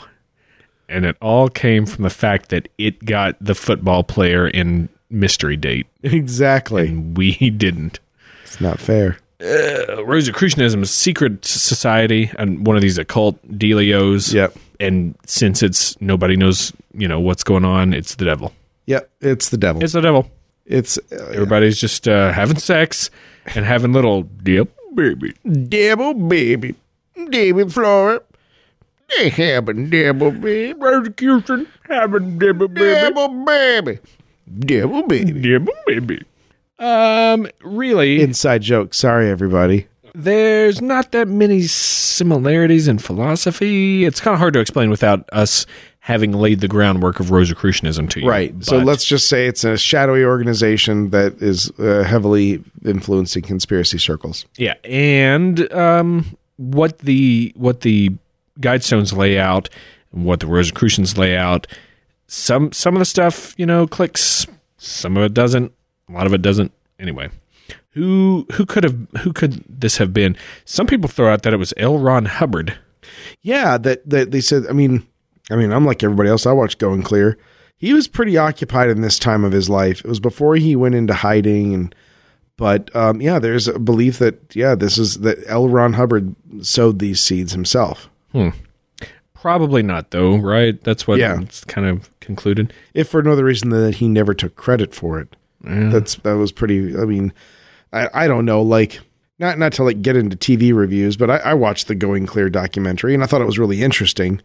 And 0.89 1.05
it 1.05 1.17
all 1.21 1.49
came 1.49 1.85
from 1.85 2.03
the 2.03 2.09
fact 2.09 2.49
that 2.49 2.69
it 2.77 3.03
got 3.05 3.35
the 3.41 3.53
football 3.53 4.03
player 4.03 4.47
in 4.47 4.87
mystery 5.09 5.55
date 5.57 5.87
Exactly, 6.03 6.87
and 6.87 7.17
we 7.17 7.31
didn't. 7.57 7.99
it's 8.43 8.59
not 8.61 8.79
fair. 8.79 9.17
Uh, 9.39 10.03
Rosicrucianism 10.03 10.81
is 10.81 10.89
a 10.89 10.93
secret 10.93 11.45
society 11.45 12.31
and 12.39 12.65
one 12.65 12.75
of 12.75 12.81
these 12.81 12.97
occult 12.97 13.37
dealios. 13.47 14.33
Yep, 14.33 14.55
And 14.79 15.13
since 15.27 15.61
it's 15.61 15.99
nobody 16.01 16.35
knows, 16.35 16.73
you 16.93 17.07
know, 17.07 17.19
what's 17.19 17.43
going 17.43 17.63
on, 17.63 17.93
it's 17.93 18.15
the 18.15 18.25
devil. 18.25 18.51
yep, 18.87 19.09
it's 19.21 19.49
the 19.49 19.57
devil. 19.57 19.83
It's 19.83 19.93
the 19.93 20.01
devil. 20.01 20.29
It's 20.65 20.97
uh, 21.11 21.29
Everybody's 21.33 21.79
just 21.79 22.07
uh, 22.07 22.31
having 22.33 22.57
sex 22.57 23.09
and 23.55 23.63
having 23.65 23.93
little 23.93 24.27
yep 24.43 24.67
baby. 24.95 25.33
devil 25.69 26.13
baby, 26.15 26.75
David 27.29 27.71
Flora. 27.71 28.21
They 29.17 29.29
have 29.29 29.69
a 29.69 29.73
devil 29.73 30.31
baby, 30.31 30.73
Persecution 30.77 31.67
having 31.83 32.37
devil 32.39 32.67
baby. 32.67 32.85
devil 33.13 33.29
baby, 33.45 33.99
devil 34.59 35.03
baby. 35.03 35.41
Devil 35.41 35.73
baby. 35.85 36.23
Um, 36.79 37.47
really, 37.63 38.21
Inside 38.21 38.61
joke. 38.61 38.93
Sorry, 38.93 39.29
everybody. 39.29 39.87
there's 40.13 40.81
not 40.81 41.11
that 41.11 41.27
many 41.27 41.63
similarities 41.63 42.87
in 42.87 42.99
philosophy. 42.99 44.05
It's 44.05 44.19
kind 44.19 44.33
of 44.33 44.39
hard 44.39 44.53
to 44.53 44.59
explain 44.59 44.89
without 44.89 45.27
us 45.31 45.65
having 45.99 46.31
laid 46.31 46.61
the 46.61 46.67
groundwork 46.67 47.19
of 47.19 47.31
Rosicrucianism 47.31 48.07
to 48.11 48.21
you. 48.21 48.29
Right. 48.29 48.63
so 48.63 48.77
let's 48.77 49.03
just 49.03 49.27
say 49.27 49.45
it's 49.47 49.65
a 49.65 49.77
shadowy 49.77 50.23
organization 50.23 51.09
that 51.09 51.41
is 51.41 51.69
uh, 51.79 52.03
heavily 52.03 52.63
influencing 52.85 53.41
conspiracy 53.43 53.97
circles. 53.97 54.45
Yeah, 54.55 54.75
and 54.85 55.71
um, 55.73 56.37
what 56.55 56.99
the 56.99 57.51
what 57.57 57.81
the 57.81 58.11
guidestones 58.61 59.15
lay 59.15 59.37
out, 59.37 59.69
what 60.11 60.39
the 60.39 60.47
Rosicrucians 60.47 61.17
lay 61.17 61.35
out, 61.35 61.67
some 62.27 62.71
some 62.71 62.95
of 62.95 62.99
the 62.99 63.05
stuff 63.05 63.53
you 63.57 63.65
know 63.65 63.87
clicks, 63.87 64.45
some 64.77 65.17
of 65.17 65.23
it 65.23 65.33
doesn't, 65.33 65.71
a 66.09 66.11
lot 66.11 66.27
of 66.27 66.33
it 66.33 66.41
doesn't. 66.41 66.71
Anyway, 66.99 67.29
who 67.91 68.45
who 68.53 68.65
could 68.65 68.83
have 68.83 68.97
who 69.21 69.33
could 69.33 69.63
this 69.67 69.97
have 69.97 70.13
been? 70.13 70.35
Some 70.65 70.87
people 70.87 71.09
throw 71.09 71.31
out 71.31 71.43
that 71.43 71.53
it 71.53 71.57
was 71.57 71.73
L. 71.77 71.99
Ron 71.99 72.25
Hubbard. 72.25 72.77
Yeah, 73.41 73.77
that 73.77 74.07
that 74.09 74.31
they 74.31 74.41
said. 74.41 74.65
I 74.69 74.73
mean, 74.73 75.05
I 75.51 75.55
mean, 75.55 75.71
I'm 75.71 75.85
like 75.85 76.03
everybody 76.03 76.29
else. 76.29 76.45
I 76.45 76.51
watched 76.51 76.79
Going 76.79 77.03
Clear. 77.03 77.37
He 77.77 77.93
was 77.93 78.07
pretty 78.07 78.37
occupied 78.37 78.89
in 78.89 79.01
this 79.01 79.19
time 79.19 79.43
of 79.43 79.51
his 79.51 79.69
life. 79.69 79.99
It 79.99 80.07
was 80.07 80.19
before 80.19 80.55
he 80.55 80.75
went 80.75 80.95
into 80.95 81.13
hiding, 81.13 81.73
and 81.75 81.95
but 82.57 82.93
um, 82.95 83.21
yeah, 83.21 83.37
there's 83.37 83.67
a 83.67 83.77
belief 83.77 84.17
that 84.17 84.55
yeah, 84.55 84.73
this 84.75 84.97
is 84.97 85.19
that 85.19 85.37
L. 85.47 85.69
Ron 85.69 85.93
Hubbard 85.93 86.35
sowed 86.63 86.97
these 86.99 87.21
seeds 87.21 87.51
himself. 87.53 88.09
Probably 89.33 89.83
not, 89.83 90.09
though, 90.11 90.35
right? 90.37 90.83
That's 90.83 91.07
what 91.07 91.19
Yeah. 91.19 91.39
it's 91.41 91.63
kind 91.63 91.87
of 91.87 92.09
concluded. 92.27 92.71
if 92.93 93.09
for 93.09 93.23
no 93.23 93.31
other 93.31 93.45
reason 93.45 93.69
than 93.69 93.81
that 93.81 93.95
he 93.95 94.07
never 94.07 94.35
took 94.35 94.55
credit 94.55 94.93
for 94.93 95.19
it. 95.19 95.35
That's 95.61 96.15
that 96.17 96.37
was 96.37 96.51
pretty. 96.51 96.95
I 96.95 97.05
mean, 97.05 97.33
I 97.91 98.07
I 98.13 98.27
don't 98.27 98.45
know, 98.45 98.61
like 98.61 98.99
not 99.39 99.57
not 99.57 99.73
to 99.73 99.83
like 99.83 100.03
get 100.03 100.15
into 100.15 100.37
TV 100.37 100.73
reviews, 100.75 101.17
but 101.17 101.29
I, 101.31 101.37
I 101.37 101.53
watched 101.55 101.87
the 101.87 101.95
Going 101.95 102.27
Clear 102.27 102.49
documentary 102.49 103.15
and 103.15 103.23
I 103.23 103.25
thought 103.25 103.41
it 103.41 103.45
was 103.45 103.57
really 103.57 103.81
interesting. 103.81 104.39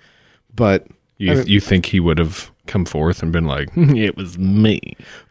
But 0.54 0.86
You, 1.18 1.42
you 1.42 1.60
think 1.60 1.86
he 1.86 2.00
would 2.00 2.18
have 2.18 2.50
come 2.66 2.84
forth 2.86 3.22
and 3.22 3.30
been 3.30 3.44
like, 3.46 3.68
it 3.76 4.16
was 4.16 4.38
me? 4.38 4.80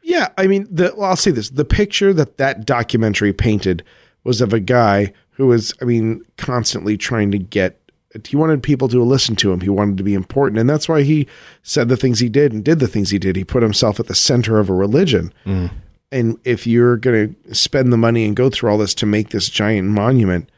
yeah, 0.03 0.29
I 0.37 0.47
mean, 0.47 0.67
the 0.69 0.93
well, 0.95 1.09
I'll 1.09 1.15
say 1.15 1.31
this: 1.31 1.49
the 1.49 1.65
picture 1.65 2.13
that 2.13 2.37
that 2.37 2.65
documentary 2.65 3.33
painted 3.33 3.83
was 4.23 4.39
of 4.39 4.53
a 4.53 4.59
guy 4.59 5.11
who 5.31 5.47
was, 5.47 5.73
I 5.81 5.85
mean, 5.85 6.23
constantly 6.37 6.95
trying 6.95 7.31
to 7.31 7.39
get. 7.39 7.80
He 8.25 8.35
wanted 8.35 8.61
people 8.63 8.87
to 8.89 9.01
listen 9.03 9.35
to 9.37 9.51
him. 9.53 9.61
He 9.61 9.69
wanted 9.69 9.97
to 9.97 10.03
be 10.03 10.13
important, 10.13 10.59
and 10.59 10.69
that's 10.69 10.89
why 10.89 11.03
he 11.03 11.27
said 11.63 11.87
the 11.89 11.95
things 11.97 12.19
he 12.19 12.29
did 12.29 12.51
and 12.51 12.63
did 12.63 12.79
the 12.79 12.87
things 12.87 13.09
he 13.09 13.19
did. 13.19 13.35
He 13.35 13.43
put 13.43 13.63
himself 13.63 13.99
at 13.99 14.07
the 14.07 14.15
center 14.15 14.59
of 14.59 14.69
a 14.69 14.73
religion. 14.73 15.33
Mm. 15.45 15.71
And 16.11 16.37
if 16.43 16.67
you're 16.67 16.97
going 16.97 17.35
to 17.45 17.55
spend 17.55 17.93
the 17.93 17.97
money 17.97 18.25
and 18.25 18.35
go 18.35 18.49
through 18.49 18.69
all 18.69 18.77
this 18.77 18.93
to 18.95 19.05
make 19.05 19.29
this 19.29 19.47
giant 19.47 19.87
monument, 19.87 20.49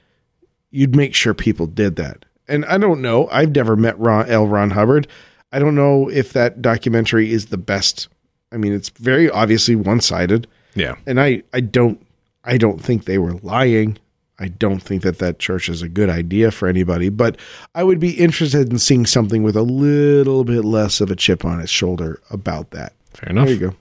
you'd 0.72 0.96
make 0.96 1.14
sure 1.14 1.34
people 1.36 1.68
did 1.68 1.96
that. 1.98 2.26
And 2.48 2.66
I 2.66 2.78
don't 2.80 3.02
know. 3.02 3.28
I've 3.32 3.56
never 3.56 3.76
met 3.76 4.00
Ron, 4.00 4.28
L. 4.30 4.48
Ron 4.48 4.72
Hubbard. 4.72 5.08
I 5.52 5.60
don't 5.60 5.76
know 5.76 6.10
if 6.10 6.34
that 6.34 6.62
documentary 6.62 7.32
is 7.32 7.46
the 7.48 7.58
best. 7.60 8.08
I 8.52 8.58
mean, 8.58 8.74
it's 8.74 8.90
very 8.90 9.30
obviously 9.30 9.76
one 9.76 10.02
sided, 10.02 10.48
Yeah. 10.74 10.96
and 11.06 11.22
I, 11.22 11.44
I 11.54 11.60
don't 11.60 12.04
I 12.44 12.58
don't 12.58 12.82
think 12.84 13.06
they 13.06 13.18
were 13.20 13.34
lying. 13.44 13.98
I 14.44 14.50
don't 14.50 14.82
think 14.82 15.04
that 15.04 15.20
that 15.20 15.40
church 15.40 15.70
is 15.70 15.82
a 15.82 15.88
good 15.88 16.10
idea 16.10 16.52
for 16.52 16.68
anybody. 16.68 17.08
But 17.08 17.38
I 17.74 17.86
would 17.86 17.98
be 17.98 18.12
interested 18.12 18.70
in 18.70 18.78
seeing 18.78 19.06
something 19.06 19.42
with 19.42 19.56
a 19.56 19.62
little 19.62 20.44
bit 20.44 20.66
less 20.66 21.00
of 21.00 21.10
a 21.10 21.16
chip 21.16 21.46
on 21.46 21.62
its 21.62 21.72
shoulder 21.72 22.22
about 22.30 22.72
that. 22.72 22.92
Fair 23.14 23.30
enough. 23.30 23.46
There 23.46 23.56
you 23.56 23.70
go. 23.70 23.76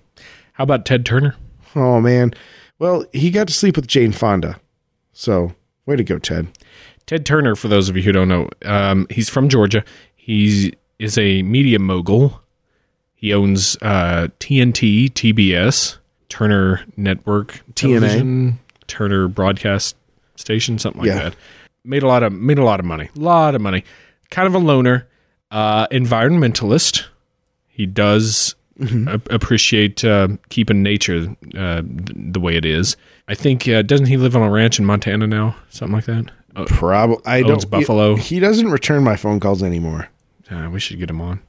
How 0.52 0.62
about 0.62 0.86
Ted 0.86 1.04
Turner? 1.04 1.34
Oh 1.74 2.00
man. 2.00 2.32
Well, 2.78 3.04
he 3.12 3.30
got 3.32 3.48
to 3.48 3.52
sleep 3.52 3.74
with 3.74 3.88
Jane 3.88 4.12
Fonda. 4.12 4.60
So, 5.12 5.52
way 5.84 5.96
to 5.96 6.04
go, 6.04 6.18
Ted. 6.18 6.46
Ted 7.06 7.26
Turner, 7.26 7.56
for 7.56 7.66
those 7.66 7.88
of 7.88 7.96
you 7.96 8.02
who 8.04 8.12
don't 8.12 8.28
know, 8.28 8.48
um, 8.64 9.08
he's 9.10 9.28
from 9.28 9.48
Georgia. 9.48 9.84
He 10.14 10.74
is 11.00 11.18
a 11.18 11.42
media 11.42 11.80
mogul. 11.80 12.40
He 13.14 13.34
owns 13.34 13.76
uh, 13.82 14.28
TNT, 14.38 15.10
TBS, 15.10 15.96
Turner 16.28 16.84
Network, 16.96 17.62
television, 17.74 18.60
Turner 18.86 19.26
Broadcast 19.26 19.96
Station, 20.37 20.78
something 20.78 21.01
like 21.03 21.09
Yeah. 21.09 21.18
that. 21.30 21.37
Made 21.85 22.03
a 22.03 22.07
lot 22.07 22.22
of 22.22 22.33
made 22.33 22.59
a 22.59 22.64
lot 22.64 22.78
of 22.80 22.87
money, 22.87 23.11
a 23.16 23.20
lot 23.20 23.55
of 23.55 23.61
money. 23.61 23.85
Kind 24.30 24.47
of 24.47 24.55
a 24.55 24.59
loner, 24.59 25.09
uh, 25.51 25.87
environmentalist. 25.89 27.05
He 27.68 27.87
does 27.87 28.55
a- 28.80 29.20
appreciate 29.30 30.05
uh, 30.05 30.28
keeping 30.49 30.83
nature 30.83 31.35
uh, 31.57 31.83
th- 31.83 32.12
the 32.33 32.39
way 32.41 32.57
it 32.57 32.64
is. 32.64 32.97
I 33.28 33.35
think 33.35 33.68
uh, 33.68 33.83
doesn't 33.83 34.07
he 34.07 34.16
live 34.16 34.37
on 34.37 34.43
a 34.43 34.51
ranch 34.51 34.78
in 34.78 34.85
Montana 34.85 35.26
now, 35.26 35.57
something 35.70 35.95
like 35.95 36.05
that? 36.05 36.30
Oh, 36.55 36.64
Probably 36.66 37.16
I 37.26 37.43
don't 37.43 37.68
Buffalo. 37.70 38.14
He, 38.16 38.37
he 38.37 38.41
doesn't 38.41 38.70
return 38.70 39.03
my 39.03 39.16
phone 39.16 39.41
calls 39.41 39.62
anymore. 39.62 40.09
Uh, 40.51 40.68
we 40.70 40.78
should 40.80 40.99
get 40.99 41.11
him 41.11 41.20
on. 41.20 41.41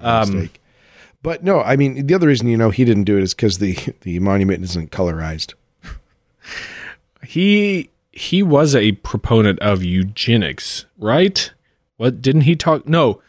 My 0.00 0.20
mistake. 0.20 0.60
But 1.22 1.44
no, 1.44 1.60
I 1.60 1.76
mean 1.76 2.06
the 2.06 2.14
other 2.14 2.26
reason 2.26 2.48
you 2.48 2.56
know 2.56 2.70
he 2.70 2.84
didn't 2.84 3.04
do 3.04 3.16
it 3.16 3.22
is 3.22 3.32
because 3.34 3.58
the 3.58 3.76
the 4.00 4.18
monument 4.18 4.64
isn't 4.64 4.90
colorized. 4.90 5.54
He 7.24 7.90
he 8.12 8.42
was 8.42 8.74
a 8.76 8.92
proponent 8.92 9.58
of 9.60 9.82
eugenics, 9.82 10.84
right? 10.98 11.50
What 11.96 12.20
didn't 12.22 12.42
he 12.42 12.56
talk? 12.56 12.86
No, 12.88 13.20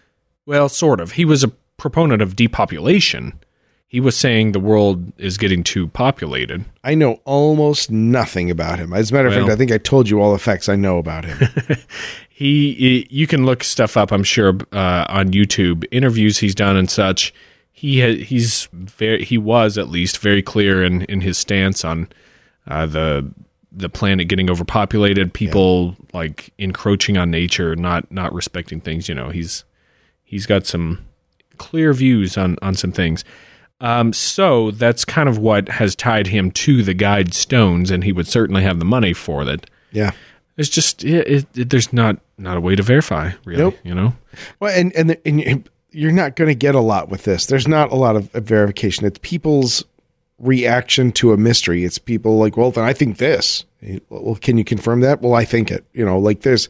well, 0.46 0.68
sort 0.70 1.00
of. 1.00 1.14
He 1.14 1.26
was 1.26 1.44
a 1.44 1.50
proponent 1.78 2.22
of 2.22 2.36
depopulation. 2.36 3.40
He 3.88 4.00
was 4.00 4.18
saying 4.18 4.52
the 4.54 4.60
world 4.60 5.14
is 5.20 5.38
getting 5.38 5.64
too 5.64 5.88
populated. 5.88 6.66
I 6.84 6.96
know 6.96 7.20
almost 7.26 7.92
nothing 7.92 8.50
about 8.50 8.80
him. 8.80 8.92
As 8.92 9.12
a 9.12 9.14
matter 9.14 9.28
of 9.28 9.36
Well- 9.36 9.44
fact, 9.46 9.54
I 9.54 9.56
think 9.56 9.72
I 9.72 9.78
told 9.78 10.10
you 10.10 10.20
all 10.20 10.34
the 10.34 10.40
facts 10.40 10.68
I 10.68 10.76
know 10.76 10.98
about 10.98 11.26
him. 11.26 11.38
He, 12.36 12.74
he- 12.74 13.08
you 13.12 13.28
can 13.28 13.46
look 13.46 13.64
stuff 13.64 13.96
up. 13.96 14.12
I'm 14.12 14.24
sure 14.24 14.58
uh, 14.72 15.06
on 15.08 15.30
YouTube, 15.32 15.86
interviews 15.92 16.40
he's 16.40 16.56
done 16.56 16.76
and 16.76 16.90
such. 16.90 17.32
He 17.72 18.02
ha- 18.02 18.24
he's 18.24 18.68
very 18.74 19.24
he 19.24 19.38
was 19.38 19.78
at 19.78 19.88
least 19.90 20.18
very 20.18 20.42
clear 20.42 20.84
in 20.84 21.04
in 21.04 21.22
his 21.22 21.38
stance 21.38 21.86
on 21.86 22.10
uh, 22.68 22.88
the 22.88 23.32
the 23.76 23.89
planet 23.89 24.28
getting 24.28 24.49
overpopulated, 24.49 25.34
people 25.34 25.95
like 26.13 26.53
encroaching 26.57 27.17
on 27.17 27.32
nature, 27.32 27.76
not 27.76 28.11
not 28.11 28.34
respecting 28.34 28.80
things. 28.80 29.09
You 29.09 29.15
know, 29.15 29.30
he's 29.30 29.63
he's 30.24 30.45
got 30.45 30.65
some 30.65 30.99
clear 31.57 31.93
views 31.93 32.38
on 32.38 32.57
on 32.61 32.76
some 32.76 32.91
things. 32.91 33.24
Um, 33.82 34.13
so 34.13 34.71
that's 34.71 35.03
kind 35.03 35.28
of 35.28 35.38
what 35.38 35.67
has 35.67 35.95
tied 35.95 36.28
him 36.28 36.51
to 36.51 36.84
the 36.84 36.93
guide 36.93 37.34
stones, 37.34 37.91
and 37.91 38.03
he 38.03 38.11
would 38.13 38.28
certainly 38.28 38.63
have 38.63 38.80
the 38.80 38.86
money 38.86 39.13
for 39.13 39.43
that. 39.45 39.69
yeah. 39.91 40.11
It's 40.55 40.69
just 40.69 41.03
it, 41.03 41.28
it, 41.28 41.45
it- 41.57 41.69
there's 41.71 41.91
not 41.91 42.19
not 42.38 42.57
a 42.57 42.61
way 42.61 42.76
to 42.76 42.84
verify, 42.84 43.32
really. 43.43 43.63
Nope. 43.63 43.78
You 43.84 43.95
know, 43.95 44.13
Well, 44.59 44.71
and 44.71 44.95
and 44.95 45.17
and 45.26 45.67
you're 45.89 46.11
not 46.11 46.36
going 46.36 46.47
to 46.47 46.55
get 46.55 46.76
a 46.76 46.80
lot 46.80 47.09
with 47.09 47.24
this. 47.24 47.47
There's 47.47 47.67
not 47.67 47.91
a 47.91 47.95
lot 47.95 48.15
of 48.15 48.32
verification. 48.34 49.05
It's 49.05 49.19
people's 49.24 49.84
reaction 50.40 51.12
to 51.14 51.34
a 51.34 51.38
mystery. 51.38 51.84
It's 51.86 51.98
people 51.98 52.38
like, 52.38 52.58
well, 52.58 52.72
then 52.72 52.84
I 52.84 52.94
think 52.94 53.18
this. 53.18 53.66
Well, 54.10 54.36
can 54.36 54.58
you 54.58 54.64
confirm 54.64 55.02
that? 55.02 55.22
Well, 55.22 55.34
I 55.34 55.46
think 55.46 55.72
it. 55.72 55.86
You 55.94 56.06
know, 56.06 56.18
like 56.18 56.42
there's 56.42 56.70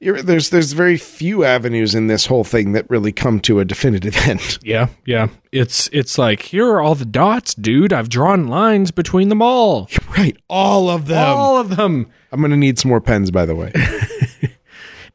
you're, 0.00 0.22
there's 0.22 0.50
there's 0.50 0.72
very 0.72 0.96
few 0.96 1.44
avenues 1.44 1.94
in 1.94 2.06
this 2.06 2.26
whole 2.26 2.44
thing 2.44 2.72
that 2.72 2.88
really 2.88 3.12
come 3.12 3.40
to 3.40 3.60
a 3.60 3.64
definitive 3.64 4.16
end. 4.28 4.58
yeah, 4.62 4.88
yeah. 5.04 5.28
It's 5.52 5.88
it's 5.92 6.16
like 6.18 6.42
here 6.42 6.66
are 6.68 6.80
all 6.80 6.94
the 6.94 7.04
dots, 7.04 7.54
dude. 7.54 7.92
I've 7.92 8.08
drawn 8.08 8.48
lines 8.48 8.90
between 8.90 9.28
them 9.28 9.42
all, 9.42 9.88
right, 10.16 10.36
all 10.48 10.88
of 10.88 11.06
them. 11.06 11.36
all 11.36 11.58
of 11.58 11.76
them. 11.76 12.10
I'm 12.32 12.40
going 12.40 12.50
to 12.50 12.56
need 12.56 12.78
some 12.78 12.88
more 12.88 13.00
pens, 13.00 13.30
by 13.30 13.46
the 13.46 13.54
way. 13.54 13.72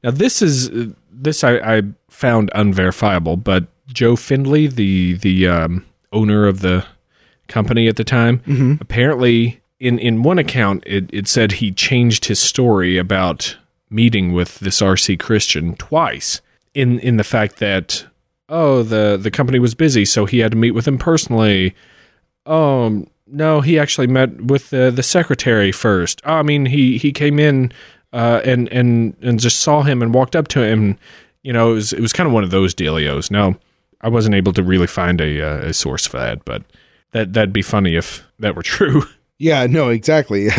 Now 0.04 0.12
this 0.12 0.42
is 0.42 0.72
this 1.12 1.44
I, 1.44 1.58
I 1.58 1.82
found 2.10 2.52
unverifiable, 2.56 3.38
but 3.38 3.68
Joe 3.88 4.16
Fendley, 4.16 4.74
the 4.74 5.16
the 5.16 5.48
um, 5.48 5.86
owner 6.14 6.48
of 6.48 6.62
the 6.62 6.86
company 7.50 7.88
at 7.88 7.98
the 7.98 8.04
time, 8.04 8.78
apparently 8.80 9.60
in 9.80 9.98
in 10.00 10.24
one 10.24 10.40
account 10.40 10.84
it, 10.86 11.10
it 11.14 11.28
said 11.28 11.54
he 11.54 11.72
changed 11.72 12.26
his 12.26 12.40
story 12.40 12.98
about 12.98 13.58
meeting 13.90 14.34
with 14.34 14.60
this 14.60 14.82
RC 14.82 15.20
Christian 15.20 15.76
twice 15.76 16.42
in 16.74 17.00
in 17.00 17.18
the 17.18 17.24
fact 17.24 17.58
that 17.58 18.06
oh 18.50 18.84
the 18.84 19.18
the 19.18 19.32
company 19.32 19.58
was 19.58 19.74
busy 19.76 20.06
so 20.06 20.26
he 20.26 20.40
had 20.40 20.52
to 20.52 20.58
meet 20.58 20.72
with 20.72 20.88
him 20.88 20.98
personally. 20.98 21.76
Oh 22.46 23.06
no, 23.26 23.62
he 23.62 23.80
actually 23.80 24.08
met 24.08 24.42
with 24.42 24.70
the 24.70 24.92
the 24.92 25.04
secretary 25.04 25.72
first. 25.72 26.22
Oh, 26.26 26.36
I 26.36 26.44
mean 26.44 26.66
he 26.66 26.98
he 26.98 27.12
came 27.12 27.40
in 27.40 27.72
uh, 28.14 28.42
and 28.44 28.68
and 28.70 29.16
and 29.22 29.40
just 29.40 29.60
saw 29.60 29.84
him 29.84 30.02
and 30.02 30.14
walked 30.14 30.36
up 30.36 30.48
to 30.50 30.62
him. 30.62 30.98
You 31.44 31.54
know, 31.54 31.72
it 31.72 31.76
was 31.76 31.94
it 31.94 32.02
was 32.02 32.14
kind 32.14 32.28
of 32.28 32.34
one 32.34 32.44
of 32.44 32.52
those 32.52 32.74
dealios. 32.74 33.32
Now, 33.32 33.56
I 34.02 34.10
wasn't 34.10 34.36
able 34.36 34.54
to 34.54 34.64
really 34.64 34.88
find 34.88 35.22
a 35.22 35.42
uh, 35.42 35.68
a 35.68 35.74
source 35.74 36.06
for 36.06 36.18
that, 36.18 36.44
but 36.46 36.64
that 37.12 37.34
that'd 37.34 37.54
be 37.54 37.62
funny 37.62 37.96
if 37.96 38.24
that 38.40 38.56
were 38.56 38.64
true. 38.64 39.04
yeah, 39.38 39.66
no, 39.68 39.90
exactly. 39.90 40.50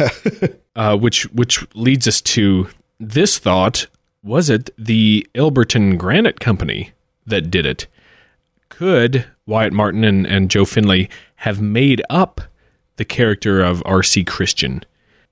Uh, 0.76 0.96
which 0.96 1.24
which 1.32 1.66
leads 1.74 2.06
us 2.06 2.20
to 2.20 2.68
this 3.00 3.38
thought: 3.38 3.88
Was 4.22 4.48
it 4.48 4.70
the 4.78 5.26
Elberton 5.34 5.98
Granite 5.98 6.38
Company 6.38 6.92
that 7.26 7.50
did 7.50 7.66
it? 7.66 7.88
Could 8.68 9.26
Wyatt 9.46 9.72
Martin 9.72 10.04
and, 10.04 10.24
and 10.26 10.48
Joe 10.48 10.64
Fendley 10.64 11.10
have 11.34 11.60
made 11.60 12.00
up 12.08 12.40
the 12.96 13.04
character 13.04 13.60
of 13.60 13.82
R.C. 13.84 14.22
Christian? 14.24 14.84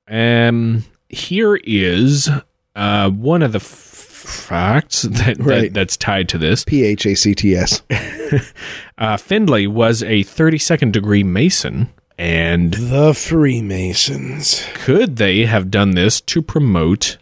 Um, 0.09 0.85
here 1.09 1.57
is 1.63 2.29
uh, 2.75 3.09
one 3.11 3.43
of 3.43 3.53
the 3.53 3.61
f- 3.61 3.88
facts 4.29 5.03
that, 5.11 5.39
Right. 5.39 5.63
that 5.63 5.75
that's 5.75 5.97
tied 5.97 6.29
to 6.31 6.39
this. 6.39 6.65
P 6.65 6.85
H 6.85 7.07
A 7.07 7.15
C 7.15 7.35
T 7.35 7.55
S. 7.57 7.83
Uh, 8.99 9.17
Fendley 9.17 9.67
was 9.69 10.03
a 10.03 10.25
32nd 10.25 10.91
degree 10.93 11.23
Mason, 11.23 11.89
and 12.19 12.75
The 12.75 13.15
Freemasons. 13.15 14.67
could 14.75 15.17
they 15.17 15.47
have 15.47 15.71
done 15.71 15.93
this 15.93 16.21
to 16.23 16.43
promote 16.43 17.17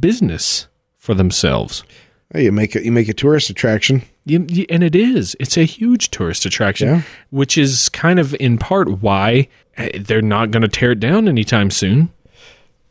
business 0.00 0.66
for 0.96 1.14
themselves? 1.14 1.84
Hey, 2.32 2.44
you 2.44 2.52
make 2.52 2.76
it. 2.76 2.84
You 2.84 2.92
make 2.92 3.08
a 3.08 3.14
tourist 3.14 3.48
attraction. 3.48 4.02
You- 4.26 4.44
you- 4.50 4.66
And 4.68 4.82
it 4.82 4.94
is. 4.94 5.34
It's 5.40 5.56
a 5.56 5.64
huge 5.64 6.10
tourist 6.10 6.44
attraction, 6.44 6.88
Yeah. 6.88 7.02
which 7.30 7.56
is 7.56 7.88
kind 7.88 8.18
of 8.18 8.34
in 8.38 8.58
part 8.58 9.00
why 9.00 9.48
eh, 9.78 9.98
they're 10.00 10.20
not 10.20 10.50
going 10.50 10.62
to 10.62 10.68
tear 10.68 10.90
it 10.92 11.00
down 11.00 11.26
anytime 11.28 11.70
soon. 11.70 12.10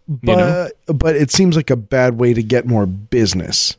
But 0.08 0.38
know? 0.38 0.70
but 0.94 1.16
it 1.16 1.32
seems 1.32 1.56
like 1.56 1.70
a 1.70 1.76
bad 1.76 2.18
way 2.18 2.34
to 2.34 2.42
get 2.42 2.66
more 2.66 2.86
business. 2.86 3.76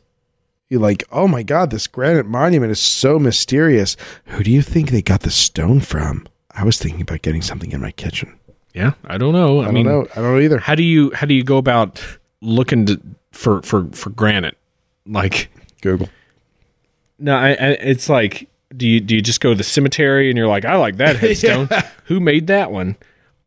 You're 0.69 0.81
like, 0.81 1.03
oh 1.11 1.27
my 1.27 1.41
god, 1.41 1.71
this 1.71 1.87
granite 1.87 2.27
monument 2.27 2.71
is 2.71 2.79
so 2.79 3.17
mysterious. 3.17 3.97
Who 4.25 4.43
do 4.43 4.51
you 4.51 4.61
think 4.61 4.91
they 4.91 5.01
got 5.01 5.21
the 5.21 5.31
stone 5.31 5.79
from? 5.79 6.27
I 6.51 6.63
was 6.63 6.77
thinking 6.77 7.01
about 7.01 7.23
getting 7.23 7.41
something 7.41 7.71
in 7.71 7.81
my 7.81 7.91
kitchen. 7.91 8.37
Yeah, 8.73 8.93
I 9.05 9.17
don't 9.17 9.33
know. 9.33 9.61
I, 9.61 9.67
I 9.67 9.71
mean, 9.71 9.85
don't 9.85 10.03
know. 10.03 10.09
I 10.11 10.15
don't 10.15 10.35
know 10.35 10.39
either. 10.39 10.59
how 10.59 10.75
do 10.75 10.83
you 10.83 11.11
how 11.15 11.25
do 11.25 11.33
you 11.33 11.43
go 11.43 11.57
about 11.57 12.01
looking 12.41 12.85
to, 12.85 13.01
for 13.31 13.61
for 13.63 13.85
for 13.91 14.11
granite? 14.11 14.57
Like, 15.07 15.49
Google. 15.81 16.09
no, 17.17 17.35
I, 17.35 17.49
I, 17.49 17.69
it's 17.81 18.09
like, 18.09 18.47
do 18.75 18.87
you 18.87 18.99
do 18.99 19.15
you 19.15 19.21
just 19.21 19.41
go 19.41 19.49
to 19.49 19.55
the 19.55 19.63
cemetery 19.63 20.29
and 20.29 20.37
you're 20.37 20.47
like, 20.47 20.65
I 20.65 20.75
like 20.75 20.97
that 20.97 21.15
headstone. 21.19 21.67
Who 22.05 22.19
made 22.19 22.47
that 22.47 22.71
one? 22.71 22.95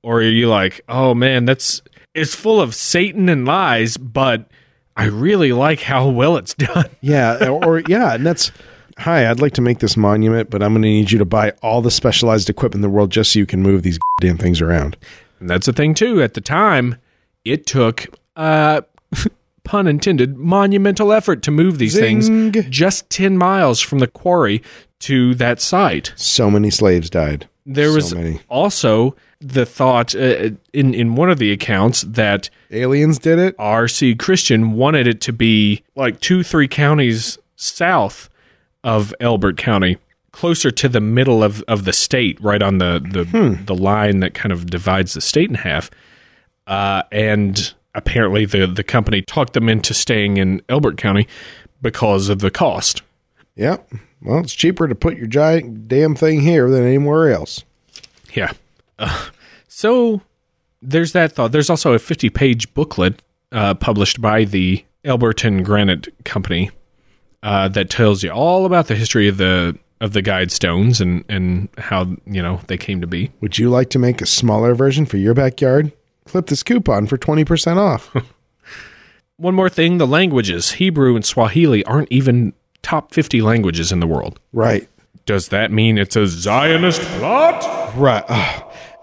Or 0.03 0.19
are 0.19 0.23
you 0.23 0.49
like, 0.49 0.81
oh 0.89 1.15
man, 1.15 1.45
that's 1.45 1.83
it's 2.15 2.35
full 2.35 2.61
of 2.61 2.75
Satan 2.75 3.29
and 3.29 3.45
lies, 3.47 3.97
but 3.97 4.49
I 4.97 5.05
really 5.07 5.53
like 5.53 5.81
how 5.81 6.09
well 6.09 6.37
it's 6.37 6.55
done. 6.55 6.87
Yeah, 7.01 7.49
or 7.49 7.81
yeah, 7.89 8.15
and 8.15 8.25
that's 8.25 8.53
hi. 8.99 9.29
I'd 9.29 9.41
like 9.41 9.55
to 9.55 9.61
make 9.63 9.81
this 9.81 9.97
monument, 9.97 10.51
but 10.51 10.63
I'm 10.63 10.73
going 10.73 10.83
to 10.83 10.89
need 10.89 11.11
you 11.11 11.19
to 11.19 11.25
buy 11.25 11.51
all 11.63 11.83
the 11.83 11.91
specialized 11.91 12.49
equipment 12.49 12.77
in 12.77 12.83
the 12.83 12.95
world 12.95 13.11
just 13.11 13.33
so 13.33 13.39
you 13.41 13.47
can 13.47 13.61
move 13.63 13.83
these 13.83 13.99
damn 14.21 14.39
things 14.39 14.61
around. 14.61 14.97
And 15.41 15.51
that's 15.51 15.67
the 15.67 15.73
thing 15.73 15.95
too. 15.95 16.23
At 16.23 16.35
the 16.35 16.41
time, 16.41 16.97
it 17.45 17.67
took 17.67 18.07
uh 18.37 18.83
pun 19.65 19.87
intended 19.87 20.37
monumental 20.37 21.13
effort 21.13 21.43
to 21.43 21.51
move 21.51 21.79
these 21.79 21.93
Zing. 21.93 22.23
things 22.23 22.67
just 22.69 23.09
10 23.11 23.37
miles 23.37 23.81
from 23.81 23.99
the 24.01 24.07
quarry 24.09 24.63
to 25.01 25.35
that 25.35 25.61
site. 25.61 26.13
So 26.17 26.51
many 26.51 26.71
slaves 26.71 27.11
died. 27.11 27.49
There 27.67 27.89
So 27.91 27.95
was 27.95 28.15
many. 28.15 28.41
also 28.49 29.15
the 29.41 29.65
thought 29.67 30.15
uh, 30.15 30.51
in 30.73 30.95
in 30.95 31.15
one 31.15 31.31
of 31.31 31.39
the 31.39 31.53
accounts 31.53 32.03
that 32.03 32.51
Aliens 32.71 33.19
did 33.19 33.39
it. 33.39 33.55
R.C. 33.59 34.15
Christian 34.17 34.73
wanted 34.73 35.07
it 35.07 35.21
to 35.23 35.33
be 35.33 35.83
like 35.97 36.21
two, 36.21 36.43
three 36.43 36.69
counties 36.69 37.39
south 37.57 38.29
of 38.85 39.15
Elbert 39.21 39.57
County, 39.57 39.99
closer 40.33 40.71
to 40.73 40.89
the 40.89 41.01
middle 41.01 41.45
of, 41.45 41.63
of 41.69 41.85
the 41.85 41.93
state, 41.93 42.41
right 42.41 42.63
on 42.63 42.79
the 42.79 43.01
the, 43.11 43.59
the 43.65 43.75
line 43.75 44.21
that 44.21 44.35
kind 44.35 44.53
of 44.53 44.67
divides 44.67 45.15
the 45.15 45.21
state 45.21 45.49
in 45.49 45.55
half. 45.57 45.91
Uh, 46.67 47.03
and 47.13 47.75
apparently, 47.95 48.45
the 48.45 48.67
the 48.67 48.83
company 48.85 49.23
talked 49.23 49.53
them 49.53 49.69
into 49.69 49.95
staying 49.95 50.37
in 50.37 50.63
Elbert 50.69 50.97
County 50.97 51.29
because 51.81 52.29
of 52.29 52.39
the 52.41 52.51
cost. 52.51 53.03
Yeah. 53.55 53.77
Well, 54.23 54.41
it's 54.41 54.55
cheaper 54.55 54.87
to 54.87 54.95
put 54.95 55.17
your 55.17 55.27
giant 55.27 55.89
damn 55.89 56.15
thing 56.15 56.41
here 56.41 56.71
than 56.71 56.85
anywhere 56.85 57.33
else. 57.33 57.65
Yeah. 58.35 58.53
Uh, 58.99 59.31
so 59.69 60.23
there's 60.81 61.13
that 61.13 61.33
thought. 61.33 61.53
There's 61.53 61.71
also 61.71 61.93
a 61.93 61.99
50 61.99 62.31
page 62.31 62.73
booklet 62.75 63.23
uh, 63.51 63.75
published 63.75 64.21
by 64.21 64.45
the 64.45 64.85
Elberton 65.05 65.65
Granite 65.65 66.09
Company 66.25 66.71
uh, 67.43 67.69
that 67.69 67.91
tells 67.91 68.23
you 68.23 68.31
all 68.31 68.67
about 68.67 68.87
the 68.87 68.95
history 68.95 69.29
of 69.29 69.37
the 69.37 69.79
of 70.01 70.13
the 70.13 70.23
guide 70.23 70.51
stones 70.51 71.01
and 71.01 71.25
and 71.29 71.69
how 71.79 72.17
you 72.27 72.43
know 72.43 72.61
they 72.67 72.77
came 72.77 73.01
to 73.01 73.07
be. 73.07 73.31
Would 73.41 73.59
you 73.59 73.71
like 73.71 73.91
to 73.91 73.99
make 73.99 74.21
a 74.21 74.27
smaller 74.27 74.75
version 74.75 75.07
for 75.07 75.17
your 75.17 75.35
backyard? 75.35 75.93
Clip 76.25 76.47
this 76.47 76.63
coupon 76.63 77.09
for 77.09 77.19
20% 77.19 77.79
off. 77.79 78.15
One 79.37 79.55
more 79.55 79.69
thing: 79.69 79.99
the 79.99 80.07
languages 80.07 80.73
Hebrew 80.73 81.17
and 81.17 81.25
Swahili 81.25 81.85
aren't 81.85 82.11
even 82.13 82.53
top 82.83 83.13
50 83.13 83.43
languages 83.43 83.93
in 83.93 84.01
the 84.01 84.07
world. 84.07 84.39
right. 84.53 84.89
Does 85.25 85.51
that 85.51 85.71
mean 85.71 85.99
it's 85.99 86.17
a 86.17 86.27
Zionist 86.27 87.01
plot? 87.01 87.95
Right. 87.97 88.25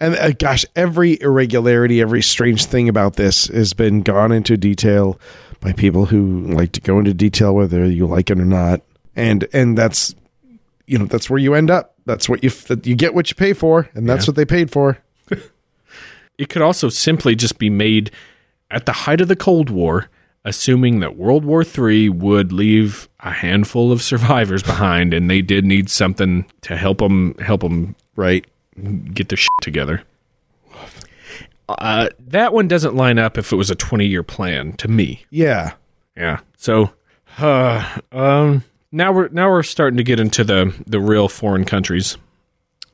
And 0.01 0.15
uh, 0.15 0.31
gosh, 0.31 0.65
every 0.75 1.19
irregularity, 1.21 2.01
every 2.01 2.21
strange 2.21 2.65
thing 2.65 2.89
about 2.89 3.15
this 3.15 3.47
has 3.47 3.73
been 3.73 4.01
gone 4.01 4.33
into 4.33 4.57
detail 4.57 5.17
by 5.61 5.71
people 5.71 6.07
who 6.07 6.41
like 6.47 6.73
to 6.73 6.81
go 6.81 6.99
into 6.99 7.13
detail 7.13 7.55
whether 7.55 7.85
you 7.85 8.05
like 8.05 8.29
it 8.29 8.37
or 8.37 8.43
not. 8.45 8.81
And 9.15 9.47
and 9.53 9.77
that's 9.77 10.13
you 10.87 10.97
know, 10.97 11.05
that's 11.05 11.29
where 11.29 11.39
you 11.39 11.53
end 11.53 11.71
up. 11.71 11.95
That's 12.05 12.27
what 12.27 12.43
you 12.43 12.49
that 12.49 12.85
you 12.85 12.95
get 12.95 13.13
what 13.13 13.29
you 13.29 13.35
pay 13.35 13.53
for, 13.53 13.89
and 13.93 14.09
that's 14.09 14.27
what 14.27 14.35
they 14.35 14.45
paid 14.45 14.71
for. 14.71 14.97
It 16.37 16.47
could 16.47 16.61
also 16.61 16.87
simply 16.87 17.35
just 17.35 17.59
be 17.59 17.69
made 17.69 18.11
at 18.71 18.85
the 18.85 18.93
height 18.93 19.19
of 19.19 19.27
the 19.27 19.35
Cold 19.35 19.69
War, 19.69 20.09
assuming 20.49 20.99
that 20.99 21.15
World 21.15 21.45
War 21.45 21.63
III 21.63 22.09
would 22.09 22.51
leave 22.51 23.07
a 23.21 23.31
handful 23.31 23.91
of 23.93 24.01
survivors 24.01 24.63
behind, 24.63 25.13
and 25.13 25.29
they 25.29 25.41
did 25.41 25.63
need 25.63 25.89
something 25.89 26.45
to 26.63 26.75
help 26.75 26.97
them 26.97 27.35
help 27.35 27.61
them 27.61 27.95
Right. 28.17 28.45
get 29.13 29.29
their 29.29 29.37
shit 29.37 29.49
together. 29.61 30.03
Uh, 31.69 32.09
that 32.19 32.51
one 32.53 32.67
doesn't 32.67 32.95
line 32.95 33.19
up 33.19 33.37
if 33.37 33.51
it 33.53 33.55
was 33.55 33.69
a 33.69 33.75
20 33.75 34.05
year 34.05 34.23
plan 34.23 34.73
to 34.73 34.87
me. 34.87 35.25
Yeah. 35.29 35.73
Yeah. 36.17 36.39
So, 36.57 36.91
uh, 37.37 37.99
um, 38.11 38.63
now 38.91 39.11
we're 39.11 39.27
now 39.29 39.49
we're 39.49 39.63
starting 39.63 39.97
to 39.97 40.03
get 40.03 40.19
into 40.19 40.43
the 40.43 40.73
the 40.87 40.99
real 40.99 41.29
foreign 41.29 41.63
countries 41.63 42.17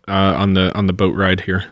uh, 0.07 0.11
on 0.37 0.53
the 0.53 0.75
on 0.75 0.87
the 0.87 0.93
boat 0.93 1.15
ride 1.15 1.39
here. 1.41 1.65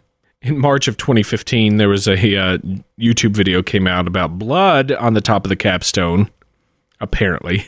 In 0.44 0.58
March 0.58 0.90
of 0.90 0.98
2015, 0.98 1.78
there 1.78 1.88
was 1.88 2.06
a 2.06 2.36
uh, 2.36 2.58
YouTube 3.00 3.32
video 3.32 3.64
came 3.64 3.88
out 3.88 4.08
about 4.08 4.38
blood 4.38 4.92
on 4.92 5.14
the 5.14 5.22
top 5.22 5.46
of 5.46 5.50
the 5.50 5.56
capstone. 5.56 6.30
Apparently, 7.00 7.68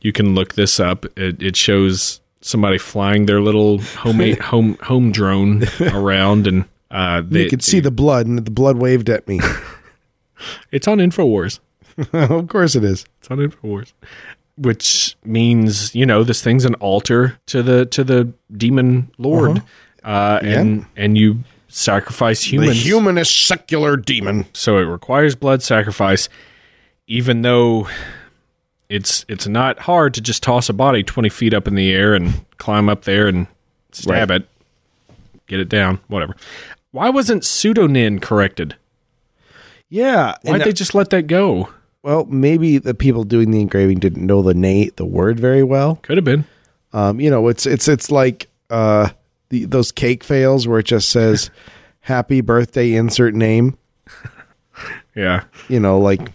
you 0.00 0.12
can 0.12 0.36
look 0.36 0.54
this 0.54 0.78
up. 0.78 1.06
It, 1.18 1.42
it 1.42 1.56
shows 1.56 2.20
somebody 2.40 2.78
flying 2.78 3.26
their 3.26 3.40
little 3.40 3.78
homemade 3.78 4.38
home 4.52 4.78
home 4.80 5.10
drone 5.10 5.64
around, 5.80 6.46
and 6.46 6.66
uh, 6.92 7.22
they, 7.26 7.44
you 7.44 7.50
could 7.50 7.64
see 7.64 7.80
the 7.80 7.90
blood, 7.90 8.26
and 8.26 8.38
the 8.38 8.50
blood 8.50 8.76
waved 8.76 9.10
at 9.10 9.26
me. 9.26 9.40
it's 10.70 10.86
on 10.86 10.98
Infowars. 10.98 11.58
of 12.12 12.48
course 12.48 12.76
it 12.76 12.84
is. 12.84 13.04
It's 13.18 13.30
on 13.30 13.38
Infowars. 13.38 13.92
Which 14.56 15.16
means, 15.24 15.92
you 15.96 16.06
know, 16.06 16.22
this 16.22 16.40
thing's 16.40 16.64
an 16.64 16.74
altar 16.76 17.40
to 17.46 17.60
the 17.60 17.86
to 17.86 18.04
the 18.04 18.32
demon 18.56 19.10
lord. 19.18 19.62
uh 20.04 20.38
and 20.42 20.86
and 20.96 21.18
you 21.18 21.42
sacrifice 21.74 22.42
humans. 22.42 22.72
The 22.72 22.78
humanist 22.78 23.46
secular 23.46 23.96
demon. 23.96 24.46
so 24.52 24.78
it 24.78 24.82
requires 24.84 25.34
blood 25.34 25.62
sacrifice, 25.62 26.28
even 27.06 27.42
though 27.42 27.88
it's 28.88 29.24
it's 29.28 29.46
not 29.46 29.80
hard 29.80 30.14
to 30.14 30.20
just 30.20 30.42
toss 30.42 30.68
a 30.68 30.72
body 30.72 31.02
twenty 31.02 31.28
feet 31.28 31.52
up 31.54 31.66
in 31.66 31.74
the 31.74 31.90
air 31.92 32.14
and 32.14 32.44
climb 32.58 32.88
up 32.88 33.04
there 33.04 33.26
and 33.26 33.46
stab 33.92 34.30
Right. 34.30 34.42
it, 34.42 34.48
get 35.46 35.60
it 35.60 35.68
down, 35.68 36.00
whatever. 36.08 36.36
Why 36.92 37.10
wasn't 37.10 37.44
pseudonym 37.44 38.20
corrected? 38.20 38.76
Yeah. 39.88 40.36
Why'd 40.42 40.62
they 40.62 40.72
just 40.72 40.94
let 40.94 41.10
that 41.10 41.26
go? 41.26 41.68
well, 42.02 42.26
maybe 42.26 42.76
the 42.78 42.92
people 42.94 43.24
doing 43.24 43.50
the 43.50 43.60
engraving 43.62 43.98
didn't 43.98 44.24
know 44.26 44.42
the 44.42 44.52
na- 44.54 44.90
the 44.96 45.04
word 45.06 45.40
very 45.40 45.62
well. 45.62 45.96
Could 46.02 46.18
have 46.18 46.24
been. 46.24 46.44
Um, 46.92 47.18
you 47.18 47.30
know, 47.30 47.48
it's 47.48 47.64
it's 47.66 47.88
it's 47.88 48.10
like 48.10 48.46
uh, 48.70 49.08
the, 49.54 49.66
those 49.66 49.92
cake 49.92 50.24
fails 50.24 50.66
where 50.66 50.80
it 50.80 50.86
just 50.86 51.08
says 51.08 51.50
"Happy 52.00 52.40
Birthday" 52.40 52.94
insert 52.94 53.34
name. 53.34 53.78
Yeah. 55.14 55.44
You 55.68 55.78
know, 55.78 55.96
like 56.00 56.32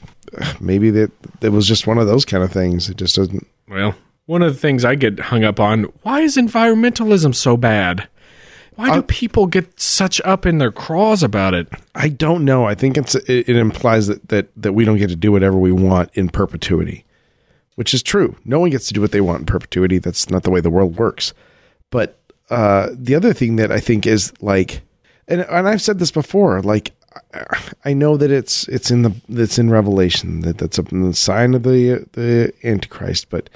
maybe 0.61 0.89
that 0.91 1.11
it 1.41 1.49
was 1.49 1.67
just 1.67 1.85
one 1.85 1.97
of 1.97 2.07
those 2.07 2.23
kind 2.23 2.45
of 2.45 2.51
things. 2.51 2.89
It 2.89 2.95
just 2.95 3.17
doesn't. 3.17 3.45
Well, 3.67 3.93
one 4.25 4.41
of 4.41 4.53
the 4.53 4.59
things 4.59 4.85
I 4.85 4.95
get 4.95 5.19
hung 5.19 5.43
up 5.43 5.59
on, 5.59 5.83
why 6.03 6.21
is 6.21 6.37
environmentalism 6.37 7.35
so 7.35 7.57
bad? 7.57 8.07
Why 8.75 8.95
do 8.95 9.01
people 9.01 9.47
get 9.47 9.77
such 9.77 10.21
up 10.23 10.45
in 10.45 10.59
their 10.59 10.71
craws 10.71 11.21
about 11.21 11.53
it? 11.53 11.67
I 11.95 12.07
don't 12.07 12.45
know. 12.45 12.63
I 12.63 12.75
think 12.75 12.97
it's 12.97 13.15
it, 13.15 13.49
it 13.49 13.57
implies 13.57 14.07
that 14.07 14.29
that 14.29 14.47
that 14.55 14.71
we 14.71 14.85
don't 14.85 14.97
get 14.97 15.09
to 15.09 15.17
do 15.17 15.33
whatever 15.33 15.57
we 15.57 15.73
want 15.73 16.09
in 16.13 16.29
perpetuity, 16.29 17.03
which 17.75 17.93
is 17.93 18.01
true. 18.01 18.37
No 18.45 18.61
one 18.61 18.69
gets 18.69 18.87
to 18.87 18.93
do 18.93 19.01
what 19.01 19.11
they 19.11 19.19
want 19.19 19.41
in 19.41 19.45
perpetuity. 19.45 19.97
That's 19.97 20.29
not 20.29 20.43
the 20.43 20.51
way 20.51 20.61
the 20.61 20.69
world 20.69 20.95
works. 20.95 21.33
But 21.91 22.18
uh, 22.49 22.89
the 22.93 23.15
other 23.15 23.33
thing 23.33 23.55
that 23.57 23.71
I 23.71 23.79
think 23.79 24.05
is 24.07 24.33
like, 24.41 24.81
and 25.27 25.41
and 25.41 25.67
I've 25.67 25.81
said 25.81 25.99
this 25.99 26.11
before, 26.11 26.61
like. 26.61 26.93
I- 27.83 27.93
know 27.93 28.17
that 28.17 28.29
it's 28.29 28.67
it's 28.67 28.91
in 28.91 29.01
the 29.01 29.13
it's 29.29 29.57
in 29.57 29.71
Revelation 29.71 30.41
that 30.41 30.59
that's 30.59 30.77
a 30.77 30.83
the 30.83 31.13
sign 31.13 31.55
of 31.55 31.63
the 31.63 32.05
the 32.13 32.53
Antichrist, 32.63 33.29
but 33.31 33.49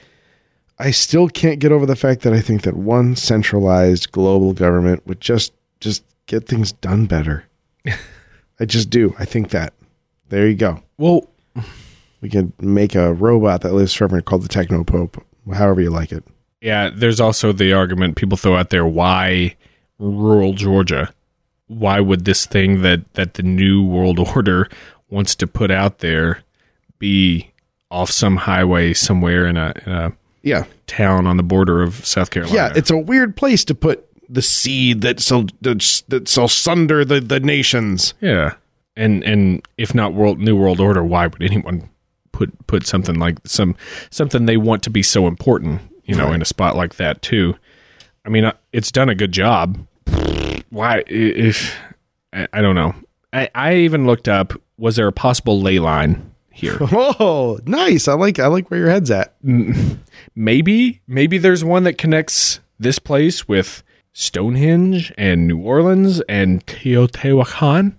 I 0.80 0.90
still 0.90 1.30
can't 1.30 1.60
get 1.60 1.72
over 1.72 1.86
the 1.86 1.96
fact 1.96 2.22
that 2.24 2.34
I 2.34 2.42
think 2.42 2.64
that 2.64 2.76
one 2.76 3.16
centralized 3.16 4.12
global 4.12 4.54
government 4.54 5.06
would 5.06 5.22
just 5.22 5.54
just 5.80 6.04
get 6.26 6.48
things 6.48 6.72
done 6.72 7.06
better. 7.06 7.46
I 8.60 8.66
just 8.66 8.90
do. 8.90 9.16
I 9.20 9.26
think 9.26 9.52
that. 9.52 9.74
There 10.30 10.48
you 10.48 10.56
go. 10.56 10.82
Well, 10.98 11.30
We 12.22 12.30
can 12.30 12.54
make 12.60 12.96
a 12.96 13.14
robot 13.14 13.62
that 13.62 13.74
lives 13.74 13.94
forever 13.94 14.20
called 14.22 14.42
the 14.44 14.48
Techno 14.50 14.84
Pope, 14.84 15.24
however 15.54 15.80
you 15.82 15.92
like 15.92 16.12
it. 16.12 16.24
Yeah, 16.64 16.90
there's 16.94 17.20
also 17.20 17.52
the 17.52 17.74
argument 17.74 18.16
people 18.16 18.38
throw 18.38 18.56
out 18.56 18.70
there 18.72 18.86
why 18.86 19.56
rural 20.00 20.54
Georgia? 20.54 21.14
Why 21.68 22.00
would 22.00 22.26
this 22.26 22.46
thing 22.46 22.82
that, 22.82 23.02
that 23.14 23.36
the 23.36 23.44
New 23.44 23.86
World 23.86 24.20
Order 24.36 24.70
wants 25.10 25.36
to 25.36 25.48
put 25.48 25.70
out 25.72 26.00
there 26.00 26.42
be 27.00 27.52
off 27.92 28.10
some 28.10 28.38
highway 28.38 28.94
somewhere 28.94 29.46
in 29.46 29.58
a, 29.58 29.74
in 29.86 29.92
a 29.92 30.14
Yeah. 30.42 30.64
town 30.88 31.28
on 31.28 31.38
the 31.38 31.44
border 31.44 31.84
of 31.84 32.06
South 32.06 32.32
Carolina? 32.32 32.56
Yeah, 32.56 32.74
it's 32.76 32.90
a 32.90 32.98
weird 32.98 33.36
place 33.36 33.64
to 33.66 33.76
put 33.76 34.08
the 34.30 34.42
seed 34.42 35.02
that 35.02 35.20
shall 35.20 35.46
that 35.62 36.28
shall 36.28 36.48
sunder 36.48 37.06
the, 37.06 37.20
the 37.20 37.40
nations. 37.40 38.14
Yeah. 38.22 38.56
And 38.96 39.24
and 39.24 39.62
if 39.78 39.94
not 39.94 40.14
world 40.14 40.40
new 40.40 40.56
world 40.56 40.80
order, 40.80 41.04
why 41.04 41.28
would 41.28 41.44
anyone 41.44 41.90
put 42.32 42.52
put 42.52 42.68
put 42.68 42.88
something 42.88 43.20
like 43.20 43.38
some 43.46 43.76
something 44.10 44.46
they 44.46 44.58
want 44.58 44.82
to 44.84 44.90
be 44.90 45.04
so 45.04 45.28
important, 45.28 45.82
you 46.06 46.16
know, 46.16 46.26
Right. 46.26 46.36
in 46.36 46.42
a 46.42 46.46
spot 46.46 46.76
like 46.76 46.96
that 46.96 47.22
too. 47.22 47.56
I 48.26 48.30
mean, 48.30 48.46
uh, 48.46 48.54
it's 48.72 48.92
done 48.92 49.10
a 49.10 49.16
good 49.16 49.32
job. 49.32 49.86
Why? 50.70 50.98
i- 51.00 51.04
If 51.10 51.76
I, 52.34 52.48
I 52.54 52.62
don't 52.62 52.76
know. 52.76 52.96
I, 53.32 53.50
I 53.56 53.76
even 53.76 54.06
looked 54.06 54.28
up. 54.28 54.54
Was 54.78 54.96
there 54.96 55.08
a 55.08 55.12
possible 55.12 55.60
ley 55.62 55.80
line 55.80 56.32
here? 56.52 56.78
Oh, 56.92 57.60
nice. 57.66 58.08
I 58.08 58.14
like 58.14 58.40
I 58.40 58.48
like 58.48 58.70
where 58.70 58.80
your 58.80 58.90
head's 58.90 59.12
at. 59.12 59.34
maybe 60.36 61.02
maybe 61.08 61.38
there's 61.38 61.64
one 61.64 61.84
that 61.84 61.98
connects 61.98 62.60
this 62.80 63.00
place 63.00 63.48
with 63.48 63.84
Stonehenge 64.14 65.14
and 65.18 65.48
New 65.48 65.60
Orleans 65.60 66.22
and 66.30 66.66
Teotihuacan, 66.66 67.94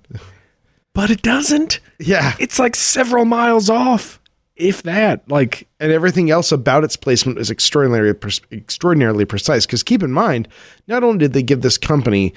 but 0.93 1.11
it 1.11 1.23
doesn't. 1.23 1.81
Yeah. 1.99 2.35
It's 2.39 2.59
like 2.59 2.77
several 2.77 3.25
miles 3.25 3.69
off, 3.71 4.21
if 4.57 4.83
that. 4.85 5.29
Like, 5.29 5.67
and 5.81 5.91
everything 5.93 6.31
else 6.31 6.53
about 6.53 6.85
its 6.85 6.97
placement 6.97 7.39
is 7.39 7.51
extraordinarily 7.51 8.17
extraordinarily 8.53 9.25
precise. 9.25 9.67
Because 9.67 9.83
keep 9.83 10.03
in 10.03 10.13
mind, 10.13 10.49
not 10.87 11.03
only 11.03 11.19
did 11.19 11.33
they 11.33 11.43
give 11.43 11.63
this 11.63 11.79
company, 11.79 12.35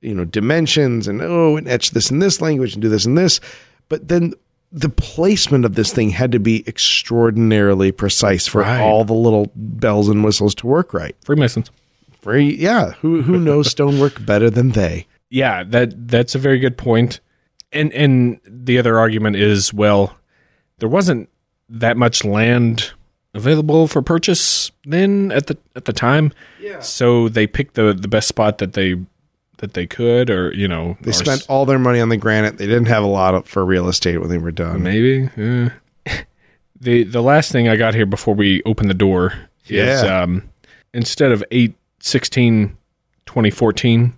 you 0.00 0.14
know, 0.14 0.24
dimensions 0.24 1.08
and 1.08 1.20
oh, 1.22 1.56
and 1.56 1.68
etch 1.68 1.90
this 1.92 2.10
in 2.10 2.18
this 2.18 2.40
language 2.40 2.74
and 2.74 2.82
do 2.82 2.88
this 2.88 3.04
and 3.06 3.16
this, 3.16 3.40
but 3.88 4.08
then 4.08 4.34
the 4.72 4.88
placement 4.88 5.64
of 5.64 5.74
this 5.74 5.92
thing 5.92 6.10
had 6.10 6.30
to 6.30 6.38
be 6.38 6.62
extraordinarily 6.68 7.90
precise 7.90 8.46
for 8.46 8.60
Right. 8.60 8.80
all 8.80 9.04
the 9.04 9.14
little 9.14 9.50
bells 9.56 10.08
and 10.08 10.22
whistles 10.22 10.54
to 10.56 10.66
work 10.66 10.94
right. 10.94 11.16
Freemasons. 11.24 11.70
free 12.20 12.54
yeah. 12.54 12.92
Who 13.00 13.22
who 13.22 13.38
knows 13.40 13.70
stonework 13.70 14.24
better 14.24 14.48
than 14.50 14.70
they? 14.70 15.06
Yeah, 15.30 15.64
that 15.64 16.06
that's 16.06 16.34
a 16.34 16.38
very 16.38 16.58
good 16.58 16.76
point. 16.76 17.20
And 17.72 17.92
and 17.94 18.40
the 18.44 18.78
other 18.78 18.98
argument 18.98 19.36
is, 19.36 19.72
well, 19.72 20.16
there 20.78 20.88
wasn't 20.88 21.29
that 21.70 21.96
much 21.96 22.24
land 22.24 22.90
available 23.32 23.86
for 23.86 24.02
purchase 24.02 24.72
then 24.84 25.30
at 25.32 25.46
the 25.46 25.56
at 25.76 25.84
the 25.84 25.92
time. 25.92 26.32
Yeah. 26.60 26.80
So 26.80 27.28
they 27.28 27.46
picked 27.46 27.74
the 27.74 27.92
the 27.94 28.08
best 28.08 28.28
spot 28.28 28.58
that 28.58 28.72
they 28.72 28.96
that 29.58 29.74
they 29.74 29.86
could, 29.86 30.30
or 30.30 30.52
you 30.54 30.66
know, 30.66 30.96
They 31.02 31.12
spent 31.12 31.42
s- 31.42 31.46
all 31.46 31.66
their 31.66 31.78
money 31.78 32.00
on 32.00 32.08
the 32.08 32.16
granite. 32.16 32.56
They 32.58 32.66
didn't 32.66 32.88
have 32.88 33.04
a 33.04 33.06
lot 33.06 33.34
of, 33.34 33.46
for 33.46 33.64
real 33.64 33.88
estate 33.88 34.16
when 34.18 34.30
they 34.30 34.38
were 34.38 34.50
done. 34.50 34.82
maybe. 34.82 35.28
eh. 35.36 35.68
the 36.80 37.04
the 37.04 37.22
last 37.22 37.52
thing 37.52 37.68
I 37.68 37.76
got 37.76 37.94
here 37.94 38.06
before 38.06 38.34
we 38.34 38.62
open 38.64 38.88
the 38.88 38.94
door 38.94 39.34
is 39.68 40.02
Yeah. 40.02 40.22
um, 40.22 40.48
instead 40.94 41.30
of 41.30 41.44
eight 41.50 41.74
sixteen 42.00 42.76
2014, 43.26 44.14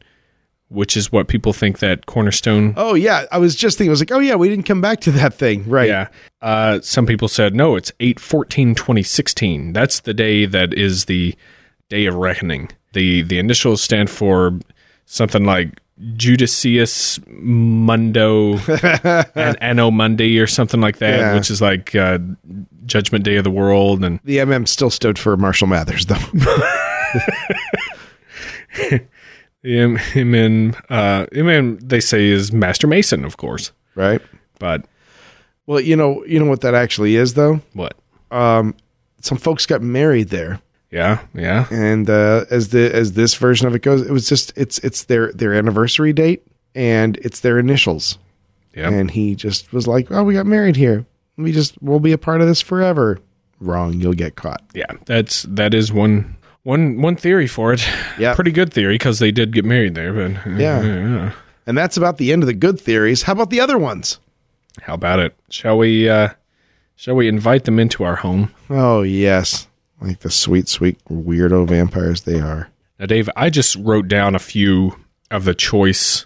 which 0.72 0.96
is 0.96 1.12
what 1.12 1.28
people 1.28 1.52
think 1.52 1.78
that 1.80 2.06
cornerstone 2.06 2.74
Oh 2.76 2.94
yeah, 2.94 3.26
I 3.30 3.38
was 3.38 3.54
just 3.54 3.78
thinking. 3.78 3.90
I 3.90 3.92
was 3.92 4.00
like, 4.00 4.10
oh 4.12 4.18
yeah, 4.18 4.34
we 4.34 4.48
didn't 4.48 4.64
come 4.66 4.80
back 4.80 5.00
to 5.02 5.10
that 5.12 5.34
thing, 5.34 5.68
right? 5.68 5.88
Yeah. 5.88 6.08
Uh, 6.40 6.80
some 6.80 7.06
people 7.06 7.28
said, 7.28 7.54
no, 7.54 7.76
it's 7.76 7.92
8 8.00 8.18
14 8.18 8.74
2016. 8.74 9.72
That's 9.72 10.00
the 10.00 10.14
day 10.14 10.46
that 10.46 10.74
is 10.74 11.04
the 11.04 11.34
day 11.88 12.06
of 12.06 12.14
reckoning. 12.14 12.70
The, 12.94 13.22
the 13.22 13.38
initials 13.38 13.82
stand 13.82 14.10
for 14.10 14.58
something 15.06 15.44
like 15.44 15.78
Judicius 16.16 17.20
Mundo 17.28 18.56
and 19.34 19.56
Anno 19.62 19.90
Mundi 19.90 20.38
or 20.40 20.46
something 20.46 20.80
like 20.80 20.98
that, 20.98 21.18
Yeah. 21.18 21.34
which 21.34 21.50
is 21.50 21.60
like 21.62 21.94
uh, 21.94 22.18
Judgment 22.86 23.24
Day 23.24 23.36
of 23.36 23.44
the 23.44 23.50
World. 23.50 24.02
And 24.04 24.18
The 24.24 24.38
MM 24.38 24.66
still 24.66 24.90
stood 24.90 25.18
for 25.18 25.36
Marshall 25.36 25.68
Mathers, 25.68 26.06
though. 26.06 26.16
him, 29.62 29.96
him 29.96 30.34
and, 30.34 30.76
uh, 30.90 31.26
him 31.32 31.48
and 31.48 31.80
they 31.80 32.00
say 32.00 32.26
is 32.26 32.52
Master 32.52 32.86
Mason, 32.86 33.24
of 33.24 33.36
course. 33.36 33.72
right? 33.94 34.20
But 34.58 34.84
Well, 35.66 35.80
you 35.80 35.96
know, 35.96 36.24
you 36.24 36.38
know 36.40 36.46
what 36.50 36.60
that 36.62 36.74
actually 36.74 37.16
is, 37.16 37.34
though. 37.34 37.60
what? 37.72 37.94
Some 39.20 39.38
folks 39.38 39.66
got 39.66 39.82
married 39.82 40.30
there, 40.30 40.60
Yeah, 40.90 41.20
yeah. 41.32 41.66
and 41.70 42.10
uh, 42.10 42.44
as 42.50 42.70
the 42.70 42.92
as 42.92 43.12
this 43.12 43.34
version 43.36 43.68
of 43.68 43.74
it 43.74 43.82
goes, 43.82 44.02
it 44.02 44.10
was 44.10 44.28
just 44.28 44.52
it's 44.56 44.78
it's 44.78 45.04
their 45.04 45.32
their 45.32 45.54
anniversary 45.54 46.12
date 46.12 46.42
and 46.74 47.16
it's 47.18 47.38
their 47.40 47.58
initials, 47.60 48.18
Yeah. 48.74 48.90
and 48.90 49.10
he 49.12 49.36
just 49.36 49.72
was 49.72 49.86
like, 49.86 50.10
"Oh, 50.10 50.24
we 50.24 50.34
got 50.34 50.46
married 50.46 50.74
here. 50.74 51.06
We 51.36 51.52
just 51.52 51.80
we'll 51.80 52.00
be 52.00 52.10
a 52.12 52.18
part 52.18 52.40
of 52.40 52.48
this 52.48 52.60
forever." 52.60 53.18
Wrong, 53.60 53.92
you'll 53.94 54.12
get 54.14 54.34
caught. 54.34 54.62
yeah 54.74 54.90
that's 55.06 55.44
that 55.44 55.72
is 55.72 55.92
one 55.92 56.36
one 56.64 57.00
one 57.02 57.16
theory 57.16 57.46
for 57.46 57.72
it 57.72 57.84
Yeah. 58.18 58.34
pretty 58.36 58.52
good 58.52 58.72
theory 58.72 58.94
because 58.94 59.18
they 59.18 59.30
did 59.32 59.52
get 59.52 59.64
married 59.64 59.94
there 59.94 60.12
but 60.12 60.46
uh, 60.46 60.50
Yeah. 60.56 61.32
And 61.66 61.78
that's 61.78 61.96
about 61.96 62.18
the 62.18 62.32
end 62.32 62.42
of 62.42 62.48
the 62.48 62.54
good 62.54 62.80
theories. 62.80 63.22
How 63.22 63.32
about 63.34 63.50
the 63.50 63.60
other 63.60 63.78
ones? 63.78 64.18
how 64.82 64.94
about 64.94 65.18
it 65.20 65.36
shall 65.50 65.76
we 65.76 66.08
uh 66.08 66.30
shall 66.96 67.14
we 67.14 67.28
invite 67.28 67.64
them 67.64 67.78
into 67.78 68.04
our 68.04 68.16
home 68.16 68.50
Oh 68.70 69.02
yes, 69.02 69.68
like 70.00 70.20
the 70.20 70.30
sweet, 70.30 70.66
sweet 70.66 70.98
weirdo 71.10 71.68
vampires 71.68 72.22
they 72.22 72.40
are. 72.40 72.70
now 72.98 73.04
dave 73.06 73.28
i 73.36 73.50
just 73.50 73.76
wrote 73.76 74.08
down 74.08 74.34
a 74.34 74.38
few 74.38 74.96
of 75.30 75.44
the 75.44 75.54
choice 75.54 76.24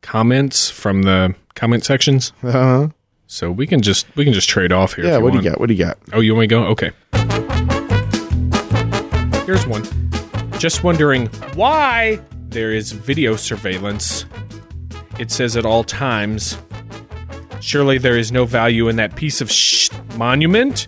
comments 0.00 0.70
from 0.70 1.02
the 1.02 1.34
comment 1.54 1.84
sections 1.84 2.32
Uh 2.42 2.52
huh. 2.52 2.88
so 3.26 3.50
we 3.52 3.66
can 3.66 3.82
just 3.82 4.06
we 4.16 4.24
can 4.24 4.32
just 4.32 4.48
trade 4.48 4.72
off 4.72 4.94
here 4.94 5.04
Yeah. 5.04 5.18
What 5.18 5.32
do 5.32 5.38
you 5.38 5.44
want. 5.44 5.56
got? 5.56 5.60
What 5.60 5.66
do 5.68 5.74
you 5.74 5.84
got? 5.84 5.98
Oh, 6.14 6.20
you 6.20 6.32
want 6.34 6.40
me 6.40 6.46
to 6.46 6.54
go? 6.54 6.64
Okay. 6.68 6.92
Here's 9.46 9.66
one. 9.66 9.84
Just 10.58 10.84
wondering 10.84 11.26
why 11.54 12.20
there 12.48 12.72
is 12.72 12.92
video 12.92 13.34
surveillance. 13.36 14.24
It 15.18 15.30
says 15.30 15.56
at 15.56 15.66
all 15.66 15.82
times. 15.84 16.56
Surely 17.60 17.98
there 17.98 18.16
is 18.16 18.30
no 18.30 18.44
value 18.44 18.88
in 18.88 18.96
that 18.96 19.16
piece 19.16 19.40
of 19.40 19.50
sh- 19.50 19.90
monument? 20.16 20.86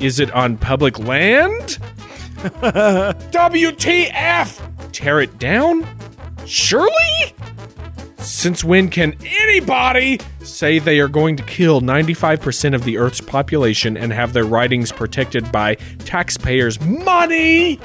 Is 0.00 0.18
it 0.18 0.30
on 0.32 0.56
public 0.56 0.98
land? 0.98 1.78
WTF! 3.32 4.92
Tear 4.92 5.20
it 5.20 5.38
down? 5.38 5.86
Since 8.18 8.64
when 8.64 8.88
can 8.88 9.16
anybody 9.24 10.20
say 10.40 10.78
they 10.78 11.00
are 11.00 11.08
going 11.08 11.36
to 11.36 11.42
kill 11.42 11.80
95% 11.80 12.74
of 12.74 12.84
the 12.84 12.98
Earth's 12.98 13.20
population 13.20 13.96
and 13.96 14.12
have 14.12 14.32
their 14.32 14.44
writings 14.44 14.92
protected 14.92 15.50
by 15.50 15.76
taxpayers' 16.04 16.80
money? 16.80 17.80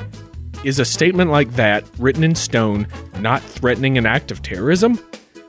Is 0.64 0.80
a 0.80 0.86
statement 0.86 1.32
like 1.32 1.52
that, 1.54 1.86
written 2.00 2.24
in 2.24 2.36
stone, 2.36 2.88
not 3.20 3.42
threatening 3.42 3.98
an 3.98 4.06
act 4.06 4.32
of 4.32 4.42
terrorism? 4.42 5.00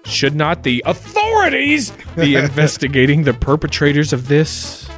Should 0.04 0.36
not 0.36 0.62
the 0.62 0.82
authorities 0.86 1.92
be 2.14 2.34
investigating 2.36 3.24
the 3.24 3.34
perpetrators 3.34 4.12
of 4.12 4.28
this? 4.28 4.88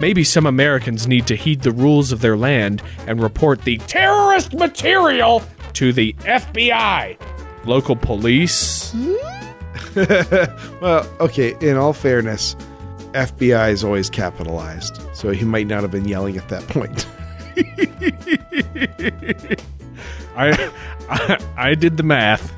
Maybe 0.00 0.24
some 0.24 0.46
Americans 0.46 1.06
need 1.06 1.26
to 1.26 1.36
heed 1.36 1.60
the 1.60 1.72
rules 1.72 2.10
of 2.10 2.20
their 2.22 2.36
land 2.36 2.82
and 3.06 3.22
report 3.22 3.62
the 3.62 3.76
terrorist 3.78 4.54
material 4.54 5.42
to 5.74 5.92
the 5.92 6.14
FBI, 6.20 7.18
local 7.64 7.96
police. 7.96 8.92
Hmm? 8.92 9.14
Well, 10.80 11.06
okay. 11.20 11.56
In 11.60 11.76
all 11.76 11.92
fairness, 11.92 12.54
FBI 13.12 13.72
is 13.72 13.82
always 13.84 14.08
capitalized, 14.08 15.00
so 15.14 15.30
he 15.30 15.44
might 15.44 15.66
not 15.66 15.82
have 15.82 15.90
been 15.90 16.06
yelling 16.06 16.36
at 16.36 16.48
that 16.48 16.66
point. 16.68 17.06
I, 20.36 20.70
I 21.08 21.38
I 21.56 21.74
did 21.74 21.96
the 21.96 22.02
math, 22.02 22.52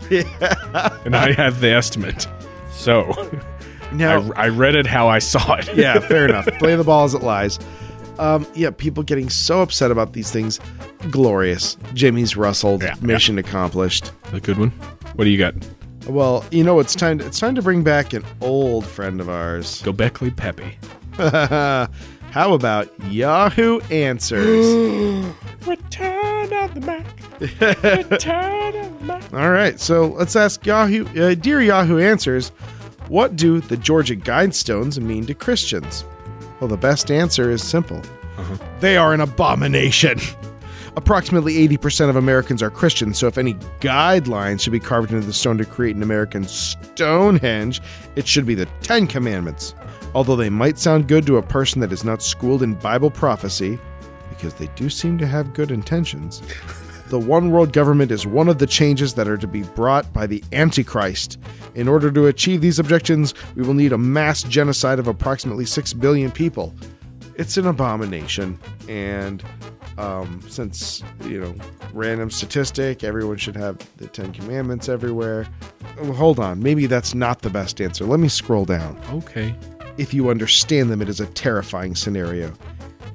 and 1.07 1.17
I 1.17 1.33
have 1.33 1.61
the 1.61 1.71
estimate. 1.71 2.27
So 2.73 3.13
Now, 3.93 4.31
I, 4.37 4.45
I 4.45 4.49
read 4.49 4.75
it 4.75 4.87
how 4.87 5.09
I 5.09 5.19
saw 5.19 5.55
it. 5.55 5.75
yeah, 5.75 5.99
fair 6.01 6.27
enough. 6.29 6.47
Play 6.59 6.77
the 6.77 6.85
ball 6.85 7.05
as 7.05 7.15
it 7.15 7.23
lies. 7.23 7.59
Um, 8.23 8.47
yeah, 8.55 8.71
people 8.71 9.03
getting 9.03 9.29
so 9.29 9.63
upset 9.63 9.91
about 9.91 10.13
these 10.13 10.31
things. 10.31 10.61
Glorious. 11.11 11.77
Jimmy's 11.93 12.37
rustled. 12.37 12.83
Yeah, 12.83 12.95
mission 13.03 13.37
accomplished. 13.37 14.13
a 14.33 14.39
good 14.39 14.59
one. 14.59 14.71
What 15.17 15.25
do 15.25 15.31
you 15.31 15.39
got? 15.39 15.55
Well, 16.07 16.45
you 16.53 16.63
know, 16.63 16.79
it's 16.79 16.95
time. 16.95 17.19
To, 17.19 17.27
it's 17.27 17.41
time 17.41 17.57
to 17.57 17.63
bring 17.63 17.83
back 17.83 18.13
an 18.13 18.25
old 18.41 18.87
friend 18.87 19.21
of 19.21 19.29
ours. 19.29 19.83
Go 19.83 19.93
Beckley 19.93 20.31
Peppy. 20.31 20.79
How 21.19 22.55
about 22.55 22.89
Yahoo 23.11 23.81
Answers? 23.91 25.27
Return 25.67 26.53
of 26.53 26.75
the 26.75 26.81
Mac. 26.81 27.41
Return 27.41 28.77
of 28.77 28.99
the 29.01 29.05
Mac. 29.05 29.35
All 29.35 29.51
right, 29.51 29.79
so 29.81 30.07
let's 30.07 30.37
ask 30.37 30.65
Yahoo, 30.65 31.07
uh, 31.21 31.35
dear 31.35 31.61
Yahoo 31.61 31.99
Answers, 31.99 32.51
what 33.09 33.37
do 33.37 33.61
the 33.61 33.77
Georgia 33.77 34.17
Guidestones 34.17 34.99
mean 35.01 35.27
to 35.27 35.35
Christians? 35.35 36.05
Well, 36.63 36.69
the 36.69 36.77
best 36.77 37.11
answer 37.11 37.51
is 37.51 37.61
simple. 37.61 38.01
Uh-huh. 38.39 38.57
They 38.79 38.97
are 38.97 39.13
an 39.13 39.21
abomination. 39.21 40.21
Approximately 40.97 41.55
80% 41.69 42.09
of 42.09 42.15
Americans 42.15 42.63
are 42.63 42.71
Christians, 42.71 43.19
so 43.19 43.27
if 43.27 43.37
any 43.37 43.55
guidelines 43.81 44.61
should 44.61 44.73
be 44.73 44.79
carved 44.79 45.11
into 45.11 45.27
the 45.27 45.33
stone 45.33 45.59
to 45.59 45.65
create 45.65 45.97
an 45.97 46.05
American 46.05 46.45
Stonehenge, 46.45 47.83
it 48.15 48.29
should 48.29 48.47
be 48.47 48.55
the 48.55 48.67
Ten 48.81 49.09
Commandments. 49.09 49.75
Although 50.15 50.37
they 50.37 50.51
might 50.51 50.79
sound 50.79 51.09
good 51.09 51.27
to 51.27 51.37
a 51.37 51.43
person 51.43 51.81
that 51.81 51.91
is 51.91 52.05
not 52.05 52.23
schooled 52.23 52.63
in 52.63 52.75
Bible 52.75 53.11
prophecy, 53.11 53.77
because 54.29 54.55
they 54.55 54.69
do 54.77 54.89
seem 54.89 55.19
to 55.19 55.27
have 55.27 55.55
good 55.55 55.73
intentions, 55.73 56.43
The 57.13 57.19
one 57.19 57.51
world 57.51 57.75
government 57.75 58.11
is 58.11 58.27
one 58.27 58.49
of 58.49 58.57
the 58.57 58.67
changes 58.67 59.13
that 59.13 59.29
are 59.29 59.37
to 59.37 59.47
be 59.47 59.65
brought 59.65 60.11
by 60.15 60.27
the 60.27 60.43
Antichrist. 60.51 61.39
In 61.75 61.87
order 61.87 62.11
to 62.11 62.29
achieve 62.29 62.63
these 62.63 62.79
objections, 62.79 63.35
we 63.55 63.63
will 63.65 63.75
need 63.75 63.93
a 63.93 63.99
mass 63.99 64.43
genocide 64.43 64.99
of 64.99 65.07
approximately 65.09 65.67
6 65.67 65.93
billion 65.93 66.31
people. 66.31 66.75
It's 67.35 67.59
an 67.59 67.67
abomination, 67.67 68.59
and 68.89 69.45
um, 69.99 70.41
since, 70.49 71.03
you 71.27 71.39
know, 71.39 71.55
random 71.93 72.31
statistic, 72.31 73.05
everyone 73.05 73.37
should 73.37 73.57
have 73.57 73.77
the 73.99 74.07
Ten 74.07 74.33
Commandments 74.33 74.89
everywhere. 74.89 75.47
Oh, 76.01 76.13
hold 76.15 76.41
on, 76.41 76.63
maybe 76.63 76.87
that's 76.87 77.15
not 77.15 77.43
the 77.43 77.51
best 77.51 77.83
answer. 77.83 78.07
Let 78.07 78.21
me 78.21 78.29
scroll 78.29 78.65
down. 78.65 78.99
Okay. 79.13 79.55
If 79.99 80.15
you 80.15 80.31
understand 80.31 80.89
them, 80.89 81.03
it 81.03 81.11
is 81.11 81.21
a 81.21 81.27
terrifying 81.27 81.95
scenario. 81.95 82.55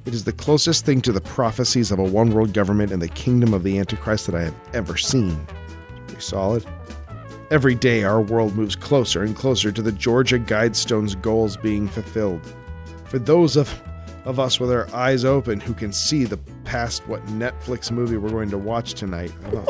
It 0.08 0.14
is 0.14 0.24
the 0.24 0.32
closest 0.32 0.86
thing 0.86 1.01
to 1.01 1.12
the 1.12 1.20
prophecies 1.20 1.91
of 1.91 1.99
a 1.99 2.03
one 2.03 2.32
world 2.32 2.53
government 2.53 2.93
and 2.93 3.01
the 3.01 3.10
kingdom 3.10 3.53
of 3.53 3.64
the 3.64 3.78
Antichrist 3.78 4.26
that 4.28 4.36
I 4.36 4.43
have 4.43 4.55
ever 4.74 4.95
seen. 4.95 5.45
Pretty 6.08 6.22
solid. 6.22 6.66
Every 7.51 7.76
day, 7.76 8.03
our 8.03 8.22
world 8.22 8.55
moves 8.55 8.74
closer 8.74 9.24
and 9.24 9.36
closer 9.36 9.70
to 9.70 9.82
the 9.82 9.91
Georgia 9.91 10.39
Guidestone's 10.39 11.14
goals 11.14 11.58
being 11.58 11.89
fulfilled. 11.89 12.39
For 13.08 13.20
those 13.20 13.58
of, 13.58 13.82
of 14.24 14.39
us 14.39 14.62
with 14.62 14.72
our 14.72 14.88
eyes 14.95 15.26
open 15.26 15.60
who 15.60 15.74
can 15.74 15.91
see 15.91 16.24
the 16.24 16.38
past 16.64 17.05
what 17.10 17.26
Netflix 17.26 17.91
movie 17.91 18.16
we're 18.16 18.30
going 18.30 18.49
to 18.51 18.58
watch 18.58 18.93
tonight, 18.93 19.34
don't- 19.51 19.70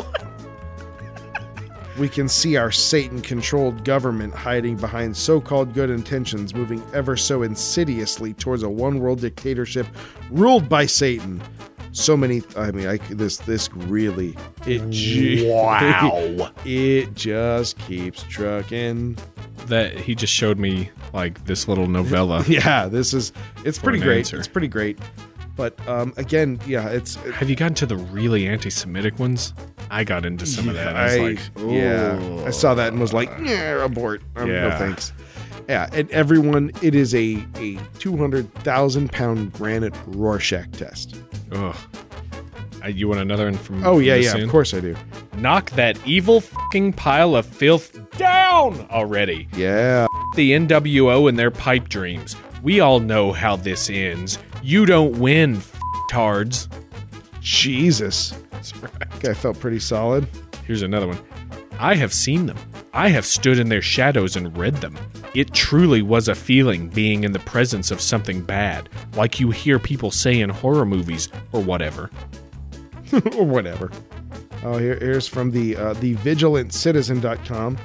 we 1.98 2.08
can 2.08 2.28
see 2.28 2.56
our 2.56 2.70
Satan 2.70 3.20
controlled 3.20 3.84
government 3.84 4.34
hiding 4.34 4.76
behind 4.76 5.16
so 5.16 5.40
called 5.40 5.74
good 5.74 5.90
intentions, 5.90 6.54
moving 6.54 6.82
ever 6.94 7.16
so 7.16 7.42
insidiously 7.42 8.34
towards 8.34 8.62
a 8.62 8.68
one 8.68 9.00
world 9.00 9.20
dictatorship 9.20 9.86
ruled 10.30 10.68
by 10.68 10.86
Satan. 10.86 11.42
So 11.92 12.16
many, 12.16 12.42
I 12.56 12.70
mean, 12.70 12.86
I, 12.86 12.98
this 13.10 13.38
this 13.38 13.72
really, 13.72 14.36
it 14.66 14.88
ju- 14.90 15.48
Wow. 15.50 16.50
it 16.64 17.14
just 17.14 17.78
keeps 17.78 18.22
trucking. 18.24 19.16
that 19.66 19.98
he 19.98 20.14
just 20.14 20.32
showed 20.32 20.58
me 20.58 20.90
like 21.12 21.44
this 21.46 21.66
little 21.66 21.88
novella. 21.88 22.44
Yeah, 22.48 22.86
this 22.88 23.12
is, 23.14 23.32
it's 23.64 23.78
pretty 23.78 23.98
great. 23.98 24.18
answer. 24.18 24.38
It's 24.38 24.46
pretty 24.48 24.68
great. 24.68 24.98
But 25.58 25.88
um, 25.88 26.14
again, 26.16 26.60
yeah, 26.68 26.88
it's, 26.88 27.16
Have 27.16 27.50
you 27.50 27.56
gotten 27.56 27.74
to 27.74 27.86
the 27.86 27.96
really 27.96 28.46
anti-Semitic 28.46 29.18
ones? 29.18 29.52
I 29.90 30.04
got 30.04 30.24
into 30.24 30.46
some 30.46 30.68
of 30.68 30.76
that. 30.76 30.94
I 30.94 31.04
was 31.04 31.14
I, 31.14 31.18
like, 31.18 31.72
yeah, 31.74 32.44
I 32.46 32.50
saw 32.50 32.74
that 32.74 32.92
and 32.92 33.00
was 33.00 33.12
like, 33.12 33.28
yeah, 33.42 33.84
abort. 33.84 34.22
Um, 34.36 34.48
No 34.48 34.70
thanks. 34.78 35.12
Yeah, 35.68 35.88
and 35.92 36.08
everyone, 36.12 36.70
it 36.80 36.94
is 36.94 37.12
a 37.12 37.44
a 37.56 37.76
two 37.98 38.16
hundred 38.16 38.54
thousand 38.62 39.10
pound 39.10 39.52
granite 39.52 39.94
Rorschach 40.06 40.70
test. 40.70 41.16
Ugh. 41.50 41.76
Uh, 42.84 42.88
you 42.88 43.08
want 43.08 43.20
another 43.20 43.46
one 43.46 43.54
from? 43.54 43.84
Oh 43.84 43.98
yeah, 43.98 44.14
yeah, 44.14 44.36
in? 44.36 44.44
of 44.44 44.50
course 44.50 44.72
I 44.72 44.80
do. 44.80 44.96
Knock 45.38 45.70
that 45.72 45.98
evil 46.06 46.40
fucking 46.40 46.92
pile 46.92 47.34
of 47.34 47.44
filth 47.44 47.98
down 48.12 48.86
already. 48.90 49.48
Yeah, 49.56 50.06
The 50.36 50.52
NWO 50.52 51.28
and 51.28 51.36
their 51.36 51.50
pipe 51.50 51.88
dreams. 51.88 52.36
We 52.62 52.80
all 52.80 53.00
know 53.00 53.32
how 53.32 53.56
this 53.56 53.90
ends. 53.90 54.38
You 54.62 54.86
don't 54.86 55.18
win, 55.18 55.60
tards. 56.10 56.68
Jesus, 57.40 58.34
guy 59.20 59.34
felt 59.34 59.58
pretty 59.60 59.78
solid. 59.78 60.26
Here's 60.66 60.82
another 60.82 61.06
one. 61.06 61.18
I 61.78 61.94
have 61.94 62.12
seen 62.12 62.46
them. 62.46 62.58
I 62.92 63.10
have 63.10 63.24
stood 63.24 63.58
in 63.58 63.68
their 63.68 63.82
shadows 63.82 64.36
and 64.36 64.56
read 64.56 64.76
them. 64.76 64.98
It 65.34 65.54
truly 65.54 66.02
was 66.02 66.28
a 66.28 66.34
feeling 66.34 66.88
being 66.88 67.22
in 67.24 67.32
the 67.32 67.38
presence 67.38 67.90
of 67.90 68.00
something 68.00 68.42
bad, 68.42 68.88
like 69.14 69.38
you 69.38 69.50
hear 69.50 69.78
people 69.78 70.10
say 70.10 70.40
in 70.40 70.50
horror 70.50 70.84
movies 70.84 71.28
or 71.52 71.60
whatever. 71.60 72.10
or 73.36 73.44
whatever. 73.44 73.90
Oh, 74.64 74.78
here, 74.78 74.98
here's 74.98 75.28
from 75.28 75.52
the 75.52 75.76
uh, 75.76 75.92
the 75.94 76.16
vigilantcitizen.com. 76.16 77.78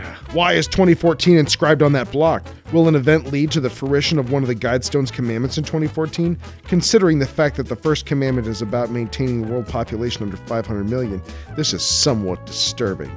Yeah. 0.00 0.14
Why 0.32 0.52
is 0.54 0.66
2014 0.66 1.36
inscribed 1.36 1.82
on 1.82 1.92
that 1.92 2.10
block? 2.10 2.46
Will 2.72 2.88
an 2.88 2.94
event 2.94 3.30
lead 3.32 3.50
to 3.52 3.60
the 3.60 3.70
fruition 3.70 4.18
of 4.18 4.30
one 4.32 4.42
of 4.42 4.48
the 4.48 4.54
Guidestone's 4.54 5.10
commandments 5.10 5.58
in 5.58 5.64
2014? 5.64 6.38
Considering 6.64 7.18
the 7.18 7.26
fact 7.26 7.56
that 7.56 7.68
the 7.68 7.76
first 7.76 8.06
commandment 8.06 8.46
is 8.46 8.62
about 8.62 8.90
maintaining 8.90 9.42
the 9.42 9.48
world 9.52 9.66
population 9.66 10.22
under 10.22 10.36
500 10.36 10.88
million, 10.88 11.22
this 11.56 11.72
is 11.74 11.82
somewhat 11.84 12.44
disturbing. 12.46 13.10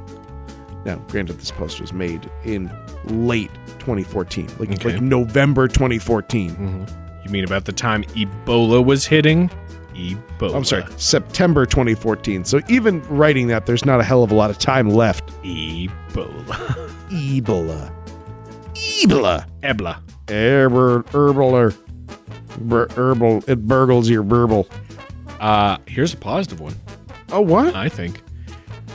Now, 0.85 0.95
granted, 1.07 1.39
this 1.39 1.51
post 1.51 1.79
was 1.79 1.93
made 1.93 2.29
in 2.43 2.69
late 3.05 3.51
2014, 3.79 4.47
like, 4.59 4.71
Okay. 4.71 4.93
like 4.93 5.01
November 5.01 5.67
2014. 5.69 6.51
Mm-hmm. 6.51 7.23
You 7.23 7.31
mean 7.31 7.45
about 7.45 7.63
the 7.65 7.71
time 7.71 8.03
Ebola 8.15 8.83
was 8.83 9.05
hitting? 9.05 9.49
Ebola. 9.93 10.55
I'm 10.55 10.63
sorry, 10.63 10.83
September 10.97 11.65
2014. 11.65 12.45
So 12.45 12.59
even 12.69 13.01
writing 13.03 13.47
that, 13.47 13.65
there's 13.65 13.85
not 13.85 13.99
a 13.99 14.03
hell 14.03 14.23
of 14.23 14.31
a 14.31 14.35
lot 14.35 14.49
of 14.49 14.57
time 14.59 14.89
left. 14.89 15.27
Ebola. 15.43 15.89
Ebola. 17.09 17.93
Ebola. 18.73 19.45
Ebla. 19.63 19.99
Herbal, 20.29 21.03
herbal, 21.13 21.55
or 21.55 21.73
bur- 22.59 22.87
herbal. 22.95 23.43
It 23.47 23.67
burgles 23.67 24.09
your 24.09 24.23
burble. 24.23 24.67
Uh, 25.39 25.77
here's 25.87 26.13
a 26.13 26.17
positive 26.17 26.59
one, 26.59 26.75
Oh, 27.31 27.41
what? 27.41 27.75
I 27.75 27.89
think. 27.89 28.21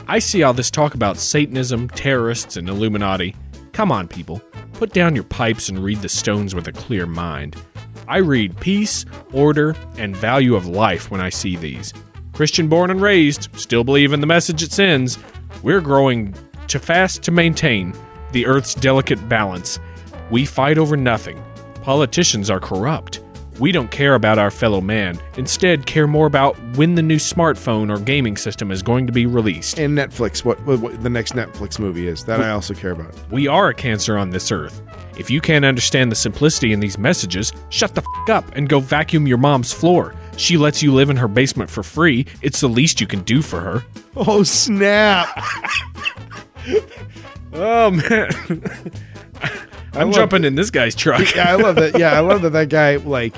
I 0.07 0.17
see 0.19 0.41
all 0.41 0.53
this 0.53 0.71
talk 0.71 0.95
about 0.95 1.17
Satanism, 1.17 1.87
terrorists, 1.89 2.57
and 2.57 2.67
Illuminati. 2.67 3.35
Come 3.73 3.91
on, 3.91 4.07
people. 4.07 4.41
Put 4.73 4.91
down 4.93 5.13
your 5.13 5.25
pipes 5.25 5.69
and 5.69 5.77
read 5.83 5.99
the 6.01 6.09
stones 6.09 6.55
with 6.55 6.67
a 6.67 6.71
clear 6.71 7.05
mind. 7.05 7.55
I 8.09 8.17
read 8.17 8.59
peace, 8.59 9.05
order, 9.33 9.75
and 9.97 10.17
value 10.17 10.55
of 10.55 10.65
life 10.65 11.11
when 11.11 11.21
I 11.21 11.29
see 11.29 11.55
these. 11.55 11.93
Christian 12.33 12.67
born 12.67 12.89
and 12.89 12.99
raised, 12.99 13.49
still 13.55 13.83
believe 13.83 14.13
in 14.13 14.19
the 14.19 14.25
message 14.25 14.63
it 14.63 14.71
sends. 14.71 15.19
We're 15.61 15.79
growing 15.79 16.33
too 16.65 16.79
fast 16.79 17.21
to 17.23 17.31
maintain 17.31 17.93
the 18.31 18.47
Earth's 18.47 18.73
delicate 18.73 19.29
balance. 19.29 19.79
We 20.31 20.47
fight 20.47 20.79
over 20.79 20.97
nothing. 20.97 21.39
Politicians 21.83 22.49
are 22.49 22.59
corrupt. 22.59 23.21
We 23.59 23.71
don't 23.71 23.91
care 23.91 24.15
about 24.15 24.39
our 24.39 24.51
fellow 24.51 24.79
man, 24.79 25.19
instead, 25.35 25.85
care 25.85 26.07
more 26.07 26.25
about 26.25 26.57
when 26.77 26.95
the 26.95 27.01
new 27.03 27.17
smartphone 27.17 27.93
or 27.93 27.99
gaming 27.99 28.37
system 28.37 28.71
is 28.71 28.81
going 28.81 29.05
to 29.05 29.11
be 29.11 29.25
released. 29.25 29.77
And 29.77 29.97
Netflix. 29.97 30.45
What, 30.45 30.65
what, 30.65 30.79
what 30.79 31.03
the 31.03 31.09
next 31.09 31.33
Netflix 31.33 31.77
movie 31.77 32.07
is? 32.07 32.23
That 32.23 32.41
I 32.41 32.51
also 32.51 32.73
care 32.73 32.91
about. 32.91 33.13
We 33.29 33.47
are 33.47 33.67
a 33.67 33.73
cancer 33.73 34.17
on 34.17 34.29
this 34.29 34.51
earth. 34.51 34.81
If 35.19 35.29
you 35.29 35.41
can't 35.41 35.65
understand 35.65 36.11
the 36.11 36.15
simplicity 36.15 36.71
in 36.71 36.79
these 36.79 36.97
messages, 36.97 37.51
shut 37.67 37.93
the 37.93 38.01
f 38.01 38.29
up 38.29 38.55
and 38.55 38.69
go 38.69 38.79
vacuum 38.79 39.27
your 39.27 39.37
mom's 39.37 39.73
floor. 39.73 40.15
She 40.37 40.57
lets 40.57 40.81
you 40.81 40.93
live 40.93 41.09
in 41.09 41.17
her 41.17 41.27
basement 41.27 41.69
for 41.69 41.83
free. 41.83 42.25
It's 42.41 42.61
the 42.61 42.69
least 42.69 43.01
you 43.01 43.05
can 43.07 43.23
do 43.23 43.41
for 43.41 43.59
her. 43.59 43.83
Oh 44.15 44.43
snap! 44.43 45.27
Oh 47.51 47.91
man. 47.91 48.29
I'm 49.93 50.11
jumping 50.13 50.45
in 50.45 50.55
this 50.55 50.69
guy's 50.71 50.95
truck. 50.95 51.35
yeah, 51.35 51.51
I 51.51 51.55
love 51.55 51.75
that. 51.75 51.99
Yeah, 51.99 52.13
I 52.13 52.21
love 52.21 52.41
that. 52.43 52.51
That 52.51 52.69
guy 52.69 52.95
like 52.95 53.35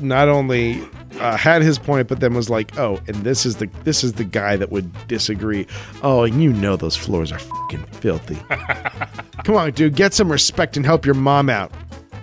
not 0.00 0.28
only 0.28 0.86
uh, 1.20 1.36
had 1.36 1.62
his 1.62 1.78
point, 1.78 2.08
but 2.08 2.20
then 2.20 2.34
was 2.34 2.48
like, 2.50 2.78
"Oh, 2.78 3.00
and 3.06 3.16
this 3.16 3.44
is 3.46 3.56
the 3.56 3.68
this 3.84 4.02
is 4.04 4.14
the 4.14 4.24
guy 4.24 4.56
that 4.56 4.70
would 4.72 4.90
disagree." 5.08 5.66
Oh, 6.02 6.22
and 6.24 6.42
you 6.42 6.52
know 6.52 6.76
those 6.76 6.96
floors 6.96 7.30
are 7.32 7.38
fucking 7.38 7.84
filthy. 7.86 8.36
Come 9.44 9.56
on, 9.56 9.72
dude, 9.72 9.94
get 9.96 10.14
some 10.14 10.30
respect 10.30 10.76
and 10.76 10.84
help 10.86 11.04
your 11.06 11.14
mom 11.14 11.48
out. 11.50 11.72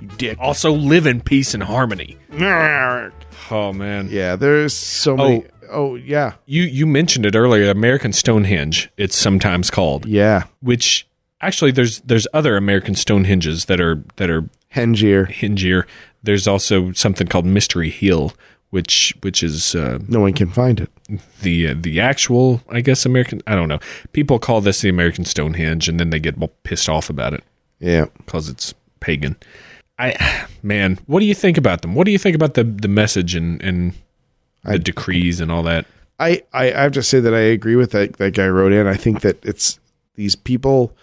You 0.01 0.07
dick. 0.17 0.37
Also 0.39 0.71
live 0.71 1.05
in 1.07 1.21
peace 1.21 1.53
and 1.53 1.63
harmony. 1.63 2.17
Oh 3.51 3.71
man. 3.73 4.07
Yeah, 4.09 4.35
there's 4.35 4.73
so 4.75 5.15
many. 5.17 5.45
Oh, 5.71 5.95
yeah, 5.95 6.33
You 6.45 6.61
you 6.63 6.85
mentioned 6.85 7.25
it 7.25 7.35
earlier, 7.35 7.69
American 7.71 8.13
Stonehenge, 8.13 8.89
it's 8.97 9.17
sometimes 9.17 9.71
called. 9.71 10.05
yeah. 10.05 10.43
Which 10.61 11.07
actually 11.41 11.71
there's 11.71 11.99
there's 12.01 12.27
other 12.33 12.55
American 12.55 12.93
Stonehenges 12.93 13.65
that 13.65 13.81
are 13.81 14.03
that 14.17 14.29
are 14.29 14.47
Hengier. 14.73 15.27
hingier. 15.31 15.85
There's 16.23 16.47
also 16.47 16.91
something 16.93 17.27
called 17.27 17.45
Mystery 17.45 17.89
Hill, 17.89 18.33
which 18.75 19.13
which 19.21 19.41
is 19.41 19.73
uh, 19.73 19.97
No 20.07 20.19
one 20.19 20.33
can 20.33 20.49
find 20.51 20.79
it. 20.79 20.89
the 21.41 21.69
uh, 21.69 21.75
the 21.77 21.99
actual 21.99 22.61
I 22.69 22.81
guess 22.81 23.05
American. 23.05 23.41
I 23.47 23.55
don't 23.55 23.69
know. 23.69 23.79
People 24.11 24.37
call 24.37 24.61
this 24.61 24.81
the 24.81 24.89
American 24.89 25.25
Stonehenge, 25.25 25.89
and 25.89 25.99
then 25.99 26.09
they 26.11 26.19
get 26.19 26.35
pissed 26.63 26.89
off 26.89 27.09
about 27.09 27.33
it 27.33 27.43
Yeah. 27.79 28.05
because 28.17 28.49
it's 28.49 28.73
pagan. 28.99 29.35
I 29.97 30.45
man, 30.61 30.99
what 31.07 31.21
do 31.21 31.25
you 31.25 31.33
think 31.33 31.57
about 31.57 31.81
them? 31.81 31.95
What 31.95 32.05
do 32.05 32.11
you 32.11 32.19
think 32.19 32.35
about 32.35 32.53
the 32.53 32.63
the 32.63 32.87
message 32.89 33.33
and 33.33 33.61
and 33.63 33.93
the 34.63 34.77
decrees 34.77 35.39
and 35.39 35.51
all 35.51 35.63
that? 35.63 35.85
I, 36.19 36.43
I, 36.53 36.71
I 36.71 36.81
have 36.83 36.93
to 36.93 37.03
say 37.03 37.19
that 37.19 37.33
I 37.33 37.39
agree 37.39 37.75
with 37.75 37.91
that 37.91 38.17
that 38.17 38.33
guy 38.33 38.47
wrote 38.47 38.71
in. 38.73 38.87
I 38.87 38.95
think 38.95 39.21
that 39.21 39.43
it's 39.45 39.79
these 40.15 40.35
people, 40.35 40.93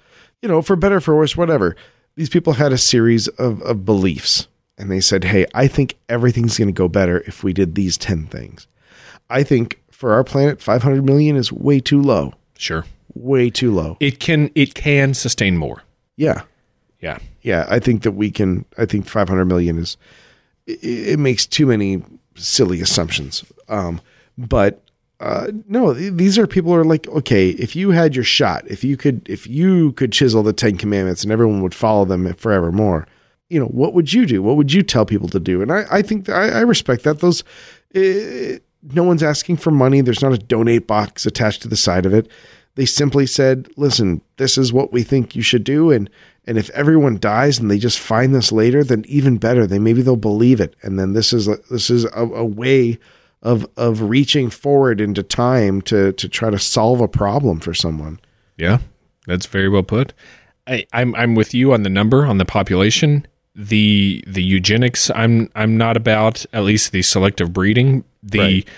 you 0.43 0.49
know, 0.49 0.63
for 0.63 0.77
better 0.77 1.01
for 1.01 1.17
worse, 1.17 1.37
whatever. 1.37 1.75
These 2.17 2.29
people 2.31 2.55
had 2.55 2.73
a 2.73 2.79
series 2.79 3.29
of, 3.29 3.63
of 3.63 3.85
beliefs, 3.87 4.49
and 4.83 4.91
they 4.91 5.01
said, 5.01 5.23
"Hey, 5.25 5.47
I 5.55 5.69
think 5.69 5.97
everything's 6.09 6.59
going 6.59 6.69
to 6.69 6.73
go 6.73 6.89
better 6.89 7.21
if 7.21 7.45
we 7.45 7.53
did 7.53 7.75
these 7.77 7.97
ten 7.97 8.27
things." 8.27 8.67
I 9.31 9.45
think 9.45 9.81
for 9.91 10.13
our 10.13 10.25
planet, 10.25 10.61
five 10.61 10.83
hundred 10.83 11.05
million 11.07 11.37
is 11.37 11.53
way 11.53 11.79
too 11.79 12.03
low. 12.03 12.35
Sure, 12.59 12.85
Way 13.15 13.49
too 13.51 13.73
low. 13.73 13.97
it 14.01 14.19
can 14.19 14.51
it 14.55 14.75
can 14.75 15.15
sustain 15.15 15.57
more. 15.57 15.83
Yeah, 16.17 16.43
Yeah, 17.01 17.19
yeah. 17.43 17.67
I 17.71 17.79
think 17.79 18.03
that 18.03 18.13
we 18.13 18.31
can. 18.31 18.65
I 18.77 18.85
think 18.87 19.09
five 19.09 19.29
hundred 19.29 19.47
million 19.47 19.79
is. 19.79 19.97
It, 20.67 20.83
it 20.83 21.19
makes 21.19 21.47
too 21.47 21.67
many 21.67 22.03
silly 22.35 22.81
assumptions. 22.81 23.45
Um, 23.69 24.01
but 24.37 24.83
uh, 25.21 25.49
no, 25.69 25.93
these 25.95 26.39
are 26.39 26.47
people 26.49 26.73
who 26.73 26.79
are 26.79 26.85
like, 26.85 27.07
okay, 27.09 27.51
if 27.51 27.77
you 27.77 27.91
had 27.93 28.15
your 28.17 28.25
shot, 28.25 28.65
if 28.67 28.83
you 28.83 28.97
could, 28.97 29.23
if 29.29 29.47
you 29.47 29.93
could 29.93 30.11
chisel 30.13 30.43
the 30.43 30.53
Ten 30.53 30.77
Commandments 30.77 31.23
and 31.23 31.31
everyone 31.31 31.63
would 31.63 31.75
follow 31.75 32.05
them 32.05 32.33
forevermore, 32.35 33.07
you 33.53 33.61
know, 33.61 33.67
what 33.67 33.93
would 33.93 34.13
you 34.13 34.25
do? 34.27 34.43
What 34.43 34.57
would 34.57 34.73
you 34.73 34.83
tell 34.83 35.05
people 35.05 35.29
to 35.29 35.41
do? 35.41 35.61
And 35.63 35.71
I, 35.71 35.85
I 35.91 36.03
think 36.03 36.29
I, 36.29 36.49
I 36.49 36.61
respect 36.61 37.03
that. 37.05 37.21
Those, 37.21 37.45
uh, 37.95 38.59
no 38.95 39.03
one's 39.03 39.23
asking 39.23 39.59
for 39.59 39.71
money. 39.71 40.01
There's 40.01 40.23
not 40.23 40.33
a 40.33 40.39
donate 40.39 40.87
box 40.87 41.27
attached 41.27 41.63
to 41.63 41.69
the 41.69 41.77
side 41.77 42.07
of 42.07 42.15
it. 42.15 42.29
They 42.75 42.87
simply 42.87 43.27
said, 43.27 43.69
listen, 43.77 44.23
this 44.39 44.57
is 44.57 44.73
what 44.73 44.93
we 44.93 45.03
think 45.03 45.37
you 45.37 45.43
should 45.43 45.65
do. 45.65 45.91
And, 45.91 46.09
and 46.47 46.57
if 46.57 46.71
everyone 46.71 47.19
dies 47.19 47.59
and 47.59 47.71
they 47.71 47.79
just 47.79 48.01
find 48.01 48.35
this 48.35 48.51
later, 48.51 48.83
then 48.83 49.05
even 49.07 49.37
better. 49.37 49.67
They 49.67 49.79
maybe 49.79 50.03
they'll 50.03 50.17
believe 50.17 50.61
it. 50.61 50.75
And 50.83 50.99
then 50.99 51.13
this 51.13 51.33
is 51.33 51.47
a, 51.47 51.59
this 51.71 51.91
is 51.91 52.05
a, 52.07 52.23
a 52.23 52.45
way 52.45 52.99
of 53.43 53.67
of 53.77 54.03
reaching 54.03 54.51
forward 54.51 55.01
into 55.01 55.23
time 55.23 55.83
to 55.83 56.13
to 56.13 56.29
try 56.29 56.51
to 56.51 56.59
solve 56.59 57.01
a 57.01 57.09
problem 57.09 57.61
for 57.61 57.75
someone. 57.75 58.21
Yeah, 58.57 58.79
that's 59.27 59.47
very 59.47 59.69
well 59.69 59.83
put. 59.83 60.15
I, 60.67 60.87
I'm 60.93 61.15
I'm 61.17 61.35
with 61.35 61.55
you 61.55 61.73
on 61.73 61.83
the 61.83 61.91
number 61.91 62.25
on 62.25 62.39
the 62.39 62.45
population. 62.45 63.27
The 63.55 64.25
the 64.27 64.43
eugenics 64.43 65.11
I'm 65.15 65.51
I'm 65.55 65.77
not 65.77 65.97
about. 65.97 66.47
At 66.53 66.65
least 66.65 66.93
the 66.93 67.03
selective 67.03 67.53
breeding, 67.53 68.05
the 68.23 68.39
Right. 68.39 68.69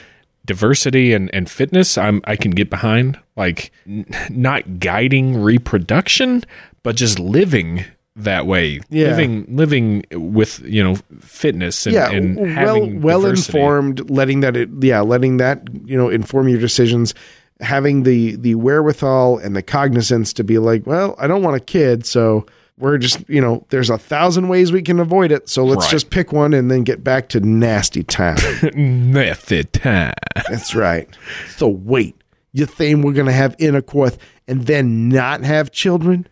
diversity 0.44 1.12
and 1.12 1.30
and 1.32 1.48
fitness. 1.48 1.96
I'm 1.96 2.20
I 2.24 2.36
can 2.36 2.50
get 2.50 2.70
behind. 2.70 3.18
Like 3.36 3.70
n- 3.86 4.04
not 4.30 4.80
guiding 4.80 5.40
reproduction, 5.42 6.42
but 6.82 6.96
just 6.96 7.18
living 7.18 7.84
that 8.16 8.46
way. 8.46 8.80
Yeah. 8.90 9.08
Living 9.10 9.46
living 9.48 10.04
with 10.12 10.60
you 10.64 10.82
know 10.82 10.96
fitness 11.20 11.86
and, 11.86 11.94
yeah, 11.94 12.10
and 12.10 12.36
well 12.36 12.46
having 12.48 13.00
well 13.00 13.20
diversity. 13.22 13.58
informed, 13.58 14.10
letting 14.10 14.40
that 14.40 14.56
it, 14.56 14.68
yeah, 14.80 15.00
letting 15.02 15.36
that 15.38 15.62
you 15.84 15.96
know 15.96 16.08
inform 16.08 16.48
your 16.48 16.58
decisions. 16.60 17.14
Having 17.60 18.02
the 18.02 18.34
the 18.34 18.56
wherewithal 18.56 19.38
and 19.38 19.54
the 19.54 19.62
cognizance 19.62 20.32
to 20.32 20.42
be 20.42 20.58
like, 20.58 20.84
well, 20.84 21.14
I 21.18 21.28
don't 21.28 21.42
want 21.44 21.56
a 21.56 21.60
kid, 21.60 22.04
so 22.04 22.44
we're 22.78 22.98
just 22.98 23.28
you 23.28 23.40
know, 23.40 23.64
there's 23.70 23.90
a 23.90 23.98
thousand 23.98 24.48
ways 24.48 24.72
we 24.72 24.82
can 24.82 24.98
avoid 25.00 25.30
it. 25.32 25.48
So 25.48 25.64
let's 25.64 25.84
Right. 25.84 25.90
just 25.92 26.10
pick 26.10 26.32
one 26.32 26.52
and 26.54 26.70
then 26.70 26.82
get 26.82 27.04
back 27.04 27.28
to 27.30 27.40
nasty 27.40 28.02
time. 28.02 28.36
nasty 28.74 29.64
time. 29.64 30.14
That's 30.50 30.74
right. 30.74 31.08
So 31.56 31.68
wait, 31.68 32.16
you 32.52 32.66
think 32.66 33.04
we're 33.04 33.12
gonna 33.12 33.32
have 33.32 33.54
intercourse 33.58 34.18
and 34.48 34.66
then 34.66 35.08
not 35.08 35.42
have 35.44 35.70
children? 35.70 36.26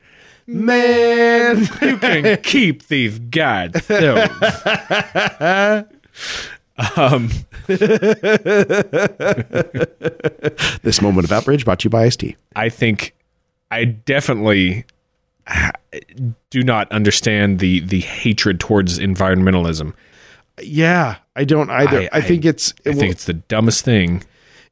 Man, 0.46 1.60
You 1.82 1.96
can 1.98 2.36
keep 2.42 2.88
these 2.88 3.18
God 3.20 3.76
um, 6.96 7.30
this 10.82 11.00
moment 11.00 11.24
of 11.24 11.32
outrage 11.32 11.64
brought 11.64 11.78
to 11.80 11.84
you 11.84 11.90
by 11.90 12.08
ST. 12.08 12.36
I 12.56 12.68
think 12.68 13.14
I 13.70 13.84
definitely 13.84 14.80
ha- 14.80 14.84
do 16.50 16.62
not 16.62 16.90
understand 16.92 17.58
the 17.58 17.80
the 17.80 18.00
hatred 18.00 18.60
towards 18.60 18.98
environmentalism. 18.98 19.92
Yeah, 20.62 21.16
I 21.36 21.44
don't 21.44 21.70
either. 21.70 22.02
I- 22.02 22.08
I, 22.12 22.20
think 22.20 22.44
it's 22.44 22.74
I 22.86 22.92
think 22.92 23.10
it's 23.12 23.24
the 23.24 23.34
dumbest 23.34 23.84
thing. 23.84 24.22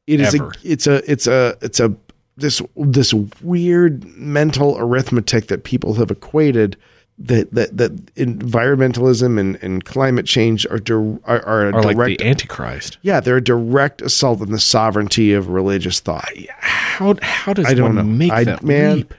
it 0.07 0.19
is 0.21 0.35
a, 0.35 0.51
it's 0.63 0.87
a 0.87 1.11
it's 1.11 1.27
a 1.27 1.57
it's 1.61 1.79
a 1.79 1.93
this 2.37 2.61
this 2.75 3.13
weird 3.41 4.05
mental 4.17 4.77
arithmetic 4.77 5.47
that 5.47 5.63
people 5.63 5.95
have 5.95 6.09
equated 6.11 6.77
that 7.19 7.51
that 7.53 7.77
that 7.77 7.93
environmentalism 8.15 9.39
and, 9.39 9.57
and 9.61 9.85
climate 9.85 10.25
change 10.25 10.65
are 10.67 10.79
dir- 10.79 11.19
are, 11.25 11.45
are 11.45 11.69
a 11.69 11.75
Or 11.75 11.83
like 11.83 11.95
direct 11.97 12.19
the 12.19 12.25
Antichrist. 12.27 12.97
yeah 13.01 13.19
they're 13.19 13.37
a 13.37 13.43
direct 13.43 14.01
assault 14.01 14.41
on 14.41 14.51
the 14.51 14.59
sovereignty 14.59 15.33
of 15.33 15.49
religious 15.49 15.99
thought. 15.99 16.29
How 16.59 17.15
how 17.21 17.53
does 17.53 17.65
I 17.67 17.73
don't 17.73 17.95
one 17.95 18.07
know, 18.07 18.15
make 18.17 18.31
I, 18.31 18.43
that 18.45 18.63
man, 18.63 18.95
leap? 18.97 19.13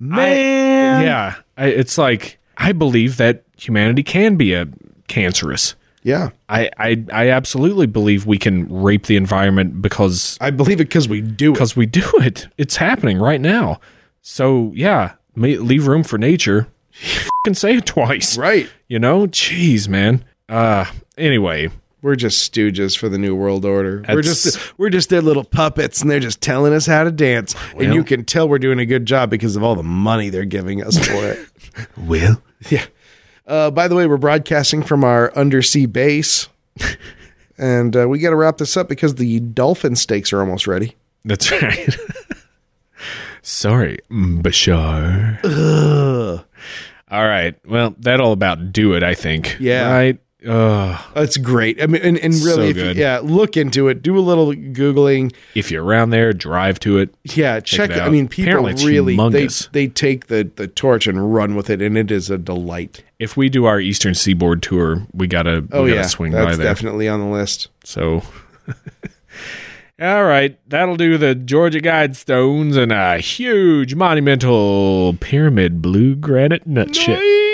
Man, 0.00 1.04
Yeah, 1.04 1.34
I, 1.56 1.66
it's 1.66 1.96
like 1.98 2.38
I 2.56 2.72
believe 2.72 3.16
that 3.18 3.44
humanity 3.56 4.02
can 4.02 4.36
be 4.36 4.54
a 4.54 4.66
cancerous. 5.08 5.74
yeah. 6.02 6.30
I, 6.48 6.70
I 6.78 7.04
I 7.12 7.28
absolutely 7.30 7.86
believe 7.86 8.26
we 8.26 8.38
can 8.38 8.66
rape 8.82 9.06
the 9.06 9.16
environment 9.16 9.80
because 9.82 10.36
I 10.40 10.50
believe 10.50 10.80
it 10.80 10.84
because 10.88 11.08
we 11.08 11.20
do 11.20 11.50
it. 11.50 11.54
because 11.54 11.76
we 11.76 11.86
do 11.86 12.02
it. 12.14 12.48
It's 12.58 12.76
happening 12.76 13.18
right 13.18 13.40
now. 13.40 13.80
So 14.22 14.72
yeah, 14.74 15.12
leave 15.36 15.86
room 15.86 16.02
for 16.02 16.18
nature. 16.18 16.68
Can 17.44 17.54
say 17.54 17.76
it 17.76 17.86
twice, 17.86 18.36
Right. 18.36 18.68
You 18.88 18.98
know, 18.98 19.26
jeez, 19.26 19.88
man. 19.88 20.22
Uh, 20.48 20.84
anyway, 21.16 21.70
We're 22.02 22.16
just 22.16 22.50
stooges 22.52 22.96
for 22.96 23.08
the 23.08 23.18
new 23.18 23.34
world 23.34 23.64
order. 23.64 24.02
we're 24.08 24.22
just 24.22 24.78
we're 24.78 24.88
just 24.90 25.10
their 25.10 25.20
little 25.20 25.44
puppets, 25.44 26.00
and 26.00 26.10
they're 26.10 26.20
just 26.20 26.40
telling 26.40 26.72
us 26.72 26.86
how 26.86 27.04
to 27.04 27.10
dance. 27.10 27.54
and 27.76 27.92
you 27.94 28.04
can 28.04 28.24
tell 28.24 28.48
we're 28.48 28.58
doing 28.58 28.78
a 28.78 28.86
good 28.86 29.04
job 29.06 29.28
because 29.30 29.54
of 29.56 29.62
all 29.62 29.74
the 29.74 29.82
money 29.82 30.30
they're 30.30 30.44
giving 30.44 30.82
us 30.82 30.98
for 30.98 31.24
it. 31.24 31.48
Will 31.96 32.42
Yeah. 32.70 32.84
Uh, 33.46 33.70
by 33.70 33.88
the 33.88 33.94
way, 33.96 34.06
we're 34.06 34.16
broadcasting 34.16 34.82
from 34.82 35.02
our 35.04 35.32
undersea 35.34 35.84
base, 35.86 36.48
and 37.58 37.96
uh, 37.96 38.08
we 38.08 38.18
got 38.20 38.30
to 38.30 38.36
wrap 38.36 38.58
this 38.58 38.76
up 38.76 38.88
because 38.88 39.16
the 39.16 39.40
dolphin 39.40 39.96
steaks 39.96 40.32
are 40.32 40.40
almost 40.40 40.66
ready. 40.66 40.96
that's 41.24 41.50
right. 41.50 41.96
Sorry, 43.42 43.98
Bashar. 44.10 45.40
Ugh. 45.44 46.44
All 47.10 47.26
right. 47.26 47.56
Well, 47.66 47.94
that'll 47.98 48.32
about 48.32 48.72
do 48.72 48.92
it. 48.94 49.02
I 49.02 49.14
think. 49.14 49.56
Yeah. 49.58 49.90
Right. 49.90 50.18
Ugh. 50.46 51.00
That's 51.14 51.36
great. 51.36 51.82
I 51.82 51.86
mean, 51.86 52.00
and, 52.02 52.16
and 52.18 52.32
really, 52.34 52.44
So 52.44 52.60
if 52.62 52.76
you- 52.78 53.02
yeah, 53.02 53.20
look 53.22 53.56
into 53.56 53.88
it. 53.88 54.02
Do 54.02 54.16
a 54.16 54.20
little 54.20 54.52
googling. 54.54 55.34
if 55.54 55.70
you're 55.70 55.84
around 55.84 56.10
there, 56.10 56.32
drive 56.32 56.80
to 56.80 56.96
it. 56.98 57.14
Yeah, 57.24 57.60
check. 57.60 57.90
it 57.90 57.96
it 57.96 58.02
I 58.02 58.08
mean, 58.08 58.26
people 58.26 58.66
it's 58.66 58.84
really 58.84 59.16
they 59.30 59.48
they 59.72 59.86
take 59.86 60.28
the 60.28 60.50
the 60.56 60.66
torch 60.66 61.06
and 61.06 61.34
run 61.34 61.56
with 61.56 61.68
it, 61.68 61.82
and 61.82 61.98
it 61.98 62.10
is 62.10 62.30
a 62.30 62.38
delight. 62.38 63.04
If 63.18 63.36
we 63.36 63.50
do 63.50 63.66
our 63.66 63.80
Eastern 63.80 64.14
Seaboard 64.14 64.62
tour, 64.62 65.06
we 65.12 65.26
gotta. 65.26 65.64
Oh 65.72 65.82
we 65.84 65.90
gotta 65.90 66.00
yeah, 66.02 66.06
swing 66.06 66.32
that's 66.32 66.52
by 66.52 66.56
there. 66.56 66.64
definitely 66.64 67.06
on 67.06 67.20
the 67.20 67.26
list. 67.26 67.68
So, 67.84 68.22
all 70.00 70.24
right, 70.24 70.58
that'll 70.68 70.96
do 70.96 71.18
the 71.18 71.34
Georgia 71.34 71.80
Guidestones 71.80 72.78
and 72.78 72.90
a 72.92 73.18
huge 73.18 73.94
monumental 73.94 75.14
pyramid 75.20 75.82
blue 75.82 76.14
granite 76.14 76.66
nutshell. 76.66 77.16
Nice. 77.16 77.49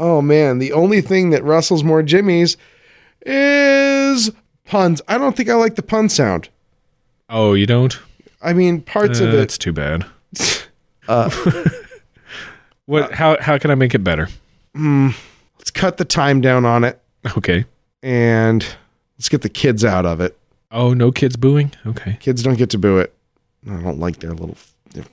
Oh 0.00 0.22
man, 0.22 0.58
the 0.60 0.72
only 0.72 1.00
thing 1.00 1.30
that 1.30 1.42
rustles 1.44 1.82
more 1.84 2.02
Jimmy's 2.02 2.56
is 3.26 4.30
puns. 4.64 5.02
I 5.08 5.18
don't 5.18 5.36
think 5.36 5.48
I 5.50 5.54
like 5.54 5.74
the 5.74 5.82
pun 5.82 6.08
sound. 6.08 6.48
Oh, 7.28 7.52
you 7.54 7.66
don't? 7.66 7.98
I 8.40 8.52
mean, 8.52 8.80
parts 8.80 9.20
Uh, 9.20 9.24
of 9.24 9.34
it. 9.34 9.36
That's 9.36 9.58
too 9.58 9.72
bad. 9.72 10.06
what? 12.86 13.12
How? 13.12 13.36
How 13.40 13.58
can 13.58 13.70
I 13.70 13.74
make 13.74 13.94
it 13.94 14.04
better? 14.04 14.28
Let's 14.74 15.70
cut 15.72 15.96
the 15.96 16.04
time 16.04 16.40
down 16.40 16.64
on 16.64 16.84
it, 16.84 17.00
Okay. 17.36 17.64
and 18.02 18.64
let's 19.18 19.28
get 19.28 19.42
the 19.42 19.48
kids 19.48 19.84
out 19.84 20.06
of 20.06 20.20
it. 20.20 20.38
Oh, 20.70 20.94
no 20.94 21.10
kids 21.10 21.36
booing. 21.36 21.72
Okay. 21.86 22.16
Kids 22.20 22.42
don't 22.42 22.56
get 22.56 22.70
to 22.70 22.78
boo 22.78 22.98
it. 22.98 23.12
I 23.68 23.80
don't 23.80 23.98
like 23.98 24.20
their 24.20 24.30
little 24.32 24.56
their 24.94 25.04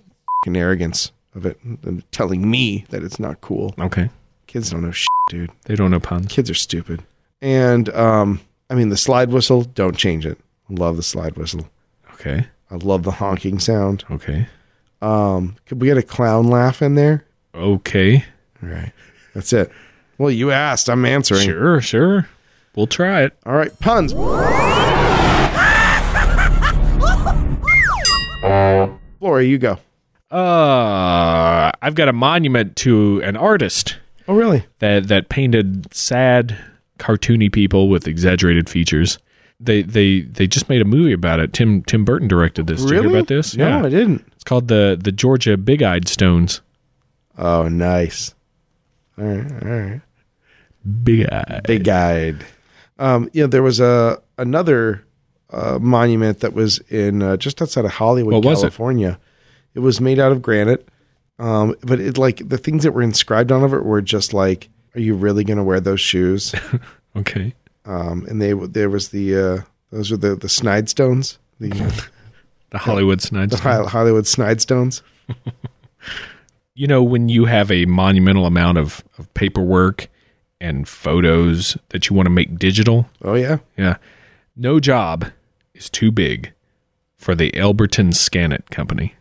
fing 0.43 0.55
arrogance 0.57 1.11
of 1.33 1.45
it. 1.45 1.59
Them 1.81 2.03
telling 2.11 2.49
me 2.49 2.85
that 2.89 3.03
it's 3.03 3.19
not 3.19 3.41
cool. 3.41 3.73
Okay. 3.79 4.09
Kids 4.55 4.69
don't 4.69 4.83
know 4.83 4.91
shit, 4.91 5.09
dude. 5.27 5.51
They 5.65 5.75
don't 5.75 5.91
know 5.91 5.99
puns. 5.99 6.27
Kids 6.27 6.49
are 6.49 6.53
stupid. 6.53 7.03
And 7.41 7.89
um, 7.89 8.39
I 8.69 8.75
mean, 8.75 8.87
the 8.87 8.95
slide 8.95 9.29
whistle. 9.29 9.63
Don't 9.63 9.97
change 9.97 10.25
it. 10.25 10.39
Love 10.69 10.95
the 10.95 11.03
slide 11.03 11.35
whistle. 11.35 11.67
Okay. 12.13 12.47
I 12.71 12.75
love 12.75 13.03
the 13.03 13.11
honking 13.11 13.59
sound. 13.59 14.05
Okay. 14.09 14.47
Um, 15.01 15.57
could 15.65 15.81
we 15.81 15.87
get 15.87 15.97
a 15.97 16.01
clown 16.01 16.47
laugh 16.47 16.81
in 16.81 16.95
there? 16.95 17.25
Okay. 17.53 18.23
All 18.63 18.69
right, 18.69 18.93
that's 19.33 19.51
it. 19.51 19.69
Well, 20.17 20.31
you 20.31 20.51
asked. 20.51 20.89
I'm 20.89 21.03
answering. 21.03 21.41
Sure. 21.41 21.81
Sure. 21.81 22.29
We'll 22.77 22.87
try 22.87 23.23
it. 23.23 23.33
All 23.45 23.55
right, 23.57 23.77
puns. 23.81 24.13
Laura, 29.19 29.43
you 29.43 29.57
go. 29.57 29.79
Uh, 30.31 31.73
I've 31.81 31.95
got 31.95 32.07
a 32.07 32.13
monument 32.13 32.77
to 32.77 33.21
an 33.21 33.35
artist. 33.35 33.97
Oh, 34.27 34.35
really? 34.35 34.65
that 34.79 35.07
that 35.07 35.29
painted 35.29 35.93
sad, 35.93 36.57
cartoony 36.99 37.51
people 37.51 37.89
with 37.89 38.07
exaggerated 38.07 38.69
features. 38.69 39.19
They 39.59 39.83
they 39.83 40.21
they 40.21 40.47
just 40.47 40.67
made 40.67 40.81
a 40.81 40.85
movie 40.85 41.13
about 41.13 41.39
it. 41.39 41.53
Tim 41.53 41.83
Tim 41.83 42.03
Burton 42.03 42.27
directed 42.27 42.67
this. 42.67 42.81
Did 42.81 42.89
you 42.89 43.01
hear 43.01 43.09
about 43.09 43.27
this? 43.27 43.55
No, 43.55 43.85
I 43.85 43.89
didn't. 43.89 44.25
It's 44.33 44.43
called 44.43 44.67
the 44.67 44.97
the 45.01 45.11
Georgia 45.11 45.55
Big 45.57 45.81
Eyed 45.83 46.07
Stones. 46.07 46.61
Oh, 47.37 47.67
nice. 47.67 48.33
All 49.17 49.25
right, 49.25 49.51
all 49.63 49.69
right. 49.69 50.01
Big 51.03 51.27
Eye. 51.31 51.61
Big 51.65 51.87
eyed. 51.87 52.45
Um, 52.99 53.29
you 53.33 53.43
know, 53.43 53.47
there 53.47 53.63
was 53.63 53.79
a 53.79 54.21
another 54.37 55.05
uh, 55.51 55.79
monument 55.81 56.41
that 56.41 56.53
was 56.53 56.79
in 56.89 57.21
uh, 57.21 57.37
just 57.37 57.61
outside 57.61 57.85
of 57.85 57.91
Hollywood, 57.91 58.33
What 58.33 58.45
was 58.45 58.59
it? 58.59 58.67
California. 58.67 59.19
It? 59.73 59.79
was 59.79 59.99
made 59.99 60.19
out 60.19 60.31
of 60.31 60.41
granite, 60.41 60.87
um, 61.39 61.75
but 61.81 61.99
it 61.99 62.17
like 62.17 62.47
the 62.49 62.57
things 62.57 62.83
that 62.83 62.91
were 62.93 63.01
inscribed 63.01 63.51
on 63.51 63.63
of 63.63 63.73
it 63.73 63.83
were 63.85 64.01
just 64.01 64.33
like, 64.33 64.69
"Are 64.95 64.99
you 65.01 65.15
really 65.15 65.43
going 65.43 65.57
to 65.57 65.63
wear 65.63 65.79
those 65.79 66.01
shoes?" 66.01 66.53
Okay. 67.17 67.53
um, 67.85 68.25
and 68.27 68.41
they 68.41 68.51
there 68.53 68.89
was 68.89 69.09
the 69.09 69.35
uh, 69.37 69.61
Those 69.89 70.11
are 70.11 70.17
the 70.17 70.35
the 70.35 70.49
Snide 70.49 70.89
Stones. 70.89 71.39
The, 71.59 71.69
The 72.71 72.77
Hollywood 72.79 73.21
Snides. 73.21 73.51
the 73.53 73.61
Hi- 73.61 73.85
Hollywood 73.85 74.27
Snide 74.27 74.59
Stones. 74.59 75.01
you 76.75 76.87
know, 76.87 77.01
when 77.03 77.29
you 77.29 77.45
have 77.45 77.71
a 77.71 77.85
monumental 77.85 78.45
amount 78.45 78.77
of, 78.77 79.03
of 79.17 79.33
paperwork 79.33 80.09
and 80.59 80.87
photos 80.87 81.77
that 81.89 82.09
you 82.09 82.15
want 82.15 82.25
to 82.25 82.31
make 82.31 82.57
digital, 82.59 83.07
Oh 83.23 83.35
yeah. 83.35 83.59
yeah, 83.77 83.95
no 84.57 84.79
job 84.81 85.25
is 85.73 85.89
too 85.89 86.11
big 86.11 86.51
for 87.17 87.33
the 87.35 87.51
Elberton 87.51 88.09
Scannet 88.13 88.69
Company. 88.71 89.15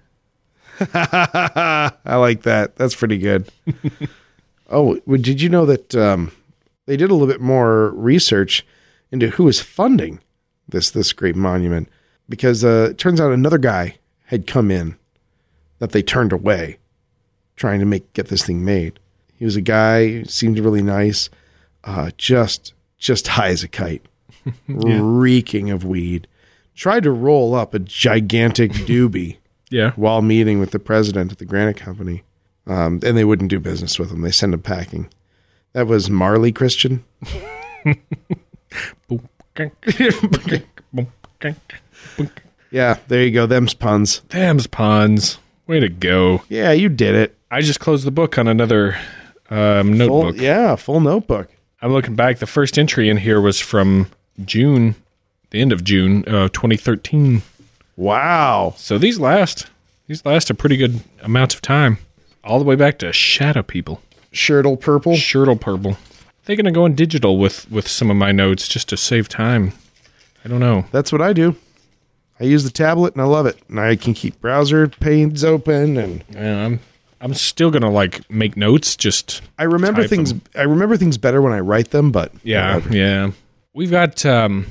I 0.94 2.16
like 2.16 2.42
that. 2.42 2.76
That's 2.76 2.94
pretty 2.94 3.18
good. 3.18 3.48
oh, 4.70 4.96
did 4.96 5.40
you 5.40 5.48
know 5.48 5.66
that 5.66 5.94
um, 5.94 6.32
they 6.86 6.96
did 6.96 7.10
a 7.10 7.14
little 7.14 7.32
bit 7.32 7.40
more 7.40 7.90
research 7.90 8.66
into 9.10 9.30
who 9.30 9.48
is 9.48 9.60
funding 9.60 10.20
this 10.68 10.90
this 10.90 11.12
great 11.12 11.36
monument? 11.36 11.88
Because 12.28 12.64
uh, 12.64 12.88
it 12.90 12.98
turns 12.98 13.20
out 13.20 13.32
another 13.32 13.58
guy 13.58 13.98
had 14.26 14.46
come 14.46 14.70
in 14.70 14.96
that 15.78 15.92
they 15.92 16.02
turned 16.02 16.32
away, 16.32 16.78
trying 17.56 17.80
to 17.80 17.86
make 17.86 18.12
get 18.12 18.28
this 18.28 18.44
thing 18.44 18.64
made. 18.64 18.98
He 19.36 19.44
was 19.44 19.56
a 19.56 19.60
guy 19.60 20.22
seemed 20.24 20.58
really 20.58 20.82
nice, 20.82 21.30
uh, 21.84 22.10
just 22.16 22.72
just 22.98 23.28
high 23.28 23.48
as 23.48 23.62
a 23.62 23.68
kite, 23.68 24.06
reeking 24.68 25.70
of 25.70 25.84
weed. 25.84 26.26
Tried 26.74 27.04
to 27.04 27.12
roll 27.12 27.54
up 27.54 27.72
a 27.72 27.78
gigantic 27.78 28.72
doobie 28.72 29.36
Yeah. 29.74 29.90
while 29.96 30.22
meeting 30.22 30.60
with 30.60 30.70
the 30.70 30.78
president 30.78 31.32
of 31.32 31.38
the 31.38 31.44
granite 31.44 31.76
company. 31.76 32.22
Um, 32.66 33.00
and 33.04 33.16
they 33.16 33.24
wouldn't 33.24 33.50
do 33.50 33.58
business 33.60 33.98
with 33.98 34.10
him. 34.10 34.22
They 34.22 34.30
sent 34.30 34.54
him 34.54 34.62
packing. 34.62 35.08
That 35.72 35.86
was 35.86 36.08
Marley 36.08 36.52
Christian. 36.52 37.04
Yeah, 42.70 42.98
there 43.08 43.22
you 43.22 43.30
go. 43.30 43.46
Them's 43.46 43.74
puns. 43.74 44.20
Them's 44.30 44.66
puns. 44.66 45.38
Way 45.66 45.80
to 45.80 45.88
go. 45.88 46.42
Yeah, 46.48 46.72
you 46.72 46.88
did 46.88 47.14
it. 47.14 47.36
I 47.50 47.60
just 47.60 47.78
closed 47.80 48.04
the 48.06 48.10
book 48.10 48.36
on 48.36 48.48
another 48.48 48.96
um, 49.48 49.96
Full, 49.96 50.22
notebook. 50.24 50.36
yeah, 50.42 50.74
full 50.76 51.00
notebook. 51.00 51.48
I'm 51.80 51.92
looking 51.92 52.16
back. 52.16 52.38
The 52.38 52.46
first 52.46 52.78
entry 52.78 53.08
in 53.08 53.18
here 53.18 53.40
was 53.40 53.60
from 53.60 54.08
June, 54.44 54.96
the 55.50 55.60
end 55.60 55.72
of 55.72 55.84
June, 55.84 56.24
uh, 56.26 56.48
2013. 56.48 57.42
Wow. 57.96 58.74
So 58.76 58.98
these 58.98 59.18
last 59.20 59.66
these 60.06 60.24
last 60.24 60.50
a 60.50 60.54
pretty 60.54 60.76
good 60.76 61.00
amount 61.22 61.54
of 61.54 61.62
time, 61.62 61.98
all 62.42 62.58
the 62.58 62.64
way 62.64 62.76
back 62.76 62.98
to 62.98 63.12
Shadow 63.12 63.62
People, 63.62 64.02
Shirtle 64.32 64.78
purple. 64.80 65.12
Shirtle 65.14 65.60
Purple. 65.60 65.96
Thinking 66.42 66.66
of 66.66 66.74
going 66.74 66.94
digital 66.94 67.38
with 67.38 67.70
with 67.70 67.88
some 67.88 68.10
of 68.10 68.16
my 68.16 68.32
notes 68.32 68.68
just 68.68 68.88
to 68.90 68.96
save 68.96 69.28
time. 69.28 69.72
I 70.44 70.48
don't 70.48 70.60
know. 70.60 70.84
That's 70.92 71.10
what 71.12 71.22
I 71.22 71.32
do. 71.32 71.56
I 72.40 72.44
use 72.44 72.64
the 72.64 72.70
tablet 72.70 73.14
and 73.14 73.22
I 73.22 73.26
love 73.26 73.46
it. 73.46 73.58
And 73.68 73.78
I 73.80 73.96
can 73.96 74.12
keep 74.12 74.40
browser 74.40 74.88
panes 74.88 75.44
open 75.44 75.96
and 75.96 76.24
Yeah, 76.30 76.66
I'm 76.66 76.80
I'm 77.20 77.32
still 77.32 77.70
gonna 77.70 77.90
like 77.90 78.28
make 78.30 78.56
notes. 78.56 78.96
Just 78.96 79.40
I 79.58 79.62
remember 79.64 80.06
things 80.06 80.34
I 80.54 80.62
remember 80.62 80.96
things 80.98 81.16
better 81.16 81.40
when 81.40 81.52
I 81.54 81.60
write 81.60 81.90
them, 81.92 82.10
but 82.12 82.32
yeah, 82.42 82.74
whatever. 82.74 82.94
yeah. 82.96 83.30
We've 83.72 83.90
got 83.90 84.26
um, 84.26 84.66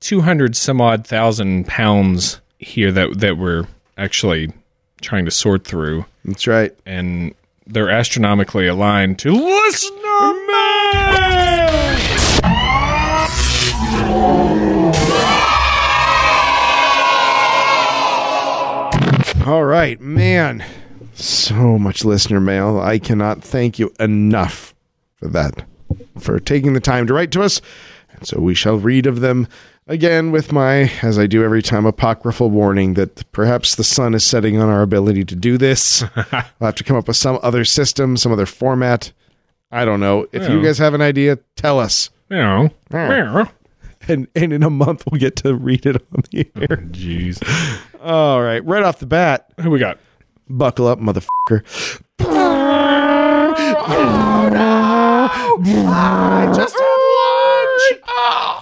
two 0.00 0.22
hundred 0.22 0.56
some 0.56 0.80
odd 0.80 1.06
thousand 1.06 1.66
pounds 1.66 2.40
here 2.58 2.90
that 2.92 3.20
that 3.20 3.36
we're 3.36 3.66
actually 3.96 4.52
trying 5.00 5.24
to 5.24 5.30
sort 5.30 5.64
through. 5.64 6.04
That's 6.24 6.46
right. 6.46 6.74
and 6.84 7.34
they're 7.66 7.90
astronomically 7.90 8.66
aligned 8.66 9.18
to 9.20 9.32
listener 9.32 10.34
mail. 10.48 10.70
All 19.46 19.64
right, 19.64 20.00
man. 20.00 20.64
So 21.14 21.78
much 21.78 22.04
listener 22.04 22.40
mail. 22.40 22.80
I 22.80 22.98
cannot 22.98 23.42
thank 23.42 23.78
you 23.78 23.92
enough 24.00 24.74
for 25.16 25.28
that, 25.28 25.64
for 26.18 26.40
taking 26.40 26.72
the 26.72 26.80
time 26.80 27.06
to 27.06 27.14
write 27.14 27.30
to 27.32 27.42
us. 27.42 27.60
And 28.12 28.26
so 28.26 28.40
we 28.40 28.54
shall 28.54 28.76
read 28.76 29.06
of 29.06 29.20
them 29.20 29.46
again 29.90 30.30
with 30.30 30.52
my, 30.52 30.90
as 31.02 31.18
I 31.18 31.26
do 31.26 31.44
every 31.44 31.62
time, 31.62 31.84
apocryphal 31.84 32.48
warning 32.48 32.94
that 32.94 33.30
perhaps 33.32 33.74
the 33.74 33.84
sun 33.84 34.14
is 34.14 34.24
setting 34.24 34.56
on 34.56 34.68
our 34.68 34.82
ability 34.82 35.24
to 35.26 35.36
do 35.36 35.58
this. 35.58 36.02
we'll 36.16 36.24
have 36.62 36.76
to 36.76 36.84
come 36.84 36.96
up 36.96 37.08
with 37.08 37.16
some 37.16 37.38
other 37.42 37.64
system, 37.64 38.16
some 38.16 38.32
other 38.32 38.46
format. 38.46 39.12
I 39.70 39.84
don't 39.84 40.00
know. 40.00 40.26
If 40.32 40.48
you 40.48 40.62
guys 40.62 40.78
have 40.78 40.94
an 40.94 41.02
idea, 41.02 41.38
tell 41.56 41.78
us. 41.78 42.10
Meow. 42.28 42.70
Meow. 42.90 43.50
And, 44.08 44.28
and 44.34 44.52
in 44.52 44.62
a 44.62 44.70
month, 44.70 45.04
we'll 45.10 45.20
get 45.20 45.36
to 45.36 45.54
read 45.54 45.84
it 45.84 45.96
on 45.96 46.22
the 46.30 46.50
oh, 46.56 46.60
air. 46.62 46.76
Jeez. 46.90 47.40
All 48.00 48.42
right, 48.42 48.64
right 48.64 48.82
off 48.82 48.98
the 48.98 49.06
bat, 49.06 49.52
Who 49.60 49.70
we 49.70 49.78
got? 49.78 49.98
buckle 50.48 50.88
up, 50.88 50.98
motherfucker. 50.98 51.64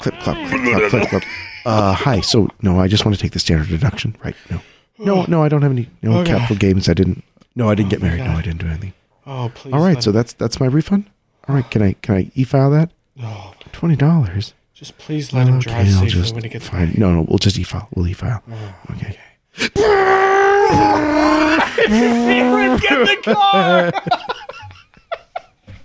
Clip, 0.01 0.15
clap, 0.21 0.37
clip, 0.51 0.91
clap, 0.91 1.09
clip. 1.09 1.23
Uh, 1.65 1.93
hi. 1.93 2.21
So, 2.21 2.49
no, 2.63 2.81
I 2.81 2.89
just 2.89 3.05
want 3.05 3.17
to 3.17 3.21
take 3.21 3.33
the 3.33 3.39
standard 3.39 3.69
deduction. 3.69 4.17
Right? 4.25 4.35
No, 4.51 4.61
no, 4.99 5.25
no. 5.29 5.43
I 5.43 5.49
don't 5.49 5.63
have 5.63 5.73
any 5.73 5.89
no 6.03 6.25
capital 6.25 6.57
gains. 6.57 6.89
I 6.89 6.95
didn't. 6.95 7.23
No, 7.55 7.69
I 7.69 7.75
didn't 7.75 7.91
get 7.91 8.01
married. 8.03 8.21
No, 8.25 8.33
I 8.33 8.43
didn't 8.43 8.61
do 8.61 8.67
anything. 8.69 8.93
Oh, 9.27 9.51
please. 9.55 9.73
All 9.75 9.81
right. 9.81 9.95
let 9.97 10.05
So 10.05 10.13
that's 10.13 10.33
that's 10.33 10.61
my 10.61 10.67
refund. 10.67 11.11
All 11.49 11.55
right. 11.55 11.69
Can 11.71 11.83
I 11.83 11.93
can 11.95 12.15
I 12.17 12.31
e-file 12.35 12.71
that? 12.71 12.91
oh, 13.23 13.55
Twenty 13.73 13.97
dollars. 13.97 14.55
just 14.75 14.97
please 14.99 15.33
let 15.33 15.47
him 15.49 15.59
drive 15.59 15.87
Okay, 15.87 15.95
I'll 15.95 16.01
safely 16.01 16.09
just 16.23 16.35
when 16.35 16.45
he 16.45 16.51
gets 16.51 16.69
fine. 16.69 16.95
No, 16.97 17.13
no. 17.13 17.23
We'll 17.29 17.39
just 17.39 17.59
e-file. 17.59 17.89
We'll 17.95 18.07
e-file. 18.07 18.43
Oh, 18.51 18.75
Okay. 18.93 19.19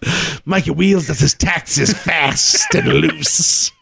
Mikey 0.46 0.72
Wheels 0.72 1.08
does 1.08 1.20
his 1.20 1.33
taxes 1.54 1.94
fast 1.94 2.74
and 2.76 2.88
loose. 2.88 3.72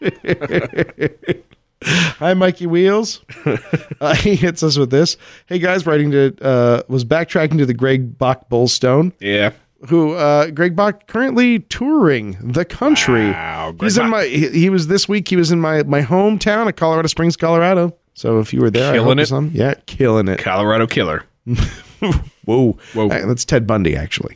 Hi, 1.84 2.34
Mikey 2.34 2.66
Wheels. 2.66 3.20
Uh, 4.00 4.14
he 4.16 4.34
hits 4.34 4.64
us 4.64 4.76
with 4.76 4.90
this. 4.90 5.16
Hey 5.46 5.60
guys, 5.60 5.86
writing 5.86 6.10
to 6.10 6.34
uh, 6.42 6.82
was 6.88 7.04
backtracking 7.04 7.56
to 7.58 7.66
the 7.66 7.72
Greg 7.74 8.18
Bach 8.18 8.48
Bullstone, 8.50 9.12
Yeah. 9.20 9.52
who 9.88 10.14
uh, 10.14 10.50
Greg 10.50 10.74
Bach 10.74 11.06
currently 11.06 11.60
touring 11.60 12.36
the 12.40 12.64
country. 12.64 13.30
Wow, 13.30 13.70
Greg 13.70 13.82
He's 13.86 13.96
in 13.96 14.02
Bach. 14.04 14.10
my. 14.10 14.24
He, 14.24 14.48
he 14.48 14.70
was 14.70 14.88
this 14.88 15.08
week. 15.08 15.28
He 15.28 15.36
was 15.36 15.52
in 15.52 15.60
my 15.60 15.84
my 15.84 16.02
hometown 16.02 16.68
of 16.68 16.74
Colorado 16.74 17.06
Springs, 17.06 17.36
Colorado. 17.36 17.96
So 18.14 18.40
if 18.40 18.52
you 18.52 18.60
were 18.60 18.70
there, 18.70 18.90
I 18.90 18.96
Killing 18.96 19.18
hope 19.18 19.44
it? 19.44 19.52
Yeah, 19.52 19.74
killing 19.86 20.26
it. 20.26 20.40
Colorado 20.40 20.88
Killer. 20.88 21.24
Whoa. 22.44 22.72
Whoa. 22.94 23.08
Uh, 23.08 23.26
that's 23.26 23.44
Ted 23.44 23.68
Bundy, 23.68 23.94
actually. 23.96 24.34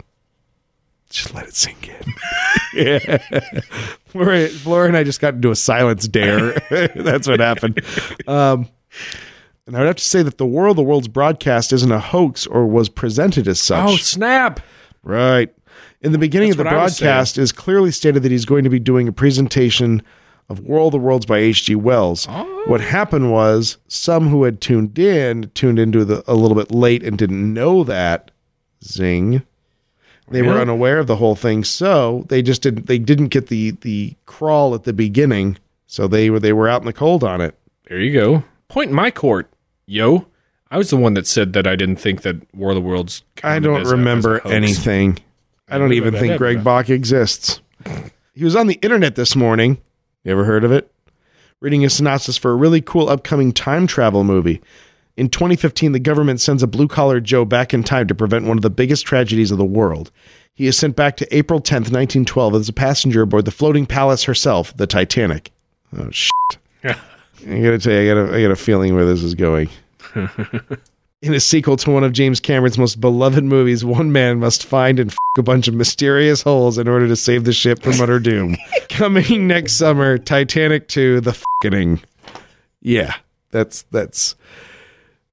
Just 1.10 1.34
let 1.34 1.46
it 1.46 1.54
sink 1.54 1.88
in. 1.88 2.12
yeah. 2.74 3.18
Flora, 4.06 4.48
Flora 4.48 4.88
and 4.88 4.96
I 4.96 5.04
just 5.04 5.20
got 5.20 5.34
into 5.34 5.50
a 5.50 5.56
silence 5.56 6.08
dare. 6.08 6.52
that's 6.96 7.28
what 7.28 7.40
happened. 7.40 7.80
Um, 8.26 8.68
and 9.66 9.76
I 9.76 9.80
would 9.80 9.86
have 9.86 9.96
to 9.96 10.04
say 10.04 10.22
that 10.22 10.38
the 10.38 10.46
world, 10.46 10.76
the 10.76 10.82
world's 10.82 11.08
broadcast 11.08 11.72
isn't 11.72 11.90
a 11.90 11.98
hoax 11.98 12.46
or 12.46 12.66
was 12.66 12.88
presented 12.88 13.48
as 13.48 13.60
such. 13.60 13.88
Oh 13.88 13.96
snap! 13.96 14.60
Right. 15.02 15.52
In 16.02 16.12
the 16.12 16.18
beginning 16.18 16.50
That's 16.50 16.60
of 16.60 16.64
the 16.66 16.70
what 16.70 16.80
I 16.80 16.84
was 16.84 16.98
broadcast, 17.00 17.38
is 17.38 17.52
clearly 17.52 17.90
stated 17.90 18.22
that 18.22 18.30
he's 18.30 18.44
going 18.44 18.64
to 18.64 18.70
be 18.70 18.78
doing 18.78 19.08
a 19.08 19.12
presentation 19.12 20.02
of 20.48 20.60
World 20.60 20.94
of 20.94 21.02
Worlds 21.02 21.26
by 21.26 21.38
H.G. 21.38 21.74
Wells. 21.74 22.26
Oh. 22.30 22.62
What 22.66 22.80
happened 22.80 23.32
was 23.32 23.78
some 23.88 24.28
who 24.28 24.44
had 24.44 24.60
tuned 24.60 24.98
in 24.98 25.50
tuned 25.54 25.78
into 25.78 26.04
the 26.04 26.22
a 26.26 26.34
little 26.34 26.56
bit 26.56 26.70
late 26.70 27.02
and 27.02 27.18
didn't 27.18 27.52
know 27.52 27.82
that. 27.84 28.30
Zing. 28.84 29.42
They 30.28 30.42
were 30.42 30.58
unaware 30.60 30.98
of 30.98 31.06
the 31.06 31.16
whole 31.16 31.36
thing, 31.36 31.62
so 31.62 32.24
they 32.28 32.42
just 32.42 32.60
didn't 32.62 32.86
they 32.86 32.98
didn't 32.98 33.28
get 33.28 33.46
the 33.46 33.70
the 33.82 34.14
crawl 34.26 34.74
at 34.74 34.82
the 34.84 34.92
beginning. 34.92 35.56
So 35.86 36.08
they 36.08 36.30
were 36.30 36.40
they 36.40 36.52
were 36.52 36.68
out 36.68 36.82
in 36.82 36.86
the 36.86 36.92
cold 36.92 37.22
on 37.22 37.40
it. 37.40 37.56
There 37.88 38.00
you 38.00 38.12
go. 38.12 38.42
Point 38.68 38.90
in 38.90 38.96
my 38.96 39.10
court, 39.12 39.48
yo. 39.86 40.26
I 40.68 40.78
was 40.78 40.90
the 40.90 40.96
one 40.96 41.14
that 41.14 41.28
said 41.28 41.52
that 41.52 41.66
I 41.68 41.76
didn't 41.76 41.96
think 41.96 42.22
that 42.22 42.36
War 42.52 42.70
of 42.70 42.74
the 42.74 42.80
Worlds. 42.80 43.22
I 43.44 43.60
don't 43.60 43.82
as 43.82 43.92
a- 43.92 43.96
remember 43.96 44.34
as 44.38 44.40
a 44.40 44.42
hoax. 44.48 44.54
anything. 44.54 45.18
I 45.68 45.78
don't 45.78 45.92
even 45.92 46.12
think 46.14 46.38
Greg 46.38 46.64
Bach 46.64 46.90
exists. 46.90 47.60
He 48.34 48.44
was 48.44 48.56
on 48.56 48.66
the 48.66 48.78
internet 48.82 49.14
this 49.14 49.36
morning. 49.36 49.78
You 50.24 50.32
ever 50.32 50.44
heard 50.44 50.64
of 50.64 50.72
it? 50.72 50.90
Reading 51.60 51.84
a 51.84 51.90
synopsis 51.90 52.36
for 52.36 52.50
a 52.50 52.54
really 52.56 52.80
cool 52.80 53.08
upcoming 53.08 53.52
time 53.52 53.86
travel 53.86 54.24
movie. 54.24 54.60
In 55.16 55.30
2015, 55.30 55.92
the 55.92 55.98
government 55.98 56.40
sends 56.40 56.62
a 56.62 56.66
blue 56.66 56.88
collar 56.88 57.20
Joe 57.20 57.44
back 57.46 57.72
in 57.72 57.82
time 57.82 58.06
to 58.08 58.14
prevent 58.14 58.44
one 58.44 58.58
of 58.58 58.62
the 58.62 58.70
biggest 58.70 59.06
tragedies 59.06 59.50
of 59.50 59.56
the 59.56 59.64
world. 59.64 60.10
He 60.54 60.66
is 60.66 60.76
sent 60.76 60.94
back 60.94 61.16
to 61.18 61.36
April 61.36 61.60
10th, 61.60 61.90
1912, 61.92 62.54
as 62.54 62.68
a 62.68 62.72
passenger 62.72 63.22
aboard 63.22 63.46
the 63.46 63.50
floating 63.50 63.86
palace 63.86 64.24
herself, 64.24 64.76
the 64.76 64.86
Titanic. 64.86 65.52
Oh, 65.96 66.10
shit. 66.10 66.32
Yeah. 66.84 66.98
I 67.46 67.60
gotta 67.60 67.78
tell 67.78 67.92
you, 67.92 68.10
I 68.10 68.14
got 68.14 68.16
a, 68.30 68.36
I 68.36 68.42
got 68.42 68.50
a 68.50 68.56
feeling 68.56 68.94
where 68.94 69.04
this 69.04 69.22
is 69.22 69.34
going. 69.34 69.68
In 71.22 71.32
a 71.34 71.40
sequel 71.40 71.76
to 71.78 71.90
one 71.90 72.04
of 72.04 72.12
James 72.12 72.40
Cameron's 72.40 72.78
most 72.78 73.00
beloved 73.00 73.42
movies, 73.42 73.84
one 73.84 74.12
man 74.12 74.38
must 74.38 74.64
find 74.64 75.00
and 75.00 75.10
f- 75.10 75.16
a 75.38 75.42
bunch 75.42 75.66
of 75.66 75.74
mysterious 75.74 76.42
holes 76.42 76.78
in 76.78 76.88
order 76.88 77.08
to 77.08 77.16
save 77.16 77.44
the 77.44 77.52
ship 77.52 77.82
from 77.82 78.00
utter 78.00 78.18
doom. 78.18 78.56
Coming 78.90 79.46
next 79.46 79.72
summer, 79.72 80.18
Titanic 80.18 80.88
2, 80.88 81.20
The 81.22 81.42
Fucking. 81.62 82.00
Yeah, 82.80 83.14
that's 83.50 83.82
that's 83.90 84.36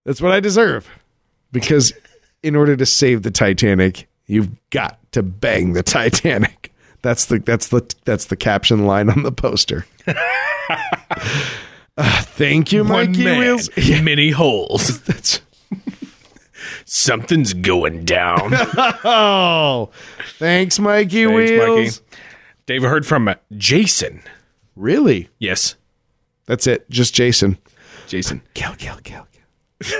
that's 0.05 0.21
what 0.21 0.31
I 0.31 0.39
deserve. 0.39 0.87
Because 1.51 1.93
in 2.41 2.55
order 2.55 2.75
to 2.75 2.85
save 2.85 3.23
the 3.23 3.31
Titanic, 3.31 4.07
you've 4.25 4.49
got 4.69 4.99
to 5.13 5.23
bang 5.23 5.73
the 5.73 5.83
Titanic. 5.83 6.73
That's 7.01 7.25
the 7.25 7.39
that's 7.39 7.67
the 7.67 7.93
that's 8.05 8.25
the 8.25 8.35
caption 8.35 8.85
line 8.85 9.09
on 9.09 9.23
the 9.23 9.31
poster. 9.31 9.85
Uh, 11.95 12.21
thank 12.23 12.71
you, 12.71 12.83
One 12.83 13.11
Mikey 13.11 13.23
man, 13.23 13.39
Wheels. 13.39 13.69
many 14.01 14.31
holes. 14.31 14.99
That's 15.05 15.41
Something's 16.85 17.53
going 17.53 18.03
down. 18.05 18.49
oh, 19.03 19.91
thanks, 20.39 20.79
Mikey 20.79 21.25
Thanks, 21.25 21.35
Wheels. 21.35 22.01
Mikey. 22.01 22.17
Dave 22.65 22.81
heard 22.81 23.05
from 23.05 23.27
uh, 23.27 23.35
Jason. 23.55 24.23
Really? 24.75 25.29
Yes, 25.37 25.75
That's 26.45 26.65
it. 26.65 26.89
Just 26.89 27.13
Jason. 27.13 27.59
Jason. 28.07 28.41
Kill, 28.55 28.73
kill, 28.75 28.97
kill, 29.03 29.27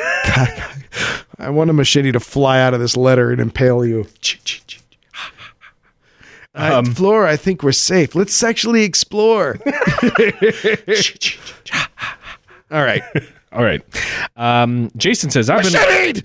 I 1.39 1.49
want 1.49 1.69
a 1.69 1.73
machete 1.73 2.11
to 2.11 2.19
fly 2.19 2.59
out 2.61 2.73
of 2.73 2.79
this 2.79 2.95
letter 2.95 3.31
and 3.31 3.41
impale 3.41 3.85
you. 3.85 4.07
Flora, 6.93 7.31
I 7.31 7.37
think 7.37 7.63
we're 7.63 7.71
safe. 7.71 8.13
Let's 8.15 8.33
sexually 8.33 8.83
explore. 8.83 9.57
All 12.71 12.83
right. 12.83 13.03
All 13.51 13.63
right. 13.63 13.81
Um, 14.35 14.91
Jason 14.95 15.29
says 15.31 15.49
I've 15.49 15.63
been 15.63 15.73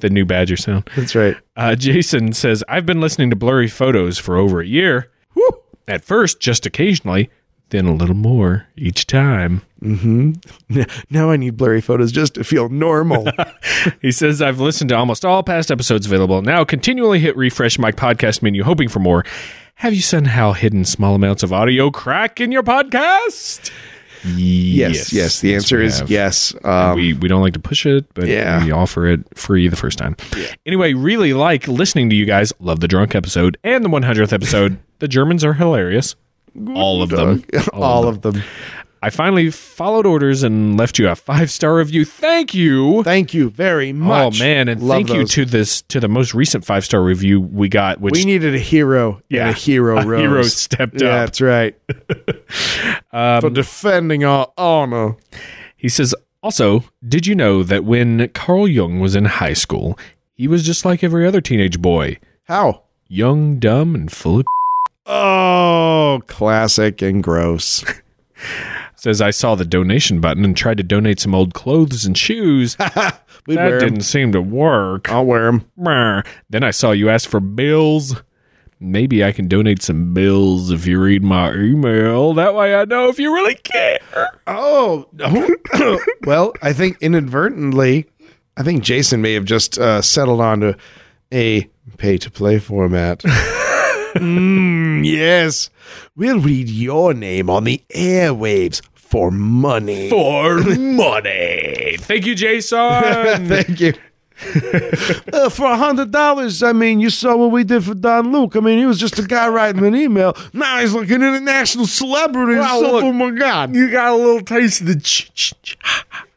the 0.00 0.08
new 0.10 0.24
Badger 0.24 0.56
sound. 0.56 0.90
That's 0.96 1.14
right. 1.14 1.36
Uh, 1.56 1.74
Jason 1.76 2.32
says 2.32 2.64
I've 2.68 2.86
been 2.86 3.00
listening 3.00 3.30
to 3.30 3.36
blurry 3.36 3.68
photos 3.68 4.18
for 4.18 4.36
over 4.36 4.60
a 4.60 4.66
year. 4.66 5.10
At 5.86 6.04
first, 6.04 6.40
just 6.40 6.66
occasionally, 6.66 7.30
then 7.70 7.86
a 7.86 7.94
little 7.94 8.14
more 8.14 8.66
each 8.76 9.06
time. 9.06 9.62
Now 11.10 11.30
I 11.30 11.36
need 11.36 11.56
blurry 11.56 11.80
photos 11.80 12.10
just 12.12 12.34
to 12.34 12.44
feel 12.44 12.68
normal. 12.68 13.28
He 14.02 14.10
says 14.12 14.42
I've 14.42 14.58
listened 14.60 14.88
to 14.90 14.96
almost 14.96 15.24
all 15.24 15.42
past 15.42 15.70
episodes 15.70 16.04
available. 16.06 16.42
Now 16.42 16.64
continually 16.64 17.20
hit 17.20 17.36
refresh 17.36 17.78
my 17.78 17.92
podcast 17.92 18.42
menu, 18.42 18.62
hoping 18.64 18.88
for 18.88 18.98
more. 18.98 19.24
Have 19.76 19.94
you 19.94 20.02
somehow 20.02 20.52
hidden 20.52 20.84
small 20.84 21.14
amounts 21.14 21.42
of 21.44 21.52
audio 21.52 21.90
crack 21.90 22.40
in 22.40 22.50
your 22.50 22.62
podcast? 22.64 23.70
yes, 24.24 25.12
yes. 25.12 25.40
The 25.40 25.50
yes, 25.50 25.62
answer 25.62 25.80
is 25.80 26.00
have. 26.00 26.10
yes. 26.10 26.52
Um, 26.64 26.96
we 26.96 27.12
we 27.14 27.28
don't 27.28 27.40
like 27.42 27.52
to 27.54 27.60
push 27.60 27.86
it, 27.86 28.12
but 28.14 28.26
Yeah. 28.26 28.64
we 28.64 28.72
offer 28.72 29.06
it 29.06 29.20
free 29.38 29.68
the 29.68 29.76
first 29.76 29.96
time. 29.98 30.16
Anyway, 30.66 30.92
really 30.94 31.32
like 31.34 31.68
listening 31.68 32.10
to 32.10 32.16
you 32.16 32.24
guys. 32.24 32.52
Love 32.58 32.80
the 32.80 32.88
drunk 32.88 33.14
episode 33.14 33.56
and 33.62 33.84
the 33.84 33.88
100th 33.88 34.32
episode. 34.32 34.78
the 34.98 35.06
Germans 35.08 35.44
are 35.44 35.54
hilarious. 35.54 36.16
All 36.74 37.02
of 37.02 37.10
them. 37.10 37.44
all 37.72 38.08
of 38.08 38.22
them. 38.22 38.42
I 39.00 39.10
finally 39.10 39.50
followed 39.50 40.06
orders 40.06 40.42
and 40.42 40.76
left 40.76 40.98
you 40.98 41.08
a 41.08 41.14
five 41.14 41.50
star 41.50 41.76
review. 41.76 42.04
Thank 42.04 42.52
you. 42.52 43.04
Thank 43.04 43.32
you 43.32 43.48
very 43.50 43.90
oh, 43.90 43.94
much. 43.94 44.40
Oh 44.40 44.44
man, 44.44 44.68
and 44.68 44.82
Love 44.82 45.06
thank 45.06 45.10
you 45.10 45.24
to 45.24 45.44
this 45.44 45.82
to 45.82 46.00
the 46.00 46.08
most 46.08 46.34
recent 46.34 46.64
five 46.64 46.84
star 46.84 47.02
review 47.02 47.40
we 47.40 47.68
got, 47.68 48.00
which 48.00 48.12
We 48.12 48.24
needed 48.24 48.54
a 48.54 48.58
hero. 48.58 49.22
Yeah. 49.28 49.50
a 49.50 49.52
hero 49.52 49.98
A 49.98 50.06
rose. 50.06 50.20
hero 50.20 50.42
stepped 50.42 51.00
yeah, 51.00 51.08
up. 51.08 51.26
That's 51.26 51.40
right. 51.40 51.76
For 53.10 53.46
um, 53.46 53.52
defending 53.54 54.24
our 54.24 54.52
honor. 54.56 55.16
he 55.76 55.88
says. 55.88 56.14
Also, 56.40 56.84
did 57.06 57.26
you 57.26 57.34
know 57.34 57.64
that 57.64 57.84
when 57.84 58.28
Carl 58.28 58.68
Jung 58.68 59.00
was 59.00 59.16
in 59.16 59.24
high 59.24 59.54
school, 59.54 59.98
he 60.34 60.46
was 60.46 60.64
just 60.64 60.84
like 60.84 61.02
every 61.02 61.26
other 61.26 61.40
teenage 61.40 61.80
boy, 61.82 62.18
How? 62.44 62.82
young, 63.08 63.58
dumb, 63.58 63.96
and 63.96 64.10
full 64.10 64.40
of. 64.40 64.46
Oh, 65.08 66.22
classic 66.26 67.00
and 67.02 67.22
gross. 67.22 67.84
Says 68.96 69.22
I 69.22 69.30
saw 69.30 69.54
the 69.54 69.64
donation 69.64 70.20
button 70.20 70.44
and 70.44 70.56
tried 70.56 70.76
to 70.76 70.82
donate 70.82 71.18
some 71.18 71.34
old 71.34 71.54
clothes 71.54 72.04
and 72.04 72.16
shoes. 72.16 72.76
That 73.46 73.80
didn't 73.80 74.02
seem 74.02 74.32
to 74.32 74.42
work. 74.42 75.10
I'll 75.10 75.24
wear 75.24 75.50
them. 75.50 76.24
Then 76.50 76.64
I 76.64 76.70
saw 76.70 76.90
you 76.90 77.08
ask 77.08 77.26
for 77.26 77.40
bills. 77.40 78.14
Maybe 78.78 79.24
I 79.24 79.32
can 79.32 79.48
donate 79.48 79.80
some 79.80 80.12
bills 80.12 80.70
if 80.70 80.86
you 80.86 81.00
read 81.00 81.24
my 81.24 81.54
email. 81.54 82.34
That 82.34 82.54
way 82.54 82.74
I 82.74 82.84
know 82.84 83.08
if 83.08 83.18
you 83.18 83.32
really 83.34 83.54
care. 83.54 84.00
Oh, 84.46 85.08
well, 86.26 86.52
I 86.60 86.74
think 86.74 86.98
inadvertently, 87.00 88.06
I 88.58 88.62
think 88.62 88.84
Jason 88.84 89.22
may 89.22 89.32
have 89.32 89.46
just 89.46 89.78
uh, 89.78 90.02
settled 90.02 90.42
onto 90.42 90.74
a 91.32 91.68
pay 91.96 92.18
to 92.18 92.30
play 92.30 92.58
format. 92.58 93.24
mm, 94.14 95.04
yes. 95.04 95.70
We'll 96.16 96.40
read 96.40 96.68
your 96.68 97.14
name 97.14 97.48
on 97.50 97.64
the 97.64 97.82
airwaves 97.94 98.82
for 98.94 99.30
money. 99.30 100.10
For 100.10 100.60
money. 100.60 101.96
Thank 101.98 102.26
you, 102.26 102.34
Jason. 102.34 102.78
Thank 103.48 103.80
you. 103.80 103.94
uh, 105.32 105.48
for 105.48 105.66
a 105.66 105.76
hundred 105.76 106.12
dollars, 106.12 106.62
I 106.62 106.72
mean, 106.72 107.00
you 107.00 107.10
saw 107.10 107.36
what 107.36 107.50
we 107.50 107.64
did 107.64 107.82
for 107.84 107.94
Don 107.94 108.30
Luke. 108.30 108.54
I 108.54 108.60
mean, 108.60 108.78
he 108.78 108.86
was 108.86 109.00
just 109.00 109.18
a 109.18 109.22
guy 109.22 109.48
writing 109.48 109.84
an 109.84 109.96
email. 109.96 110.36
Now 110.52 110.78
he's 110.78 110.94
like 110.94 111.10
an 111.10 111.22
international 111.22 111.86
celebrity. 111.86 112.56
Wow, 112.60 112.80
so, 112.80 112.92
look. 112.92 113.04
oh 113.04 113.12
my 113.12 113.30
god! 113.30 113.74
you 113.74 113.90
got 113.90 114.12
a 114.12 114.16
little 114.16 114.42
taste 114.42 114.82
of 114.82 114.86
the. 114.86 115.00
Ch- 115.00 115.32
ch- 115.34 115.54
ch- 115.62 115.76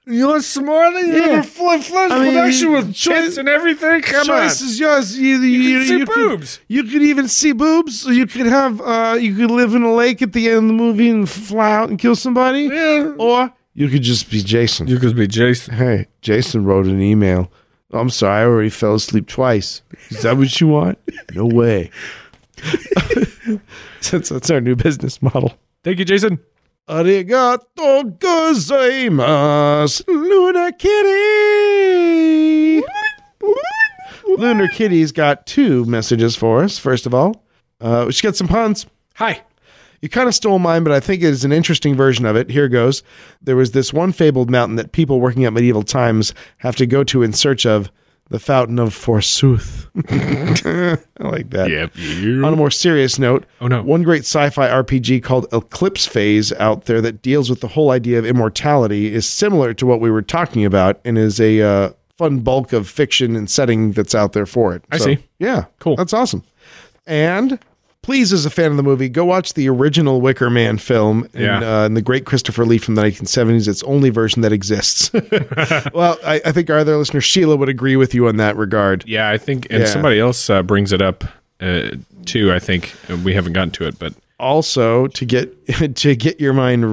you 0.07 0.28
want 0.28 0.44
some 0.44 0.65
more? 0.65 0.91
Then 0.94 1.07
you 1.07 1.14
Yeah. 1.18 1.28
have 1.36 1.45
a 1.45 1.48
full 1.48 1.80
fledged 1.82 2.14
I 2.14 2.23
mean, 2.23 2.34
production 2.34 2.72
with 2.73 2.94
choice- 2.94 3.23
tits 3.26 3.38
and 3.38 3.48
everything. 3.48 4.02
Come 4.02 4.26
choice 4.26 4.61
on. 4.61 4.68
is 4.68 4.80
yours. 4.80 5.18
You, 5.19 5.38
you, 5.40 5.60
You 5.61 5.78
can 5.80 5.88
see 5.88 5.98
you 5.99 6.06
boobs. 6.06 6.57
Could, 6.57 6.65
you 6.68 6.84
could 6.84 7.02
even 7.03 7.28
see 7.28 7.52
boobs. 7.52 8.06
You 8.06 8.26
could 8.28 8.48
have. 8.48 8.82
Uh, 8.82 9.18
you 9.19 9.36
could 9.36 9.52
live 9.52 9.76
in 9.76 9.84
a 9.84 9.94
lake 9.94 10.22
at 10.22 10.34
the 10.34 10.48
end 10.49 10.57
of 10.57 10.68
the 10.68 10.73
movie 10.73 11.10
and 11.10 11.30
fly 11.30 11.72
out 11.72 11.90
and 11.90 11.99
kill 11.99 12.15
somebody. 12.15 12.64
Yeah. 12.64 13.14
Or 13.18 13.53
you 13.73 13.88
could 13.90 14.02
just 14.03 14.30
be 14.30 14.41
Jason. 14.41 14.88
You 14.88 14.98
could 14.99 15.15
be 15.15 15.28
Jason. 15.28 15.76
hey, 15.76 16.07
Jason 16.22 16.65
wrote 16.65 16.86
an 16.88 17.02
email. 17.02 17.52
I'm 17.94 18.10
sorry, 18.10 18.41
I 18.41 18.45
already 18.45 18.69
fell 18.69 18.95
asleep 18.95 19.28
twice. 19.28 19.82
Is 20.10 20.22
that 20.23 20.38
what 20.38 20.60
you 20.61 20.68
want? 20.68 20.98
No 21.34 21.45
way. 21.45 21.91
that's, 24.11 24.30
that's 24.30 24.49
our 24.49 24.61
new 24.61 24.76
business 24.76 25.22
model. 25.22 25.53
Thank 25.84 25.99
you, 25.99 26.06
Jason. 26.06 26.40
Arigato 26.90 28.18
gozaimasu, 28.18 30.03
Lunar 30.08 30.72
Kitty. 30.74 32.02
Lunar 34.38 34.68
Kitty's 34.70 35.12
got 35.12 35.45
two 35.45 35.86
messages 35.86 36.36
for 36.36 36.64
us. 36.64 36.78
First 36.78 37.06
of 37.06 37.14
all, 37.14 37.45
uh, 37.80 38.10
she 38.12 38.24
got 38.24 38.36
some 38.36 38.48
puns. 38.48 38.86
Hi. 39.16 39.41
You 40.02 40.10
kind 40.10 40.28
of 40.28 40.34
stole 40.34 40.58
mine, 40.58 40.84
but 40.84 40.91
I 40.91 40.99
think 40.99 41.22
it 41.22 41.28
is 41.28 41.45
an 41.45 41.52
interesting 41.52 41.95
version 41.95 42.26
of 42.26 42.36
it. 42.36 42.49
Here 42.49 42.68
goes. 42.68 43.03
There 43.41 43.56
was 43.56 43.72
this 43.72 43.94
one 43.94 44.12
fabled 44.12 44.49
mountain 44.49 44.76
that 44.78 44.91
people 44.94 45.22
working 45.22 45.45
at 45.45 45.53
medieval 45.53 45.84
times 45.84 46.34
have 46.58 46.76
to 46.78 46.88
go 46.88 47.03
to 47.03 47.22
in 47.22 47.34
search 47.34 47.68
of 47.68 47.91
the 48.32 48.40
Fountain 48.40 48.80
of 48.80 48.94
Forsooth. 48.95 49.88
I 50.10 50.98
like 51.20 51.49
that. 51.52 51.70
Yep. 51.70 52.44
On 52.44 52.53
a 52.53 52.56
more 52.56 52.72
serious 52.72 53.20
note, 53.20 53.45
Oh, 53.60 53.68
no. 53.68 53.84
one 53.84 54.03
great 54.03 54.22
sci-fi 54.22 54.68
RPG 54.68 55.22
called 55.22 55.48
Eclipse 55.53 56.06
Phase 56.08 56.52
out 56.53 56.86
there 56.86 57.02
that 57.02 57.22
deals 57.22 57.49
with 57.49 57.60
the 57.62 57.68
whole 57.68 57.91
idea 57.91 58.18
of 58.18 58.26
immortality 58.26 59.14
is 59.14 59.26
similar 59.28 59.74
to 59.76 59.86
what 59.86 59.99
we 60.02 60.10
were 60.10 60.22
talking 60.22 60.66
about 60.66 60.99
and 61.06 61.18
is 61.18 61.40
a 61.40 61.62
uh, 61.62 61.90
fun 62.18 62.40
bulk 62.40 62.74
of 62.74 62.88
fiction 62.88 63.36
and 63.36 63.49
setting 63.49 63.91
that's 63.91 64.16
out 64.16 64.34
there 64.34 64.45
for 64.45 64.74
it. 64.76 64.84
I 64.91 64.98
see. 64.98 65.18
Yeah, 65.40 65.66
Cool. 65.80 65.95
That's 65.98 66.14
awesome. 66.14 66.44
And 67.06 67.60
please, 68.02 68.34
as 68.34 68.45
a 68.45 68.49
fan 68.49 68.72
of 68.72 68.78
the 68.78 68.84
movie, 68.84 69.10
go 69.10 69.23
watch 69.26 69.53
the 69.53 69.69
original 69.69 70.22
Wicker 70.22 70.49
Man 70.49 70.78
film 70.78 71.23
and, 71.34 71.44
Yeah. 71.44 71.82
uh, 71.82 71.86
and 71.86 71.95
the 71.95 72.02
great 72.02 72.26
Christopher 72.26 72.65
Lee 72.65 72.78
from 72.78 72.95
the 72.95 73.02
1970s. 73.02 73.68
It's 73.68 73.82
the 73.82 73.86
only 73.88 74.10
version 74.10 74.41
that 74.41 74.52
exists. 74.52 75.11
well, 75.94 76.18
I, 76.26 76.41
I 76.45 76.52
think 76.52 76.69
our 76.69 76.80
other 76.80 76.98
listener 76.98 77.22
Sheila 77.22 77.56
would 77.56 77.69
agree 77.69 77.95
with 77.95 78.14
you 78.15 78.28
on 78.28 78.38
that 78.38 78.56
regard. 78.57 79.03
Yeah, 79.07 79.30
I 79.30 79.38
think, 79.38 79.68
and 79.69 79.82
Yeah. 79.82 79.86
somebody 79.86 80.19
else 80.19 80.49
uh, 80.49 80.64
brings 80.64 80.91
it 80.91 81.02
up 81.02 81.23
uh, 81.60 81.91
too. 82.26 82.52
I 82.52 82.60
think 82.60 82.94
we 83.23 83.34
haven't 83.34 83.53
gotten 83.53 83.72
to 83.72 83.88
it, 83.88 83.99
but 83.99 84.14
also 84.40 85.06
to 85.07 85.23
get 85.23 85.53
to 85.95 86.15
get 86.15 86.40
your 86.40 86.53
mind 86.53 86.84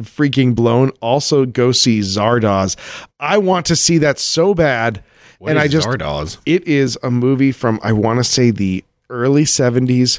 freaking 0.00 0.52
blown 0.56 0.90
also 1.00 1.46
go 1.46 1.70
see 1.70 2.00
zardoz 2.00 2.74
i 3.20 3.38
want 3.38 3.64
to 3.64 3.76
see 3.76 3.98
that 3.98 4.18
so 4.18 4.52
bad 4.52 5.00
what 5.38 5.50
and 5.50 5.58
is 5.58 5.64
i 5.64 5.68
just 5.68 5.86
Zardoz? 5.86 6.38
it 6.44 6.66
is 6.66 6.98
a 7.04 7.10
movie 7.12 7.52
from 7.52 7.78
i 7.84 7.92
want 7.92 8.18
to 8.18 8.24
say 8.24 8.50
the 8.50 8.84
early 9.10 9.44
70s 9.44 10.18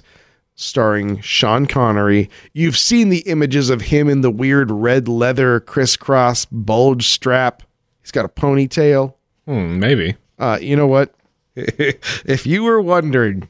starring 0.60 1.22
sean 1.22 1.65
connery 1.65 2.30
you've 2.53 2.77
seen 2.77 3.07
the 3.10 3.19
images 3.19 3.69
of 3.69 3.80
him 3.81 4.10
in 4.10 4.19
the 4.22 4.30
weird 4.31 4.69
red 4.69 5.07
leather 5.07 5.60
crisscross 5.61 6.45
bulge 6.52 7.07
strap 7.07 7.64
he's 8.02 8.11
got 8.11 8.26
a 8.26 8.30
ponytail 8.30 9.14
Hmm, 9.48 9.80
maybe. 9.80 10.15
uh, 10.38 10.60
you 10.61 10.76
know 10.76 10.88
what 10.88 11.14
if 11.56 12.45
you 12.45 12.64
were 12.64 12.81
wondering 12.81 13.48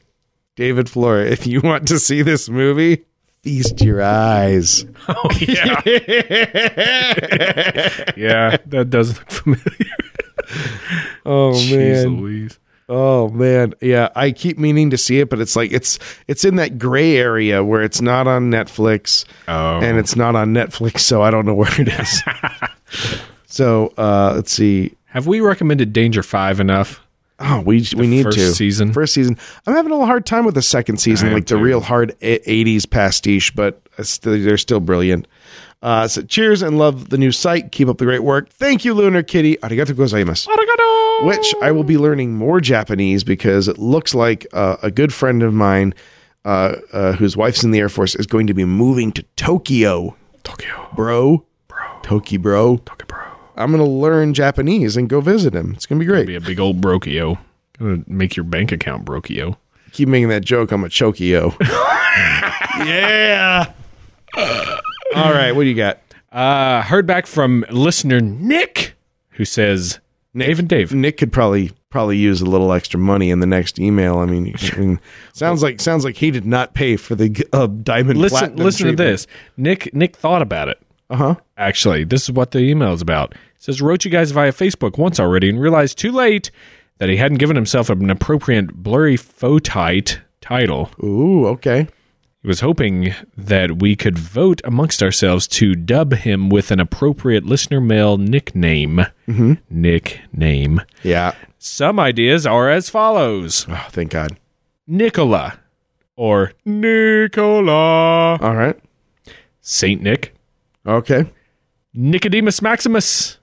david 0.56 0.88
flora 0.88 1.24
if 1.26 1.46
you 1.46 1.60
want 1.60 1.88
to 1.88 1.98
see 1.98 2.22
this 2.22 2.48
movie 2.48 3.04
Feast 3.42 3.80
your 3.80 4.02
eyes. 4.02 4.84
Oh 5.08 5.30
yeah, 5.40 5.80
yeah, 8.14 8.56
that 8.66 8.88
does 8.90 9.16
look 9.16 9.30
familiar. 9.30 9.94
Oh 11.24 11.52
Jeez 11.54 12.04
man. 12.04 12.20
Louise. 12.20 12.58
Oh 12.92 13.28
man. 13.28 13.72
Yeah, 13.80 14.08
I 14.16 14.32
keep 14.32 14.58
meaning 14.58 14.90
to 14.90 14.98
see 14.98 15.20
it, 15.20 15.30
but 15.30 15.40
it's 15.40 15.54
like 15.54 15.70
it's 15.72 15.98
it's 16.26 16.44
in 16.44 16.56
that 16.56 16.76
gray 16.76 17.16
area 17.16 17.62
where 17.62 17.82
it's 17.82 18.00
not 18.00 18.26
on 18.26 18.50
Netflix 18.50 19.24
Oh. 19.46 19.78
and 19.78 19.96
it's 19.96 20.16
not 20.16 20.34
on 20.34 20.52
Netflix, 20.52 20.98
so 21.00 21.22
I 21.22 21.30
don't 21.30 21.46
know 21.46 21.54
where 21.54 21.70
it 21.80 21.86
is. 21.88 22.22
so 23.46 23.92
uh 23.96 24.32
let's 24.34 24.52
see. 24.52 24.94
Have 25.06 25.26
we 25.26 25.40
recommended 25.40 25.92
Danger 25.92 26.22
Five 26.22 26.58
enough? 26.60 27.00
Oh, 27.38 27.60
we 27.64 27.86
we 27.96 28.06
need 28.06 28.24
first 28.24 28.38
to 28.38 28.52
season? 28.52 28.92
First 28.92 29.14
season. 29.14 29.38
I'm 29.66 29.74
having 29.74 29.92
a 29.92 29.94
little 29.94 30.06
hard 30.06 30.26
time 30.26 30.44
with 30.44 30.54
the 30.54 30.60
second 30.62 30.98
season, 30.98 31.32
like 31.32 31.46
the 31.46 31.54
too. 31.56 31.62
real 31.62 31.80
hard 31.80 32.18
'80s 32.20 32.90
pastiche, 32.90 33.54
but 33.54 33.80
they're 34.22 34.58
still 34.58 34.80
brilliant. 34.80 35.26
Uh, 35.82 36.06
so 36.06 36.20
cheers 36.20 36.60
and 36.60 36.76
love 36.76 37.08
the 37.08 37.16
new 37.16 37.32
site. 37.32 37.72
Keep 37.72 37.88
up 37.88 37.96
the 37.96 38.04
great 38.04 38.22
work. 38.22 38.50
Thank 38.50 38.84
you, 38.84 38.92
Lunar 38.92 39.22
Kitty. 39.22 39.56
Arigato 39.62 39.94
gozaimasu. 39.94 40.48
Which 41.22 41.54
I 41.60 41.70
will 41.70 41.84
be 41.84 41.98
learning 41.98 42.34
more 42.34 42.60
Japanese 42.60 43.24
because 43.24 43.68
it 43.68 43.78
looks 43.78 44.14
like 44.14 44.46
uh, 44.54 44.76
a 44.82 44.90
good 44.90 45.12
friend 45.12 45.42
of 45.42 45.52
mine, 45.52 45.94
uh, 46.46 46.76
uh, 46.92 47.12
whose 47.12 47.36
wife's 47.36 47.62
in 47.62 47.72
the 47.72 47.78
Air 47.78 47.90
Force, 47.90 48.14
is 48.14 48.26
going 48.26 48.46
to 48.46 48.54
be 48.54 48.64
moving 48.64 49.12
to 49.12 49.22
Tokyo. 49.36 50.16
Tokyo, 50.42 50.88
Bro, 50.96 51.44
bro, 51.68 51.78
Toki, 52.02 52.38
bro. 52.38 52.78
Tokyo, 52.78 53.06
bro. 53.06 53.18
I'm 53.56 53.70
gonna 53.70 53.84
learn 53.84 54.32
Japanese 54.32 54.96
and 54.96 55.08
go 55.10 55.20
visit 55.20 55.54
him. 55.54 55.72
It's 55.74 55.84
gonna 55.84 55.98
be 55.98 56.06
great. 56.06 56.26
Be 56.26 56.36
a 56.36 56.40
big 56.40 56.58
old 56.58 56.80
brokio. 56.80 57.36
Gonna 57.78 58.02
make 58.06 58.34
your 58.36 58.44
bank 58.44 58.72
account 58.72 59.04
brokio. 59.04 59.56
keep 59.92 60.08
making 60.08 60.28
that 60.30 60.42
joke. 60.44 60.72
I'm 60.72 60.82
a 60.84 60.88
chokio. 60.88 61.54
yeah. 62.78 63.72
All 64.36 65.32
right. 65.32 65.52
What 65.52 65.64
do 65.64 65.68
you 65.68 65.74
got? 65.74 65.98
Uh, 66.32 66.80
heard 66.82 67.06
back 67.06 67.26
from 67.26 67.66
listener 67.70 68.20
Nick, 68.20 68.94
who 69.30 69.44
says, 69.44 69.98
Dave 70.36 70.58
and 70.58 70.68
Dave. 70.68 70.94
Nick 70.94 71.16
could 71.16 71.32
probably 71.32 71.72
probably 71.90 72.16
use 72.16 72.40
a 72.40 72.46
little 72.46 72.72
extra 72.72 73.00
money 73.00 73.30
in 73.30 73.40
the 73.40 73.46
next 73.46 73.78
email. 73.78 74.18
I 74.18 74.26
mean, 74.26 74.54
I 74.72 74.76
mean, 74.76 75.00
sounds 75.32 75.62
like 75.62 75.80
sounds 75.80 76.04
like 76.04 76.16
he 76.16 76.30
did 76.30 76.46
not 76.46 76.74
pay 76.74 76.96
for 76.96 77.14
the 77.14 77.46
uh, 77.52 77.66
diamond. 77.66 78.18
Listen, 78.18 78.56
listen 78.56 78.88
to 78.88 78.96
this. 78.96 79.26
Nick, 79.56 79.92
Nick 79.94 80.16
thought 80.16 80.42
about 80.42 80.68
it. 80.68 80.80
Uh 81.08 81.16
huh. 81.16 81.34
Actually, 81.56 82.04
this 82.04 82.24
is 82.24 82.32
what 82.32 82.52
the 82.52 82.60
email 82.60 82.92
is 82.92 83.02
about. 83.02 83.32
It 83.32 83.38
says 83.58 83.82
wrote 83.82 84.04
you 84.04 84.10
guys 84.10 84.30
via 84.30 84.52
Facebook 84.52 84.96
once 84.98 85.18
already 85.18 85.48
and 85.48 85.60
realized 85.60 85.98
too 85.98 86.12
late 86.12 86.50
that 86.98 87.08
he 87.08 87.16
hadn't 87.16 87.38
given 87.38 87.56
himself 87.56 87.90
an 87.90 88.08
appropriate 88.10 88.74
blurry 88.74 89.16
photite 89.16 90.20
title. 90.40 90.90
Ooh. 91.02 91.46
Okay. 91.48 91.88
He 92.42 92.48
was 92.48 92.60
hoping 92.60 93.14
that 93.36 93.80
we 93.80 93.94
could 93.96 94.18
vote 94.18 94.62
amongst 94.64 95.02
ourselves 95.02 95.46
to 95.48 95.74
dub 95.74 96.14
him 96.14 96.48
with 96.48 96.70
an 96.70 96.80
appropriate 96.80 97.44
listener 97.44 97.82
mail 97.82 98.16
nickname. 98.16 99.04
Mm-hmm. 99.28 99.54
Nickname. 99.68 100.80
Yeah. 101.02 101.34
Some 101.58 102.00
ideas 102.00 102.46
are 102.46 102.70
as 102.70 102.88
follows 102.88 103.66
Oh, 103.68 103.86
thank 103.90 104.10
God. 104.12 104.38
Nicola 104.86 105.58
or 106.16 106.52
Nicola, 106.64 108.38
All 108.40 108.56
right. 108.56 108.78
Saint 109.60 110.00
Nick, 110.02 110.34
Okay. 110.86 111.26
Nicodemus 111.92 112.62
Maximus, 112.62 113.38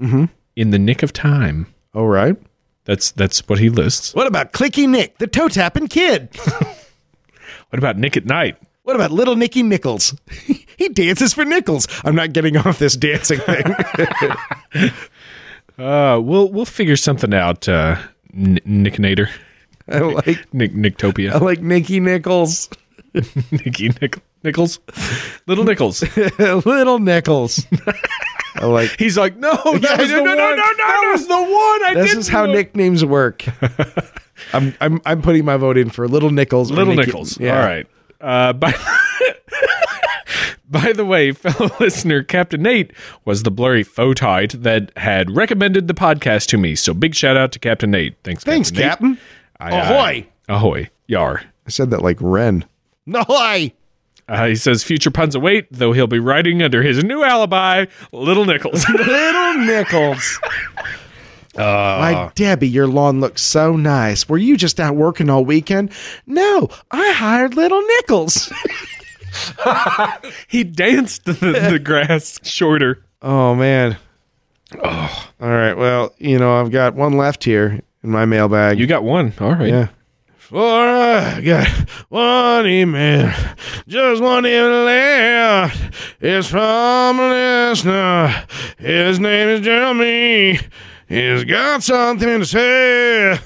mm-hmm. 0.00 0.24
in 0.56 0.70
the 0.70 0.78
nick 0.78 1.02
of 1.04 1.12
time. 1.12 1.66
All 1.94 2.08
right. 2.08 2.36
That's 2.84 3.12
that's 3.12 3.48
what 3.48 3.58
he 3.60 3.68
lists. 3.68 4.14
What 4.14 4.26
about 4.26 4.52
Clicky 4.52 4.88
Nick, 4.88 5.18
the 5.18 5.26
toe 5.28 5.48
tapping 5.48 5.86
kid? 5.86 6.30
What 7.70 7.78
about 7.78 7.96
Nick 7.98 8.16
at 8.16 8.24
Night? 8.26 8.56
What 8.82 8.96
about 8.96 9.10
little 9.12 9.36
Nicky 9.36 9.62
Nichols? 9.62 10.14
he 10.76 10.88
dances 10.88 11.32
for 11.34 11.44
nickels. 11.44 11.86
I'm 12.04 12.14
not 12.16 12.32
getting 12.32 12.56
off 12.56 12.78
this 12.78 12.96
dancing 12.96 13.38
thing. 13.40 14.92
Uh, 15.78 16.20
we'll 16.22 16.50
we'll 16.52 16.66
figure 16.66 16.96
something 16.96 17.32
out. 17.32 17.66
Uh, 17.66 17.96
N- 18.36 18.60
Nicknator, 18.66 19.30
I 19.88 20.00
like 20.00 20.46
Nick 20.52 20.72
I 20.74 21.38
like 21.38 21.62
Nicky 21.62 22.00
Nichols. 22.00 22.68
Nicky 23.50 23.88
Nick- 24.00 24.18
Nichols, 24.44 24.78
Little 25.46 25.64
Nichols. 25.64 26.02
little 26.38 26.98
Nichols. 26.98 27.64
I 28.56 28.66
like 28.66 28.90
He's 28.98 29.16
like, 29.16 29.36
no, 29.38 29.52
that 29.52 29.80
Yeah, 29.82 29.96
was 29.96 30.10
no, 30.10 30.16
the 30.16 30.22
no, 30.22 30.28
one. 30.30 30.36
no, 30.36 30.50
no, 30.50 30.56
no, 30.56 30.76
that 30.76 31.00
no. 31.02 31.12
was 31.12 31.26
the 31.28 31.34
one. 31.34 31.84
I 31.84 31.94
this 31.94 32.14
is 32.14 32.28
how 32.28 32.44
know. 32.44 32.52
nicknames 32.52 33.02
work. 33.02 33.46
I'm 34.52 34.74
I'm 34.80 35.00
I'm 35.04 35.22
putting 35.22 35.44
my 35.44 35.56
vote 35.56 35.76
in 35.78 35.90
for 35.90 36.06
Little 36.08 36.30
Nichols. 36.30 36.70
Little 36.70 36.94
Nicky- 36.94 37.06
Nichols. 37.08 37.38
Yeah. 37.40 37.58
All 37.60 37.66
right. 37.66 37.86
Uh, 38.20 38.52
by 38.52 38.72
by 40.68 40.92
the 40.92 41.04
way, 41.04 41.32
fellow 41.32 41.70
listener 41.80 42.22
Captain 42.22 42.62
Nate 42.62 42.92
was 43.24 43.42
the 43.42 43.50
blurry 43.50 43.82
photite 43.82 44.62
that 44.62 44.96
had 44.96 45.30
recommended 45.36 45.88
the 45.88 45.94
podcast 45.94 46.46
to 46.48 46.58
me. 46.58 46.74
So 46.74 46.94
big 46.94 47.14
shout 47.14 47.36
out 47.36 47.52
to 47.52 47.58
Captain 47.58 47.90
Nate. 47.90 48.16
Thanks, 48.24 48.44
Thanks, 48.44 48.70
Captain. 48.70 49.10
Nate. 49.10 49.18
Captain. 49.18 49.18
Aye, 49.58 49.70
aye. 49.72 49.80
Ahoy. 49.80 50.26
ahoy, 50.48 50.90
yar. 51.06 51.42
I 51.66 51.70
said 51.70 51.90
that 51.90 52.02
like 52.02 52.18
Ren. 52.20 52.64
Ahoy! 53.12 53.72
Uh, 54.28 54.46
he 54.46 54.54
says 54.54 54.84
future 54.84 55.10
puns 55.10 55.34
await, 55.34 55.66
though 55.72 55.92
he'll 55.92 56.06
be 56.06 56.20
writing 56.20 56.62
under 56.62 56.82
his 56.82 57.02
new 57.02 57.24
alibi, 57.24 57.86
Little 58.12 58.44
Nichols. 58.44 58.88
Little 58.94 59.54
Nichols. 59.54 60.38
Uh, 61.56 61.60
Why, 61.98 62.32
Debbie, 62.34 62.68
your 62.68 62.86
lawn 62.86 63.20
looks 63.20 63.42
so 63.42 63.76
nice. 63.76 64.28
Were 64.28 64.38
you 64.38 64.56
just 64.56 64.78
out 64.78 64.94
working 64.94 65.28
all 65.28 65.44
weekend? 65.44 65.90
No, 66.26 66.68
I 66.90 67.12
hired 67.12 67.54
Little 67.56 67.82
Nichols. 67.82 68.52
he 70.48 70.64
danced 70.64 71.24
the, 71.24 71.32
the 71.32 71.80
grass 71.82 72.38
shorter. 72.42 73.04
oh 73.22 73.54
man. 73.54 73.96
Oh. 74.82 75.30
All 75.40 75.48
right. 75.48 75.74
Well, 75.74 76.14
you 76.18 76.38
know, 76.38 76.60
I've 76.60 76.70
got 76.70 76.94
one 76.94 77.16
left 77.16 77.42
here 77.42 77.80
in 78.04 78.10
my 78.10 78.24
mailbag. 78.24 78.78
You 78.78 78.86
got 78.86 79.02
one. 79.02 79.32
All 79.40 79.54
right. 79.54 79.68
Yeah. 79.68 79.88
For 80.36 80.58
I 80.60 81.40
got 81.42 81.68
one 82.08 82.66
email, 82.66 83.32
just 83.86 84.20
one 84.20 84.44
email 84.46 84.84
left. 84.84 85.94
It's 86.20 86.48
from 86.48 87.20
a 87.20 87.28
listener. 87.28 88.46
His 88.78 89.20
name 89.20 89.48
is 89.48 89.60
Jeremy. 89.60 90.58
He's 91.10 91.42
got 91.44 91.82
something 91.82 92.38
to 92.38 92.46
say. 92.46 93.38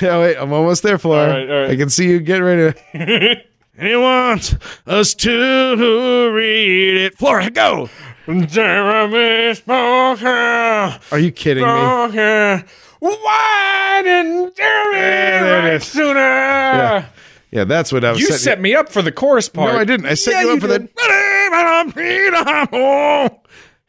Yeah, 0.00 0.18
wait, 0.18 0.36
I'm 0.38 0.50
almost 0.52 0.82
there, 0.82 0.96
Flora. 0.96 1.20
All 1.22 1.28
right, 1.28 1.50
all 1.50 1.60
right. 1.62 1.70
I 1.72 1.76
can 1.76 1.90
see 1.90 2.08
you 2.08 2.20
get 2.20 2.38
ready. 2.38 2.72
to- 2.72 3.42
and 3.76 3.86
he 3.88 3.94
wants 3.96 4.54
us 4.86 5.12
to 5.14 6.30
read 6.34 6.96
it. 7.04 7.18
Flora, 7.18 7.50
go. 7.50 7.90
Jeremy 8.26 9.54
Smoker. 9.56 10.98
Are 11.12 11.18
you 11.18 11.30
kidding 11.32 11.64
me? 11.64 11.68
Smoker. 11.70 12.64
Why 13.00 14.00
didn't 14.02 14.56
Jeremy 14.56 14.98
There 14.98 15.66
it 15.66 15.72
write 15.74 15.82
sooner? 15.82 16.18
Yeah. 16.18 17.04
Yeah, 17.50 17.64
that's 17.64 17.92
what 17.92 18.04
I 18.06 18.12
was 18.12 18.20
You 18.20 18.26
setting- 18.28 18.40
set 18.42 18.60
me 18.62 18.74
up 18.74 18.88
for 18.90 19.02
the 19.02 19.12
chorus 19.12 19.50
part. 19.50 19.74
No, 19.74 19.78
I 19.80 19.84
didn't. 19.84 20.06
I 20.06 20.14
set 20.14 20.32
Yeah, 20.32 20.42
you 20.44 20.52
up 20.54 20.60
for 20.60 20.68
did. 20.68 20.88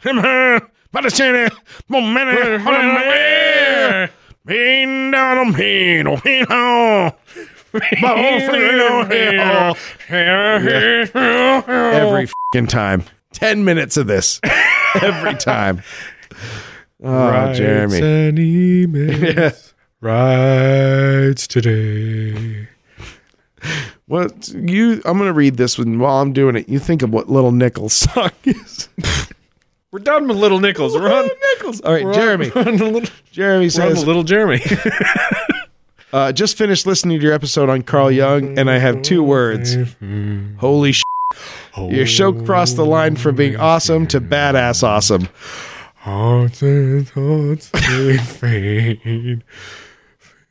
the. 0.04 0.72
Every 11.68 12.28
fucking 12.28 12.68
time. 12.68 13.04
10 13.34 13.66
minutes 13.66 13.98
of 13.98 14.08
this. 14.08 14.40
Every 15.02 15.36
time. 15.36 15.82
Oh, 17.04 17.54
Jeremy. 17.54 17.98
and 17.98 18.38
emails. 18.38 19.74
Writes 20.02 21.48
today. 21.48 22.70
What 24.08 24.50
you 24.50 25.02
I'm 25.04 25.18
gonna 25.18 25.34
read 25.34 25.58
this 25.58 25.78
one 25.78 26.00
while 26.00 26.22
I'm 26.22 26.32
doing 26.32 26.56
it. 26.56 26.70
You 26.70 26.80
think 26.80 27.02
of 27.02 27.12
what 27.12 27.28
little 27.30 27.52
Nichols 27.52 27.94
song 27.94 28.32
is. 28.44 28.88
We're 29.96 30.00
done 30.00 30.28
with 30.28 30.36
Little 30.36 30.60
Nichols. 30.60 30.94
We're 30.94 31.10
on. 31.10 31.30
Nichols. 31.54 31.80
All 31.80 31.94
right, 31.94 32.04
we're 32.04 32.10
on- 32.10 32.16
Jeremy. 32.16 32.52
we're 32.54 32.68
on 32.68 32.76
the 32.76 32.84
little, 32.84 33.10
Jeremy 33.32 33.60
we're 33.60 33.64
on 33.66 33.70
says 33.96 34.02
the 34.02 34.06
little 34.06 34.24
Jeremy. 34.24 34.62
Uh, 36.14 36.32
just 36.32 36.58
finished 36.58 36.86
listening 36.86 37.20
to 37.20 37.24
your 37.26 37.34
episode 37.34 37.68
on 37.70 37.82
Carl 37.82 38.10
Jung, 38.10 38.58
and 38.58 38.70
I 38.70 38.78
have 38.78 39.02
two 39.02 39.22
words. 39.22 39.76
Holy 40.60 40.94
sh! 40.94 41.02
Your 41.78 42.06
show 42.06 42.32
crossed 42.32 42.78
the 42.78 42.86
line 42.86 43.18
from 43.18 43.36
being 43.36 43.58
awesome 43.58 44.08
to 44.08 44.22
badass 44.22 44.82
awesome. 44.82 45.28
Hearts 45.96 46.62
and 46.62 47.06
thoughts 47.10 47.70
they 47.70 48.18
fade. 48.18 49.44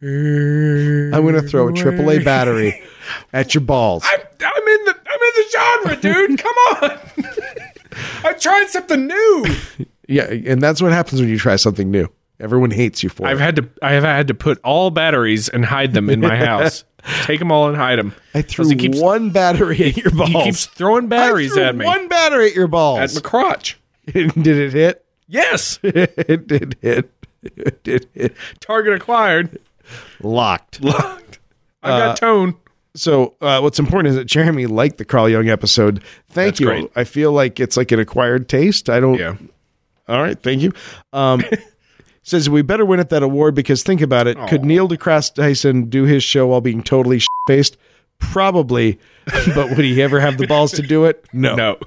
I'm 0.03 1.23
going 1.23 1.35
to 1.35 1.43
throw 1.43 1.69
a 1.69 1.73
AAA 1.73 2.23
battery 2.25 2.83
at 3.33 3.55
your 3.55 3.63
balls. 3.63 4.05
I'm, 4.07 4.21
I'm 4.21 4.69
in 4.69 4.85
the 4.85 4.95
I'm 5.07 5.21
in 5.23 5.33
the 5.37 5.45
genre, 5.53 5.97
dude. 5.97 6.39
Come 6.39 6.55
on. 6.83 6.99
I'm 8.25 8.39
trying 8.39 8.69
something 8.69 9.07
new. 9.07 9.47
Yeah, 10.07 10.25
and 10.31 10.61
that's 10.61 10.83
what 10.83 10.93
happens 10.93 11.23
when 11.23 11.31
you 11.31 11.39
try 11.39 11.57
something 11.57 11.91
new. 11.91 12.09
Everyone 12.39 12.71
hates 12.71 13.03
you 13.03 13.09
for 13.09 13.27
I've 13.27 13.41
it. 13.41 13.43
had 13.43 13.57
to 13.57 13.69
I 13.81 13.93
have 13.93 14.03
had 14.05 14.29
to 14.29 14.35
put 14.35 14.61
all 14.63 14.91
batteries 14.91 15.49
and 15.49 15.65
hide 15.65 15.95
them 15.95 16.11
in 16.11 16.21
my 16.21 16.37
house. 16.45 16.85
Take 17.23 17.39
them 17.39 17.51
all 17.51 17.69
and 17.69 17.77
hide 17.79 17.99
them. 17.99 18.15
I 18.35 18.43
threw 18.43 18.69
he 18.69 18.77
keeps, 18.77 19.01
one 19.01 19.31
battery 19.31 19.83
at 19.83 19.97
your 19.97 20.11
balls. 20.11 20.29
He 20.29 20.43
keeps 20.43 20.67
throwing 20.67 21.09
batteries 21.09 21.57
I 21.57 21.63
at 21.69 21.77
me. 21.77 21.87
One 21.87 22.07
battery 22.09 22.49
at 22.49 22.55
your 22.55 22.67
balls. 22.67 22.99
at 23.01 23.15
my 23.15 23.27
crotch. 23.27 23.81
Did 24.13 24.37
it 24.47 24.75
hit? 24.75 25.07
Yes. 25.27 25.79
it 25.83 26.47
did 26.47 26.77
hit. 26.83 27.11
It 27.43 27.83
did 27.83 28.07
hit. 28.13 28.37
Target 28.61 28.93
acquired. 28.93 29.59
Locked. 30.23 30.83
Locked. 30.83 31.39
I 31.83 31.91
Uh, 31.93 31.99
got 32.09 32.17
tone. 32.19 32.57
So 32.97 33.35
uh, 33.41 33.61
what's 33.61 33.79
important 33.79 34.11
is 34.11 34.17
that 34.17 34.27
Jeremy 34.27 34.67
liked 34.67 34.99
the 34.99 35.05
Carl 35.05 35.29
Jung 35.29 35.49
episode. 35.49 36.03
Thank 36.29 36.55
That's 36.55 36.61
you. 36.61 36.67
great. 36.67 36.93
I 36.95 37.05
feel 37.05 37.33
like 37.33 37.59
it's 37.59 37.77
like 37.77 37.91
an 37.93 37.99
acquired 37.99 38.49
taste. 38.49 38.89
I 38.89 39.01
don't. 39.01 39.19
Yeah. 39.19 39.37
All 40.09 40.23
right. 40.23 40.41
Thank 40.41 40.63
you. 40.63 40.73
Um, 41.13 41.43
says 42.23 42.49
we 42.49 42.63
better 42.63 42.85
win 42.85 43.01
at 43.01 43.11
that 43.11 43.23
award 43.23 43.55
because 43.55 43.83
think 43.83 44.01
about 44.01 44.27
it. 44.27 44.39
Could 44.49 44.65
Neil 44.65 44.89
deGrasse 44.89 45.35
Tyson 45.35 45.89
do 45.89 46.05
his 46.05 46.23
show 46.23 46.49
while 46.49 46.61
being 46.61 46.83
totally 46.83 47.21
faced? 47.49 47.77
Probably, 48.19 48.99
but 49.55 49.71
would 49.71 49.85
he 49.85 50.01
ever 50.03 50.21
have 50.21 50.39
the 50.39 50.47
balls 50.47 50.73
to 50.73 50.83
do 50.83 51.05
it? 51.05 51.25
No. 51.33 51.55
No. 51.57 51.79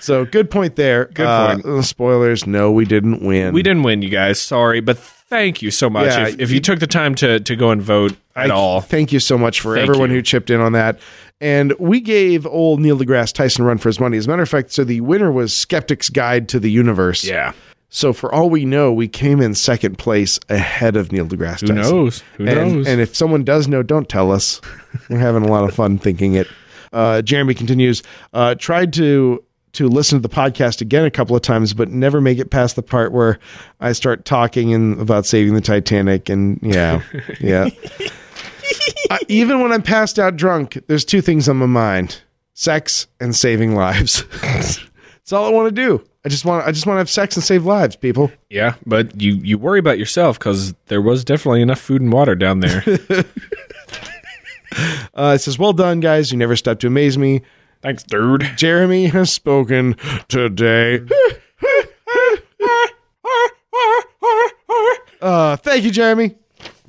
So 0.00 0.24
good 0.24 0.50
point 0.50 0.76
there. 0.76 1.06
Good 1.06 1.26
point. 1.26 1.64
uh, 1.64 1.82
spoilers. 1.82 2.46
No, 2.46 2.72
we 2.72 2.84
didn't 2.84 3.24
win. 3.24 3.54
We 3.54 3.62
didn't 3.62 3.84
win, 3.84 4.02
you 4.02 4.08
guys. 4.08 4.40
Sorry, 4.40 4.80
but 4.80 4.96
thank 5.34 5.62
you 5.62 5.70
so 5.70 5.90
much. 5.90 6.06
Yeah, 6.06 6.28
if, 6.28 6.40
if 6.40 6.50
you 6.50 6.54
you- 6.56 6.60
took 6.60 6.78
the 6.80 6.86
time 6.86 7.14
to, 7.16 7.40
to 7.40 7.56
go 7.56 7.70
and 7.70 7.82
vote 7.82 8.16
at 8.36 8.50
I- 8.50 8.54
all, 8.54 8.80
Thank 8.80 9.12
you 9.12 9.20
so 9.20 9.36
much 9.36 9.60
for 9.60 9.74
Thank 9.74 9.88
everyone 9.88 10.10
you. 10.10 10.16
who 10.16 10.22
chipped 10.22 10.50
in 10.50 10.60
on 10.60 10.72
that. 10.72 10.98
And 11.40 11.74
we 11.78 12.00
gave 12.00 12.46
old 12.46 12.80
Neil 12.80 12.96
deGrasse 12.98 13.32
Tyson 13.34 13.64
run 13.64 13.78
for 13.78 13.88
his 13.88 13.98
money. 14.00 14.16
As 14.16 14.26
a 14.26 14.30
matter 14.30 14.42
of 14.42 14.48
fact, 14.48 14.72
so 14.72 14.84
the 14.84 15.00
winner 15.00 15.30
was 15.32 15.52
Skeptic's 15.54 16.08
Guide 16.08 16.48
to 16.50 16.60
the 16.60 16.70
Universe. 16.70 17.24
yeah. 17.24 17.52
So 17.90 18.12
for 18.12 18.32
all 18.34 18.50
we 18.50 18.64
know, 18.64 18.92
we 18.92 19.06
came 19.06 19.40
in 19.40 19.54
second 19.54 19.98
place 19.98 20.40
ahead 20.48 20.96
of 20.96 21.12
Neil 21.12 21.26
deGrasse 21.26 21.60
Who 21.60 21.66
Tyson. 21.68 21.76
knows? 21.76 22.22
Who 22.38 22.46
and, 22.46 22.74
knows? 22.76 22.88
And 22.88 23.00
if 23.00 23.14
someone 23.14 23.44
does 23.44 23.68
know, 23.68 23.84
don't 23.84 24.08
tell 24.08 24.32
us. 24.32 24.60
We're 25.08 25.18
having 25.18 25.44
a 25.44 25.48
lot 25.48 25.62
of 25.62 25.74
fun 25.74 25.98
thinking 25.98 26.34
it. 26.34 26.48
Uh, 26.92 27.22
Jeremy 27.22 27.54
continues. 27.54 28.02
Uh, 28.32 28.56
tried 28.56 28.92
to 28.94 29.44
to 29.74 29.88
listen 29.88 30.20
to 30.20 30.28
the 30.28 30.34
podcast 30.34 30.80
again 30.80 31.04
a 31.04 31.10
couple 31.10 31.36
of 31.36 31.42
times, 31.42 31.74
but 31.74 31.90
never 31.90 32.20
make 32.20 32.38
it 32.38 32.50
past 32.50 32.76
the 32.76 32.82
part 32.82 33.12
where 33.12 33.38
I 33.80 33.92
start 33.92 34.24
talking 34.24 34.72
and 34.72 35.00
about 35.00 35.26
saving 35.26 35.54
the 35.54 35.60
Titanic. 35.60 36.28
And 36.28 36.58
yeah, 36.62 37.02
yeah. 37.40 37.68
Uh, 39.10 39.18
even 39.28 39.60
when 39.60 39.72
I'm 39.72 39.82
passed 39.82 40.18
out 40.18 40.36
drunk, 40.36 40.78
there's 40.86 41.04
two 41.04 41.20
things 41.20 41.48
on 41.48 41.56
my 41.56 41.66
mind: 41.66 42.22
sex 42.54 43.06
and 43.20 43.34
saving 43.36 43.74
lives. 43.74 44.24
That's 44.40 45.32
all 45.32 45.46
I 45.46 45.50
want 45.50 45.74
to 45.74 45.82
do. 45.82 46.04
I 46.24 46.30
just 46.30 46.44
want 46.46 46.66
I 46.66 46.72
just 46.72 46.86
want 46.86 46.96
to 46.96 47.00
have 47.00 47.10
sex 47.10 47.36
and 47.36 47.44
save 47.44 47.66
lives, 47.66 47.96
people. 47.96 48.30
yeah, 48.48 48.74
but 48.86 49.20
you, 49.20 49.34
you 49.34 49.58
worry 49.58 49.78
about 49.78 49.98
yourself 49.98 50.38
because 50.38 50.72
there 50.86 51.02
was 51.02 51.22
definitely 51.24 51.60
enough 51.60 51.80
food 51.80 52.00
and 52.00 52.12
water 52.12 52.34
down 52.34 52.60
there. 52.60 52.82
Uh, 55.14 55.34
it 55.36 55.38
says, 55.38 55.56
"Well 55.56 55.72
done, 55.72 56.00
guys. 56.00 56.32
You 56.32 56.38
never 56.38 56.56
stop 56.56 56.80
to 56.80 56.88
amaze 56.88 57.16
me." 57.16 57.42
Thanks, 57.84 58.02
dude. 58.02 58.50
Jeremy 58.56 59.06
has 59.08 59.30
spoken 59.30 59.94
today. 60.28 61.00
uh, 65.20 65.56
thank 65.56 65.84
you, 65.84 65.90
Jeremy. 65.90 66.36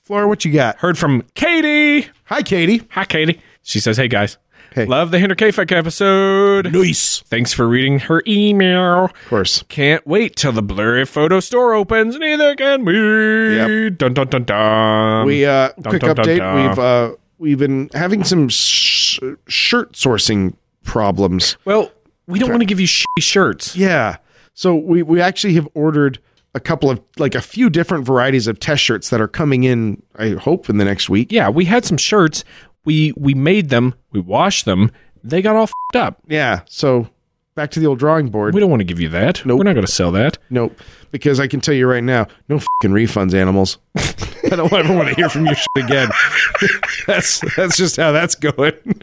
Flora, 0.03 0.27
what 0.27 0.45
you 0.45 0.53
got? 0.53 0.77
Heard 0.77 0.97
from 0.97 1.23
Katie. 1.33 2.07
Hi, 2.25 2.41
Katie. 2.43 2.83
Hi, 2.91 3.05
Katie. 3.05 3.41
She 3.63 3.79
says, 3.79 3.97
"Hey 3.97 4.07
guys, 4.07 4.37
Hey. 4.71 4.85
love 4.85 5.09
the 5.11 5.17
Hinterkaifeck 5.17 5.71
episode. 5.71 6.71
Nice. 6.71 7.21
Thanks 7.21 7.51
for 7.53 7.67
reading 7.67 7.99
her 7.99 8.21
email. 8.27 9.05
Of 9.05 9.13
course. 9.27 9.63
Can't 9.67 10.05
wait 10.05 10.35
till 10.35 10.51
the 10.51 10.61
blurry 10.61 11.05
photo 11.05 11.39
store 11.39 11.73
opens. 11.73 12.17
Neither 12.17 12.55
can 12.55 12.85
we. 12.85 13.55
Yep. 13.87 13.97
Dun 13.97 14.13
dun 14.13 14.27
dun 14.27 14.43
dun. 14.43 15.25
We 15.25 15.45
uh, 15.45 15.69
Dun, 15.81 15.91
quick 15.91 16.01
dun, 16.03 16.15
dun, 16.15 16.25
update. 16.25 16.37
dun. 16.37 16.69
We've 16.69 16.79
uh, 16.79 17.11
we've 17.39 17.59
been 17.59 17.89
having 17.93 18.23
some 18.23 18.47
sh- 18.49 19.19
shirt 19.47 19.93
sourcing 19.93 20.53
problems. 20.85 21.57
well, 21.65 21.91
we 22.27 22.39
don't 22.39 22.49
want 22.49 22.61
to 22.61 22.65
give 22.65 22.79
you 22.79 22.87
shitty 22.87 23.03
shirts. 23.19 23.75
Yeah. 23.75 24.17
So 24.53 24.73
we 24.75 25.03
we 25.03 25.19
actually 25.21 25.53
have 25.55 25.67
ordered 25.73 26.19
a 26.55 26.59
couple 26.59 26.89
of 26.89 27.01
like 27.17 27.35
a 27.35 27.41
few 27.41 27.69
different 27.69 28.05
varieties 28.05 28.47
of 28.47 28.59
test 28.59 28.81
shirts 28.81 29.09
that 29.09 29.19
are 29.19 29.27
coming 29.27 29.65
in. 29.65 30.01
I 30.15 30.29
hope 30.29 30.69
in 30.69 30.77
the 30.77 30.85
next 30.85 31.09
week. 31.09 31.31
Yeah, 31.31 31.49
we 31.49 31.65
had 31.65 31.85
some 31.85 31.97
shirts. 31.97 32.43
We 32.85 33.13
we 33.17 33.33
made 33.33 33.69
them. 33.69 33.93
We 34.11 34.21
washed 34.21 34.65
them. 34.65 34.91
They 35.23 35.41
got 35.41 35.55
all 35.55 35.67
fed 35.67 36.01
up. 36.01 36.21
Yeah. 36.27 36.61
So 36.67 37.09
back 37.55 37.71
to 37.71 37.79
the 37.79 37.87
old 37.87 37.99
drawing 37.99 38.29
board. 38.29 38.53
We 38.53 38.59
don't 38.59 38.69
want 38.69 38.79
to 38.81 38.85
give 38.85 38.99
you 38.99 39.09
that. 39.09 39.45
Nope. 39.45 39.57
We're 39.57 39.63
not 39.63 39.73
going 39.73 39.85
to 39.85 39.91
sell 39.91 40.11
that. 40.13 40.37
Nope. 40.49 40.79
Because 41.11 41.39
I 41.39 41.47
can 41.47 41.61
tell 41.61 41.73
you 41.73 41.87
right 41.87 42.03
now, 42.03 42.27
no 42.49 42.59
fucking 42.59 42.91
refunds, 42.91 43.33
animals. 43.33 43.77
I 43.97 44.55
don't 44.55 44.71
ever 44.71 44.95
want 44.95 45.09
to 45.09 45.15
hear 45.15 45.29
from 45.29 45.45
you 45.45 45.55
shit 45.55 45.85
again. 45.85 46.09
that's 47.07 47.41
that's 47.55 47.77
just 47.77 47.97
how 47.97 48.11
that's 48.11 48.35
going. 48.35 48.73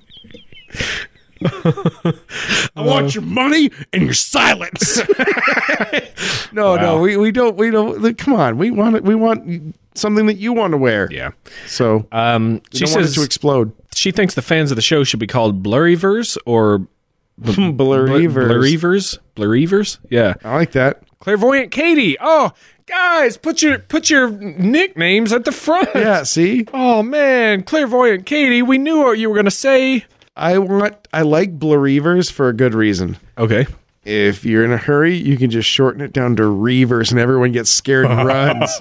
I 2.77 2.82
want 2.82 3.14
your 3.14 3.23
money 3.24 3.70
and 3.93 4.02
your 4.02 4.14
silence. 4.14 5.01
no, 6.52 6.77
no, 6.77 7.01
we, 7.01 7.16
we 7.16 7.31
don't 7.32 7.56
we 7.56 7.70
don't 7.70 8.16
come 8.19 8.35
on. 8.35 8.59
We 8.59 8.70
want 8.70 8.97
it 8.97 9.05
we 9.05 9.14
want 9.14 9.77
something 9.94 10.27
that 10.27 10.35
you 10.36 10.52
want 10.52 10.73
to 10.73 10.78
wear. 10.78 11.09
Yeah. 11.10 11.31
So 11.66 12.06
Um, 12.12 12.62
she 12.73 12.85
don't 12.85 12.93
want 12.94 13.02
it 13.02 13.06
says 13.09 13.14
to 13.16 13.23
explode. 13.23 13.73
she 13.94 14.10
thinks 14.10 14.35
the 14.35 14.43
fans 14.43 14.70
of 14.70 14.77
the 14.77 14.82
show 14.82 15.05
should 15.05 15.20
be 15.20 15.27
called 15.27 15.62
Blurryvers 15.62 16.36
or 16.47 16.86
Believers. 17.39 18.10
Blurryvers. 18.51 19.19
Blurryvers. 19.36 19.98
Yeah. 20.10 20.35
I 20.44 20.55
like 20.55 20.73
that. 20.73 21.02
Clairvoyant 21.20 21.70
Katie. 21.70 22.16
Oh, 22.20 22.52
guys, 22.86 23.36
put 23.36 23.62
your 23.62 23.78
put 23.78 24.10
your 24.10 24.31
nicknames 24.31 25.32
at 25.32 25.44
the 25.44 25.52
front. 25.52 25.89
Yeah, 25.94 26.24
see? 26.24 26.66
Oh 26.74 27.02
man, 27.02 27.62
Clairvoyant 27.62 28.27
Katie, 28.27 28.60
we 28.62 28.77
knew 28.78 28.98
what 28.98 29.19
you 29.19 29.31
were 29.31 29.36
gonna 29.36 29.51
say. 29.51 30.05
I 30.37 30.59
want 30.59 31.09
I 31.13 31.23
like 31.23 31.59
Blurreavers 31.59 32.31
for 32.33 32.49
a 32.49 32.53
good 32.53 32.75
reason. 32.75 33.19
Okay. 33.39 33.67
If 34.05 34.45
you're 34.45 34.65
in 34.65 34.73
a 34.73 34.77
hurry, 34.79 35.15
you 35.17 35.37
can 35.37 35.51
just 35.51 35.69
shorten 35.69 36.01
it 36.01 36.13
down 36.13 36.35
to 36.37 36.43
Reavers 36.43 37.11
and 37.13 37.21
everyone 37.21 37.53
gets 37.53 37.71
scared 37.71 38.07
and 38.07 38.27
runs. 38.27 38.71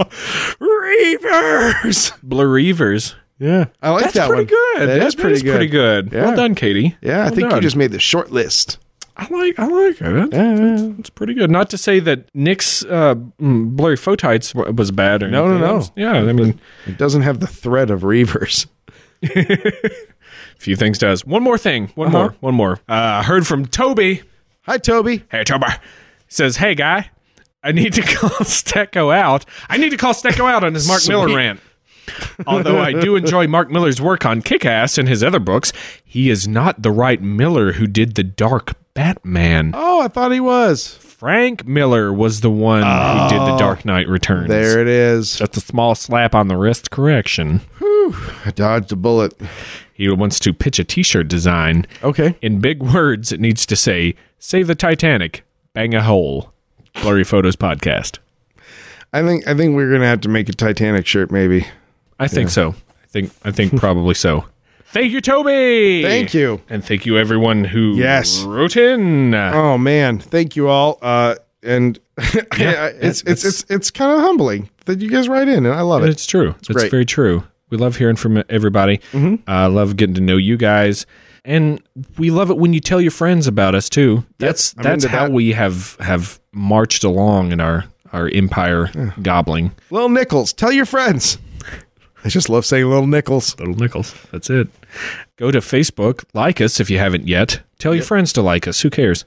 Reavers! 0.59 2.11
Blurryvers. 2.27 3.13
Yeah. 3.37 3.65
I 3.81 3.91
like 3.91 4.03
That's 4.03 4.13
that 4.15 4.27
pretty 4.29 4.43
one. 4.43 4.47
good. 4.47 4.79
That 4.89 4.99
That 4.99 5.07
is 5.07 5.15
pretty 5.15 5.41
good. 5.41 5.45
That 5.45 5.51
is 5.51 5.55
pretty 5.55 5.67
good. 5.67 6.11
Yeah. 6.11 6.25
Well 6.25 6.35
done, 6.35 6.55
Katie. 6.55 6.95
Yeah, 7.01 7.19
I 7.21 7.25
Well 7.25 7.35
think 7.35 7.51
you 7.53 7.61
just 7.61 7.75
made 7.75 7.91
the 7.91 7.99
short 7.99 8.31
list. 8.31 8.77
I 9.17 9.27
like. 9.29 9.59
I 9.59 9.67
like 9.67 9.97
it. 10.01 10.97
It's 10.99 11.09
pretty 11.11 11.33
good. 11.35 11.51
Not 11.51 11.69
to 11.71 11.77
say 11.77 11.99
that 11.99 12.33
Nick's 12.33 12.83
uh, 12.85 13.15
mm, 13.39 13.69
blurry 13.75 13.97
photites 13.97 14.55
was 14.55 14.89
bad 14.91 15.21
or 15.21 15.29
No, 15.29 15.45
no, 15.45 15.51
anything 15.51 15.67
no. 15.67 15.75
else. 15.75 15.91
Yeah, 15.95 16.13
I 16.13 16.33
mean, 16.33 16.59
It 16.87 16.97
doesn't 16.97 17.21
have 17.23 17.39
the 17.39 17.47
thread 17.47 17.91
of 17.91 18.01
Reavers. 18.01 18.65
few 20.61 20.75
things 20.75 20.97
does. 20.97 21.25
One 21.25 21.43
more 21.43 21.57
thing. 21.57 21.87
One 21.95 22.07
Uh-huh. 22.09 22.17
more. 22.17 22.35
One 22.39 22.55
more. 22.55 22.73
Uh, 22.87 23.19
I 23.19 23.23
heard 23.23 23.45
from 23.47 23.65
Toby. 23.65 24.21
Hi, 24.63 24.77
Toby. 24.77 25.23
Hey, 25.31 25.43
Toby. 25.43 25.65
Says, 26.27 26.57
hey, 26.57 26.75
guy, 26.75 27.09
I 27.63 27.71
need 27.71 27.93
to 27.93 28.01
call 28.15 28.29
Stecco 28.29 29.13
out. 29.13 29.45
I 29.69 29.77
need 29.77 29.89
to 29.89 29.97
call 29.97 30.13
Stecco 30.13 30.49
out 30.49 30.63
on 30.63 30.73
his 30.73 30.87
Mark 30.87 31.01
Millar 31.07 31.27
Sweet. 31.27 31.35
rant. 31.35 31.59
Although 32.47 32.79
I 32.79 32.93
do 32.93 33.15
enjoy 33.15 33.47
Mark 33.47 33.69
Millar's 33.69 34.01
work 34.01 34.25
on 34.25 34.41
Kick 34.41 34.65
Ass 34.65 34.97
and 34.97 35.07
his 35.07 35.23
other 35.23 35.39
books, 35.39 35.71
he 36.03 36.29
is 36.29 36.47
not 36.47 36.81
the 36.81 36.91
right 36.91 37.21
Miller 37.21 37.73
who 37.73 37.87
did 37.87 38.15
the 38.15 38.23
Dark 38.23 38.73
Batman. 38.93 39.71
Oh, 39.73 40.01
I 40.01 40.07
thought 40.07 40.31
he 40.31 40.39
was. 40.39 40.95
Frank 40.97 41.65
Miller 41.67 42.11
was 42.11 42.41
the 42.41 42.49
one 42.49 42.81
who 42.83 43.29
did 43.29 43.39
the 43.45 43.55
Dark 43.57 43.85
Knight 43.85 44.07
Returns. 44.07 44.49
There 44.49 44.81
it 44.81 44.87
is. 44.87 45.37
That's 45.37 45.57
a 45.57 45.61
small 45.61 45.93
slap 45.95 46.33
on 46.33 46.47
the 46.47 46.57
wrist 46.57 46.89
correction. 46.91 47.61
I 48.45 48.51
dodged 48.55 48.91
a 48.91 48.95
bullet. 48.95 49.33
He 49.93 50.09
wants 50.09 50.39
to 50.39 50.53
pitch 50.53 50.79
a 50.79 50.83
t 50.83 51.03
shirt 51.03 51.27
design. 51.27 51.85
Okay. 52.03 52.35
In 52.41 52.59
big 52.59 52.81
words, 52.81 53.31
it 53.31 53.39
needs 53.39 53.65
to 53.67 53.75
say, 53.75 54.15
Save 54.39 54.67
the 54.67 54.75
Titanic, 54.75 55.43
bang 55.73 55.93
a 55.93 56.01
hole. 56.01 56.51
Blurry 57.01 57.23
Photos 57.23 57.55
Podcast. 57.55 58.19
I 59.13 59.21
think 59.23 59.47
I 59.47 59.53
think 59.53 59.75
we're 59.75 59.91
gonna 59.91 60.07
have 60.07 60.21
to 60.21 60.29
make 60.29 60.49
a 60.49 60.53
Titanic 60.53 61.05
shirt, 61.05 61.31
maybe. 61.31 61.67
I 62.19 62.27
think 62.27 62.49
so. 62.49 62.69
I 63.03 63.07
think 63.07 63.31
I 63.43 63.51
think 63.51 63.75
probably 63.79 64.13
so. 64.15 64.45
Thank 64.85 65.13
you, 65.13 65.21
Toby. 65.21 66.01
Thank 66.03 66.33
you. 66.33 66.61
And 66.69 66.83
thank 66.83 67.05
you 67.05 67.17
everyone 67.17 67.63
who 67.63 67.95
Yes. 67.95 68.41
wrote 68.43 68.75
in. 68.75 69.33
Oh 69.33 69.77
man, 69.77 70.19
thank 70.19 70.55
you 70.55 70.67
all. 70.67 70.97
Uh, 71.01 71.35
and 71.63 71.97
it's 72.17 73.21
it's 73.23 73.45
it's 73.45 73.65
it's 73.69 73.91
kind 73.91 74.11
of 74.11 74.19
humbling 74.21 74.69
that 74.85 74.99
you 74.99 75.09
guys 75.09 75.29
write 75.29 75.47
in, 75.47 75.65
and 75.65 75.73
I 75.75 75.81
love 75.81 76.03
it. 76.03 76.09
It's 76.09 76.25
true. 76.25 76.55
It's, 76.59 76.67
great. 76.67 76.91
very 76.91 77.05
true. 77.05 77.43
We 77.71 77.77
love 77.77 77.95
hearing 77.95 78.17
from 78.17 78.43
everybody. 78.49 78.99
Mm-hmm. 79.13 79.49
I 79.49 79.65
love 79.65 79.95
getting 79.95 80.13
to 80.15 80.21
know 80.21 80.37
you 80.37 80.57
guys, 80.57 81.07
and 81.43 81.81
we 82.17 82.29
love 82.29 82.51
it 82.51 82.57
when 82.57 82.73
you 82.73 82.79
tell 82.79 83.01
your 83.01 83.11
friends 83.11 83.47
about 83.47 83.73
us 83.73 83.89
too. 83.89 84.23
That's 84.37 84.75
I'm 84.77 84.83
that's 84.83 85.05
how 85.05 85.25
that. 85.27 85.31
we 85.31 85.53
have 85.53 85.95
have 85.99 86.39
marched 86.51 87.03
along 87.03 87.51
in 87.51 87.59
our 87.59 87.85
our 88.13 88.29
empire 88.29 89.13
gobbling. 89.21 89.71
Little 89.89 90.09
nickels, 90.09 90.53
tell 90.53 90.71
your 90.71 90.85
friends. 90.85 91.37
I 92.23 92.29
just 92.29 92.49
love 92.49 92.65
saying 92.65 92.85
Little 92.85 93.07
nickels. 93.07 93.57
Little 93.57 93.73
nickels. 93.73 94.13
That's 94.31 94.49
it. 94.49 94.67
Go 95.37 95.49
to 95.49 95.59
Facebook, 95.59 96.23
like 96.33 96.61
us 96.61 96.79
if 96.79 96.89
you 96.89 96.99
haven't 96.99 97.27
yet. 97.27 97.61
Tell 97.79 97.95
your 97.95 98.03
friends 98.03 98.31
to 98.33 98.43
like 98.43 98.67
us. 98.67 98.81
Who 98.81 98.91
cares? 98.91 99.25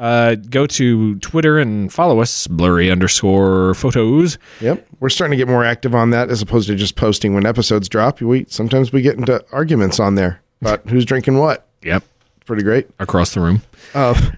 Uh, 0.00 0.34
go 0.34 0.66
to 0.66 1.16
Twitter 1.18 1.58
and 1.58 1.92
follow 1.92 2.20
us, 2.20 2.46
blurry 2.46 2.90
underscore 2.90 3.74
photos. 3.74 4.38
Yep, 4.60 4.86
we're 4.98 5.10
starting 5.10 5.32
to 5.32 5.36
get 5.36 5.46
more 5.46 5.62
active 5.64 5.94
on 5.94 6.08
that 6.10 6.30
as 6.30 6.40
opposed 6.40 6.68
to 6.68 6.74
just 6.74 6.96
posting 6.96 7.34
when 7.34 7.44
episodes 7.44 7.86
drop. 7.88 8.20
We 8.22 8.46
sometimes 8.48 8.92
we 8.92 9.02
get 9.02 9.16
into 9.18 9.44
arguments 9.52 10.00
on 10.00 10.14
there 10.14 10.40
about 10.62 10.80
who's 10.88 11.04
drinking 11.04 11.38
what. 11.38 11.66
Yep. 11.82 12.02
Pretty 12.46 12.62
great. 12.62 12.88
Across 12.98 13.34
the 13.34 13.40
room. 13.40 13.62
Uh, 13.94 14.30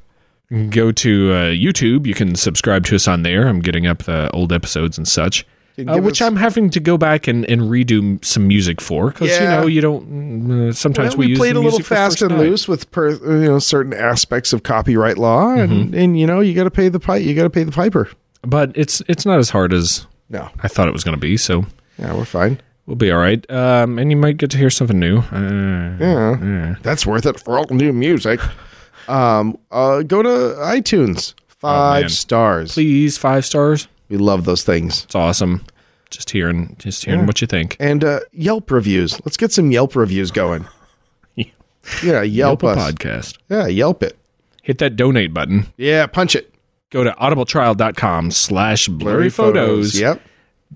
Go 0.69 0.93
to 0.93 1.33
uh, 1.33 1.37
YouTube. 1.53 2.07
You 2.07 2.13
can 2.13 2.35
subscribe 2.35 2.85
to 2.87 2.95
us 2.97 3.09
on 3.09 3.23
there. 3.23 3.49
I'm 3.49 3.61
getting 3.61 3.87
up 3.87 4.03
the 4.03 4.31
old 4.33 4.53
episodes 4.53 4.99
and 4.99 5.09
such. 5.09 5.47
Uh, 5.79 5.99
which 5.99 6.21
us- 6.21 6.27
I'm 6.27 6.37
having 6.37 6.69
to 6.71 6.81
go 6.81 6.99
back 6.99 7.27
and, 7.29 7.49
and 7.49 7.63
redo 7.63 8.23
some 8.25 8.47
music 8.47 8.81
for 8.81 9.11
because 9.11 9.31
you 9.31 9.45
know 9.47 9.67
you 9.67 9.81
don't. 9.81 10.69
Uh, 10.69 10.73
sometimes 10.73 11.11
well, 11.17 11.21
we, 11.21 11.27
we, 11.27 11.31
use 11.31 11.39
played 11.39 11.57
a 11.57 11.61
little 11.61 11.71
music 11.79 11.87
fast 11.87 12.21
and 12.23 12.31
night. 12.33 12.41
loose 12.41 12.69
with 12.69 12.91
per, 12.91 13.11
you 13.13 13.49
know 13.49 13.59
certain 13.59 13.95
aspects 13.95 14.53
of 14.53 14.63
copyright 14.63 15.17
law, 15.19 15.47
Mm-hmm. 15.47 15.73
and 15.73 15.95
and 15.95 16.19
you 16.21 16.27
know 16.27 16.41
you 16.41 16.55
got 16.55 16.65
to 16.65 16.71
pay 16.71 16.89
the 16.89 17.01
pipe. 17.01 17.23
You 17.25 17.35
got 17.35 17.45
to 17.45 17.51
pay 17.51 17.65
the 17.65 17.73
piper. 17.73 18.11
but 18.43 18.71
it's 18.75 19.01
it's 19.09 19.25
not 19.25 19.39
as 19.39 19.49
hard 19.51 19.73
as 19.73 20.07
No, 20.29 20.49
I 20.63 20.69
thought 20.69 20.89
it 20.89 20.93
was 20.93 21.05
going 21.05 21.17
to 21.17 21.21
be. 21.21 21.37
So 21.39 21.65
yeah, 21.99 22.15
we're 22.15 22.25
fine. 22.27 22.61
we'll 22.87 22.97
be 22.97 23.11
all 23.11 23.19
right. 23.19 23.49
Um, 23.51 23.99
and 23.99 24.11
you 24.11 24.17
might 24.17 24.37
get 24.37 24.51
to 24.51 24.59
hear 24.59 24.71
something 24.71 24.99
new. 24.99 25.19
Uh, 25.21 25.97
Yeah, 25.99 26.75
that's 26.83 27.07
worth 27.07 27.25
it 27.27 27.41
for 27.41 27.59
all 27.59 27.67
new 27.71 27.93
music. 27.95 28.41
Um, 29.09 29.57
uh, 29.71 30.03
go 30.03 30.23
to 30.23 30.29
iTunes. 30.61 31.35
Five 31.49 32.11
stars. 32.11 32.75
Please, 32.75 33.17
five 33.19 33.45
stars. 33.47 33.89
We 34.13 34.19
love 34.19 34.45
those 34.45 34.63
things. 34.63 35.05
It's 35.05 35.15
awesome. 35.15 35.65
Just 36.11 36.29
hearing, 36.29 36.77
just 36.79 37.03
hearing 37.03 37.25
what 37.25 37.41
you 37.41 37.47
think. 37.47 37.79
And 37.81 38.05
uh, 38.05 38.21
Yelp 38.33 38.71
reviews. 38.71 39.19
Let's 39.25 39.39
get 39.39 39.53
some 39.53 39.71
Yelp 39.71 39.97
reviews 39.97 40.31
going. 40.31 40.67
Yeah, 42.01 42.23
Yelp, 42.23 42.63
Yelp 42.63 42.63
a 42.63 42.67
us. 42.81 42.93
podcast. 42.93 43.39
Yeah, 43.49 43.67
Yelp 43.67 44.05
it. 44.05 44.17
Hit 44.63 44.79
that 44.79 44.95
donate 44.95 45.35
button. 45.35 45.67
Yeah, 45.77 46.07
punch 46.07 46.37
it. 46.37 46.55
Go 46.91 47.03
to 47.03 47.11
audibletrial.com 47.11 48.31
slash 48.31 48.87
blurry 48.87 49.31
photos. 49.31 49.99
Yep. 49.99 50.21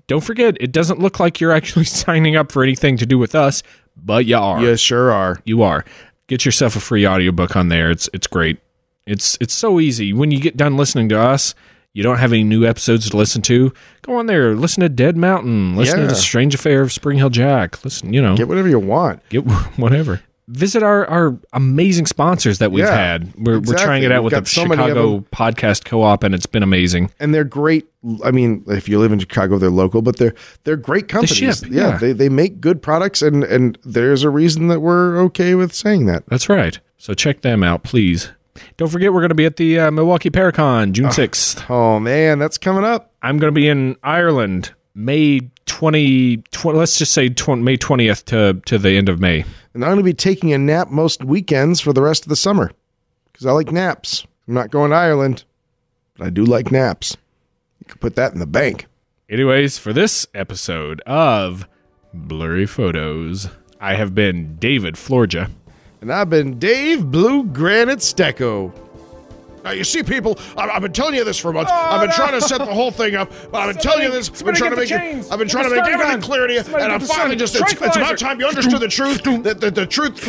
Don't 0.07 0.23
forget, 0.23 0.57
it 0.59 0.73
doesn't 0.73 0.99
look 0.99 1.17
like 1.19 1.39
you're 1.39 1.53
actually 1.53 1.85
signing 2.03 2.35
up 2.35 2.51
for 2.51 2.61
anything 2.61 2.97
to 2.97 3.05
do 3.05 3.17
with 3.17 3.35
us, 3.35 3.63
but 3.95 4.25
you 4.25 4.35
are. 4.35 4.59
You 4.61 4.75
sure 4.75 5.11
are. 5.11 5.39
You 5.45 5.61
are. 5.61 5.85
Get 6.27 6.43
yourself 6.43 6.75
a 6.75 6.81
free 6.81 7.07
audiobook 7.07 7.55
on 7.55 7.69
there. 7.69 7.89
It's 7.89 8.09
it's 8.13 8.27
great. 8.27 8.57
It's 9.05 9.37
it's 9.39 9.53
so 9.53 9.79
easy. 9.79 10.11
When 10.11 10.31
you 10.31 10.41
get 10.41 10.57
done 10.57 10.75
listening 10.75 11.07
to 11.09 11.19
us, 11.19 11.55
you 11.97 12.03
don't 12.03 12.17
have 12.19 12.31
any 12.31 12.43
new 12.43 12.63
episodes 12.63 13.09
to 13.09 13.17
listen 13.17 13.41
to. 13.41 13.73
Go 14.03 14.15
on 14.17 14.27
there, 14.27 14.53
listen 14.55 14.81
to 14.81 14.89
Dead 14.89 15.17
Mountain, 15.17 15.75
listen 15.75 16.01
Yeah. 16.01 16.07
to 16.09 16.15
Strange 16.15 16.53
Affair 16.53 16.81
of 16.81 16.93
Spring-heeled 16.93 17.33
Jack. 17.33 17.83
Listen, 17.83 18.13
you 18.13 18.21
know, 18.21 18.37
Get 18.37 18.47
whatever 18.47 18.67
you 18.69 18.77
want. 18.79 19.27
get 19.29 19.39
whatever. 19.77 20.21
Visit 20.49 20.81
our, 20.81 21.05
our 21.07 21.37
amazing 21.51 22.05
sponsors 22.05 22.59
that 22.59 22.71
we've 22.71 22.85
Yeah, 22.85 22.95
had. 22.95 23.33
We're, 23.35 23.59
we're 23.59 23.75
trying 23.77 24.03
it 24.03 24.11
out 24.13 24.23
We've 24.23 24.31
with 24.31 24.45
the 24.45 24.49
so 24.49 24.61
Chicago. 24.65 25.19
Podcast 25.35 25.83
Co-op, 25.83 26.23
and 26.23 26.33
it's 26.33 26.45
been 26.45 26.63
amazing. 26.63 27.11
and 27.19 27.33
they're 27.33 27.43
great. 27.43 27.85
I 28.23 28.31
mean, 28.31 28.63
if 28.67 28.87
you 28.87 28.97
live 28.99 29.11
in 29.11 29.19
Chicago, 29.19 29.57
they're 29.57 29.69
local, 29.69 30.01
but 30.01 30.15
they're 30.15 30.35
they're 30.63 30.77
great 30.77 31.09
companies. 31.09 31.35
ship, 31.35 31.69
yeah, 31.69 31.89
yeah. 31.89 31.97
they 31.97 32.13
they 32.13 32.29
make 32.29 32.61
good 32.61 32.81
products, 32.81 33.21
and 33.21 33.43
and 33.43 33.77
there's 33.83 34.23
a 34.23 34.29
reason 34.29 34.69
that 34.69 34.79
we're 34.79 35.17
okay 35.23 35.53
with 35.55 35.73
saying 35.73 36.05
that. 36.05 36.23
That's 36.27 36.47
right. 36.47 36.79
So 36.97 37.13
check 37.13 37.41
them 37.41 37.61
out, 37.61 37.83
please. 37.83 38.31
Don't 38.77 38.89
forget, 38.89 39.13
we're 39.13 39.21
going 39.21 39.29
to 39.29 39.35
be 39.35 39.45
at 39.45 39.57
the 39.57 39.79
uh, 39.79 39.91
Milwaukee 39.91 40.29
Paracon 40.29 40.91
June 40.91 41.07
6th. 41.07 41.69
Oh 41.69 41.99
man, 41.99 42.39
that's 42.39 42.57
coming 42.57 42.83
up. 42.83 43.13
I'm 43.21 43.37
going 43.37 43.53
to 43.53 43.55
be 43.55 43.67
in 43.67 43.95
Ireland 44.03 44.73
May 44.93 45.41
20, 45.67 46.37
20 46.37 46.79
let's 46.79 46.97
just 46.97 47.13
say 47.13 47.29
20, 47.29 47.61
May 47.61 47.77
20th 47.77 48.25
to, 48.25 48.59
to 48.65 48.77
the 48.79 48.91
end 48.91 49.09
of 49.09 49.19
May. 49.19 49.45
And 49.73 49.83
I'm 49.83 49.89
going 49.89 49.97
to 49.97 50.03
be 50.03 50.13
taking 50.13 50.53
a 50.53 50.57
nap 50.57 50.89
most 50.89 51.23
weekends 51.23 51.79
for 51.79 51.93
the 51.93 52.01
rest 52.01 52.23
of 52.23 52.29
the 52.29 52.35
summer 52.35 52.71
because 53.31 53.45
I 53.45 53.51
like 53.51 53.71
naps. 53.71 54.25
I'm 54.47 54.55
not 54.55 54.71
going 54.71 54.89
to 54.89 54.97
Ireland, 54.97 55.43
but 56.15 56.25
I 56.25 56.29
do 56.31 56.43
like 56.43 56.71
naps. 56.71 57.15
You 57.79 57.85
could 57.85 58.01
put 58.01 58.15
that 58.15 58.33
in 58.33 58.39
the 58.39 58.47
bank. 58.47 58.87
Anyways, 59.29 59.77
for 59.77 59.93
this 59.93 60.25
episode 60.33 61.01
of 61.01 61.67
Blurry 62.13 62.65
Photos, 62.65 63.49
I 63.79 63.95
have 63.95 64.15
been 64.15 64.55
David 64.55 64.97
Flora. 64.97 65.51
And 66.01 66.11
I've 66.13 66.29
been 66.29 66.59
Dave 66.59 67.09
Blue 67.09 67.43
Granite 67.43 67.99
Stecco. 67.99 68.71
Now 69.63 69.71
you 69.71 69.83
see, 69.83 70.03
people, 70.03 70.37
I've, 70.55 70.69
I've 70.69 70.81
been 70.81 70.93
telling 70.93 71.15
you 71.15 71.23
this 71.23 71.37
for 71.37 71.51
months. 71.51 71.71
Oh, 71.73 71.75
I've 71.75 72.01
been 72.01 72.15
trying 72.15 72.39
to 72.39 72.41
set 72.41 72.59
the 72.59 72.65
whole 72.65 72.91
thing 72.91 73.15
up, 73.15 73.31
but 73.51 73.57
I've 73.57 73.73
been 73.75 73.81
telling 73.83 74.03
you 74.03 74.11
this. 74.11 74.29
I've 74.29 74.45
been 74.45 74.55
trying 74.55 74.71
to 74.71 74.77
make 74.77 74.91
it. 74.91 75.31
I've 75.31 75.39
been 75.39 75.47
trying 75.49 75.69
to 75.69 75.75
make 75.75 75.85
everything 75.85 76.21
clear 76.21 76.47
to 76.47 76.53
you, 76.53 76.59
and 76.59 76.93
I'm 76.93 77.01
finally 77.01 77.35
just. 77.35 77.55
It's, 77.55 77.73
it's 77.73 77.97
about 77.97 78.17
time 78.17 78.39
you 78.39 78.47
understood 78.47 78.79
the 78.79 78.87
truth. 78.87 79.23
That 79.43 79.59
the, 79.59 79.71
the 79.71 79.85
truth. 79.85 80.23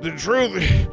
The 0.00 0.12
truth. 0.12 0.88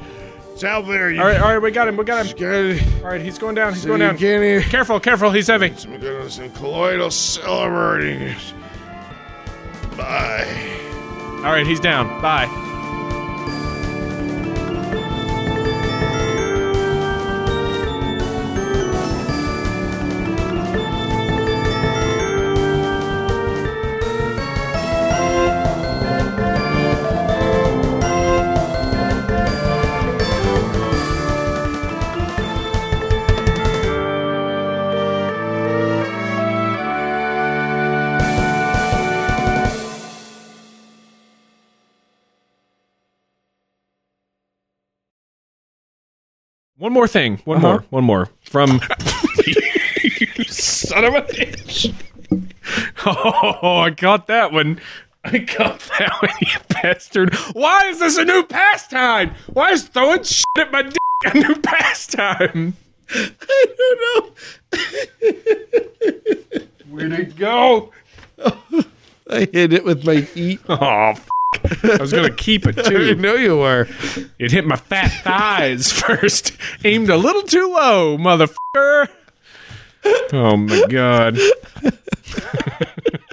It's 0.54 0.64
out 0.64 0.88
there. 0.88 1.12
You 1.12 1.20
All 1.20 1.28
right, 1.28 1.42
all 1.42 1.50
right, 1.50 1.62
we 1.62 1.70
got 1.70 1.90
him, 1.90 1.98
we 1.98 2.06
got 2.06 2.26
him. 2.26 3.04
All 3.04 3.10
right, 3.10 3.20
he's 3.20 3.38
going 3.38 3.56
down, 3.56 3.74
he's 3.74 3.82
So 3.82 3.90
going 3.90 4.00
down. 4.00 4.18
can't 4.18 4.64
Careful, 4.64 5.02
careful, 5.02 5.32
he's 5.32 5.48
heavy. 5.48 5.76
Some 5.76 6.30
some 6.30 6.50
colloidal 6.52 7.12
celebrating. 7.12 8.34
Bye. 9.98 10.48
All 11.40 11.52
right, 11.52 11.68
he's 11.68 11.82
down. 11.82 12.22
Bye. 12.22 12.75
More 46.96 47.08
thing. 47.08 47.38
One 47.46 47.58
Uh-huh. 47.58 47.68
more. 47.68 47.84
One 47.92 48.04
more. 48.06 48.30
From 48.42 48.80
son 50.48 51.06
of 51.06 51.14
a 51.14 51.22
bitch. 51.22 51.94
Oh, 53.06 53.78
I 53.78 53.92
got 53.92 54.26
that 54.28 54.52
one. 54.52 54.80
I 55.24 55.38
got 55.38 55.80
that 56.00 56.12
one, 56.22 56.32
you 56.42 56.58
bastard. 56.70 57.36
Why 57.54 57.86
is 57.90 58.00
this 58.00 58.18
a 58.18 58.26
new 58.26 58.44
pastime? 58.44 59.36
Why 59.54 59.72
is 59.72 59.84
throwing 59.88 60.24
shit 60.24 60.44
at 60.58 60.72
my 60.72 60.82
dick 60.82 60.98
a 61.26 61.34
new 61.38 61.56
pastime? 61.58 62.76
I 63.12 63.66
don't 63.78 64.00
know. 64.82 66.62
Where'd 66.90 67.14
it 67.14 67.36
go? 67.36 67.92
I 69.30 69.48
hit 69.52 69.72
it 69.74 69.86
with 69.86 70.04
my 70.06 70.22
feet. 70.22 70.60
Oh, 70.68 71.10
f- 71.12 71.30
I 71.84 71.98
was 72.00 72.12
going 72.12 72.30
to 72.30 72.36
keep 72.36 72.66
it 72.68 72.74
too. 72.86 72.98
didn't 72.98 73.22
know 73.22 73.36
you 73.36 73.58
were. 73.58 73.88
It 74.40 74.52
hit 74.52 74.66
my 74.66 74.76
fat 74.76 75.10
thighs 75.24 75.92
first. 76.02 76.52
Aimed 76.84 77.10
a 77.10 77.18
little 77.18 77.44
too 77.44 77.68
low, 77.74 78.18
motherfucker. 78.18 79.08
Oh 80.34 80.56
my 80.58 80.84
god. 80.90 81.38